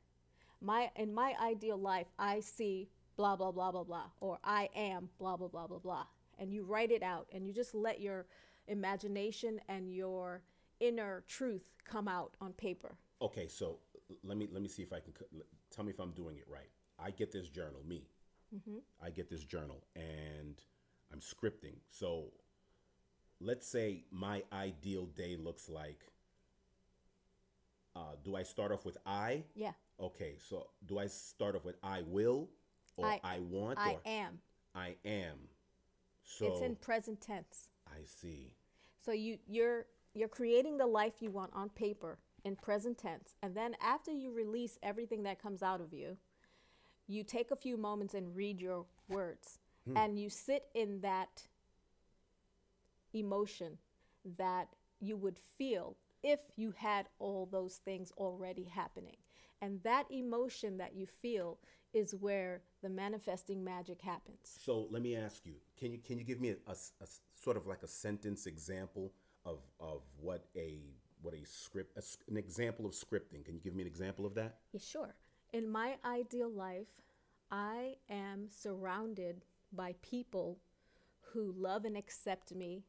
my 0.60 0.90
in 0.97 1.12
my 1.12 1.35
ideal 1.43 1.76
life 1.76 2.06
i 2.18 2.39
see 2.40 2.89
blah 3.16 3.35
blah 3.35 3.51
blah 3.51 3.72
blah 3.72 3.82
blah 3.82 4.05
or 4.20 4.39
i 4.44 4.68
am 4.76 5.09
blah 5.18 5.36
blah 5.36 5.48
blah 5.48 5.66
blah 5.66 5.78
blah 5.78 6.05
and 6.39 6.52
you 6.52 6.62
write 6.64 6.90
it 6.93 7.02
out 7.02 7.26
and 7.32 7.47
you 7.47 7.52
just 7.52 7.74
let 7.74 8.01
your 8.01 8.26
imagination 8.69 9.61
and 9.69 9.93
your 9.93 10.43
inner 10.81 11.23
truth 11.28 11.62
come 11.85 12.09
out 12.09 12.35
on 12.41 12.53
paper 12.53 12.97
Okay, 13.23 13.49
so 13.49 13.78
let 14.23 14.36
me 14.36 14.49
let 14.53 14.61
me 14.62 14.69
see 14.69 14.82
if 14.82 14.93
I 14.93 15.01
can 15.01 15.12
tell 15.70 15.85
me 15.85 15.93
if 15.93 15.99
I'm 15.99 16.11
doing 16.11 16.36
it 16.36 16.45
right. 16.51 16.69
I 16.99 17.11
get 17.11 17.32
this 17.32 17.49
journal, 17.49 17.81
me. 17.86 18.05
I 19.03 19.11
get 19.11 19.28
this 19.31 19.45
journal, 19.45 19.82
and 19.97 20.61
I'm 21.12 21.20
scripting. 21.20 21.77
So 21.89 22.27
let's 23.41 23.66
say 23.66 24.05
my 24.11 24.43
ideal 24.53 25.07
day 25.07 25.36
looks 25.36 25.69
like. 25.69 26.05
Uh, 27.97 28.16
do 28.23 28.36
I 28.36 28.43
start 28.43 28.73
off 28.73 28.85
with 28.85 28.99
I? 29.07 29.45
yeah 29.55 29.73
Okay, 30.01 30.36
so 30.49 30.66
do 30.85 30.99
I 30.99 31.07
start 31.07 31.55
off 31.57 31.65
with 31.65 31.77
I 31.82 32.03
will, 32.03 32.51
or 32.97 33.07
I, 33.07 33.20
I- 33.24 33.39
want, 33.39 33.78
i 33.78 33.93
or 33.93 34.01
am 34.05 34.41
I 34.74 34.97
am? 35.05 35.39
So 36.24 36.47
it's 36.47 36.61
in 36.61 36.77
present 36.77 37.20
tense 37.20 37.69
I 37.89 38.05
see. 38.05 38.55
So 39.05 39.12
you 39.12 39.39
you're 39.47 39.86
you're 40.15 40.28
creating 40.28 40.78
the 40.78 40.86
life 40.86 41.15
you 41.20 41.31
want 41.31 41.51
on 41.55 41.69
paper 41.70 42.19
in 42.44 42.56
present 42.56 42.98
tense, 42.98 43.35
and 43.43 43.55
then 43.55 43.74
after 43.81 44.12
you 44.12 44.32
release 44.32 44.78
everything 44.82 45.23
that 45.24 45.43
comes 45.43 45.62
out 45.62 45.81
of 45.81 45.93
you, 45.93 46.16
you 47.06 47.24
take 47.24 47.51
a 47.51 47.56
few 47.56 47.77
moments 47.77 48.15
and 48.15 48.35
read 48.35 48.61
your 48.61 48.85
words, 49.09 49.59
hmm. 49.89 49.97
and 49.97 50.19
you 50.19 50.28
sit 50.28 50.66
in 50.74 51.01
that 51.01 51.43
emotion 53.12 53.78
that 54.36 54.69
you 55.01 55.16
would 55.16 55.39
feel 55.39 55.97
if 56.23 56.40
you 56.56 56.73
had 56.77 57.06
all 57.19 57.47
those 57.51 57.77
things 57.77 58.12
already 58.16 58.65
happening. 58.65 59.16
And 59.65 59.82
that 59.82 60.05
emotion 60.11 60.77
that 60.77 60.95
you 60.95 61.07
feel 61.07 61.59
is 61.95 62.15
where 62.15 62.61
the 62.82 62.91
manifesting 62.91 63.65
magic 63.65 64.03
happens. 64.03 64.59
So 64.62 64.89
let 64.91 65.01
me 65.01 65.16
ask 65.16 65.47
you: 65.47 65.55
Can 65.78 65.91
you 65.91 66.01
can 66.07 66.19
you 66.19 66.24
give 66.24 66.39
me 66.39 66.55
a 66.66 66.74
sort 67.35 67.57
of 67.57 67.66
like 67.66 67.82
a 67.82 67.86
sentence 67.89 68.47
example 68.47 69.15
of 69.47 69.61
of 69.81 70.03
what 70.20 70.45
a 70.55 70.81
what 71.23 71.32
a 71.32 71.47
script 71.47 71.97
a 71.97 72.03
an 72.31 72.36
example 72.36 72.85
of 72.85 72.93
scripting? 72.93 73.43
Can 73.43 73.55
you 73.55 73.61
give 73.61 73.74
me 73.74 73.82
an 73.82 73.86
example 73.86 74.27
of 74.27 74.35
that? 74.35 74.59
Yeah, 74.73 74.81
sure. 74.81 75.15
In 75.55 75.66
my 75.70 75.97
ideal 76.05 76.51
life, 76.51 76.93
I 77.51 77.97
am 78.11 78.49
surrounded 78.51 79.47
by 79.73 79.95
people 80.03 80.59
who 81.32 81.55
love 81.57 81.86
and 81.86 81.97
accept 81.97 82.55
me 82.55 82.85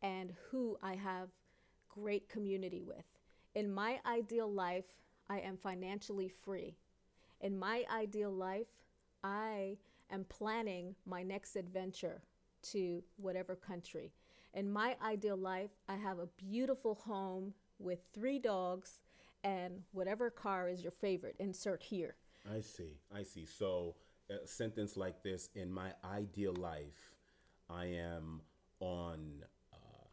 and 0.00 0.32
who 0.50 0.78
I 0.80 0.94
have 0.94 1.30
great 1.88 2.28
community 2.28 2.82
with. 2.82 3.04
In 3.56 3.72
my 3.72 4.00
ideal 4.06 4.50
life, 4.52 4.84
I 5.28 5.38
am 5.40 5.56
financially 5.56 6.28
free. 6.28 6.76
In 7.40 7.58
my 7.58 7.84
ideal 7.94 8.30
life, 8.32 8.68
I 9.22 9.78
am 10.10 10.24
planning 10.24 10.94
my 11.06 11.22
next 11.22 11.56
adventure 11.56 12.22
to 12.72 13.02
whatever 13.16 13.54
country. 13.56 14.12
In 14.54 14.70
my 14.70 14.96
ideal 15.04 15.36
life, 15.36 15.70
I 15.88 15.96
have 15.96 16.18
a 16.18 16.28
beautiful 16.36 16.94
home 16.94 17.54
with 17.78 18.00
three 18.12 18.38
dogs 18.38 19.00
and 19.42 19.82
whatever 19.92 20.30
car 20.30 20.68
is 20.68 20.82
your 20.82 20.92
favorite, 20.92 21.36
insert 21.38 21.82
here. 21.82 22.16
I 22.50 22.60
see. 22.60 22.98
I 23.14 23.22
see. 23.22 23.46
So 23.46 23.96
a 24.30 24.46
sentence 24.46 24.96
like 24.96 25.22
this: 25.22 25.50
In 25.54 25.72
my 25.72 25.92
ideal 26.04 26.54
life, 26.54 27.14
I 27.68 27.86
am 27.86 28.40
on 28.80 29.44
uh, 29.72 30.06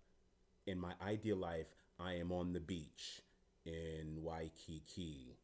in 0.67 0.79
my 0.79 0.93
ideal 1.01 1.37
life, 1.37 1.73
I 1.99 2.13
am 2.13 2.31
on 2.31 2.53
the 2.53 2.59
beach 2.59 3.21
in 3.65 4.17
Waikiki 4.21 5.37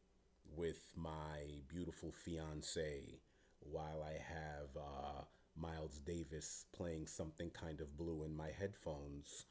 with 0.56 0.92
my 0.96 1.62
beautiful 1.68 2.12
fiance 2.12 3.18
while 3.60 4.02
I 4.02 4.12
have 4.12 4.76
uh, 4.76 5.22
Miles 5.56 6.00
Davis 6.00 6.66
playing 6.72 7.06
something 7.06 7.50
kind 7.50 7.80
of 7.80 7.96
blue 7.96 8.24
in 8.24 8.36
my 8.36 8.50
headphones. 8.58 9.46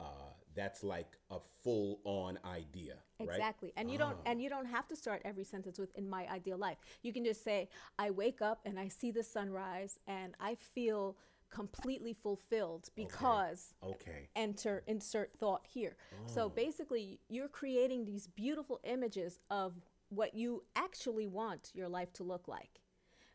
Uh, 0.00 0.04
that's 0.54 0.82
like 0.82 1.16
a 1.30 1.38
full 1.62 2.00
on 2.04 2.38
idea, 2.44 2.94
right? 3.20 3.28
Exactly. 3.28 3.72
And 3.76 3.90
you 3.90 3.98
don't 3.98 4.16
and 4.26 4.42
you 4.42 4.48
don't 4.48 4.66
have 4.66 4.88
to 4.88 4.96
start 4.96 5.22
every 5.24 5.44
sentence 5.44 5.78
with 5.78 5.96
in 5.96 6.08
my 6.10 6.26
ideal 6.28 6.58
life. 6.58 6.78
You 7.02 7.12
can 7.12 7.24
just 7.24 7.44
say 7.44 7.68
I 7.98 8.10
wake 8.10 8.42
up 8.42 8.60
and 8.64 8.80
I 8.80 8.88
see 8.88 9.12
the 9.12 9.22
sunrise 9.22 10.00
and 10.08 10.34
I 10.40 10.56
feel 10.56 11.16
completely 11.52 12.12
fulfilled 12.14 12.88
because 12.96 13.74
Okay. 13.82 14.28
enter 14.34 14.82
insert 14.86 15.30
thought 15.38 15.64
here. 15.66 15.96
So 16.26 16.48
basically 16.48 17.20
you're 17.28 17.48
creating 17.48 18.04
these 18.04 18.26
beautiful 18.26 18.80
images 18.84 19.38
of 19.50 19.74
what 20.08 20.34
you 20.34 20.64
actually 20.74 21.26
want 21.26 21.70
your 21.74 21.88
life 21.88 22.12
to 22.14 22.24
look 22.24 22.48
like. 22.48 22.80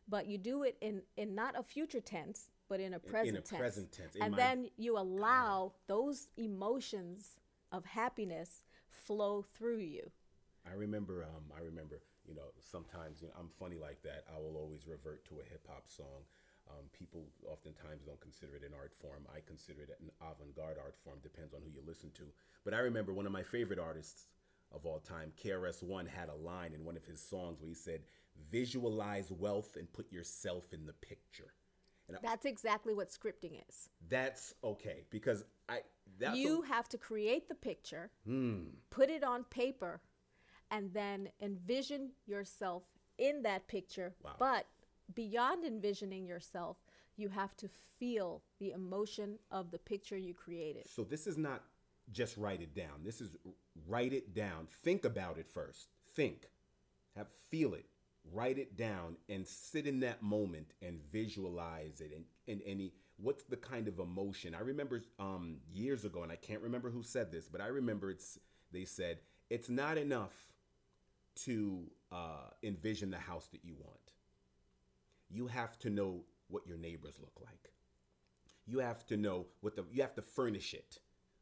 But 0.10 0.28
you 0.28 0.38
do 0.38 0.64
it 0.64 0.78
in 0.82 1.02
in 1.16 1.36
not 1.36 1.58
a 1.58 1.64
future 1.64 2.02
tense, 2.02 2.50
but 2.70 2.80
in 2.80 2.94
a 2.94 3.00
present 3.00 3.36
tense. 3.46 3.52
In 3.52 3.56
a 3.56 3.60
present 3.60 3.92
tense, 3.92 4.16
And 4.20 4.32
my- 4.32 4.38
then 4.38 4.70
you 4.78 4.98
allow 4.98 5.74
those 5.88 6.30
emotions 6.38 7.38
of 7.72 7.86
happiness 7.86 8.66
flow 8.90 9.42
through 9.42 9.80
you. 9.80 10.12
I 10.66 10.74
remember, 10.74 11.24
um, 11.24 11.52
I 11.56 11.62
remember, 11.62 12.02
you 12.26 12.34
know, 12.36 12.52
sometimes 12.60 13.22
you 13.22 13.28
know, 13.28 13.34
I'm 13.40 13.50
funny 13.50 13.78
like 13.78 14.02
that. 14.04 14.26
I 14.34 14.38
will 14.40 14.58
always 14.58 14.88
revert 14.88 15.24
to 15.26 15.40
a 15.40 15.44
hip 15.44 15.66
hop 15.68 15.88
song. 15.88 16.26
Um, 16.70 16.86
people 16.92 17.26
oftentimes 17.50 18.04
don't 18.06 18.20
consider 18.20 18.56
it 18.58 18.64
an 18.64 18.74
art 18.78 18.94
form. 18.94 19.26
I 19.34 19.40
consider 19.46 19.84
it 19.84 19.98
an 20.02 20.10
avant 20.22 20.56
garde 20.56 20.78
art 20.84 20.98
form, 20.98 21.20
depends 21.24 21.54
on 21.54 21.62
who 21.62 21.70
you 21.72 21.82
listen 21.86 22.12
to. 22.16 22.24
But 22.66 22.74
I 22.74 22.80
remember 22.80 23.14
one 23.14 23.26
of 23.26 23.32
my 23.32 23.44
favorite 23.44 23.80
artists 23.80 24.28
of 24.74 24.86
all 24.86 25.00
time, 25.00 25.32
KRS-One, 25.42 26.06
had 26.08 26.28
a 26.30 26.36
line 26.36 26.74
in 26.74 26.84
one 26.84 26.98
of 26.98 27.06
his 27.06 27.22
songs 27.22 27.62
where 27.62 27.70
he 27.70 27.76
said, 27.76 28.02
Visualize 28.52 29.32
wealth 29.32 29.78
and 29.78 29.92
put 29.92 30.12
yourself 30.12 30.74
in 30.74 30.86
the 30.86 30.94
picture. 30.94 31.54
And 32.08 32.18
I, 32.18 32.20
That's 32.22 32.46
exactly 32.46 32.94
what 32.94 33.10
scripting 33.10 33.60
is. 33.68 33.90
that's 34.10 34.54
okay 34.64 35.04
because 35.10 35.44
I, 35.68 35.80
that's 36.20 36.36
a- 36.36 36.40
you 36.40 36.62
have 36.62 36.88
to 36.90 36.98
create 36.98 37.48
the 37.50 37.56
picture, 37.56 38.12
Hmm. 38.26 38.66
put 38.90 39.10
it 39.10 39.24
on 39.24 39.44
paper, 39.46 40.02
and 40.72 40.94
then 40.94 41.30
envision 41.42 42.12
yourself 42.26 42.84
in 43.18 43.42
that 43.44 43.68
picture. 43.68 44.14
Wow. 44.24 44.36
But 44.40 44.66
beyond 45.14 45.66
envisioning 45.66 46.26
yourself, 46.26 46.78
you 47.16 47.30
have 47.30 47.56
to 47.58 47.70
feel 48.00 48.44
the 48.60 48.72
emotion 48.72 49.40
of 49.52 49.72
the 49.72 49.80
picture 49.80 50.18
you 50.18 50.34
created. 50.34 50.88
So 50.88 51.04
this 51.04 51.28
is 51.28 51.38
not 51.38 51.64
just 52.12 52.38
write 52.38 52.62
it 52.62 52.76
down. 52.76 53.04
This 53.04 53.22
is 53.22 53.36
write 53.88 54.14
it 54.14 54.34
down. 54.34 54.68
Think 54.84 55.06
about 55.06 55.38
it 55.38 55.48
first. 55.48 55.88
Think. 56.16 56.50
Have 57.16 57.28
feel 57.50 57.74
it. 57.74 57.86
Write 58.32 58.58
it 58.58 58.78
down 58.78 59.16
and 59.30 59.48
sit 59.48 59.88
in 59.88 60.02
that 60.02 60.22
moment 60.22 60.74
and 60.82 61.00
visualize 61.12 62.02
it 62.02 62.12
and, 62.14 62.26
and 62.48 62.62
any 62.66 62.94
what's 63.18 63.44
the 63.44 63.58
kind 63.58 63.88
of 63.88 64.00
emotion. 64.00 64.54
I 64.54 64.62
remember 64.62 65.02
um 65.20 65.58
years 65.72 66.06
ago 66.06 66.24
and 66.24 66.32
I 66.32 66.36
can't 66.36 66.62
remember 66.62 66.90
who 66.90 67.04
said 67.04 67.32
this, 67.32 67.48
but 67.48 67.62
I 67.62 67.68
remember 67.68 68.12
it's 68.12 68.38
they 68.72 68.86
said 68.86 69.20
it's 69.50 69.70
not 69.70 69.98
enough 69.98 70.34
to 71.46 71.84
uh, 72.12 72.50
envision 72.64 73.12
the 73.12 73.18
house 73.18 73.48
that 73.52 73.64
you 73.64 73.76
want. 73.80 74.07
You 75.30 75.48
have 75.48 75.78
to 75.80 75.90
know 75.90 76.24
what 76.48 76.68
your 76.68 76.78
neighbors 76.78 77.16
look 77.20 77.40
like. 77.44 77.72
You 78.66 78.80
have 78.80 79.06
to 79.08 79.18
know 79.18 79.48
what 79.62 79.76
the 79.76 79.86
you 79.92 80.02
have 80.02 80.16
to 80.16 80.22
furnish 80.22 80.74
it. 80.74 81.00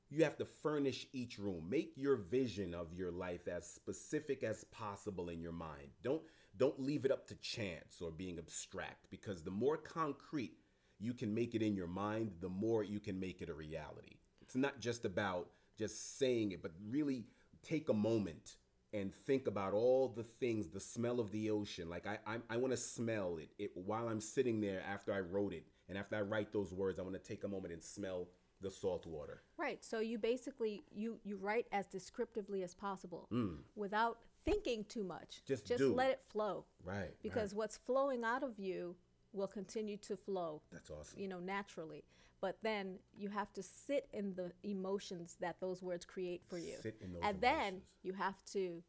You 0.10 0.24
have 0.24 0.38
to 0.38 0.46
furnish 0.46 1.08
each 1.14 1.40
room. 1.40 1.68
Make 1.70 1.94
your 1.96 2.16
vision 2.16 2.74
of 2.76 2.94
your 2.94 3.12
life 3.12 3.48
as 3.48 3.68
specific 3.68 4.44
as 4.44 4.64
possible 4.66 5.30
in 5.30 5.42
your 5.42 5.52
mind. 5.52 5.90
Don't 6.04 6.22
don't 6.58 6.80
leave 6.80 7.06
it 7.06 7.12
up 7.12 7.28
to 7.28 7.36
chance 7.36 8.02
or 8.02 8.12
being 8.12 8.38
abstract 8.38 9.10
because 9.10 9.44
the 9.44 9.52
more 9.52 9.78
concrete 9.78 10.58
you 11.00 11.14
can 11.14 11.34
make 11.34 11.56
it 11.56 11.62
in 11.62 11.76
your 11.76 11.88
mind 11.88 12.32
the 12.40 12.50
more 12.50 12.84
you 12.84 13.00
can 13.00 13.20
make 13.20 13.42
it 13.42 13.50
a 13.50 13.54
reality. 13.54 14.18
It's 14.42 14.56
not 14.56 14.80
just 14.80 15.06
about 15.06 15.50
just 15.78 16.18
saying 16.18 16.52
it 16.52 16.62
but 16.62 16.72
really 16.88 17.26
take 17.64 17.90
a 17.90 17.94
moment 17.94 18.58
and 18.96 19.14
think 19.14 19.48
about 19.48 19.74
all 19.74 20.08
the 20.16 20.24
things 20.24 20.70
the 20.70 20.80
smell 20.80 21.20
of 21.20 21.30
the 21.32 21.50
ocean 21.50 21.90
like 21.90 22.06
i 22.08 22.18
i, 22.26 22.38
I 22.50 22.58
want 22.58 22.72
to 22.72 22.78
smell 22.78 23.38
it, 23.38 23.50
it 23.60 23.72
while 23.76 24.08
i'm 24.08 24.22
sitting 24.22 24.62
there 24.62 24.82
after 24.96 25.14
i 25.14 25.20
wrote 25.20 25.54
it 25.54 25.66
and 25.90 25.98
after 25.98 26.16
i 26.16 26.22
write 26.22 26.52
those 26.54 26.72
words 26.74 26.98
i 27.00 27.02
want 27.02 27.14
to 27.16 27.20
take 27.32 27.44
a 27.44 27.48
moment 27.48 27.74
and 27.74 27.84
smell 27.84 28.28
the 28.62 28.72
salt 28.72 29.06
water 29.06 29.42
Right. 29.58 29.84
So 29.84 30.00
you 30.00 30.18
basically 30.18 30.84
you 30.94 31.20
you 31.24 31.36
write 31.38 31.68
as 31.72 31.86
descriptively 31.88 32.64
as 32.64 32.74
possible 32.74 33.28
without 33.76 34.18
thinking 34.46 34.86
too 34.86 35.04
much. 35.04 35.42
Mm. 35.44 35.48
Just 35.48 35.66
just 35.68 35.80
do. 35.80 35.94
let 35.94 36.10
it 36.12 36.22
flow. 36.22 36.66
right 36.84 37.14
Because 37.22 37.54
what's 37.54 37.78
flowing 37.78 38.24
out 38.24 38.44
of 38.44 38.60
you 38.60 38.96
will 39.34 39.48
continue 39.48 39.98
to 39.98 40.16
flow. 40.16 40.62
that's 40.72 40.90
awesome 40.90 41.20
you 41.20 41.28
know, 41.28 41.40
naturally. 41.40 42.04
But 42.46 42.58
then 42.62 43.00
you 43.18 43.30
have 43.30 43.52
to 43.54 43.64
sit 43.64 44.08
in 44.14 44.36
the 44.36 44.52
emotions 44.62 45.36
that 45.42 45.56
those 45.60 45.82
words 45.82 46.06
create 46.06 46.44
for 46.48 46.60
you. 46.60 46.76
Sit 46.80 46.96
in 47.04 47.12
those 47.12 47.24
and 47.24 47.42
then 47.42 47.82
you 48.04 48.14
have 48.14 48.36
to 48.54 48.84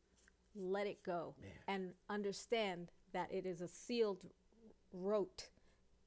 let 0.54 0.86
it 0.86 1.02
go 1.02 1.34
and 1.66 1.92
understand 2.10 2.90
that 3.14 3.32
it 3.32 3.46
is 3.46 3.62
a 3.62 3.68
sealed 3.68 4.24
rote 4.92 5.48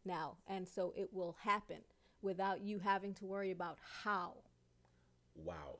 now. 0.06 0.38
And 0.48 0.68
so 0.68 0.94
it 0.96 1.10
will 1.12 1.38
happen 1.42 1.80
without 2.22 2.62
you 2.62 2.78
having 2.78 3.16
to 3.16 3.26
worry 3.26 3.50
about 3.50 3.80
how. 4.04 4.34
wow 5.36 5.80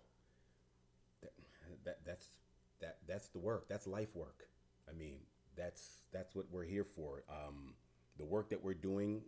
that, 1.22 1.34
that 1.86 1.98
that's 2.04 2.30
that 2.82 2.98
that's 3.08 3.28
the 3.28 3.38
work 3.40 3.68
that's 3.70 3.86
life 3.86 4.16
work 4.16 4.48
i 4.90 4.94
mean 4.94 5.18
that's 5.56 6.00
that's 6.12 6.34
what 6.34 6.46
we're 6.50 6.64
here 6.64 6.86
for 6.86 7.24
um 7.30 7.76
the 8.18 8.26
work 8.26 8.50
that 8.50 8.64
we're 8.64 8.74
doing 8.74 9.22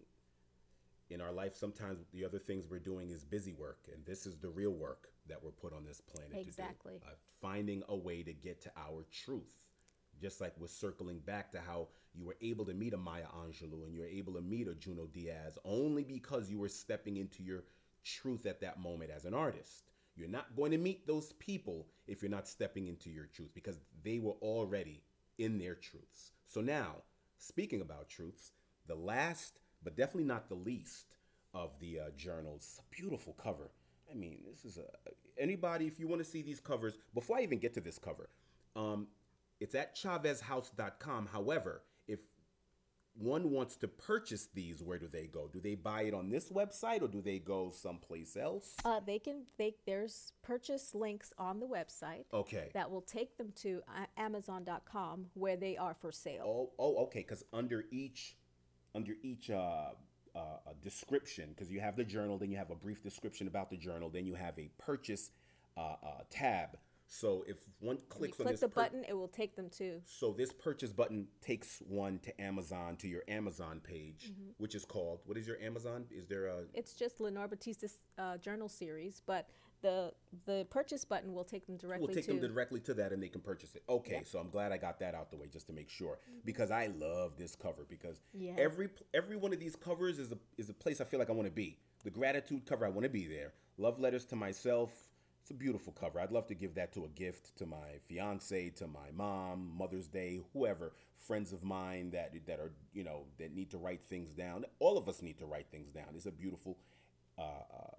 in 1.12 1.22
our 1.22 1.32
life 1.32 1.56
sometimes 1.56 2.00
the 2.14 2.26
other 2.26 2.40
things 2.40 2.68
we're 2.70 2.80
doing 2.80 3.10
is 3.10 3.24
busy 3.24 3.54
work 3.54 3.88
and 3.94 4.06
this 4.06 4.26
is 4.26 4.38
the 4.38 4.50
real 4.50 4.72
work 4.72 5.10
that 5.28 5.44
we're 5.44 5.52
put 5.52 5.74
on 5.74 5.86
this 5.86 6.02
planet 6.02 6.46
Exactly. 6.48 6.94
to 6.94 7.00
do 7.00 7.06
uh, 7.06 7.14
finding 7.42 7.84
a 7.90 7.96
way 7.96 8.24
to 8.24 8.34
get 8.34 8.62
to 8.62 8.72
our 8.78 9.06
truth 9.12 9.56
just 10.22 10.40
like 10.42 10.54
we're 10.60 10.68
circling 10.68 11.20
back 11.20 11.52
to 11.52 11.60
how 11.60 11.88
you 12.14 12.26
were 12.26 12.38
able 12.42 12.66
to 12.66 12.74
meet 12.74 12.94
a 12.94 12.98
Maya 12.98 13.26
Angelou 13.44 13.86
and 13.86 13.94
you 13.94 14.02
were 14.02 14.08
able 14.08 14.34
to 14.34 14.42
meet 14.42 14.68
a 14.68 14.76
Junot 14.76 15.14
Diaz 15.14 15.58
only 15.66 16.04
because 16.04 16.50
you 16.50 16.60
were 16.60 16.70
stepping 16.70 17.18
into 17.18 17.42
your 17.42 17.64
truth 18.04 18.46
at 18.46 18.62
that 18.62 18.80
moment 18.80 19.12
as 19.12 19.26
an 19.26 19.34
artist. 19.34 19.86
You're 20.16 20.28
not 20.28 20.56
going 20.56 20.72
to 20.72 20.78
meet 20.78 21.08
those 21.08 21.34
people 21.34 21.88
if 22.08 22.22
you're 22.22 22.32
not 22.32 22.48
stepping 22.48 22.88
into 22.88 23.10
your 23.10 23.26
truth 23.26 23.52
because 23.56 23.80
they 24.04 24.20
were 24.20 24.36
already 24.42 25.04
in 25.38 25.58
their 25.58 25.76
truths. 25.76 26.32
So 26.46 26.62
now, 26.62 26.98
speaking 27.38 27.82
about 27.82 28.10
truths, 28.10 28.52
the 28.88 28.96
last 28.96 29.61
but 29.84 29.96
definitely 29.96 30.24
not 30.26 30.50
the 30.50 30.56
least 30.56 31.16
of 31.54 31.72
the 31.80 32.00
uh, 32.00 32.04
journals, 32.16 32.62
it's 32.62 32.80
a 32.80 33.02
beautiful 33.02 33.34
cover. 33.34 33.72
I 34.10 34.14
mean, 34.16 34.40
this 34.50 34.66
is 34.66 34.78
a 34.78 34.84
anybody 35.42 35.88
if 35.88 36.00
you 36.00 36.08
want 36.08 36.24
to 36.24 36.30
see 36.30 36.42
these 36.42 36.60
covers 36.60 36.98
before 37.14 37.38
I 37.38 37.42
even 37.42 37.60
get 37.60 37.74
to 37.76 37.82
this 37.82 37.98
cover. 37.98 38.30
Um, 38.76 39.08
it's 39.60 39.76
at 39.76 39.96
chaveshouse.com. 39.96 41.28
However, 41.32 41.84
if 42.08 42.20
one 43.16 43.52
wants 43.52 43.76
to 43.78 43.88
purchase 43.88 44.48
these, 44.54 44.82
where 44.82 44.98
do 44.98 45.08
they 45.08 45.28
go? 45.28 45.50
Do 45.52 45.60
they 45.60 45.76
buy 45.76 46.04
it 46.04 46.14
on 46.14 46.30
this 46.30 46.50
website 46.50 47.02
or 47.02 47.08
do 47.08 47.22
they 47.22 47.40
go 47.40 47.70
someplace 47.70 48.36
else? 48.38 48.76
Uh, 48.86 49.00
they 49.06 49.20
can 49.20 49.44
they 49.58 49.76
there's 49.86 50.32
purchase 50.42 50.96
links 50.96 51.32
on 51.38 51.60
the 51.60 51.68
website 51.68 52.24
Okay. 52.34 52.70
that 52.74 52.90
will 52.90 53.02
take 53.02 53.38
them 53.38 53.52
to 53.58 53.82
amazon.com 54.18 55.26
where 55.34 55.58
they 55.58 55.78
are 55.78 55.94
for 55.94 56.12
sale. 56.12 56.44
Oh, 56.46 56.72
oh, 56.80 57.04
okay. 57.06 57.20
Because 57.20 57.44
under 57.54 57.86
each, 57.92 58.36
under 58.96 59.14
each 59.24 59.50
uh, 59.50 59.90
uh, 60.36 60.40
description, 60.82 61.50
because 61.50 61.72
you 61.72 61.80
have 61.80 61.96
the 61.96 62.04
journal, 62.04 62.38
then 62.38 62.52
you 62.52 62.58
have 62.58 62.72
a 62.72 62.76
brief 62.76 63.04
description 63.04 63.48
about 63.48 63.70
the 63.70 63.78
journal, 63.78 64.10
then 64.10 64.26
you 64.26 64.36
have 64.36 64.58
a 64.58 64.70
purchase 64.78 65.32
uh, 65.78 65.82
uh, 65.82 65.96
tab. 66.30 66.78
So 67.08 67.44
if 67.46 67.58
one 67.80 67.98
You 67.98 68.02
clicks 68.08 68.40
on 68.40 68.46
click 68.46 68.54
this 68.54 68.62
the 68.62 68.70
pur- 68.70 68.84
button, 68.84 69.04
it 69.08 69.14
will 69.14 69.28
take 69.28 69.58
them 69.58 69.70
to 69.78 70.00
So 70.06 70.32
this 70.32 70.54
purchase 70.54 70.94
button 70.94 71.28
takes 71.42 71.82
one 71.86 72.20
to 72.20 72.42
Amazon 72.42 72.96
to 72.98 73.08
your 73.08 73.24
Amazon 73.28 73.82
page, 73.84 74.32
Mm-hmm. 74.32 74.52
which 74.58 74.76
is 74.76 74.86
called 74.86 75.20
what 75.26 75.38
is 75.38 75.46
your 75.46 75.58
Amazon? 75.60 76.06
Is 76.10 76.28
there 76.28 76.48
a 76.48 76.60
It's 76.74 76.94
just 76.94 77.20
Lenore 77.20 77.50
Batista's 77.50 77.96
uh, 78.18 78.38
journal 78.38 78.70
series, 78.70 79.22
but 79.26 79.50
the 79.82 80.14
the 80.46 80.66
purchase 80.70 81.06
button 81.06 81.34
will 81.34 81.44
take 81.44 81.66
them 81.66 81.78
directly 81.78 82.06
we'll 82.08 82.16
take 82.16 82.26
to. 82.26 82.34
them 82.34 82.42
directly 82.42 82.80
to 82.82 82.94
that 82.94 83.12
and 83.12 83.22
they 83.22 83.28
can 83.30 83.42
purchase 83.42 83.76
it. 83.76 83.84
Okay, 83.90 84.22
so 84.26 84.40
I'm 84.40 84.50
glad 84.50 84.72
I 84.72 84.78
got 84.78 85.00
that 85.00 85.16
out 85.16 85.32
the 85.32 85.38
way 85.38 85.48
just 85.52 85.68
to 85.68 85.74
make 85.74 85.90
sure 85.90 86.20
because 86.46 86.72
I 86.72 86.88
love 86.88 87.38
this 87.38 87.56
cover 87.56 87.86
because 87.90 88.22
Yeah. 88.34 88.54
every 88.58 88.90
every 89.14 89.36
one 89.36 89.54
of 89.54 89.60
these 89.60 89.76
covers 89.76 90.20
is 90.20 90.32
a 90.32 90.38
is 90.58 90.70
a 90.70 90.74
place 90.74 91.02
I 91.02 91.06
feel 91.06 91.20
like 91.20 91.30
I 91.30 91.34
want 91.34 91.48
to 91.48 91.54
be. 91.54 91.80
The 92.04 92.12
gratitude 92.12 92.66
cover 92.66 92.86
I 92.86 92.90
want 92.90 93.04
to 93.04 93.10
be 93.10 93.28
there. 93.28 93.54
Love 93.78 94.00
letters 94.00 94.26
to 94.26 94.36
myself. 94.36 94.92
It's 95.42 95.52
a 95.52 95.56
beautiful 95.56 95.92
cover. 95.94 96.20
I'd 96.20 96.32
love 96.32 96.46
to 96.48 96.54
give 96.56 96.76
that 96.76 96.94
to 96.94 97.06
a 97.06 97.10
gift 97.10 97.58
to 97.58 97.66
my 97.66 97.98
fiance, 98.08 98.70
to 98.72 98.88
my 98.88 99.10
mom, 99.12 99.72
Mother's 99.76 100.08
Day, 100.08 100.40
whoever, 100.54 100.94
friends 101.16 101.52
of 101.52 101.64
mine 101.64 102.12
that 102.12 102.34
that 102.46 102.60
are 102.60 102.72
you 102.94 103.04
know 103.04 103.26
that 103.40 103.54
need 103.54 103.72
to 103.72 103.78
write 103.78 104.04
things 104.06 104.34
down. 104.34 104.66
All 104.80 104.98
of 104.98 105.10
us 105.10 105.22
need 105.22 105.40
to 105.40 105.46
write 105.46 105.68
things 105.72 105.90
down. 105.92 106.08
It's 106.16 106.28
a 106.28 106.32
beautiful 106.32 106.78
uh, 107.38 107.42
uh, 107.42 107.96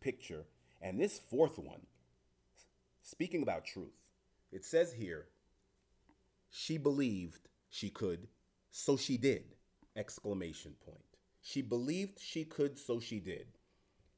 picture. 0.00 0.44
And 0.82 1.00
this 1.00 1.20
fourth 1.30 1.58
one, 1.58 1.86
speaking 3.02 3.42
about 3.42 3.64
truth, 3.64 3.94
it 4.50 4.64
says 4.64 4.92
here, 4.92 5.28
she 6.50 6.76
believed 6.76 7.48
she 7.70 7.88
could, 7.88 8.26
so 8.70 8.96
she 8.96 9.16
did! 9.16 9.54
Exclamation 9.96 10.74
point. 10.84 11.04
She 11.40 11.62
believed 11.62 12.18
she 12.18 12.44
could, 12.44 12.76
so 12.78 12.98
she 12.98 13.20
did. 13.20 13.46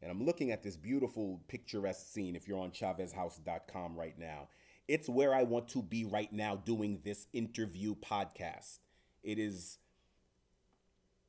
And 0.00 0.10
I'm 0.10 0.24
looking 0.24 0.50
at 0.50 0.62
this 0.62 0.76
beautiful 0.76 1.40
picturesque 1.48 2.06
scene 2.06 2.34
if 2.34 2.48
you're 2.48 2.60
on 2.60 2.70
chaveshouse.com 2.70 3.96
right 3.96 4.18
now. 4.18 4.48
It's 4.88 5.08
where 5.08 5.34
I 5.34 5.42
want 5.44 5.68
to 5.68 5.82
be 5.82 6.04
right 6.04 6.32
now 6.32 6.56
doing 6.56 7.00
this 7.04 7.26
interview 7.32 7.94
podcast. 7.94 8.78
It 9.22 9.38
is 9.38 9.78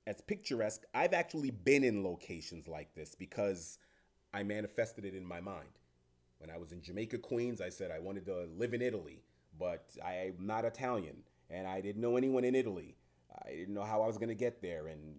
as 0.05 0.21
picturesque. 0.21 0.83
I've 0.93 1.13
actually 1.13 1.51
been 1.51 1.83
in 1.83 2.03
locations 2.03 2.67
like 2.67 2.93
this 2.95 3.15
because 3.15 3.79
I 4.35 4.43
manifested 4.43 5.05
it 5.05 5.15
in 5.15 5.25
my 5.25 5.39
mind. 5.39 5.69
When 6.39 6.49
I 6.49 6.57
was 6.57 6.73
in 6.73 6.81
Jamaica, 6.81 7.19
Queens, 7.19 7.61
I 7.61 7.69
said 7.69 7.89
I 7.89 7.99
wanted 7.99 8.25
to 8.25 8.47
live 8.57 8.73
in 8.73 8.81
Italy, 8.81 9.23
but 9.57 9.87
I'm 10.05 10.45
not 10.45 10.65
Italian 10.65 11.23
and 11.49 11.65
I 11.65 11.79
didn't 11.79 12.01
know 12.01 12.17
anyone 12.17 12.43
in 12.43 12.53
Italy. 12.53 12.97
I 13.45 13.51
didn't 13.51 13.73
know 13.73 13.83
how 13.83 14.01
I 14.01 14.07
was 14.07 14.17
going 14.17 14.29
to 14.29 14.35
get 14.35 14.61
there. 14.61 14.87
And 14.87 15.15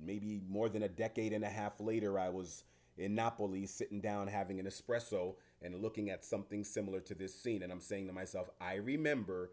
maybe 0.00 0.40
more 0.48 0.70
than 0.70 0.84
a 0.84 0.88
decade 0.88 1.32
and 1.34 1.44
a 1.44 1.50
half 1.50 1.80
later, 1.80 2.18
I 2.18 2.30
was 2.30 2.64
in 2.96 3.14
Napoli 3.14 3.66
sitting 3.66 4.00
down 4.00 4.26
having 4.26 4.58
an 4.58 4.66
espresso 4.66 5.34
and 5.60 5.82
looking 5.82 6.08
at 6.08 6.24
something 6.24 6.64
similar 6.64 7.00
to 7.00 7.14
this 7.14 7.38
scene. 7.38 7.62
And 7.62 7.70
I'm 7.70 7.80
saying 7.80 8.06
to 8.06 8.12
myself, 8.14 8.48
I 8.58 8.76
remember 8.76 9.50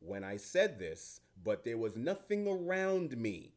when 0.00 0.24
I 0.24 0.36
said 0.36 0.78
this, 0.78 1.20
but 1.42 1.64
there 1.64 1.78
was 1.78 1.96
nothing 1.96 2.46
around 2.46 3.16
me 3.16 3.54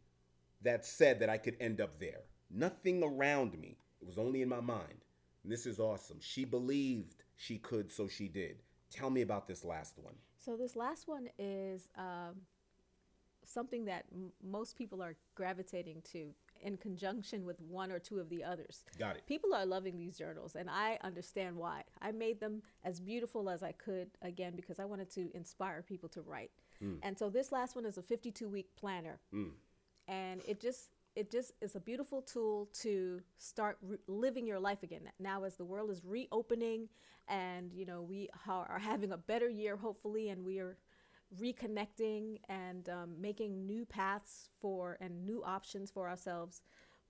that 0.62 0.86
said 0.86 1.20
that 1.20 1.30
I 1.30 1.38
could 1.38 1.58
end 1.60 1.82
up 1.82 2.00
there. 2.00 2.22
Nothing 2.50 3.04
around 3.04 3.60
me. 3.60 3.78
It 4.06 4.08
was 4.08 4.20
only 4.20 4.44
in 4.44 4.50
my 4.50 4.62
mind. 4.62 5.04
And 5.44 5.52
this 5.52 5.66
is 5.66 5.80
awesome. 5.80 6.18
She 6.20 6.46
believed 6.46 7.24
she 7.36 7.58
could, 7.58 7.92
so 7.92 8.08
she 8.08 8.28
did. 8.28 8.58
Tell 8.92 9.10
me 9.10 9.22
about 9.22 9.48
this 9.48 9.64
last 9.64 9.98
one. 9.98 10.14
So 10.38 10.56
this 10.56 10.76
last 10.76 11.08
one 11.08 11.28
is 11.40 11.90
um, 11.98 12.36
something 13.44 13.86
that 13.86 14.06
m- 14.14 14.32
most 14.44 14.78
people 14.78 15.02
are 15.02 15.16
gravitating 15.34 16.04
to 16.12 16.34
in 16.62 16.78
conjunction 16.78 17.46
with 17.46 17.60
one 17.62 17.92
or 17.92 17.98
two 18.00 18.20
of 18.20 18.30
the 18.30 18.44
others. 18.44 18.86
Got 19.00 19.18
it. 19.18 19.24
People 19.28 19.54
are 19.56 19.66
loving 19.66 19.98
these 19.98 20.18
journals, 20.18 20.56
and 20.56 20.70
I 20.70 21.00
understand 21.04 21.56
why. 21.56 21.84
I 22.02 22.12
made 22.12 22.40
them 22.40 22.62
as 22.84 23.00
beautiful 23.00 23.50
as 23.50 23.62
I 23.64 23.72
could, 23.72 24.10
again, 24.22 24.54
because 24.56 24.80
I 24.80 24.86
wanted 24.86 25.10
to 25.12 25.30
inspire 25.36 25.82
people 25.82 26.10
to 26.10 26.22
write. 26.22 26.52
And 27.02 27.18
so 27.18 27.30
this 27.30 27.52
last 27.52 27.76
one 27.76 27.86
is 27.86 27.98
a 27.98 28.04
52 28.04 28.48
week 28.48 28.68
planner. 28.76 29.20
And 30.08 30.42
it 30.48 30.62
just 30.62 30.90
it 31.16 31.32
just 31.32 31.54
is 31.62 31.76
a 31.76 31.80
beautiful 31.80 32.22
tool 32.22 32.70
to 32.82 33.22
start 33.38 33.78
re- 33.82 33.98
living 34.08 34.46
your 34.46 34.60
life 34.60 34.84
again. 34.84 35.10
Now, 35.20 35.44
as 35.44 35.56
the 35.56 35.66
world 35.66 35.90
is 35.90 36.04
reopening, 36.04 36.90
and 37.28 37.74
you 37.74 37.86
know 37.86 38.02
we 38.02 38.30
are 38.48 38.80
having 38.80 39.12
a 39.12 39.18
better 39.18 39.50
year, 39.50 39.78
hopefully, 39.78 40.30
and 40.30 40.44
we 40.44 40.60
are 40.60 40.78
reconnecting 41.40 42.40
and 42.50 42.88
um, 42.90 43.20
making 43.20 43.66
new 43.66 43.86
paths 43.86 44.50
for 44.62 44.98
and 45.02 45.26
new 45.26 45.44
options 45.44 45.90
for 45.92 46.08
ourselves, 46.08 46.62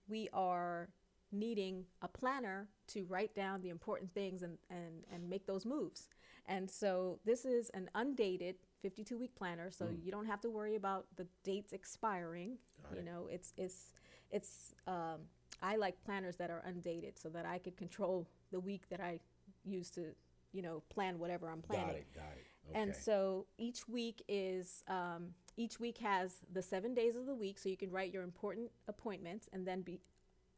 we 0.08 0.30
are 0.34 0.90
needing 1.32 1.84
a 2.02 2.08
planner 2.08 2.68
to 2.88 3.04
write 3.06 3.36
down 3.36 3.62
the 3.62 3.70
important 3.70 4.14
things 4.14 4.42
and, 4.42 4.58
and, 4.70 5.04
and 5.12 5.30
make 5.30 5.46
those 5.46 5.66
moves. 5.66 6.08
And 6.48 6.70
so 6.70 7.20
this 7.26 7.44
is 7.44 7.70
an 7.72 7.90
undated 7.96 8.56
52 8.82 9.18
week 9.18 9.36
planner, 9.36 9.72
so 9.72 9.90
you 10.04 10.12
don't 10.12 10.28
have 10.28 10.42
to 10.42 10.50
worry 10.50 10.76
about 10.76 11.08
the 11.16 11.28
dates 11.44 11.74
expiring. 11.74 12.58
You 12.96 13.04
know, 13.04 13.28
it's 13.32 13.54
it's 13.58 13.94
it's 14.32 14.74
um, 14.88 15.22
I 15.62 15.76
like 15.78 16.04
planners 16.04 16.36
that 16.38 16.50
are 16.50 16.64
undated 16.66 17.18
so 17.18 17.30
that 17.30 17.46
I 17.46 17.58
could 17.60 17.78
control 17.78 18.28
the 18.52 18.60
week 18.60 18.90
that 18.90 19.00
I 19.00 19.20
use 19.64 19.90
to, 19.92 20.08
you 20.52 20.62
know, 20.62 20.84
plan 20.90 21.18
whatever 21.20 21.50
I'm 21.50 21.62
planning. 21.62 21.88
Got 21.88 21.96
it. 21.96 22.14
Got 22.14 22.24
it. 22.38 22.46
Okay. 22.70 22.82
And 22.82 22.96
so 22.96 23.46
each 23.58 23.88
week 23.88 24.24
is 24.28 24.84
um, 24.88 25.30
each 25.58 25.80
week 25.80 26.00
has 26.00 26.38
the 26.52 26.62
seven 26.62 26.94
days 26.94 27.16
of 27.16 27.26
the 27.26 27.36
week, 27.36 27.60
so 27.60 27.70
you 27.70 27.78
can 27.78 27.92
write 27.92 28.12
your 28.14 28.24
important 28.24 28.72
appointments, 28.88 29.48
and 29.54 29.66
then 29.66 29.82
be 29.82 30.00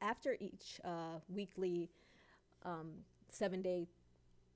after 0.02 0.38
each 0.40 0.80
uh, 0.86 1.20
weekly 1.28 1.90
um, 2.64 2.92
seven 3.30 3.62
day 3.62 3.88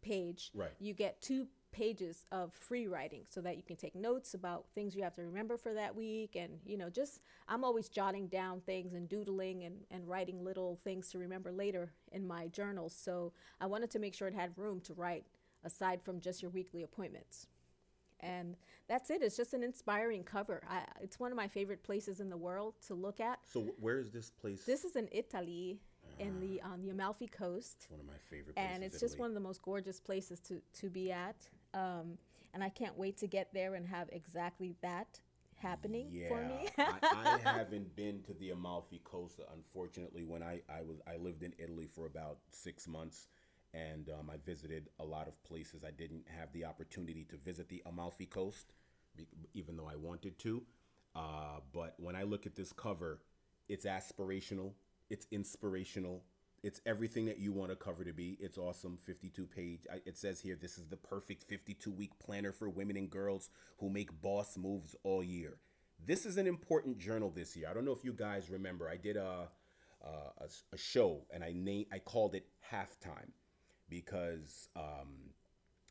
page, 0.02 0.52
Right. 0.56 0.72
you 0.80 0.93
get 0.93 1.22
two 1.22 1.48
pages 1.72 2.26
of 2.31 2.53
free 2.53 2.88
writing 2.88 3.22
so 3.30 3.41
that 3.41 3.57
you 3.57 3.64
can 3.64 3.76
take 3.76 3.95
notes 3.95 4.34
about 4.34 4.65
things 4.76 4.95
you 4.95 5.03
have 5.03 5.15
to 5.15 5.22
remember 5.22 5.57
for 5.57 5.73
that 5.73 5.95
week 5.95 6.35
and 6.35 6.60
you 6.65 6.77
know 6.77 6.89
just 6.89 7.22
i'm 7.48 7.64
always 7.64 7.88
jotting 7.89 8.27
down 8.27 8.60
things 8.61 8.93
and 8.93 9.07
doodling 9.07 9.64
and, 9.64 9.76
and 9.89 10.07
writing 10.07 10.43
little 10.43 10.80
things 10.84 11.10
to 11.10 11.18
remember 11.18 11.52
later 11.52 11.91
in 12.11 12.27
my 12.27 12.48
journals 12.48 12.93
so 12.93 13.31
i 13.60 13.65
wanted 13.65 13.89
to 13.89 13.99
make 13.99 14.14
sure 14.14 14.27
it 14.27 14.34
had 14.34 14.52
room 14.57 14.80
to 14.81 14.93
write 14.93 15.26
aside 15.64 16.02
from 16.02 16.19
just 16.19 16.41
your 16.41 16.52
weekly 16.52 16.84
appointments 16.84 17.48
and 18.19 18.56
that's 18.88 19.10
it 19.10 19.22
it's 19.22 19.38
just 19.38 19.53
an 19.53 19.64
inspiring 19.64 20.23
cover 20.23 20.61
I, 20.69 20.84
it's 21.02 21.19
one 21.19 21.31
of 21.31 21.38
my 21.38 21.48
favorite 21.48 21.84
places 21.84 22.19
in 22.19 22.30
the 22.30 22.38
world 22.38 22.76
to 22.88 22.93
look 22.93 23.19
at 23.19 23.39
so 23.52 23.61
where 23.80 23.99
is 23.99 24.11
this 24.11 24.30
place? 24.30 24.64
this 24.65 24.84
is 24.84 24.95
in 24.95 25.07
italy 25.11 25.80
in 26.19 26.39
the 26.39 26.61
ah. 26.64 26.73
on 26.73 26.81
the 26.81 26.89
amalfi 26.89 27.27
coast 27.27 27.88
one 27.89 27.99
of 27.99 28.06
my 28.06 28.14
favorite 28.30 28.56
places. 28.56 28.72
and 28.73 28.84
it's 28.84 28.99
just 28.99 29.15
Italy. 29.15 29.19
one 29.22 29.30
of 29.31 29.34
the 29.35 29.39
most 29.39 29.61
gorgeous 29.61 29.99
places 29.99 30.39
to, 30.41 30.61
to 30.73 30.89
be 30.89 31.11
at. 31.11 31.35
Um, 31.73 32.18
and 32.53 32.64
I 32.64 32.69
can't 32.69 32.98
wait 32.98 33.18
to 33.18 33.27
get 33.27 33.53
there 33.53 33.76
and 33.76 33.88
have 33.88 34.10
exactly 34.11 34.76
that 34.81 35.19
happening 35.56 36.10
yeah, 36.11 36.27
for 36.27 36.43
me. 36.43 36.68
I, 36.77 37.38
I 37.45 37.57
haven't 37.57 37.95
been 37.95 38.22
to 38.23 38.34
the 38.34 38.49
Amalfi 38.49 39.02
Coast. 39.03 39.39
Unfortunately, 39.53 40.23
when 40.23 40.43
I, 40.43 40.61
I 40.69 40.81
was 40.81 40.98
I 41.07 41.18
lived 41.18 41.43
in 41.43 41.53
Italy 41.57 41.88
for 41.93 42.06
about 42.06 42.39
six 42.49 42.88
months, 42.88 43.27
and 43.73 44.10
um, 44.10 44.30
I 44.30 44.38
visited 44.45 44.89
a 44.99 45.06
lot 45.06 45.27
of 45.27 45.41
places. 45.43 45.84
I 45.85 45.91
didn't 45.91 46.26
have 46.27 46.52
the 46.52 46.65
opportunity 46.65 47.26
to 47.30 47.38
visit 47.38 47.69
the 47.69 47.81
Amalfi 47.85 48.26
Coast, 48.26 48.73
even 49.53 49.77
though 49.77 49.88
I 49.88 49.95
wanted 49.95 50.38
to. 50.39 50.64
Uh, 51.15 51.60
but 51.73 51.95
when 51.98 52.15
I 52.15 52.23
look 52.23 52.45
at 52.45 52.56
this 52.56 52.72
cover, 52.72 53.22
it's 53.69 53.85
aspirational, 53.85 54.73
it's 55.10 55.27
inspirational, 55.31 56.23
it's 56.64 56.82
everything 56.86 57.26
that 57.26 57.40
you 57.40 57.52
want 57.52 57.72
a 57.72 57.76
cover 57.76 58.04
to 58.04 58.14
be. 58.14 58.38
It's 58.40 58.58
awesome. 58.58 58.98
52 58.98 59.46
page. 59.46 59.82
I, 59.92 59.98
it 60.06 60.18
says 60.18 60.42
here 60.42 60.58
this 60.60 60.78
is 60.78 60.88
the 60.88 60.98
perfect 60.98 61.44
52 61.44 61.92
week 61.92 62.12
planner 62.20 62.52
for 62.52 62.70
women 62.70 62.98
and 62.98 63.10
girls 63.10 63.50
who 63.80 63.90
make 63.90 64.22
boss 64.22 64.58
moves 64.58 64.96
all 65.04 65.24
year. 65.24 65.58
This 66.04 66.26
is 66.26 66.38
an 66.38 66.48
important 66.48 66.98
journal 66.98 67.32
this 67.34 67.56
year. 67.56 67.68
I 67.70 67.74
don't 67.74 67.86
know 67.86 67.92
if 67.92 68.04
you 68.04 68.14
guys 68.14 68.50
remember. 68.50 68.90
I 68.90 68.98
did 68.98 69.18
a 69.18 69.50
a, 70.04 70.44
a, 70.44 70.48
a 70.74 70.78
show 70.78 71.22
and 71.32 71.44
I 71.44 71.54
named 71.56 71.88
I 71.92 72.00
called 72.00 72.36
it 72.36 72.48
halftime 72.72 73.32
because 73.90 74.70
um, 74.76 75.32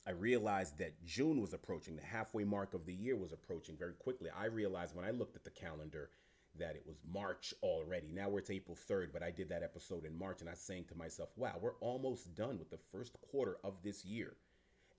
I 0.06 0.12
realized 0.12 0.78
that 0.78 1.04
June 1.04 1.40
was 1.40 1.52
approaching. 1.52 1.96
The 1.96 2.02
halfway 2.02 2.44
mark 2.44 2.74
of 2.74 2.86
the 2.86 2.94
year 2.94 3.16
was 3.16 3.32
approaching 3.32 3.76
very 3.76 3.92
quickly. 3.92 4.30
I 4.36 4.46
realized 4.46 4.96
when 4.96 5.04
I 5.04 5.10
looked 5.10 5.36
at 5.36 5.44
the 5.44 5.50
calendar 5.50 6.10
that 6.58 6.76
it 6.76 6.82
was 6.86 6.96
March 7.12 7.54
already. 7.62 8.12
Now 8.12 8.28
we're 8.28 8.42
April 8.50 8.76
3rd, 8.76 9.12
but 9.12 9.22
I 9.22 9.30
did 9.30 9.48
that 9.50 9.62
episode 9.62 10.04
in 10.04 10.18
March 10.18 10.40
and 10.40 10.48
I 10.48 10.52
was 10.52 10.60
saying 10.60 10.86
to 10.88 10.96
myself, 10.96 11.30
wow, 11.36 11.54
we're 11.60 11.76
almost 11.80 12.34
done 12.34 12.58
with 12.58 12.70
the 12.70 12.78
first 12.92 13.16
quarter 13.30 13.58
of 13.64 13.74
this 13.82 14.04
year. 14.04 14.34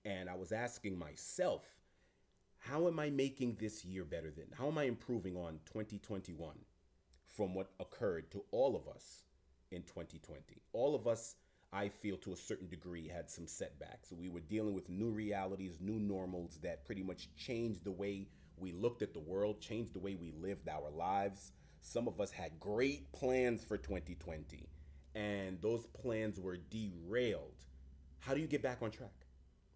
And 0.04 0.28
I 0.28 0.34
was 0.34 0.52
asking 0.52 0.98
myself, 0.98 1.64
how 2.58 2.86
am 2.88 2.98
I 2.98 3.10
making 3.10 3.56
this 3.60 3.84
year 3.84 4.04
better 4.04 4.30
than? 4.30 4.46
How 4.56 4.68
am 4.68 4.78
I 4.78 4.84
improving 4.84 5.36
on 5.36 5.60
2021 5.66 6.56
from 7.26 7.54
what 7.54 7.70
occurred 7.80 8.30
to 8.32 8.44
all 8.50 8.76
of 8.76 8.88
us 8.88 9.24
in 9.70 9.82
2020? 9.82 10.62
All 10.72 10.94
of 10.94 11.06
us, 11.06 11.36
I 11.72 11.88
feel 11.88 12.16
to 12.18 12.32
a 12.32 12.36
certain 12.36 12.68
degree, 12.68 13.08
had 13.08 13.30
some 13.30 13.46
setbacks. 13.46 14.12
We 14.12 14.28
were 14.28 14.40
dealing 14.40 14.74
with 14.74 14.88
new 14.88 15.10
realities, 15.10 15.78
new 15.80 15.98
normals 15.98 16.58
that 16.62 16.84
pretty 16.84 17.02
much 17.02 17.34
changed 17.36 17.84
the 17.84 17.90
way 17.90 18.28
we 18.62 18.72
looked 18.72 19.02
at 19.02 19.12
the 19.12 19.20
world, 19.20 19.60
changed 19.60 19.92
the 19.92 19.98
way 19.98 20.14
we 20.14 20.32
lived 20.32 20.68
our 20.68 20.90
lives. 20.90 21.52
Some 21.80 22.06
of 22.08 22.20
us 22.20 22.30
had 22.30 22.60
great 22.60 23.12
plans 23.12 23.64
for 23.64 23.76
2020, 23.76 24.68
and 25.14 25.60
those 25.60 25.84
plans 25.86 26.38
were 26.38 26.56
derailed. 26.56 27.66
How 28.20 28.34
do 28.34 28.40
you 28.40 28.46
get 28.46 28.62
back 28.62 28.78
on 28.80 28.92
track? 28.92 29.26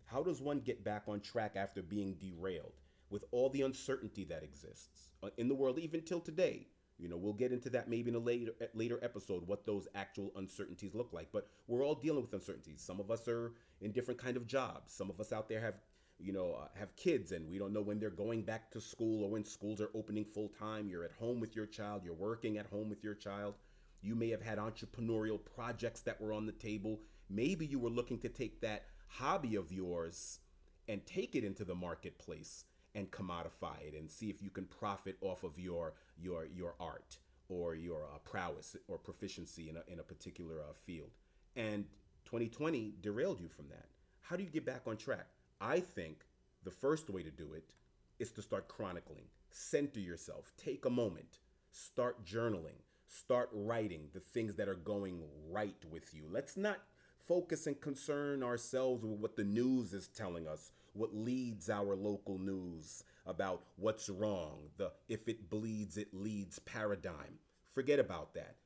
How 0.04 0.22
does 0.22 0.40
one 0.40 0.60
get 0.60 0.84
back 0.84 1.02
on 1.08 1.20
track 1.20 1.56
after 1.56 1.82
being 1.82 2.14
derailed 2.14 2.74
with 3.10 3.24
all 3.32 3.50
the 3.50 3.62
uncertainty 3.62 4.24
that 4.24 4.44
exists 4.44 5.10
uh, 5.22 5.30
in 5.36 5.48
the 5.48 5.54
world, 5.54 5.80
even 5.80 6.02
till 6.02 6.20
today? 6.20 6.68
You 6.98 7.08
know, 7.08 7.16
we'll 7.16 7.34
get 7.34 7.52
into 7.52 7.68
that 7.70 7.90
maybe 7.90 8.08
in 8.08 8.14
a 8.14 8.20
later 8.20 8.52
later 8.72 8.98
episode 9.02 9.46
what 9.46 9.66
those 9.66 9.86
actual 9.94 10.32
uncertainties 10.36 10.94
look 10.94 11.12
like. 11.12 11.28
But 11.32 11.48
we're 11.66 11.84
all 11.84 11.94
dealing 11.94 12.22
with 12.22 12.32
uncertainties. 12.32 12.80
Some 12.80 13.00
of 13.00 13.10
us 13.10 13.28
are 13.28 13.52
in 13.80 13.92
different 13.92 14.20
kind 14.20 14.36
of 14.36 14.46
jobs. 14.46 14.92
Some 14.92 15.10
of 15.10 15.20
us 15.20 15.32
out 15.32 15.48
there 15.48 15.60
have, 15.60 15.74
you 16.18 16.32
know, 16.32 16.54
uh, 16.54 16.68
have 16.78 16.94
kids, 16.96 17.32
and 17.32 17.48
we 17.50 17.58
don't 17.58 17.72
know 17.72 17.82
when 17.82 17.98
they're 17.98 18.10
going 18.10 18.42
back 18.42 18.70
to 18.70 18.80
school 18.80 19.24
or 19.24 19.30
when 19.30 19.44
schools 19.44 19.80
are 19.80 19.90
opening 19.94 20.24
full 20.24 20.48
time. 20.48 20.88
You're 20.88 21.04
at 21.04 21.12
home 21.12 21.40
with 21.40 21.54
your 21.54 21.66
child. 21.66 22.02
You're 22.04 22.14
working 22.14 22.58
at 22.58 22.66
home 22.66 22.88
with 22.88 23.04
your 23.04 23.14
child. 23.14 23.54
You 24.02 24.14
may 24.14 24.30
have 24.30 24.42
had 24.42 24.58
entrepreneurial 24.58 25.40
projects 25.56 26.00
that 26.02 26.20
were 26.20 26.32
on 26.32 26.46
the 26.46 26.52
table. 26.52 27.00
Maybe 27.28 27.66
you 27.66 27.78
were 27.78 27.90
looking 27.90 28.18
to 28.20 28.28
take 28.28 28.60
that 28.60 28.84
hobby 29.08 29.56
of 29.56 29.72
yours 29.72 30.40
and 30.88 31.04
take 31.06 31.34
it 31.34 31.44
into 31.44 31.64
the 31.64 31.74
marketplace 31.74 32.64
and 32.94 33.10
commodify 33.10 33.80
it 33.86 33.94
and 33.98 34.10
see 34.10 34.30
if 34.30 34.42
you 34.42 34.50
can 34.50 34.64
profit 34.64 35.16
off 35.20 35.44
of 35.44 35.58
your 35.58 35.94
your 36.18 36.46
your 36.46 36.74
art 36.80 37.18
or 37.48 37.74
your 37.74 38.04
uh, 38.04 38.18
prowess 38.24 38.76
or 38.88 38.98
proficiency 38.98 39.68
in 39.68 39.76
a, 39.76 39.82
in 39.88 40.00
a 40.00 40.02
particular 40.02 40.60
uh, 40.60 40.72
field 40.84 41.10
and 41.56 41.84
2020 42.26 42.94
derailed 43.00 43.40
you 43.40 43.48
from 43.48 43.68
that. 43.68 43.86
How 44.20 44.36
do 44.36 44.42
you 44.42 44.50
get 44.50 44.66
back 44.66 44.82
on 44.86 44.96
track? 44.96 45.26
I 45.60 45.80
think 45.80 46.24
the 46.64 46.70
first 46.70 47.08
way 47.08 47.22
to 47.22 47.30
do 47.30 47.54
it 47.54 47.70
is 48.18 48.30
to 48.32 48.42
start 48.42 48.68
chronicling. 48.68 49.24
Center 49.50 50.00
yourself. 50.00 50.52
Take 50.56 50.84
a 50.84 50.90
moment. 50.90 51.38
Start 51.72 52.26
journaling. 52.26 52.80
Start 53.08 53.48
writing 53.52 54.08
the 54.12 54.20
things 54.20 54.56
that 54.56 54.68
are 54.68 54.74
going 54.74 55.22
right 55.50 55.82
with 55.90 56.12
you. 56.12 56.24
Let's 56.30 56.56
not 56.56 56.78
focus 57.26 57.66
and 57.66 57.80
concern 57.80 58.42
ourselves 58.42 59.04
with 59.04 59.18
what 59.18 59.36
the 59.36 59.44
news 59.44 59.92
is 59.92 60.08
telling 60.08 60.46
us, 60.46 60.72
what 60.92 61.14
leads 61.14 61.70
our 61.70 61.96
local 61.96 62.38
news 62.38 63.02
about 63.26 63.62
what's 63.76 64.08
wrong, 64.08 64.58
the 64.76 64.92
if 65.08 65.28
it 65.28 65.50
bleeds, 65.50 65.96
it 65.96 66.12
leads 66.12 66.58
paradigm. 66.60 67.38
Forget 67.72 67.98
about 67.98 68.34
that. 68.34 68.56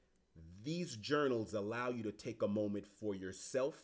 These 0.62 0.96
journals 0.96 1.54
allow 1.54 1.90
you 1.90 2.02
to 2.02 2.12
take 2.12 2.42
a 2.42 2.48
moment 2.48 2.86
for 2.86 3.14
yourself, 3.14 3.76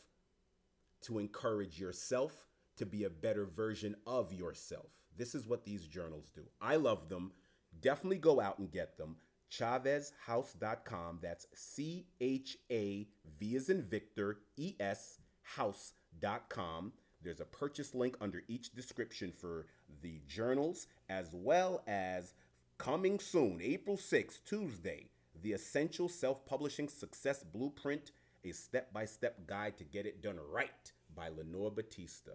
to 1.02 1.18
encourage 1.18 1.80
yourself 1.80 2.46
to 2.76 2.86
be 2.86 3.04
a 3.04 3.10
better 3.10 3.44
version 3.44 3.96
of 4.06 4.32
yourself. 4.32 4.86
This 5.16 5.34
is 5.34 5.46
what 5.46 5.64
these 5.64 5.86
journals 5.86 6.30
do. 6.34 6.42
I 6.60 6.76
love 6.76 7.08
them. 7.08 7.32
Definitely 7.80 8.18
go 8.18 8.40
out 8.40 8.58
and 8.58 8.70
get 8.70 8.96
them. 8.98 9.16
ChavesHouse.com. 9.50 11.20
That's 11.22 11.46
C 11.54 12.06
H 12.20 12.58
A 12.70 13.06
V 13.38 13.56
as 13.56 13.70
in 13.70 13.82
Victor, 13.82 14.38
E 14.56 14.74
S, 14.80 15.18
house.com. 15.42 16.92
There's 17.22 17.40
a 17.40 17.46
purchase 17.46 17.94
link 17.94 18.16
under 18.20 18.42
each 18.48 18.74
description 18.74 19.32
for 19.32 19.66
the 20.02 20.20
journals, 20.28 20.86
as 21.08 21.30
well 21.32 21.82
as 21.86 22.34
coming 22.78 23.18
soon, 23.18 23.60
April 23.62 23.96
6th, 23.96 24.44
Tuesday, 24.44 25.08
the 25.42 25.52
Essential 25.52 26.08
Self 26.08 26.44
Publishing 26.46 26.88
Success 26.88 27.42
Blueprint, 27.42 28.12
a 28.44 28.52
step 28.52 28.92
by 28.92 29.06
step 29.06 29.46
guide 29.46 29.78
to 29.78 29.84
get 29.84 30.06
it 30.06 30.22
done 30.22 30.38
right 30.50 30.92
by 31.14 31.28
Lenore 31.28 31.70
Batista. 31.70 32.32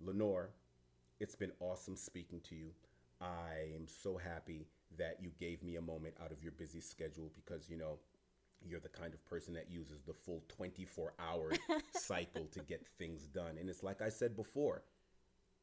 Lenore, 0.00 0.50
it's 1.20 1.34
been 1.34 1.52
awesome 1.60 1.96
speaking 1.96 2.40
to 2.48 2.54
you. 2.54 2.70
I 3.20 3.74
am 3.74 3.86
so 3.86 4.16
happy 4.16 4.66
that 4.96 5.18
you 5.20 5.30
gave 5.38 5.62
me 5.62 5.76
a 5.76 5.82
moment 5.82 6.14
out 6.22 6.32
of 6.32 6.42
your 6.42 6.52
busy 6.52 6.80
schedule 6.80 7.30
because, 7.34 7.68
you 7.68 7.76
know, 7.76 7.98
you're 8.64 8.80
the 8.80 8.88
kind 8.88 9.14
of 9.14 9.24
person 9.26 9.54
that 9.54 9.70
uses 9.70 10.02
the 10.02 10.12
full 10.12 10.42
24 10.48 11.14
hour 11.18 11.52
cycle 11.92 12.46
to 12.52 12.60
get 12.60 12.86
things 12.98 13.26
done. 13.26 13.56
And 13.58 13.68
it's 13.68 13.82
like 13.82 14.02
I 14.02 14.08
said 14.08 14.36
before, 14.36 14.82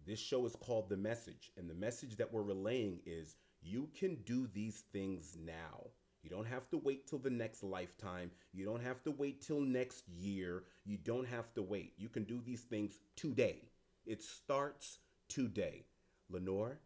this 0.06 0.20
show 0.20 0.46
is 0.46 0.56
called 0.56 0.90
The 0.90 0.98
Message. 0.98 1.52
And 1.58 1.70
the 1.70 1.74
message 1.74 2.18
that 2.18 2.32
we're 2.32 2.42
relaying 2.42 3.00
is 3.06 3.36
you 3.62 3.90
can 3.98 4.16
do 4.26 4.48
these 4.54 4.84
things 4.94 5.38
now. 5.44 5.88
You 6.24 6.30
don't 6.30 6.48
have 6.48 6.70
to 6.72 6.78
wait 6.78 7.08
till 7.08 7.20
the 7.20 7.30
next 7.30 7.64
lifetime. 7.64 8.32
You 8.52 8.66
don't 8.66 8.84
have 8.84 9.04
to 9.04 9.12
wait 9.12 9.42
till 9.42 9.62
next 9.62 10.08
year. 10.10 10.64
You 10.86 10.98
don't 10.98 11.28
have 11.28 11.54
to 11.54 11.62
wait. 11.62 11.94
You 11.98 12.10
can 12.10 12.24
do 12.24 12.42
these 12.44 12.62
things 12.62 13.00
today. 13.16 13.62
It 14.06 14.22
starts 14.22 15.00
today. 15.28 15.86
Lenore, 16.30 16.80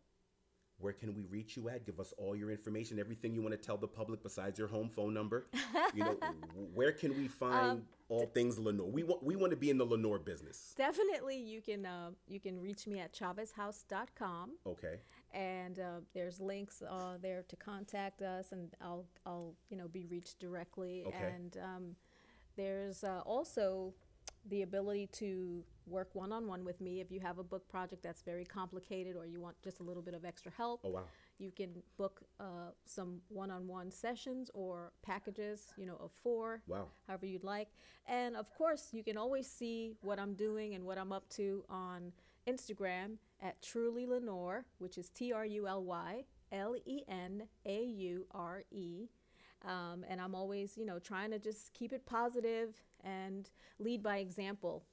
where 0.79 0.93
can 0.93 1.13
we 1.13 1.25
reach 1.25 1.57
you 1.57 1.69
at? 1.69 1.85
Give 1.85 1.99
us 1.99 2.13
all 2.17 2.35
your 2.35 2.51
information, 2.51 2.99
everything 2.99 3.33
you 3.33 3.41
want 3.41 3.51
to 3.51 3.57
tell 3.57 3.77
the 3.77 3.87
public 3.87 4.23
besides 4.23 4.57
your 4.57 4.69
home 4.69 4.89
phone 4.89 5.13
number. 5.13 5.47
You 5.95 6.03
know, 6.03 6.17
where 6.75 6.91
can 6.91 7.17
we 7.17 7.27
find 7.27 7.71
um, 7.71 7.81
all 8.09 8.27
things 8.27 8.59
Lenore? 8.59 8.91
We 8.91 9.03
want 9.03 9.23
we 9.23 9.35
want 9.35 9.49
to 9.51 9.57
be 9.57 9.71
in 9.71 9.79
the 9.79 9.85
Lenore 9.85 10.19
business. 10.19 10.75
Definitely, 10.77 11.37
you 11.37 11.61
can 11.61 11.83
uh, 11.83 12.11
you 12.27 12.39
can 12.39 12.59
reach 12.59 12.85
me 12.85 12.99
at 12.99 13.11
chaveshouse.com. 13.11 14.51
Okay. 14.67 14.99
And 15.33 15.79
uh, 15.79 16.01
there's 16.13 16.39
links 16.39 16.83
uh, 16.87 17.17
there 17.19 17.43
to 17.47 17.55
contact 17.55 18.21
us, 18.21 18.51
and 18.51 18.69
I'll 18.81 19.05
I'll 19.25 19.55
you 19.69 19.77
know 19.77 19.87
be 19.87 20.05
reached 20.05 20.37
directly. 20.39 21.03
Okay. 21.07 21.33
And 21.33 21.57
um, 21.57 21.95
there's 22.55 23.03
uh, 23.03 23.21
also 23.25 23.93
the 24.47 24.61
ability 24.61 25.07
to 25.13 25.63
work 25.89 26.09
one 26.13 26.31
on 26.31 26.47
one 26.47 26.63
with 26.63 26.79
me 26.81 27.01
if 27.01 27.11
you 27.11 27.19
have 27.19 27.39
a 27.39 27.43
book 27.43 27.67
project 27.67 28.03
that's 28.03 28.21
very 28.21 28.45
complicated 28.45 29.15
or 29.15 29.25
you 29.25 29.39
want 29.39 29.55
just 29.63 29.79
a 29.79 29.83
little 29.83 30.03
bit 30.03 30.13
of 30.13 30.25
extra 30.25 30.51
help. 30.55 30.81
Oh, 30.83 30.89
wow. 30.89 31.01
You 31.37 31.51
can 31.51 31.69
book 31.97 32.21
uh, 32.39 32.71
some 32.85 33.21
one 33.29 33.49
on 33.49 33.67
one 33.67 33.91
sessions 33.91 34.51
or 34.53 34.91
packages, 35.01 35.67
you 35.77 35.85
know, 35.85 35.97
of 35.99 36.11
four, 36.11 36.61
wow. 36.67 36.87
however 37.07 37.25
you'd 37.25 37.43
like. 37.43 37.69
And 38.07 38.35
of 38.35 38.53
course, 38.53 38.89
you 38.91 39.03
can 39.03 39.17
always 39.17 39.47
see 39.47 39.93
what 40.01 40.19
I'm 40.19 40.33
doing 40.33 40.75
and 40.75 40.83
what 40.83 40.97
I'm 40.97 41.11
up 41.11 41.29
to 41.31 41.63
on 41.69 42.11
Instagram 42.47 43.17
at 43.41 43.61
Truly 43.61 44.05
Lenore, 44.05 44.65
which 44.79 44.97
is 44.97 45.09
T 45.09 45.31
R 45.31 45.45
U 45.45 45.67
L 45.67 45.83
Y 45.83 46.23
L 46.51 46.75
E 46.85 47.03
N 47.07 47.43
A 47.65 47.83
U 47.83 48.25
R 48.31 48.63
E. 48.71 49.07
Um, 49.65 50.05
and 50.09 50.21
I'm 50.21 50.35
always, 50.35 50.77
you 50.77 50.85
know, 50.85 50.99
trying 50.99 51.31
to 51.31 51.39
just 51.39 51.73
keep 51.73 51.91
it 51.91 52.05
positive 52.05 52.75
and 53.03 53.49
lead 53.77 54.01
by 54.01 54.17
example. 54.17 54.83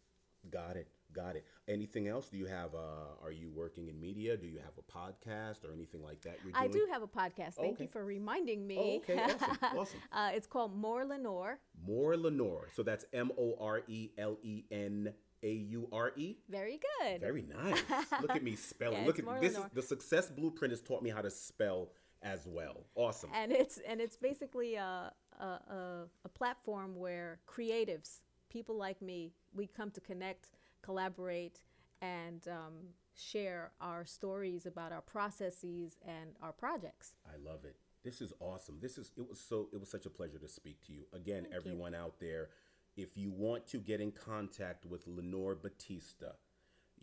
Got 0.51 0.77
it. 0.77 0.89
Got 1.13 1.37
it. 1.37 1.47
Anything 1.67 2.09
else? 2.09 2.29
Do 2.29 2.37
you 2.37 2.47
have? 2.47 2.75
Uh, 2.75 3.25
are 3.25 3.33
you 3.33 3.51
working 3.55 3.89
in 3.89 3.99
media? 3.99 4.37
Do 4.37 4.47
you 4.47 4.59
have 4.59 4.75
a 4.79 4.83
podcast 4.83 5.65
or 5.65 5.73
anything 5.73 6.03
like 6.03 6.21
that? 6.23 6.39
You're 6.45 6.53
doing? 6.53 6.65
I 6.65 6.69
do 6.69 6.87
have 6.93 7.03
a 7.03 7.07
podcast. 7.07 7.55
Thank 7.55 7.75
okay. 7.75 7.85
you 7.85 7.89
for 7.89 8.05
reminding 8.05 8.67
me. 8.67 8.77
Oh, 8.79 8.97
okay, 9.13 9.23
awesome, 9.25 9.79
awesome. 9.79 9.99
uh, 10.13 10.31
it's 10.35 10.47
called 10.47 10.77
More 10.77 11.05
Lenore. 11.07 11.59
More 11.87 12.17
Lenore. 12.17 12.69
So 12.75 12.83
that's 12.83 13.07
M 13.15 13.31
O 13.39 13.57
R 13.59 13.83
E 13.89 14.11
L 14.19 14.37
E 14.43 14.65
N 14.71 15.13
A 15.43 15.51
U 15.51 15.89
R 15.91 16.13
E. 16.17 16.37
Very 16.51 16.81
good. 17.01 17.21
Very 17.21 17.43
nice. 17.43 17.83
Look 18.21 18.37
at 18.37 18.43
me 18.43 18.55
spelling. 18.55 19.01
yeah, 19.01 19.07
Look 19.07 19.19
at 19.19 19.41
this. 19.41 19.57
Is, 19.57 19.65
the 19.73 19.83
success 19.83 20.29
blueprint 20.29 20.73
has 20.73 20.83
taught 20.83 21.03
me 21.03 21.09
how 21.09 21.23
to 21.23 21.31
spell 21.31 21.89
as 22.23 22.47
well. 22.47 22.85
Awesome. 22.95 23.31
And 23.35 23.53
it's 23.53 23.79
and 23.89 24.01
it's 24.01 24.17
basically 24.17 24.75
a 24.75 25.13
a, 25.41 25.45
a, 25.45 26.09
a 26.25 26.29
platform 26.29 26.97
where 26.97 27.41
creatives, 27.47 28.21
people 28.57 28.79
like 28.79 29.03
me, 29.03 29.35
we 29.55 29.67
come 29.67 29.91
to 29.91 30.01
connect, 30.01 30.49
collaborate, 30.83 31.61
and 32.01 32.49
um, 32.49 32.73
share 33.15 33.73
our 33.83 34.07
stories 34.07 34.65
about 34.65 34.93
our 34.93 35.03
processes 35.03 35.99
and 36.07 36.31
our 36.41 36.53
projects. 36.53 37.13
I 37.27 37.37
love 37.37 37.67
it. 37.67 37.77
This 38.03 38.23
is 38.23 38.33
awesome. 38.41 38.79
This 38.81 38.97
is 38.97 39.11
it 39.19 39.29
was 39.29 39.39
so 39.39 39.69
it 39.75 39.79
was 39.79 39.91
such 39.91 40.07
a 40.07 40.11
pleasure 40.11 40.39
to 40.39 40.49
speak 40.49 40.81
to 40.87 40.93
you. 40.95 41.03
Again, 41.13 41.43
Thank 41.43 41.55
everyone 41.55 41.93
you. 41.93 41.99
out 41.99 42.15
there, 42.19 42.49
if 42.97 43.19
you 43.19 43.31
want 43.31 43.67
to 43.69 43.79
get 43.79 44.01
in 44.01 44.11
contact 44.11 44.87
with 44.87 45.07
Lenore 45.07 45.55
Batista, 45.55 46.33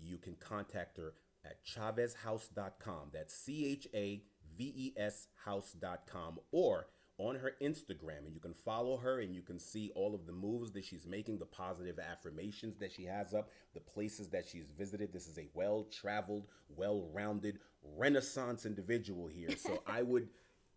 you 0.02 0.18
can 0.18 0.36
contact 0.40 0.98
her 0.98 1.14
at 1.46 1.64
chaveshouse.com. 1.64 3.12
That's 3.14 3.36
C 3.36 3.68
H 3.68 3.88
A 3.94 4.24
V 4.58 4.74
E 4.76 4.94
S 4.98 5.28
house.com 5.46 6.40
or 6.52 6.88
on 7.24 7.36
her 7.36 7.54
Instagram. 7.62 8.26
And 8.26 8.34
you 8.34 8.40
can 8.40 8.54
follow 8.54 8.98
her 8.98 9.22
and 9.22 9.34
you 9.34 9.42
can 9.42 9.60
see 9.60 9.92
all 9.96 10.14
of 10.14 10.26
the 10.26 10.34
moves 10.34 10.72
that 10.72 10.86
she's 10.86 11.08
making, 11.08 11.40
the 11.40 11.46
positive 11.46 12.00
affirmations 12.00 12.78
that 12.80 12.92
she 12.92 13.06
has 13.06 13.34
up, 13.34 13.50
the 13.74 13.80
places 13.80 14.30
that 14.30 14.48
she's 14.48 14.70
visited. 14.78 15.14
This 15.14 15.28
is 15.28 15.38
a 15.38 15.48
well 15.54 15.88
traveled, 15.92 16.48
well 16.70 17.10
rounded, 17.14 17.60
renaissance 17.98 18.66
individual 18.66 19.28
here. 19.28 19.56
So 19.58 19.82
I 19.88 20.02
would 20.02 20.28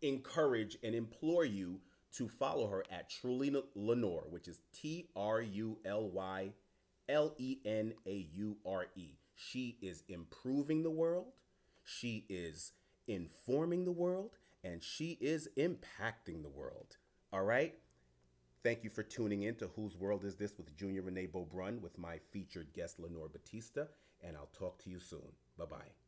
encourage 0.02 0.78
and 0.82 0.94
implore 0.94 1.44
you 1.44 1.80
to 2.16 2.28
follow 2.28 2.68
her 2.68 2.84
at 2.90 3.10
Truly 3.10 3.54
Lenore, 3.74 4.24
which 4.30 4.48
is 4.48 4.60
T 4.72 5.08
R 5.16 5.42
U 5.42 5.78
L 5.84 6.08
Y 6.08 6.52
L 7.08 7.34
E 7.38 7.58
N 7.64 7.92
A 8.06 8.28
U 8.34 8.56
R 8.64 8.86
E. 8.94 9.18
She 9.34 9.76
is 9.82 10.02
improving 10.08 10.82
the 10.82 10.90
world. 10.90 11.26
She 11.84 12.24
is 12.28 12.72
informing 13.06 13.84
the 13.84 13.92
world, 13.92 14.30
and 14.64 14.82
she 14.82 15.18
is 15.20 15.48
impacting 15.56 16.42
the 16.42 16.48
world. 16.48 16.96
All 17.32 17.44
right? 17.44 17.74
Thank 18.62 18.82
you 18.82 18.90
for 18.90 19.02
tuning 19.02 19.42
in 19.42 19.54
to 19.56 19.68
Whose 19.76 19.96
World 19.96 20.24
Is 20.24 20.36
This 20.36 20.56
with 20.56 20.76
Junior 20.76 21.02
Renee 21.02 21.28
Beaubrun 21.28 21.80
with 21.80 21.98
my 21.98 22.18
featured 22.32 22.72
guest 22.72 22.98
Lenore 22.98 23.28
Batista, 23.28 23.84
and 24.22 24.36
I'll 24.36 24.50
talk 24.52 24.82
to 24.82 24.90
you 24.90 24.98
soon. 24.98 25.32
Bye 25.56 25.66
bye. 25.66 26.05